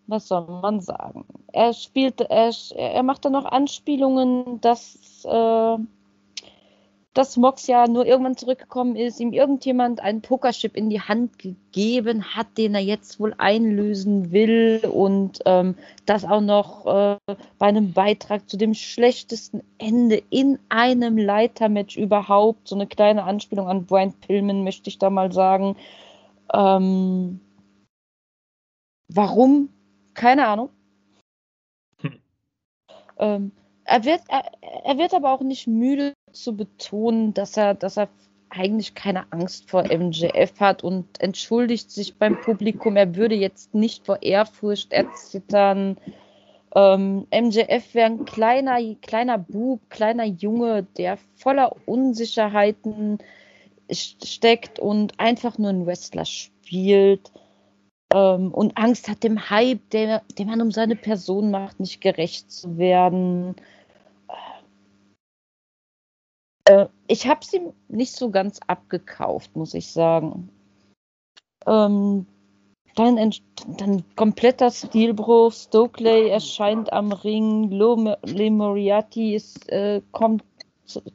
was 0.06 0.28
soll 0.28 0.46
man 0.62 0.80
sagen? 0.80 1.24
Er 1.52 1.72
spielt, 1.72 2.20
er, 2.20 2.52
er 2.76 3.02
macht 3.02 3.24
dann 3.24 3.32
noch 3.32 3.44
Anspielungen, 3.44 4.60
dass 4.60 5.24
äh, 5.24 5.78
dass 7.18 7.36
Mox 7.36 7.66
ja 7.66 7.88
nur 7.88 8.06
irgendwann 8.06 8.36
zurückgekommen 8.36 8.94
ist, 8.94 9.18
ihm 9.18 9.32
irgendjemand 9.32 9.98
einen 9.98 10.22
Pokerchip 10.22 10.76
in 10.76 10.88
die 10.88 11.00
Hand 11.00 11.36
gegeben 11.40 12.36
hat, 12.36 12.46
den 12.56 12.76
er 12.76 12.80
jetzt 12.80 13.18
wohl 13.18 13.34
einlösen 13.38 14.30
will 14.30 14.88
und 14.88 15.40
ähm, 15.44 15.74
das 16.06 16.24
auch 16.24 16.40
noch 16.40 16.86
äh, 16.86 17.16
bei 17.58 17.66
einem 17.66 17.92
Beitrag 17.92 18.48
zu 18.48 18.56
dem 18.56 18.72
schlechtesten 18.72 19.64
Ende 19.78 20.22
in 20.30 20.60
einem 20.68 21.18
Leitermatch 21.18 21.96
überhaupt. 21.96 22.68
So 22.68 22.76
eine 22.76 22.86
kleine 22.86 23.24
Anspielung 23.24 23.66
an 23.66 23.86
Brian 23.86 24.12
Pillman 24.12 24.62
möchte 24.62 24.88
ich 24.88 25.00
da 25.00 25.10
mal 25.10 25.32
sagen. 25.32 25.74
Ähm, 26.54 27.40
warum? 29.08 29.70
Keine 30.14 30.46
Ahnung. 30.46 30.68
Hm. 32.00 32.20
Ähm, 33.18 33.52
er 33.82 34.04
wird, 34.04 34.20
er, 34.28 34.52
er 34.84 34.98
wird 34.98 35.14
aber 35.14 35.32
auch 35.32 35.40
nicht 35.40 35.66
müde 35.66 36.12
zu 36.32 36.56
betonen, 36.56 37.34
dass 37.34 37.56
er, 37.56 37.74
dass 37.74 37.96
er 37.96 38.08
eigentlich 38.50 38.94
keine 38.94 39.30
Angst 39.32 39.68
vor 39.68 39.84
MJF 39.84 40.58
hat 40.60 40.82
und 40.82 41.20
entschuldigt 41.20 41.90
sich 41.90 42.16
beim 42.16 42.40
Publikum, 42.40 42.96
er 42.96 43.14
würde 43.14 43.34
jetzt 43.34 43.74
nicht 43.74 44.06
vor 44.06 44.22
Ehrfurcht 44.22 44.92
erzittern. 44.92 45.98
Ähm, 46.74 47.26
MJF 47.30 47.94
wäre 47.94 48.06
ein 48.06 48.24
kleiner, 48.24 48.78
kleiner 49.02 49.38
Bub, 49.38 49.80
kleiner 49.90 50.24
Junge, 50.24 50.86
der 50.96 51.18
voller 51.36 51.76
Unsicherheiten 51.86 53.18
steckt 53.90 54.78
und 54.78 55.18
einfach 55.18 55.58
nur 55.58 55.70
ein 55.70 55.86
Wrestler 55.86 56.24
spielt 56.24 57.30
ähm, 58.14 58.52
und 58.52 58.76
Angst 58.76 59.08
hat 59.08 59.22
dem 59.22 59.50
Hype, 59.50 59.90
der, 59.90 60.22
man 60.44 60.60
um 60.60 60.70
seine 60.70 60.96
Person 60.96 61.50
macht, 61.50 61.80
nicht 61.80 62.00
gerecht 62.00 62.50
zu 62.50 62.78
werden. 62.78 63.56
Äh, 66.68 66.86
ich 67.06 67.26
habe 67.26 67.44
sie 67.44 67.62
nicht 67.88 68.12
so 68.12 68.30
ganz 68.30 68.60
abgekauft, 68.66 69.56
muss 69.56 69.72
ich 69.72 69.90
sagen. 69.90 70.50
Ähm, 71.66 72.26
dann, 72.94 73.32
dann 73.78 74.04
kompletter 74.16 74.70
Stilbruch. 74.70 75.52
Stokely 75.52 76.28
erscheint 76.28 76.92
am 76.92 77.12
Ring. 77.12 77.70
Le 77.70 78.50
Moriarty 78.50 79.34
ist, 79.34 79.66
äh, 79.70 80.02
kommt, 80.12 80.44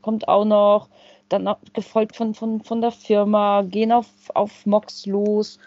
kommt 0.02 0.28
auch 0.28 0.46
noch. 0.46 0.90
Dann 1.30 1.48
gefolgt 1.74 2.16
von, 2.16 2.34
von, 2.34 2.64
von 2.64 2.82
der 2.82 2.92
Firma. 2.92 3.62
Gehen 3.62 3.92
auf, 3.92 4.08
auf 4.34 4.66
Mox 4.66 5.06
los. 5.06 5.60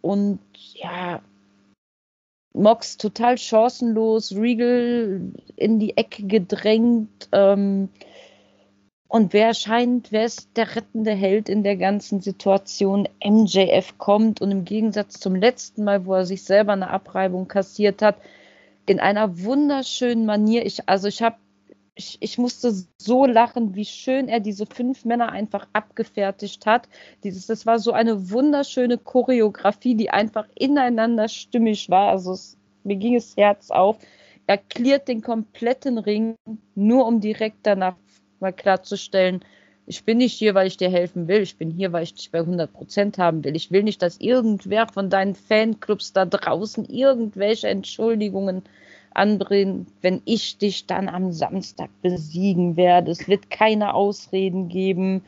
Und 0.00 0.38
ja, 0.74 1.20
Mox 2.52 2.96
total 2.96 3.36
chancenlos. 3.36 4.32
Regal 4.36 5.32
in 5.56 5.80
die 5.80 5.96
Ecke 5.96 6.24
gedrängt. 6.24 7.28
Ähm, 7.32 7.88
und 9.08 9.32
wer 9.32 9.54
scheint, 9.54 10.12
wer 10.12 10.26
ist 10.26 10.50
der 10.56 10.76
rettende 10.76 11.12
Held 11.12 11.48
in 11.48 11.62
der 11.62 11.76
ganzen 11.76 12.20
Situation? 12.20 13.08
MJF 13.24 13.96
kommt 13.96 14.42
und 14.42 14.50
im 14.50 14.66
Gegensatz 14.66 15.18
zum 15.18 15.34
letzten 15.34 15.84
Mal, 15.84 16.04
wo 16.04 16.12
er 16.14 16.26
sich 16.26 16.44
selber 16.44 16.74
eine 16.74 16.90
Abreibung 16.90 17.48
kassiert 17.48 18.02
hat, 18.02 18.16
in 18.84 19.00
einer 19.00 19.42
wunderschönen 19.42 20.26
Manier. 20.26 20.66
Ich, 20.66 20.86
also 20.90 21.08
ich 21.08 21.22
habe, 21.22 21.36
ich, 21.94 22.18
ich 22.20 22.36
musste 22.36 22.74
so 22.98 23.24
lachen, 23.24 23.74
wie 23.74 23.86
schön 23.86 24.28
er 24.28 24.40
diese 24.40 24.66
fünf 24.66 25.06
Männer 25.06 25.32
einfach 25.32 25.66
abgefertigt 25.72 26.66
hat. 26.66 26.86
Dieses, 27.24 27.46
das 27.46 27.64
war 27.64 27.78
so 27.78 27.92
eine 27.92 28.30
wunderschöne 28.30 28.98
Choreografie, 28.98 29.94
die 29.94 30.10
einfach 30.10 30.46
ineinander 30.54 31.28
stimmig 31.28 31.88
war. 31.88 32.10
Also 32.10 32.32
es, 32.32 32.58
mir 32.84 32.96
ging 32.96 33.14
das 33.14 33.34
Herz 33.38 33.70
auf. 33.70 33.96
Er 34.46 34.58
klärt 34.58 35.08
den 35.08 35.22
kompletten 35.22 35.96
Ring, 35.96 36.34
nur 36.74 37.06
um 37.06 37.20
direkt 37.20 37.58
danach 37.62 37.96
mal 38.40 38.52
klarzustellen, 38.52 39.44
ich 39.88 40.04
bin 40.04 40.18
nicht 40.18 40.34
hier, 40.34 40.54
weil 40.54 40.66
ich 40.66 40.76
dir 40.76 40.90
helfen 40.90 41.28
will. 41.28 41.40
Ich 41.40 41.56
bin 41.56 41.70
hier, 41.70 41.94
weil 41.94 42.02
ich 42.02 42.12
dich 42.12 42.30
bei 42.30 42.40
100 42.40 42.70
Prozent 42.70 43.16
haben 43.16 43.42
will. 43.42 43.56
Ich 43.56 43.70
will 43.70 43.82
nicht, 43.82 44.02
dass 44.02 44.20
irgendwer 44.20 44.86
von 44.86 45.08
deinen 45.08 45.34
Fanclubs 45.34 46.12
da 46.12 46.26
draußen 46.26 46.84
irgendwelche 46.84 47.68
Entschuldigungen 47.68 48.64
anbringt, 49.14 49.88
wenn 50.02 50.20
ich 50.26 50.58
dich 50.58 50.84
dann 50.84 51.08
am 51.08 51.32
Samstag 51.32 51.88
besiegen 52.02 52.76
werde. 52.76 53.10
Es 53.10 53.28
wird 53.28 53.48
keine 53.48 53.94
Ausreden 53.94 54.68
geben. 54.68 55.22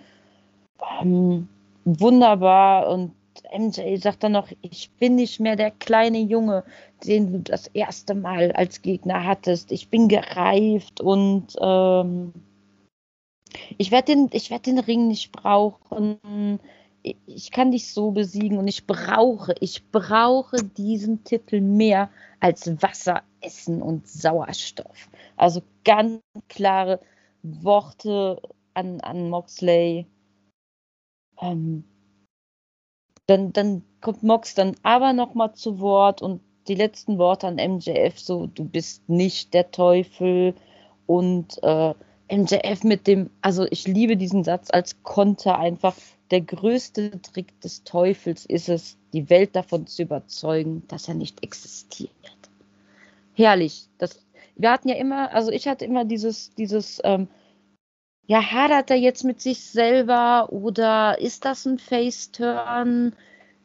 Ähm, 1.00 1.48
wunderbar. 1.86 2.90
Und 2.90 3.12
MJ 3.58 3.96
sagt 3.96 4.24
dann 4.24 4.32
noch, 4.32 4.48
ich 4.60 4.90
bin 5.00 5.14
nicht 5.14 5.40
mehr 5.40 5.56
der 5.56 5.70
kleine 5.70 6.20
Junge, 6.20 6.64
den 7.06 7.32
du 7.32 7.38
das 7.38 7.66
erste 7.68 8.14
Mal 8.14 8.52
als 8.52 8.82
Gegner 8.82 9.24
hattest. 9.24 9.72
Ich 9.72 9.88
bin 9.88 10.08
gereift 10.08 11.00
und 11.00 11.56
ähm, 11.58 12.34
ich 13.78 13.90
werde 13.90 14.12
den, 14.12 14.32
werd 14.32 14.66
den 14.66 14.78
Ring 14.78 15.08
nicht 15.08 15.32
brauchen. 15.32 16.60
Ich 17.26 17.50
kann 17.50 17.70
dich 17.70 17.92
so 17.92 18.10
besiegen 18.10 18.58
und 18.58 18.68
ich 18.68 18.86
brauche, 18.86 19.54
ich 19.60 19.90
brauche 19.90 20.56
diesen 20.62 21.24
Titel 21.24 21.60
mehr 21.60 22.10
als 22.40 22.82
Wasser, 22.82 23.22
Essen 23.40 23.80
und 23.80 24.06
Sauerstoff. 24.06 25.08
Also 25.36 25.62
ganz 25.84 26.20
klare 26.48 27.00
Worte 27.42 28.40
an, 28.74 29.00
an 29.00 29.30
Moxley. 29.30 30.06
Ähm, 31.40 31.84
dann, 33.26 33.52
dann 33.52 33.82
kommt 34.00 34.22
Mox 34.22 34.54
dann 34.54 34.76
aber 34.82 35.12
nochmal 35.12 35.54
zu 35.54 35.78
Wort 35.80 36.20
und 36.20 36.40
die 36.68 36.74
letzten 36.74 37.18
Worte 37.18 37.46
an 37.46 37.56
MJF 37.56 38.18
so, 38.18 38.46
du 38.46 38.64
bist 38.64 39.08
nicht 39.08 39.54
der 39.54 39.70
Teufel 39.70 40.54
und 41.06 41.62
äh, 41.62 41.94
MJF 42.30 42.84
mit 42.84 43.06
dem, 43.06 43.30
also 43.40 43.66
ich 43.70 43.86
liebe 43.86 44.16
diesen 44.16 44.44
Satz 44.44 44.68
als 44.70 45.02
Konter 45.02 45.58
einfach. 45.58 45.96
Der 46.30 46.40
größte 46.40 47.20
Trick 47.22 47.60
des 47.60 47.82
Teufels 47.82 48.46
ist 48.46 48.68
es, 48.68 48.96
die 49.12 49.28
Welt 49.30 49.56
davon 49.56 49.86
zu 49.86 50.02
überzeugen, 50.02 50.84
dass 50.86 51.08
er 51.08 51.14
nicht 51.14 51.42
existiert. 51.42 52.12
Herrlich. 53.34 53.88
Das, 53.98 54.24
wir 54.54 54.70
hatten 54.70 54.88
ja 54.88 54.94
immer, 54.94 55.32
also 55.34 55.50
ich 55.50 55.66
hatte 55.66 55.84
immer 55.84 56.04
dieses, 56.04 56.54
dieses, 56.54 57.00
ähm, 57.02 57.26
ja, 58.26 58.40
hadert 58.42 58.90
er 58.90 58.96
jetzt 58.96 59.24
mit 59.24 59.40
sich 59.40 59.60
selber 59.60 60.52
oder 60.52 61.18
ist 61.20 61.44
das 61.44 61.66
ein 61.66 61.78
Face-Turn? 61.78 63.12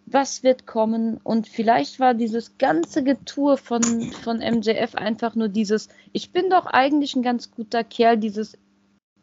Was 0.05 0.43
wird 0.43 0.65
kommen. 0.65 1.17
Und 1.23 1.47
vielleicht 1.47 1.99
war 1.99 2.13
dieses 2.13 2.57
ganze 2.57 3.03
Getue 3.03 3.57
von, 3.57 3.81
von 4.23 4.37
MJF 4.37 4.95
einfach 4.95 5.35
nur 5.35 5.49
dieses, 5.49 5.89
ich 6.13 6.31
bin 6.31 6.49
doch 6.49 6.65
eigentlich 6.65 7.15
ein 7.15 7.23
ganz 7.23 7.51
guter 7.51 7.83
Kerl, 7.83 8.17
dieses, 8.17 8.57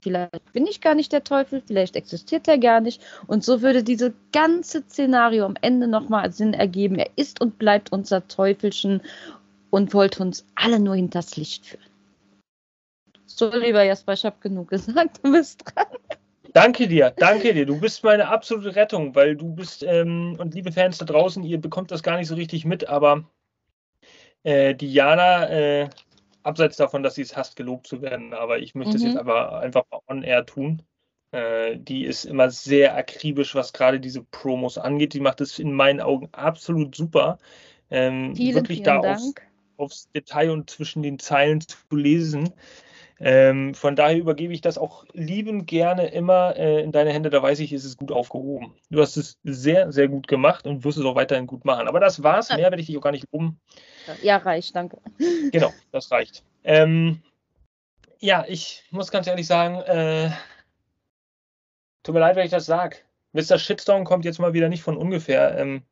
vielleicht 0.01 0.53
bin 0.53 0.67
ich 0.67 0.81
gar 0.81 0.95
nicht 0.95 1.13
der 1.13 1.25
Teufel, 1.25 1.63
vielleicht 1.65 1.97
existiert 1.97 2.49
er 2.49 2.59
gar 2.59 2.81
nicht. 2.81 3.03
Und 3.27 3.45
so 3.45 3.63
würde 3.63 3.83
dieses 3.83 4.13
ganze 4.33 4.83
Szenario 4.83 5.47
am 5.47 5.57
Ende 5.61 5.87
nochmal 5.87 6.33
Sinn 6.33 6.55
ergeben. 6.55 6.97
Er 6.97 7.11
ist 7.17 7.41
und 7.41 7.59
bleibt 7.59 7.93
unser 7.93 8.27
Teufelchen 8.27 9.03
und 9.71 9.95
wollte 9.95 10.23
uns 10.23 10.45
alle 10.55 10.81
nur 10.81 10.97
hinters 10.97 11.37
Licht 11.37 11.67
führen. 11.67 11.83
So, 13.27 13.51
lieber 13.55 13.83
Jasper, 13.83 14.13
ich 14.13 14.25
habe 14.27 14.37
genug 14.41 14.69
gesagt, 14.69 15.21
du 15.23 15.33
bist 15.33 15.63
dran. 15.65 15.87
Danke 16.53 16.87
dir, 16.87 17.11
danke 17.17 17.55
dir. 17.55 17.65
Du 17.65 17.81
bist 17.81 18.05
meine 18.05 18.29
absolute 18.29 18.77
Rettung, 18.77 19.15
weil 19.15 19.37
du 19.37 19.55
bist, 19.55 19.83
ähm, 19.83 20.37
und 20.39 20.55
liebe 20.55 20.73
Fans 20.73 20.99
da 20.99 21.05
draußen, 21.07 21.43
ihr 21.45 21.59
bekommt 21.59 21.91
das 21.91 22.03
gar 22.03 22.19
nicht 22.19 22.29
so 22.29 22.35
richtig 22.35 22.65
mit, 22.65 22.89
aber 22.89 23.25
äh, 24.43 24.75
Diana, 24.75 25.49
äh, 25.49 25.89
abseits 26.43 26.77
davon, 26.77 27.03
dass 27.03 27.15
sie 27.15 27.23
es 27.23 27.37
hasst, 27.37 27.57
gelobt 27.57 27.87
zu 27.87 28.03
werden, 28.03 28.35
aber 28.35 28.59
ich 28.59 28.75
möchte 28.75 28.97
es 28.97 29.03
jetzt 29.03 29.15
mhm. 29.15 29.21
aber 29.21 29.61
einfach 29.61 29.85
on 30.07 30.23
air 30.23 30.45
tun. 30.45 30.83
Äh, 31.31 31.79
die 31.79 32.05
ist 32.05 32.25
immer 32.25 32.51
sehr 32.51 32.95
akribisch, 32.97 33.55
was 33.55 33.73
gerade 33.73 34.01
diese 34.01 34.23
Promos 34.23 34.77
angeht. 34.77 35.15
Die 35.15 35.21
macht 35.21 35.41
es 35.41 35.59
in 35.59 35.73
meinen 35.73 36.01
Augen 36.01 36.29
absolut 36.33 36.95
super. 36.95 37.39
Ähm, 37.91 38.37
vielen, 38.37 38.55
wirklich 38.55 38.83
vielen 38.83 39.03
da 39.03 39.13
aufs, 39.13 39.35
aufs, 39.79 40.11
Detail 40.13 40.51
und 40.51 40.69
zwischen 40.69 41.03
den 41.03 41.19
Zeilen 41.19 41.61
zu 41.61 41.77
lesen. 41.97 42.53
Ähm, 43.21 43.75
von 43.75 43.95
daher 43.95 44.19
übergebe 44.19 44.53
ich 44.53 44.61
das 44.61 44.79
auch 44.79 45.05
liebend 45.13 45.67
gerne 45.67 46.09
immer 46.09 46.57
äh, 46.57 46.83
in 46.83 46.93
deine 46.93 47.13
Hände. 47.13 47.31
Da 47.31 47.43
weiß 47.43 47.61
ich, 47.61 47.73
ist 47.73 47.85
es 47.85 47.97
gut 47.97 48.11
aufgehoben. 48.11 48.75
Du 48.91 49.01
hast 49.01 49.17
es 49.17 49.39
sehr, 49.45 49.93
sehr 49.93 50.09
gut 50.09 50.27
gemacht 50.29 50.67
und 50.67 50.85
wirst 50.85 50.99
es 50.99 51.05
auch 51.05 51.15
weiterhin 51.15 51.47
gut 51.47 51.65
machen. 51.65 51.89
Aber 51.89 52.01
das 52.01 52.23
war's. 52.23 52.51
Mehr 52.51 52.59
werde 52.59 52.81
ich 52.81 52.87
dich 52.87 52.99
auch 52.99 53.03
gar 53.03 53.13
nicht 53.13 53.27
loben. 53.33 53.61
Ja, 54.23 54.39
reicht, 54.39 54.75
danke. 54.75 54.99
Genau, 55.53 55.73
das 55.93 56.11
reicht. 56.11 56.43
Ähm, 56.65 57.23
ja, 58.19 58.45
ich 58.49 58.85
muss 58.91 59.11
ganz 59.11 59.27
ehrlich 59.27 59.47
sagen, 59.47 59.77
äh, 59.81 60.31
tut 62.03 62.15
mir 62.15 62.21
leid, 62.21 62.37
wenn 62.37 62.45
ich 62.45 62.51
das 62.51 62.67
sage. 62.67 62.97
Mr. 63.33 63.59
Shitstorm 63.59 64.05
kommt 64.05 64.25
jetzt 64.25 64.39
mal 64.39 64.53
wieder 64.53 64.69
nicht 64.69 64.83
von 64.83 64.97
ungefähr. 64.97 65.57
Ähm, 65.59 65.83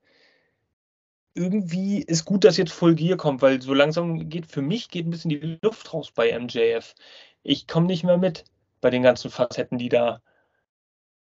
irgendwie 1.35 2.03
ist 2.03 2.25
gut, 2.25 2.45
dass 2.45 2.57
jetzt 2.57 2.73
Full 2.73 2.95
Gear 2.95 3.17
kommt, 3.17 3.43
weil 3.43 3.63
so 3.63 3.75
langsam 3.75 4.29
geht 4.29 4.47
für 4.47 4.63
mich 4.63 4.89
geht 4.91 5.07
ein 5.07 5.11
bisschen 5.11 5.31
die 5.31 5.59
Luft 5.63 5.93
raus 5.93 6.11
bei 6.13 6.33
MJF. 6.39 6.95
Ich 7.43 7.67
komme 7.69 7.87
nicht 7.87 8.05
mehr 8.05 8.19
mit 8.19 8.45
bei 8.81 8.91
den 8.91 9.03
ganzen 9.03 9.31
Facetten, 9.31 9.79
die 9.79 9.89
da, 9.89 10.23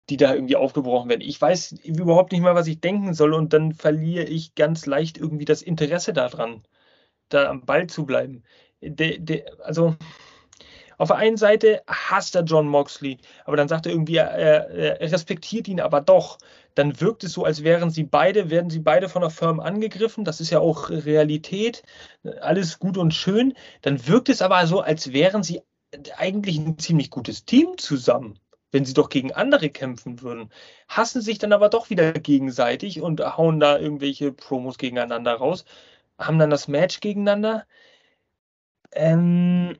die 0.09 0.17
da 0.17 0.33
irgendwie 0.33 0.55
aufgebrochen 0.55 1.09
werden. 1.09 1.21
Ich 1.21 1.39
weiß 1.39 1.73
überhaupt 1.83 2.31
nicht 2.31 2.41
mal, 2.41 2.55
was 2.55 2.67
ich 2.67 2.81
denken 2.81 3.13
soll 3.13 3.33
und 3.33 3.53
dann 3.53 3.73
verliere 3.73 4.25
ich 4.25 4.55
ganz 4.55 4.85
leicht 4.85 5.17
irgendwie 5.17 5.45
das 5.45 5.61
Interesse 5.61 6.13
daran, 6.13 6.63
da 7.29 7.49
am 7.49 7.65
Ball 7.65 7.87
zu 7.87 8.05
bleiben. 8.05 8.43
De, 8.81 9.19
de, 9.19 9.45
also 9.61 9.95
auf 10.97 11.09
der 11.09 11.17
einen 11.17 11.37
Seite 11.37 11.81
hasst 11.87 12.35
er 12.35 12.43
John 12.43 12.67
Moxley, 12.67 13.17
aber 13.45 13.57
dann 13.57 13.67
sagt 13.67 13.85
er 13.85 13.91
irgendwie, 13.91 14.17
er, 14.17 14.69
er, 14.69 15.11
respektiert 15.11 15.67
ihn 15.67 15.81
aber 15.81 16.01
doch. 16.01 16.37
Dann 16.75 16.99
wirkt 16.99 17.23
es 17.23 17.33
so, 17.33 17.45
als 17.45 17.63
wären 17.63 17.91
sie 17.91 18.03
beide, 18.03 18.49
werden 18.49 18.69
sie 18.69 18.79
beide 18.79 19.09
von 19.09 19.21
der 19.21 19.29
Firma 19.29 19.63
angegriffen. 19.63 20.25
Das 20.25 20.41
ist 20.41 20.49
ja 20.49 20.59
auch 20.59 20.89
Realität. 20.89 21.83
Alles 22.41 22.79
gut 22.79 22.97
und 22.97 23.13
schön. 23.13 23.53
Dann 23.81 24.07
wirkt 24.07 24.29
es 24.29 24.41
aber 24.41 24.65
so, 24.65 24.81
als 24.81 25.13
wären 25.13 25.43
sie 25.43 25.61
eigentlich 26.17 26.57
ein 26.57 26.79
ziemlich 26.79 27.11
gutes 27.11 27.45
Team 27.45 27.77
zusammen 27.77 28.39
wenn 28.73 28.85
sie 28.85 28.93
doch 28.93 29.09
gegen 29.09 29.31
andere 29.31 29.69
kämpfen 29.69 30.21
würden, 30.21 30.51
hassen 30.89 31.21
sich 31.21 31.37
dann 31.37 31.53
aber 31.53 31.69
doch 31.69 31.89
wieder 31.91 32.11
gegenseitig 32.11 33.01
und 33.01 33.21
hauen 33.21 33.59
da 33.59 33.77
irgendwelche 33.77 34.33
Promos 34.33 34.79
gegeneinander 34.79 35.35
raus, 35.35 35.63
haben 36.17 36.39
dann 36.39 36.49
das 36.49 36.67
Match 36.67 36.99
gegeneinander. 36.99 37.65
Ähm, 38.91 39.77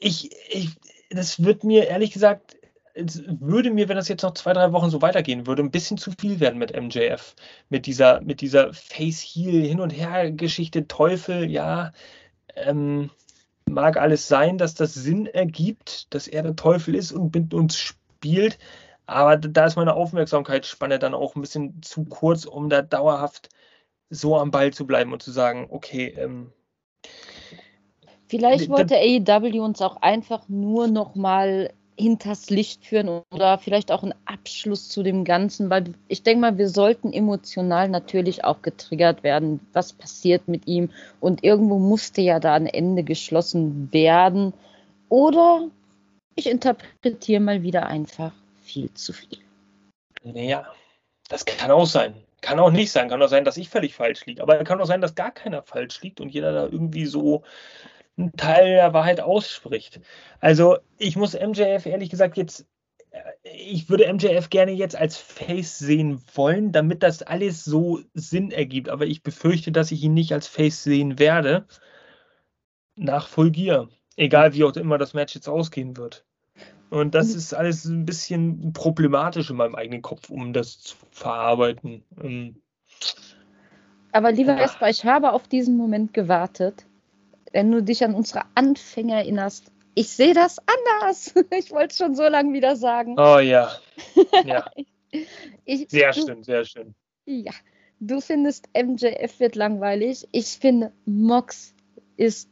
ich, 0.00 0.30
ich, 0.48 0.70
das 1.10 1.42
wird 1.42 1.64
mir 1.64 1.86
ehrlich 1.86 2.12
gesagt, 2.12 2.56
es 2.94 3.22
würde 3.26 3.70
mir, 3.70 3.88
wenn 3.88 3.96
das 3.96 4.08
jetzt 4.08 4.22
noch 4.22 4.34
zwei, 4.34 4.52
drei 4.52 4.72
Wochen 4.72 4.90
so 4.90 5.02
weitergehen 5.02 5.46
würde, 5.46 5.62
ein 5.62 5.72
bisschen 5.72 5.98
zu 5.98 6.12
viel 6.12 6.38
werden 6.38 6.58
mit 6.58 6.74
MJF. 6.74 7.34
Mit 7.68 7.86
dieser, 7.86 8.20
mit 8.20 8.40
dieser 8.40 8.72
Face-Heel 8.72 9.66
hin 9.66 9.80
und 9.80 9.90
her 9.90 10.30
Geschichte, 10.30 10.86
Teufel, 10.86 11.50
ja. 11.50 11.92
Ähm, 12.54 13.10
mag 13.66 13.96
alles 13.96 14.28
sein, 14.28 14.58
dass 14.58 14.74
das 14.74 14.94
Sinn 14.94 15.26
ergibt, 15.26 16.14
dass 16.14 16.28
er 16.28 16.42
der 16.44 16.56
Teufel 16.56 16.94
ist 16.94 17.10
und 17.12 17.34
mit 17.34 17.52
uns 17.52 17.76
spielt. 17.76 18.58
Aber 19.06 19.36
da 19.36 19.66
ist 19.66 19.76
meine 19.76 19.94
Aufmerksamkeitsspanne 19.94 20.98
dann 20.98 21.14
auch 21.14 21.34
ein 21.34 21.40
bisschen 21.40 21.82
zu 21.82 22.04
kurz, 22.04 22.44
um 22.44 22.70
da 22.70 22.82
dauerhaft 22.82 23.48
so 24.08 24.38
am 24.38 24.50
Ball 24.50 24.72
zu 24.72 24.86
bleiben 24.86 25.12
und 25.12 25.22
zu 25.22 25.32
sagen, 25.32 25.66
okay. 25.70 26.14
Ähm, 26.16 26.52
Vielleicht 28.28 28.68
wollte 28.68 28.96
AEW 28.96 29.62
uns 29.62 29.82
auch 29.82 29.96
einfach 29.96 30.48
nur 30.48 30.88
noch 30.88 31.14
mal 31.14 31.70
hinters 31.96 32.50
Licht 32.50 32.84
führen 32.84 33.22
oder 33.30 33.58
vielleicht 33.58 33.92
auch 33.92 34.02
einen 34.02 34.14
Abschluss 34.24 34.88
zu 34.88 35.02
dem 35.02 35.24
Ganzen, 35.24 35.70
weil 35.70 35.94
ich 36.08 36.22
denke 36.22 36.40
mal, 36.40 36.58
wir 36.58 36.68
sollten 36.68 37.12
emotional 37.12 37.88
natürlich 37.88 38.44
auch 38.44 38.62
getriggert 38.62 39.22
werden, 39.22 39.60
was 39.72 39.92
passiert 39.92 40.48
mit 40.48 40.66
ihm 40.66 40.90
und 41.20 41.44
irgendwo 41.44 41.78
musste 41.78 42.20
ja 42.20 42.40
da 42.40 42.54
ein 42.54 42.66
Ende 42.66 43.04
geschlossen 43.04 43.92
werden 43.92 44.52
oder 45.08 45.68
ich 46.34 46.50
interpretiere 46.50 47.40
mal 47.40 47.62
wieder 47.62 47.86
einfach 47.86 48.32
viel 48.62 48.92
zu 48.94 49.12
viel. 49.12 49.38
Naja, 50.24 50.66
das 51.28 51.44
kann 51.44 51.70
auch 51.70 51.86
sein. 51.86 52.14
Kann 52.40 52.58
auch 52.58 52.70
nicht 52.70 52.90
sein. 52.90 53.08
Kann 53.08 53.22
auch 53.22 53.28
sein, 53.28 53.44
dass 53.44 53.56
ich 53.56 53.68
völlig 53.68 53.94
falsch 53.94 54.26
liege. 54.26 54.42
Aber 54.42 54.62
kann 54.64 54.80
auch 54.80 54.86
sein, 54.86 55.00
dass 55.00 55.14
gar 55.14 55.30
keiner 55.30 55.62
falsch 55.62 56.02
liegt 56.02 56.20
und 56.20 56.30
jeder 56.30 56.52
da 56.52 56.64
irgendwie 56.64 57.06
so 57.06 57.42
einen 58.16 58.32
Teil 58.32 58.74
der 58.74 58.92
Wahrheit 58.92 59.20
ausspricht. 59.20 60.00
Also 60.40 60.78
ich 60.98 61.16
muss 61.16 61.34
MJF 61.34 61.86
ehrlich 61.86 62.10
gesagt 62.10 62.36
jetzt, 62.36 62.66
äh, 63.10 63.20
ich 63.42 63.88
würde 63.88 64.12
MJF 64.12 64.50
gerne 64.50 64.72
jetzt 64.72 64.96
als 64.96 65.16
Face 65.16 65.78
sehen 65.78 66.22
wollen, 66.34 66.72
damit 66.72 67.02
das 67.02 67.22
alles 67.22 67.64
so 67.64 68.00
Sinn 68.14 68.50
ergibt. 68.50 68.88
Aber 68.88 69.06
ich 69.06 69.22
befürchte, 69.22 69.72
dass 69.72 69.90
ich 69.90 70.02
ihn 70.02 70.14
nicht 70.14 70.32
als 70.32 70.46
Face 70.46 70.84
sehen 70.84 71.18
werde. 71.18 71.66
Nach 72.96 73.26
Full 73.26 73.50
Gear. 73.50 73.88
Egal 74.16 74.54
wie 74.54 74.64
auch 74.64 74.76
immer 74.76 74.98
das 74.98 75.14
Match 75.14 75.34
jetzt 75.34 75.48
ausgehen 75.48 75.96
wird. 75.96 76.24
Und 76.90 77.16
das 77.16 77.34
ist 77.34 77.52
alles 77.54 77.84
ein 77.86 78.04
bisschen 78.04 78.72
problematisch 78.72 79.50
in 79.50 79.56
meinem 79.56 79.74
eigenen 79.74 80.02
Kopf, 80.02 80.30
um 80.30 80.52
das 80.52 80.78
zu 80.78 80.96
verarbeiten. 81.10 82.04
Ähm, 82.22 82.62
Aber 84.12 84.30
lieber 84.30 84.56
Esper, 84.56 84.88
ich 84.88 85.04
habe 85.04 85.32
auf 85.32 85.48
diesen 85.48 85.76
Moment 85.76 86.14
gewartet 86.14 86.86
wenn 87.52 87.70
du 87.70 87.82
dich 87.82 88.04
an 88.04 88.14
unsere 88.14 88.42
Anfänge 88.54 89.14
erinnerst. 89.14 89.70
Ich 89.94 90.08
sehe 90.08 90.34
das 90.34 90.58
anders. 90.58 91.34
Ich 91.56 91.70
wollte 91.70 91.92
es 91.92 91.98
schon 91.98 92.14
so 92.14 92.24
lange 92.24 92.52
wieder 92.52 92.76
sagen. 92.76 93.16
Oh 93.18 93.38
ja. 93.38 93.70
ja. 94.44 94.70
ich, 95.64 95.88
sehr 95.88 96.12
du, 96.12 96.26
schön, 96.26 96.42
sehr 96.42 96.64
schön. 96.64 96.94
Ja. 97.26 97.52
Du 98.00 98.20
findest 98.20 98.68
MJF 98.76 99.38
wird 99.40 99.54
langweilig. 99.54 100.28
Ich 100.32 100.58
finde, 100.58 100.92
Mox 101.06 101.74
ist 102.16 102.50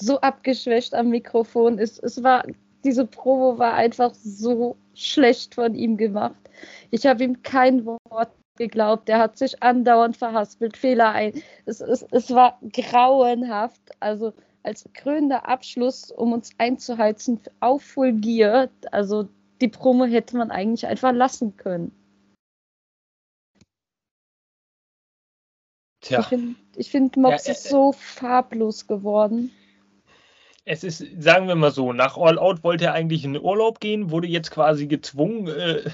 so 0.00 0.20
abgeschwächt 0.20 0.94
am 0.94 1.10
Mikrofon. 1.10 1.78
Es, 1.78 1.98
es 1.98 2.22
war, 2.22 2.44
diese 2.84 3.06
Probe 3.06 3.58
war 3.58 3.74
einfach 3.74 4.12
so 4.14 4.76
schlecht 4.94 5.54
von 5.54 5.74
ihm 5.74 5.96
gemacht. 5.96 6.50
Ich 6.90 7.06
habe 7.06 7.24
ihm 7.24 7.42
kein 7.42 7.86
Wort 7.86 8.32
geglaubt. 8.56 9.08
Er 9.08 9.18
hat 9.18 9.36
sich 9.36 9.62
andauernd 9.62 10.16
verhaspelt, 10.16 10.76
Fehler 10.76 11.10
ein. 11.10 11.42
Es, 11.66 11.80
es, 11.80 12.04
es 12.10 12.30
war 12.30 12.58
grauenhaft. 12.72 13.80
Also 14.00 14.32
als 14.62 14.88
krönender 14.94 15.48
Abschluss, 15.48 16.10
um 16.10 16.32
uns 16.32 16.50
einzuheizen, 16.58 17.40
auf 17.60 17.82
Full 17.82 18.14
Gear. 18.14 18.68
Also 18.92 19.28
die 19.60 19.68
Promo 19.68 20.04
hätte 20.04 20.36
man 20.36 20.50
eigentlich 20.50 20.86
einfach 20.86 21.12
lassen 21.12 21.56
können. 21.56 21.92
Tja. 26.00 26.20
Ich 26.20 26.26
finde, 26.26 26.56
find, 26.82 27.16
Mox 27.16 27.46
ja, 27.46 27.52
äh, 27.52 27.56
ist 27.56 27.68
so 27.68 27.92
farblos 27.92 28.86
geworden. 28.86 29.50
Es 30.66 30.84
ist, 30.84 31.04
sagen 31.18 31.48
wir 31.48 31.54
mal 31.54 31.70
so, 31.70 31.92
nach 31.92 32.16
All 32.16 32.38
Out 32.38 32.62
wollte 32.62 32.86
er 32.86 32.94
eigentlich 32.94 33.24
in 33.24 33.34
den 33.34 33.42
Urlaub 33.42 33.80
gehen, 33.80 34.10
wurde 34.10 34.28
jetzt 34.28 34.50
quasi 34.50 34.86
gezwungen, 34.86 35.48
äh, 35.48 35.90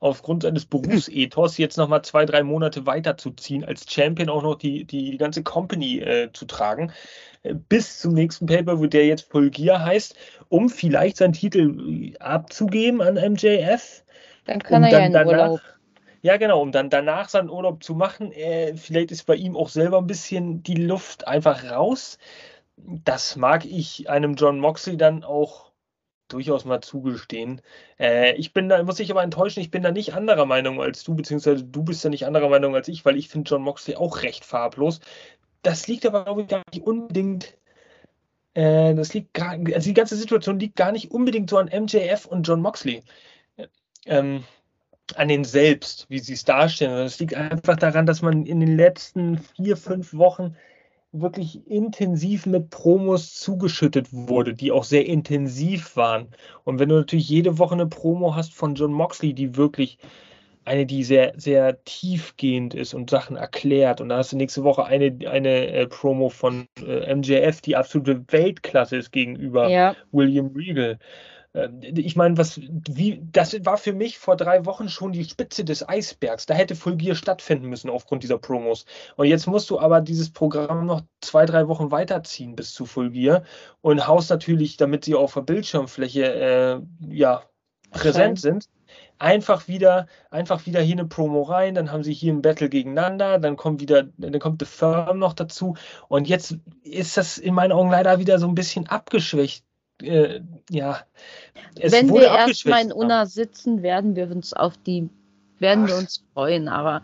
aufgrund 0.00 0.44
seines 0.44 0.66
Berufsethos 0.66 1.58
jetzt 1.58 1.76
nochmal 1.76 2.02
zwei, 2.02 2.24
drei 2.24 2.42
Monate 2.42 2.86
weiterzuziehen, 2.86 3.64
als 3.64 3.90
Champion 3.90 4.28
auch 4.28 4.42
noch 4.42 4.54
die, 4.54 4.84
die, 4.84 5.10
die 5.10 5.18
ganze 5.18 5.42
Company 5.42 5.98
äh, 5.98 6.30
zu 6.32 6.44
tragen, 6.44 6.92
äh, 7.42 7.54
bis 7.54 8.00
zum 8.00 8.14
nächsten 8.14 8.46
Paper, 8.46 8.78
wo 8.78 8.86
der 8.86 9.06
jetzt 9.06 9.30
Gear 9.32 9.84
heißt, 9.84 10.14
um 10.48 10.68
vielleicht 10.68 11.16
seinen 11.16 11.32
Titel 11.32 12.12
äh, 12.12 12.18
abzugeben 12.18 13.00
an 13.00 13.14
MJF. 13.14 14.04
Dann 14.44 14.62
kann 14.62 14.84
er 14.84 14.90
dann 14.90 15.00
ja 15.00 15.06
in 15.06 15.12
danach, 15.12 15.48
Urlaub. 15.48 15.60
Ja, 16.22 16.36
genau, 16.36 16.60
um 16.60 16.72
dann 16.72 16.90
danach 16.90 17.28
seinen 17.28 17.50
Urlaub 17.50 17.82
zu 17.82 17.94
machen. 17.94 18.32
Äh, 18.32 18.76
vielleicht 18.76 19.10
ist 19.10 19.24
bei 19.24 19.34
ihm 19.34 19.56
auch 19.56 19.68
selber 19.68 19.98
ein 19.98 20.06
bisschen 20.06 20.62
die 20.62 20.74
Luft 20.74 21.26
einfach 21.26 21.70
raus. 21.70 22.18
Das 22.76 23.34
mag 23.36 23.64
ich 23.64 24.08
einem 24.08 24.34
John 24.34 24.60
Moxley 24.60 24.96
dann 24.96 25.24
auch 25.24 25.67
durchaus 26.28 26.64
mal 26.64 26.80
zugestehen. 26.80 27.60
Äh, 27.98 28.34
ich 28.36 28.52
bin 28.52 28.68
da, 28.68 28.82
muss 28.82 29.00
ich 29.00 29.10
aber 29.10 29.22
enttäuschen, 29.22 29.60
ich 29.60 29.70
bin 29.70 29.82
da 29.82 29.90
nicht 29.90 30.14
anderer 30.14 30.46
Meinung 30.46 30.80
als 30.80 31.04
du, 31.04 31.14
beziehungsweise 31.14 31.64
du 31.64 31.82
bist 31.82 32.04
da 32.04 32.08
nicht 32.08 32.26
anderer 32.26 32.48
Meinung 32.48 32.74
als 32.74 32.88
ich, 32.88 33.04
weil 33.04 33.16
ich 33.16 33.28
finde 33.28 33.50
John 33.50 33.62
Moxley 33.62 33.96
auch 33.96 34.22
recht 34.22 34.44
farblos. 34.44 35.00
Das 35.62 35.88
liegt 35.88 36.06
aber, 36.06 36.24
glaube 36.24 36.42
ich, 36.42 36.48
gar 36.48 36.62
nicht 36.72 36.86
unbedingt. 36.86 37.56
Äh, 38.54 38.94
das 38.94 39.14
liegt 39.14 39.34
gar, 39.34 39.52
also 39.52 39.88
die 39.88 39.94
ganze 39.94 40.16
Situation 40.16 40.58
liegt 40.58 40.76
gar 40.76 40.92
nicht 40.92 41.10
unbedingt 41.10 41.50
so 41.50 41.58
an 41.58 41.70
MJF 41.72 42.26
und 42.26 42.44
John 42.44 42.60
Moxley. 42.60 43.02
Ähm, 44.06 44.44
an 45.16 45.28
den 45.28 45.44
selbst, 45.44 46.06
wie 46.08 46.18
sie 46.18 46.34
es 46.34 46.44
darstellen. 46.44 47.06
Es 47.06 47.18
liegt 47.18 47.34
einfach 47.34 47.76
daran, 47.76 48.06
dass 48.06 48.22
man 48.22 48.44
in 48.44 48.60
den 48.60 48.76
letzten 48.76 49.38
vier, 49.38 49.76
fünf 49.76 50.12
Wochen 50.14 50.56
wirklich 51.12 51.66
intensiv 51.66 52.46
mit 52.46 52.70
Promos 52.70 53.34
zugeschüttet 53.34 54.08
wurde, 54.12 54.54
die 54.54 54.72
auch 54.72 54.84
sehr 54.84 55.06
intensiv 55.06 55.96
waren. 55.96 56.28
Und 56.64 56.78
wenn 56.78 56.88
du 56.88 56.96
natürlich 56.96 57.28
jede 57.28 57.58
Woche 57.58 57.74
eine 57.74 57.86
Promo 57.86 58.34
hast 58.34 58.54
von 58.54 58.74
John 58.74 58.92
Moxley, 58.92 59.32
die 59.32 59.56
wirklich 59.56 59.98
eine, 60.68 60.86
die 60.86 61.02
sehr, 61.02 61.32
sehr 61.36 61.82
tiefgehend 61.84 62.74
ist 62.74 62.94
und 62.94 63.10
Sachen 63.10 63.36
erklärt. 63.36 64.00
Und 64.00 64.10
da 64.10 64.18
hast 64.18 64.32
du 64.32 64.36
nächste 64.36 64.64
Woche 64.64 64.84
eine, 64.84 65.16
eine 65.28 65.68
äh, 65.68 65.86
Promo 65.86 66.28
von 66.28 66.66
äh, 66.86 67.14
MJF, 67.14 67.62
die 67.62 67.74
absolute 67.74 68.22
Weltklasse 68.28 68.96
ist 68.96 69.10
gegenüber 69.10 69.68
ja. 69.68 69.96
William 70.12 70.48
Regal. 70.54 70.98
Ähm, 71.54 71.80
ich 71.82 72.16
meine, 72.16 72.36
was, 72.36 72.60
wie, 72.60 73.22
das 73.32 73.54
war 73.64 73.78
für 73.78 73.92
mich 73.92 74.18
vor 74.18 74.36
drei 74.36 74.64
Wochen 74.66 74.88
schon 74.88 75.12
die 75.12 75.24
Spitze 75.24 75.64
des 75.64 75.88
Eisbergs. 75.88 76.46
Da 76.46 76.54
hätte 76.54 76.76
Fulgier 76.76 77.14
stattfinden 77.14 77.68
müssen 77.68 77.90
aufgrund 77.90 78.22
dieser 78.22 78.38
Promos. 78.38 78.84
Und 79.16 79.26
jetzt 79.26 79.46
musst 79.46 79.70
du 79.70 79.78
aber 79.78 80.00
dieses 80.00 80.30
Programm 80.30 80.86
noch 80.86 81.02
zwei, 81.20 81.46
drei 81.46 81.68
Wochen 81.68 81.90
weiterziehen 81.90 82.56
bis 82.56 82.72
zu 82.72 82.86
Fulgier 82.86 83.44
und 83.80 84.06
haust 84.06 84.30
natürlich, 84.30 84.76
damit 84.76 85.04
sie 85.04 85.14
auf 85.14 85.34
der 85.34 85.42
Bildschirmfläche 85.42 86.24
äh, 86.24 86.80
ja, 87.08 87.42
präsent 87.90 88.40
sind, 88.40 88.68
einfach 89.18 89.68
wieder, 89.68 90.06
einfach 90.30 90.66
wieder 90.66 90.80
hier 90.80 90.96
eine 90.96 91.06
Promo 91.06 91.42
rein, 91.42 91.74
dann 91.74 91.90
haben 91.90 92.04
sie 92.04 92.12
hier 92.12 92.32
ein 92.32 92.42
Battle 92.42 92.68
gegeneinander, 92.68 93.38
dann 93.38 93.56
kommt 93.56 93.80
wieder, 93.80 94.04
dann 94.16 94.38
kommt 94.38 94.60
The 94.60 94.66
Firm 94.66 95.18
noch 95.18 95.32
dazu. 95.32 95.74
Und 96.08 96.28
jetzt 96.28 96.56
ist 96.82 97.16
das 97.16 97.38
in 97.38 97.54
meinen 97.54 97.72
Augen 97.72 97.90
leider 97.90 98.18
wieder 98.18 98.38
so 98.38 98.46
ein 98.46 98.54
bisschen 98.54 98.86
abgeschwächt 98.86 99.64
äh, 100.02 100.40
ja. 100.70 101.00
Wenn 101.80 102.12
wir 102.12 102.28
erstmal 102.28 102.82
in 102.82 102.92
Unna 102.92 103.26
sitzen, 103.26 103.82
werden 103.82 104.16
wir 104.16 104.30
uns 104.30 104.52
auf 104.52 104.76
die, 104.78 105.08
werden 105.58 105.84
Ach. 105.84 105.88
wir 105.88 105.96
uns 105.96 106.24
freuen. 106.34 106.68
Aber 106.68 107.02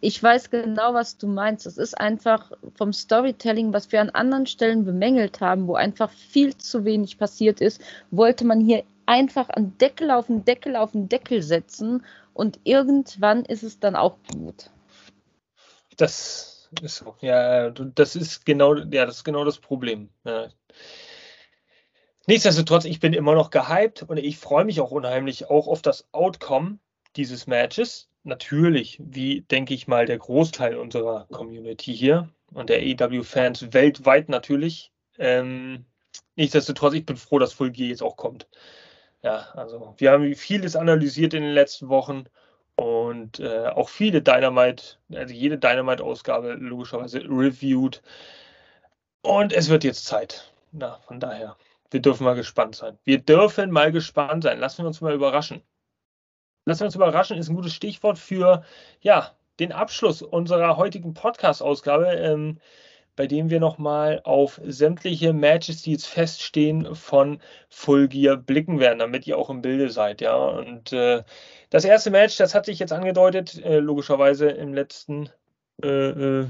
ich 0.00 0.22
weiß 0.22 0.50
genau, 0.50 0.94
was 0.94 1.16
du 1.18 1.26
meinst. 1.26 1.66
Es 1.66 1.78
ist 1.78 1.98
einfach 1.98 2.52
vom 2.76 2.92
Storytelling, 2.92 3.72
was 3.72 3.90
wir 3.92 4.00
an 4.00 4.10
anderen 4.10 4.46
Stellen 4.46 4.84
bemängelt 4.84 5.40
haben, 5.40 5.66
wo 5.66 5.74
einfach 5.74 6.10
viel 6.10 6.56
zu 6.56 6.84
wenig 6.84 7.18
passiert 7.18 7.60
ist, 7.60 7.80
wollte 8.10 8.44
man 8.44 8.60
hier 8.60 8.84
einfach 9.06 9.48
an 9.50 9.76
Deckel 9.78 10.10
auf 10.10 10.26
den 10.26 10.44
Deckel 10.44 10.76
auf 10.76 10.92
den 10.92 11.08
Deckel 11.08 11.42
setzen 11.42 12.04
und 12.34 12.58
irgendwann 12.64 13.44
ist 13.44 13.62
es 13.62 13.78
dann 13.78 13.96
auch 13.96 14.16
gut. 14.32 14.70
Das 15.96 16.68
ist 16.82 16.96
so. 16.96 17.14
Ja, 17.20 17.70
das 17.70 18.16
ist 18.16 18.44
genau, 18.44 18.74
ja, 18.74 19.06
das 19.06 19.18
ist 19.18 19.24
genau 19.24 19.44
das 19.44 19.58
Problem. 19.58 20.10
Ja. 20.24 20.48
Nichtsdestotrotz, 22.28 22.84
ich 22.86 22.98
bin 22.98 23.12
immer 23.12 23.34
noch 23.34 23.50
gehypt 23.50 24.02
und 24.02 24.16
ich 24.16 24.36
freue 24.38 24.64
mich 24.64 24.80
auch 24.80 24.90
unheimlich 24.90 25.48
auch 25.48 25.68
auf 25.68 25.80
das 25.80 26.08
Outcome 26.10 26.78
dieses 27.14 27.46
Matches. 27.46 28.08
Natürlich, 28.24 29.00
wie 29.00 29.42
denke 29.42 29.74
ich 29.74 29.86
mal, 29.86 30.06
der 30.06 30.18
Großteil 30.18 30.76
unserer 30.76 31.28
Community 31.30 31.96
hier 31.96 32.28
und 32.52 32.68
der 32.68 32.78
AEW-Fans 32.78 33.72
weltweit 33.72 34.28
natürlich. 34.28 34.90
Ähm, 35.18 35.84
nichtsdestotrotz, 36.34 36.94
ich 36.94 37.06
bin 37.06 37.16
froh, 37.16 37.38
dass 37.38 37.52
Full 37.52 37.70
Gear 37.70 37.90
jetzt 37.90 38.02
auch 38.02 38.16
kommt. 38.16 38.48
Ja, 39.22 39.48
also 39.54 39.94
wir 39.96 40.10
haben 40.10 40.34
vieles 40.34 40.74
analysiert 40.74 41.32
in 41.32 41.44
den 41.44 41.52
letzten 41.52 41.88
Wochen 41.88 42.24
und 42.74 43.38
äh, 43.38 43.68
auch 43.68 43.88
viele 43.88 44.20
Dynamite, 44.20 44.96
also 45.14 45.32
jede 45.32 45.58
Dynamite-Ausgabe 45.58 46.54
logischerweise 46.54 47.20
reviewed. 47.20 48.02
Und 49.22 49.52
es 49.52 49.68
wird 49.68 49.84
jetzt 49.84 50.06
Zeit. 50.06 50.52
Na, 50.72 50.98
von 51.06 51.20
daher 51.20 51.56
wir 51.90 52.00
dürfen 52.00 52.24
mal 52.24 52.34
gespannt 52.34 52.76
sein. 52.76 52.98
Wir 53.04 53.18
dürfen 53.18 53.70
mal 53.70 53.92
gespannt 53.92 54.44
sein. 54.44 54.58
Lassen 54.58 54.82
wir 54.82 54.88
uns 54.88 55.00
mal 55.00 55.14
überraschen. 55.14 55.62
Lassen 56.64 56.80
wir 56.80 56.86
uns 56.86 56.94
überraschen 56.96 57.38
ist 57.38 57.48
ein 57.48 57.56
gutes 57.56 57.74
Stichwort 57.74 58.18
für 58.18 58.64
ja, 59.00 59.36
den 59.60 59.72
Abschluss 59.72 60.22
unserer 60.22 60.76
heutigen 60.76 61.14
Podcast-Ausgabe. 61.14 62.06
Ähm, 62.12 62.58
bei 63.16 63.26
dem 63.26 63.50
wir 63.50 63.60
nochmal 63.60 64.20
auf 64.24 64.60
sämtliche 64.64 65.32
Matches, 65.32 65.82
die 65.82 65.92
jetzt 65.92 66.06
feststehen, 66.06 66.94
von 66.94 67.40
Full 67.70 68.08
Gear 68.08 68.36
blicken 68.36 68.78
werden, 68.78 68.98
damit 68.98 69.26
ihr 69.26 69.38
auch 69.38 69.50
im 69.50 69.62
Bilde 69.62 69.90
seid. 69.90 70.20
Ja, 70.20 70.36
und 70.36 70.92
äh, 70.92 71.24
das 71.70 71.84
erste 71.84 72.10
Match, 72.10 72.36
das 72.36 72.54
hat 72.54 72.66
sich 72.66 72.78
jetzt 72.78 72.92
angedeutet, 72.92 73.62
äh, 73.64 73.78
logischerweise 73.78 74.50
im 74.50 74.74
letzten 74.74 75.30
äh, 75.82 75.88
äh 75.88 76.48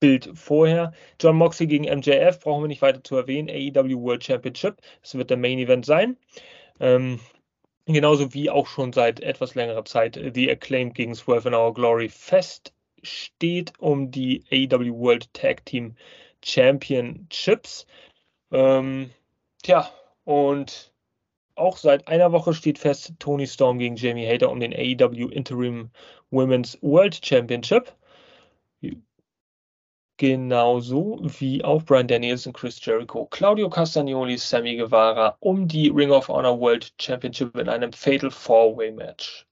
Bild 0.00 0.30
vorher. 0.34 0.92
John 1.20 1.36
Moxley 1.36 1.66
gegen 1.66 1.84
MJF, 1.84 2.40
brauchen 2.40 2.64
wir 2.64 2.68
nicht 2.68 2.82
weiter 2.82 3.04
zu 3.04 3.16
erwähnen. 3.16 3.48
AEW 3.48 4.02
World 4.02 4.24
Championship, 4.24 4.78
das 5.02 5.14
wird 5.14 5.30
der 5.30 5.36
Main 5.36 5.58
Event 5.58 5.86
sein. 5.86 6.16
Ähm, 6.80 7.20
genauso 7.86 8.34
wie 8.34 8.50
auch 8.50 8.66
schon 8.66 8.92
seit 8.92 9.20
etwas 9.20 9.54
längerer 9.54 9.84
Zeit 9.84 10.18
The 10.34 10.50
Acclaimed 10.50 10.94
gegen 10.94 11.14
Swerve 11.14 11.48
in 11.48 11.54
Our 11.54 11.74
Glory 11.74 12.08
fest 12.08 12.72
steht 13.02 13.72
um 13.78 14.10
die 14.10 14.44
AEW 14.50 14.98
World 14.98 15.32
Tag 15.34 15.64
Team 15.66 15.94
Championships. 16.42 17.86
Ähm, 18.50 19.10
tja, 19.62 19.90
und 20.24 20.92
auch 21.54 21.76
seit 21.76 22.08
einer 22.08 22.32
Woche 22.32 22.54
steht 22.54 22.78
fest 22.78 23.14
Tony 23.18 23.46
Storm 23.46 23.78
gegen 23.78 23.96
Jamie 23.96 24.26
Hater 24.26 24.50
um 24.50 24.60
den 24.60 24.72
AEW 24.72 25.28
Interim 25.28 25.90
Women's 26.30 26.78
World 26.80 27.20
Championship. 27.24 27.92
Genauso 30.20 31.18
wie 31.22 31.64
auch 31.64 31.82
Brian 31.82 32.06
Daniels 32.06 32.46
und 32.46 32.52
Chris 32.52 32.84
Jericho, 32.84 33.24
Claudio 33.24 33.70
Castagnoli, 33.70 34.36
Sammy 34.36 34.76
Guevara 34.76 35.38
um 35.40 35.66
die 35.66 35.88
Ring 35.88 36.10
of 36.10 36.28
Honor 36.28 36.60
World 36.60 36.92
Championship 37.00 37.56
in 37.56 37.70
einem 37.70 37.90
Fatal 37.90 38.30
Four-Way 38.30 38.90
Match. 38.90 39.46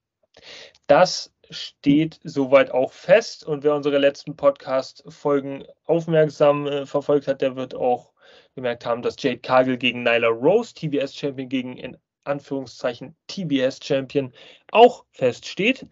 Das 0.86 1.32
steht 1.48 2.20
soweit 2.22 2.70
auch 2.70 2.92
fest 2.92 3.46
und 3.46 3.64
wer 3.64 3.74
unsere 3.74 3.96
letzten 3.96 4.36
Podcast-Folgen 4.36 5.64
aufmerksam 5.86 6.66
äh, 6.66 6.84
verfolgt 6.84 7.28
hat, 7.28 7.40
der 7.40 7.56
wird 7.56 7.74
auch 7.74 8.12
gemerkt 8.54 8.84
haben, 8.84 9.00
dass 9.00 9.16
Jade 9.18 9.38
Cargill 9.38 9.78
gegen 9.78 10.02
Nyla 10.02 10.28
Rose, 10.28 10.74
TBS-Champion 10.74 11.48
gegen 11.48 11.78
in 11.78 11.96
Anführungszeichen 12.24 13.16
TBS-Champion, 13.28 14.34
auch 14.70 15.06
feststeht. 15.12 15.86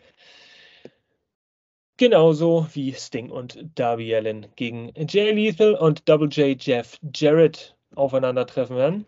Genauso 1.99 2.67
wie 2.75 2.93
Sting 2.93 3.31
und 3.31 3.59
Darby 3.75 4.15
Allen 4.15 4.49
gegen 4.57 4.93
Jay 5.09 5.33
Lethal 5.33 5.75
und 5.75 6.07
Double 6.09 6.29
J 6.29 6.63
Jeff 6.63 6.99
Jarrett 7.15 7.75
aufeinandertreffen 7.95 8.77
werden. 8.77 9.07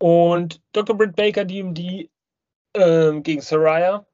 Und 0.00 0.60
Dr. 0.72 0.96
Britt 0.96 1.14
Baker, 1.14 1.44
DMD, 1.44 2.10
äh, 2.74 3.20
gegen 3.20 3.40
Saraya. 3.40 4.06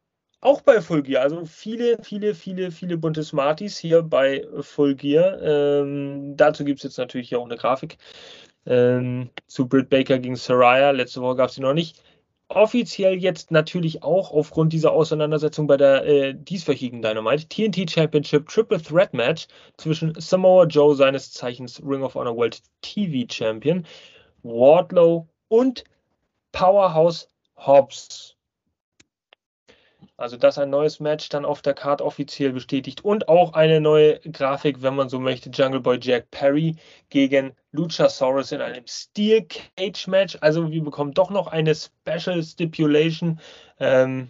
Auch 0.43 0.62
bei 0.62 0.81
Full 0.81 1.02
Gear. 1.02 1.22
Also 1.22 1.44
viele, 1.44 2.02
viele, 2.02 2.35
viele, 2.35 2.70
viele 2.70 2.97
bunte 2.97 3.24
Smarties 3.24 3.78
hier 3.78 4.02
bei 4.02 4.47
Full 4.60 4.94
Gear. 4.94 5.40
Ähm, 5.43 6.36
dazu 6.36 6.64
gibt 6.64 6.78
es 6.81 6.85
jetzt 6.85 6.98
natürlich 6.98 7.35
auch 7.35 7.44
eine 7.44 7.56
Grafik 7.56 7.98
ähm, 8.66 9.31
zu 9.47 9.68
Britt 9.68 9.90
Baker 9.90 10.18
gegen 10.18 10.36
Saraya. 10.36 10.90
Letzte 10.93 11.20
Woche 11.22 11.36
gab 11.36 11.48
es 11.48 11.56
sie 11.56 11.60
noch 11.62 11.74
nicht 11.74 12.02
offiziell 12.51 13.14
jetzt 13.14 13.51
natürlich 13.51 14.02
auch 14.02 14.32
aufgrund 14.32 14.72
dieser 14.72 14.93
Auseinandersetzung 14.93 15.66
bei 15.66 15.77
der 15.77 16.05
äh, 16.05 16.35
dieswöchigen 16.35 17.01
Dynamite 17.01 17.48
TNT 17.48 17.90
Championship 17.90 18.48
Triple 18.48 18.82
Threat 18.82 19.14
Match 19.14 19.47
zwischen 19.77 20.14
Samoa 20.20 20.64
Joe, 20.64 20.94
seines 20.94 21.32
Zeichens 21.32 21.81
Ring 21.85 22.02
of 22.02 22.14
Honor 22.14 22.36
World 22.36 22.60
TV 22.82 23.27
Champion, 23.32 23.86
Wardlow 24.43 25.28
und 25.48 25.85
Powerhouse 26.52 27.31
Hobbs. 27.56 28.36
Also 30.21 30.37
das 30.37 30.59
ein 30.59 30.69
neues 30.69 31.01
Match 31.01 31.31
dann 31.31 31.47
auf 31.47 31.63
der 31.63 31.73
Card 31.73 32.03
offiziell 32.03 32.53
bestätigt 32.53 33.03
und 33.03 33.29
auch 33.29 33.55
eine 33.55 33.81
neue 33.81 34.21
Grafik, 34.21 34.83
wenn 34.83 34.95
man 34.95 35.09
so 35.09 35.19
möchte, 35.19 35.49
Jungle 35.49 35.81
Boy 35.81 35.99
Jack 36.01 36.31
Perry 36.31 36.77
gegen 37.09 37.57
Luchasaurus 37.73 38.53
in 38.53 38.61
einem 38.61 38.85
Steel 38.87 39.47
Cage 39.47 40.07
Match. 40.09 40.37
Also 40.43 40.71
wir 40.71 40.85
bekommen 40.85 41.15
doch 41.15 41.31
noch 41.31 41.47
eine 41.47 41.75
Special 41.75 42.43
Stipulation, 42.43 43.41
ähm, 43.79 44.29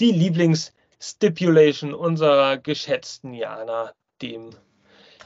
die 0.00 0.12
Lieblingsstipulation 0.12 1.92
unserer 1.92 2.56
geschätzten 2.56 3.34
Jana, 3.34 3.92
dem 4.22 4.50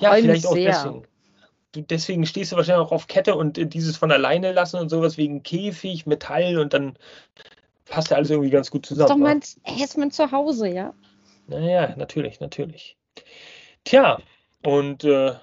ja 0.01 0.15
vielleicht 0.15 0.47
auch 0.47 0.55
sehr. 0.55 0.73
deswegen. 0.73 1.87
deswegen 1.87 2.27
stehst 2.27 2.51
du 2.51 2.57
wahrscheinlich 2.57 2.87
auch 2.89 2.93
auf 2.93 3.07
Kette 3.07 3.37
und 3.37 3.73
dieses 3.73 3.97
von 3.97 4.11
alleine 4.11 4.51
lassen 4.51 4.81
und 4.81 4.89
sowas 4.89 5.17
wegen 5.17 5.45
Käfig, 5.45 6.07
Metall 6.07 6.59
und 6.59 6.75
dann 6.75 6.99
passt 7.93 8.11
ja 8.11 8.17
alles 8.17 8.31
irgendwie 8.31 8.51
ganz 8.51 8.71
gut 8.71 8.87
zusammen. 8.87 9.11
Ist 9.11 9.57
doch 9.57 9.65
mein, 9.67 9.77
er 9.77 9.85
ist 9.85 9.99
mein 9.99 10.11
Zuhause, 10.11 10.67
ja? 10.67 10.95
Naja, 11.47 11.95
natürlich, 11.97 12.41
natürlich. 12.41 12.97
Tja, 13.85 14.19
und 14.65 15.05
äh, 15.05 15.35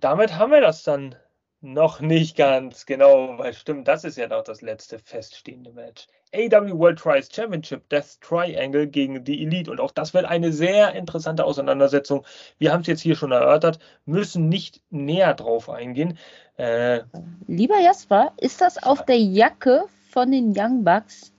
damit 0.00 0.36
haben 0.36 0.50
wir 0.50 0.62
das 0.62 0.82
dann 0.82 1.14
noch 1.60 2.00
nicht 2.00 2.36
ganz 2.36 2.86
genau, 2.86 3.36
weil 3.36 3.52
stimmt, 3.52 3.86
das 3.86 4.04
ist 4.04 4.16
ja 4.16 4.28
noch 4.28 4.44
das 4.44 4.62
letzte 4.62 4.98
feststehende 4.98 5.72
Match. 5.72 6.06
AW 6.32 6.78
World 6.78 6.98
Trials 6.98 7.28
Championship 7.30 7.86
Death 7.90 8.18
Triangle 8.22 8.86
gegen 8.86 9.22
die 9.24 9.42
Elite. 9.42 9.70
Und 9.70 9.80
auch 9.80 9.90
das 9.90 10.14
wird 10.14 10.24
eine 10.24 10.52
sehr 10.52 10.94
interessante 10.94 11.44
Auseinandersetzung. 11.44 12.24
Wir 12.58 12.72
haben 12.72 12.80
es 12.80 12.86
jetzt 12.86 13.02
hier 13.02 13.16
schon 13.16 13.32
erörtert, 13.32 13.78
müssen 14.06 14.48
nicht 14.48 14.80
näher 14.88 15.34
drauf 15.34 15.68
eingehen. 15.68 16.16
Äh, 16.56 17.00
Lieber 17.46 17.78
Jasper, 17.78 18.32
ist 18.38 18.62
das 18.62 18.82
auf 18.82 19.04
der 19.04 19.18
Jacke 19.18 19.84
von 20.10 20.30
den 20.30 20.54
Young 20.56 20.84
Bucks 20.84 21.32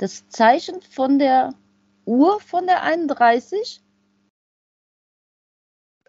das 0.00 0.26
Zeichen 0.28 0.80
von 0.80 1.18
der 1.18 1.54
Uhr 2.06 2.40
von 2.40 2.66
der 2.66 2.82
31? 2.82 3.82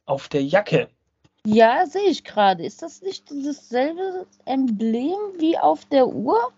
Auf 0.05 0.29
der 0.29 0.43
Jacke. 0.43 0.89
Ja, 1.45 1.85
sehe 1.85 2.09
ich 2.09 2.23
gerade. 2.23 2.65
Ist 2.65 2.81
das 2.81 3.01
nicht 3.01 3.29
dasselbe 3.29 4.27
Emblem 4.45 5.39
wie 5.39 5.57
auf 5.57 5.85
der 5.85 6.07
Uhr? 6.07 6.53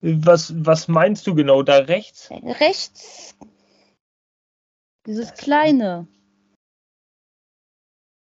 Was, 0.00 0.52
was 0.64 0.88
meinst 0.88 1.26
du 1.26 1.34
genau 1.34 1.62
da 1.62 1.78
rechts? 1.78 2.28
Rechts. 2.30 3.36
Dieses 5.06 5.32
kleine. 5.34 6.08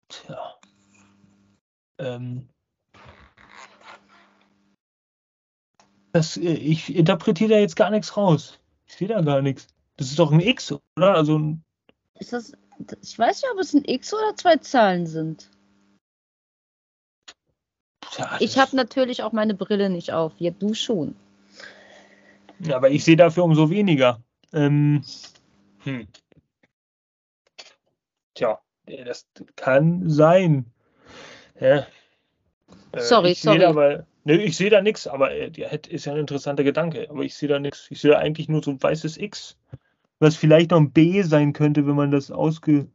Tja. 0.09 0.61
Ähm, 1.99 2.49
Das, 6.19 6.37
äh, 6.37 6.53
ich 6.53 6.97
interpretiere 6.97 7.51
da 7.51 7.59
jetzt 7.61 7.77
gar 7.77 7.91
nichts 7.91 8.17
raus. 8.17 8.59
Ich 8.89 8.97
sehe 8.97 9.07
da 9.07 9.21
gar 9.21 9.41
nichts. 9.41 9.69
Das 9.97 10.09
ist 10.09 10.19
doch 10.19 10.33
ein 10.33 10.41
X, 10.41 10.75
oder? 10.97 11.15
Also 11.15 11.39
ein 11.39 11.63
ist 12.19 12.33
das. 12.33 12.53
Ich 13.03 13.17
weiß 13.17 13.43
nicht, 13.43 13.53
ob 13.53 13.61
es 13.61 13.73
ein 13.73 13.85
X 13.85 14.13
oder 14.13 14.35
zwei 14.35 14.57
Zahlen 14.57 15.07
sind. 15.07 15.49
Ja, 18.17 18.37
ich 18.41 18.59
habe 18.59 18.75
natürlich 18.75 19.23
auch 19.23 19.31
meine 19.31 19.55
Brille 19.55 19.91
nicht 19.91 20.13
auf. 20.13 20.33
Ja, 20.39 20.51
du 20.51 20.75
schon. 20.75 21.15
Ja, 22.59 22.75
aber 22.75 22.91
ich 22.91 23.05
sehe 23.05 23.17
dafür 23.17 23.45
umso 23.45 23.71
weniger. 23.71 24.21
Ähm, 24.53 25.05
hm. 25.85 26.09
Tja, 28.35 28.59
das 28.87 29.29
kann 29.55 30.11
sein. 30.11 30.67
Ja. 31.61 31.87
Äh, 32.91 33.01
sorry, 33.01 33.35
sorry. 33.35 33.65
Aber, 33.65 34.05
Ne, 34.29 34.43
ich 34.43 34.59
sehe 34.59 34.69
da 34.69 34.83
nichts, 34.83 35.07
aber 35.07 35.33
äh, 35.33 35.51
der 35.51 35.73
ist 35.89 36.05
ja 36.05 36.13
ein 36.13 36.19
interessanter 36.19 36.63
Gedanke. 36.63 37.09
Aber 37.09 37.23
ich 37.23 37.35
sehe 37.35 37.49
da 37.49 37.59
nichts. 37.59 37.87
Ich 37.91 38.03
sehe 38.03 38.11
da 38.11 38.19
eigentlich 38.19 38.47
nur 38.47 38.63
so 38.63 38.71
ein 38.71 38.83
weißes 38.83 39.17
X, 39.17 39.57
was 40.19 40.37
vielleicht 40.37 40.71
noch 40.71 40.81
ein 40.81 40.93
B 40.93 41.23
sein 41.23 41.55
könnte, 41.55 41.87
wenn 41.87 41.97
man 41.97 42.11
das 42.11 42.31
ausge, 42.31 42.73
wenn 42.73 42.91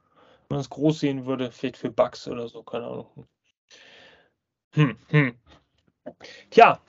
man 0.49 0.59
das 0.59 0.69
groß 0.69 0.99
sehen 0.99 1.25
würde, 1.25 1.51
vielleicht 1.51 1.77
für 1.77 1.89
Bugs 1.89 2.27
oder 2.27 2.47
so, 2.47 2.61
keine 2.61 2.85
Ahnung. 2.85 3.07
Hm, 4.75 4.95
hm. 5.07 5.33
Tja, 6.51 6.79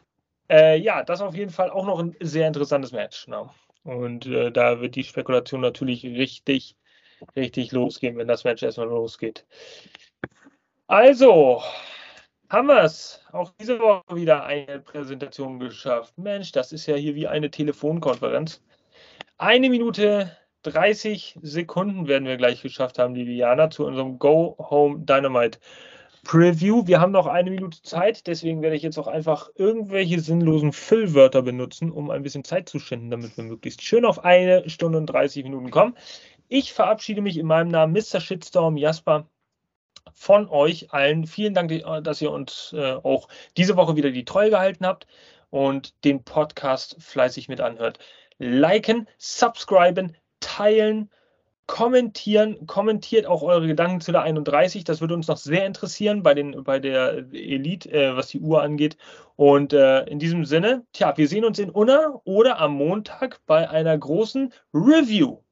äh, 0.50 0.78
ja, 0.78 1.04
das 1.04 1.22
auf 1.22 1.34
jeden 1.34 1.50
Fall 1.50 1.70
auch 1.70 1.86
noch 1.86 1.98
ein 1.98 2.14
sehr 2.20 2.46
interessantes 2.46 2.92
Match. 2.92 3.26
Ne? 3.28 3.48
Und 3.84 4.26
äh, 4.26 4.52
da 4.52 4.78
wird 4.82 4.94
die 4.94 5.04
Spekulation 5.04 5.62
natürlich 5.62 6.04
richtig, 6.04 6.76
richtig 7.34 7.72
losgehen, 7.72 8.18
wenn 8.18 8.28
das 8.28 8.44
Match 8.44 8.62
erstmal 8.62 8.88
losgeht. 8.88 9.46
Also, 10.86 11.62
haben 12.54 12.68
wir 12.68 12.84
es. 12.84 13.20
Auch 13.32 13.52
diese 13.60 13.80
Woche 13.80 14.14
wieder 14.14 14.44
eine 14.44 14.78
Präsentation 14.78 15.58
geschafft. 15.58 16.16
Mensch, 16.16 16.52
das 16.52 16.70
ist 16.70 16.86
ja 16.86 16.94
hier 16.94 17.16
wie 17.16 17.26
eine 17.26 17.50
Telefonkonferenz. 17.50 18.62
Eine 19.38 19.68
Minute 19.68 20.30
30 20.62 21.40
Sekunden 21.42 22.06
werden 22.06 22.28
wir 22.28 22.36
gleich 22.36 22.62
geschafft 22.62 23.00
haben, 23.00 23.16
liebe 23.16 23.32
Jana, 23.32 23.70
zu 23.70 23.84
unserem 23.84 24.20
Go 24.20 24.54
Home 24.70 25.00
Dynamite 25.00 25.58
Preview. 26.22 26.86
Wir 26.86 27.00
haben 27.00 27.10
noch 27.10 27.26
eine 27.26 27.50
Minute 27.50 27.82
Zeit, 27.82 28.28
deswegen 28.28 28.62
werde 28.62 28.76
ich 28.76 28.82
jetzt 28.82 28.98
auch 28.98 29.08
einfach 29.08 29.50
irgendwelche 29.56 30.20
sinnlosen 30.20 30.72
Füllwörter 30.72 31.42
benutzen, 31.42 31.90
um 31.90 32.08
ein 32.10 32.22
bisschen 32.22 32.44
Zeit 32.44 32.68
zu 32.68 32.78
schinden, 32.78 33.10
damit 33.10 33.36
wir 33.36 33.42
möglichst 33.42 33.82
schön 33.82 34.04
auf 34.04 34.24
eine 34.24 34.70
Stunde 34.70 34.98
und 34.98 35.06
30 35.06 35.42
Minuten 35.42 35.72
kommen. 35.72 35.96
Ich 36.48 36.72
verabschiede 36.72 37.20
mich 37.20 37.36
in 37.36 37.46
meinem 37.46 37.68
Namen, 37.68 37.92
Mr. 37.92 38.20
Shitstorm 38.20 38.76
Jasper 38.76 39.26
von 40.12 40.48
euch 40.48 40.92
allen. 40.92 41.26
Vielen 41.26 41.54
Dank, 41.54 41.72
dass 42.02 42.20
ihr 42.20 42.30
uns 42.30 42.74
äh, 42.76 42.92
auch 42.92 43.28
diese 43.56 43.76
Woche 43.76 43.96
wieder 43.96 44.10
die 44.10 44.24
Treue 44.24 44.50
gehalten 44.50 44.86
habt 44.86 45.06
und 45.50 45.94
den 46.04 46.24
Podcast 46.24 46.96
fleißig 47.00 47.48
mit 47.48 47.60
anhört. 47.60 47.98
Liken, 48.38 49.08
subscriben, 49.18 50.16
teilen 50.40 51.10
kommentieren. 51.66 52.66
Kommentiert 52.66 53.26
auch 53.26 53.42
eure 53.42 53.66
Gedanken 53.66 54.00
zu 54.00 54.12
der 54.12 54.22
31. 54.22 54.84
Das 54.84 55.00
würde 55.00 55.14
uns 55.14 55.28
noch 55.28 55.36
sehr 55.36 55.66
interessieren 55.66 56.22
bei, 56.22 56.34
den, 56.34 56.64
bei 56.64 56.78
der 56.78 57.24
Elite, 57.32 57.90
äh, 57.90 58.16
was 58.16 58.28
die 58.28 58.40
Uhr 58.40 58.62
angeht. 58.62 58.96
Und 59.36 59.72
äh, 59.72 60.04
in 60.04 60.18
diesem 60.18 60.44
Sinne, 60.44 60.84
tja, 60.92 61.16
wir 61.16 61.28
sehen 61.28 61.44
uns 61.44 61.58
in 61.58 61.70
Unna 61.70 62.20
oder 62.24 62.58
am 62.60 62.72
Montag 62.72 63.40
bei 63.46 63.68
einer 63.68 63.96
großen 63.96 64.52
Review. 64.72 65.43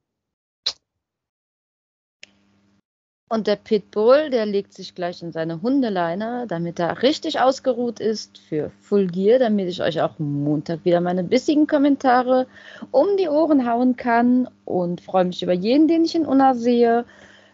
Und 3.33 3.47
der 3.47 3.57
Pitbull, 3.57 4.29
der 4.29 4.45
legt 4.45 4.75
sich 4.75 4.95
gleich 4.95 5.23
in 5.23 5.33
seine 5.33 5.63
Hundeleine, 5.63 6.45
damit 6.47 6.79
er 6.79 7.01
richtig 7.01 7.41
ausgeruht 7.41 7.99
ist 7.99 8.37
für 8.37 8.71
Full 8.83 9.07
Gear, 9.07 9.39
damit 9.39 9.71
ich 9.71 9.81
euch 9.81 10.03
auch 10.03 10.19
Montag 10.19 10.85
wieder 10.85 11.01
meine 11.01 11.25
bissigen 11.25 11.67
Kommentare 11.67 12.47
um 12.91 13.17
die 13.17 13.31
Ohren 13.31 13.67
hauen 13.67 13.97
kann 13.97 14.51
und 14.67 15.01
freue 15.01 15.25
mich 15.25 15.43
über 15.43 15.55
jeden, 15.55 15.89
den 15.89 16.05
ich 16.05 16.15
in 16.15 16.27
Unna 16.27 16.53
sehe. 16.53 17.07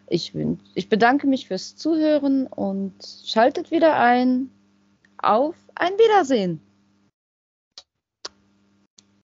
Ich, 0.09 0.33
ich 0.75 0.89
bedanke 0.89 1.29
mich 1.29 1.47
fürs 1.47 1.77
Zuhören 1.77 2.49
und 2.49 2.95
schaltet 3.25 3.71
wieder 3.71 4.01
ein. 4.01 4.51
Auf 5.19 5.55
ein 5.77 5.93
Wiedersehen. 5.93 6.61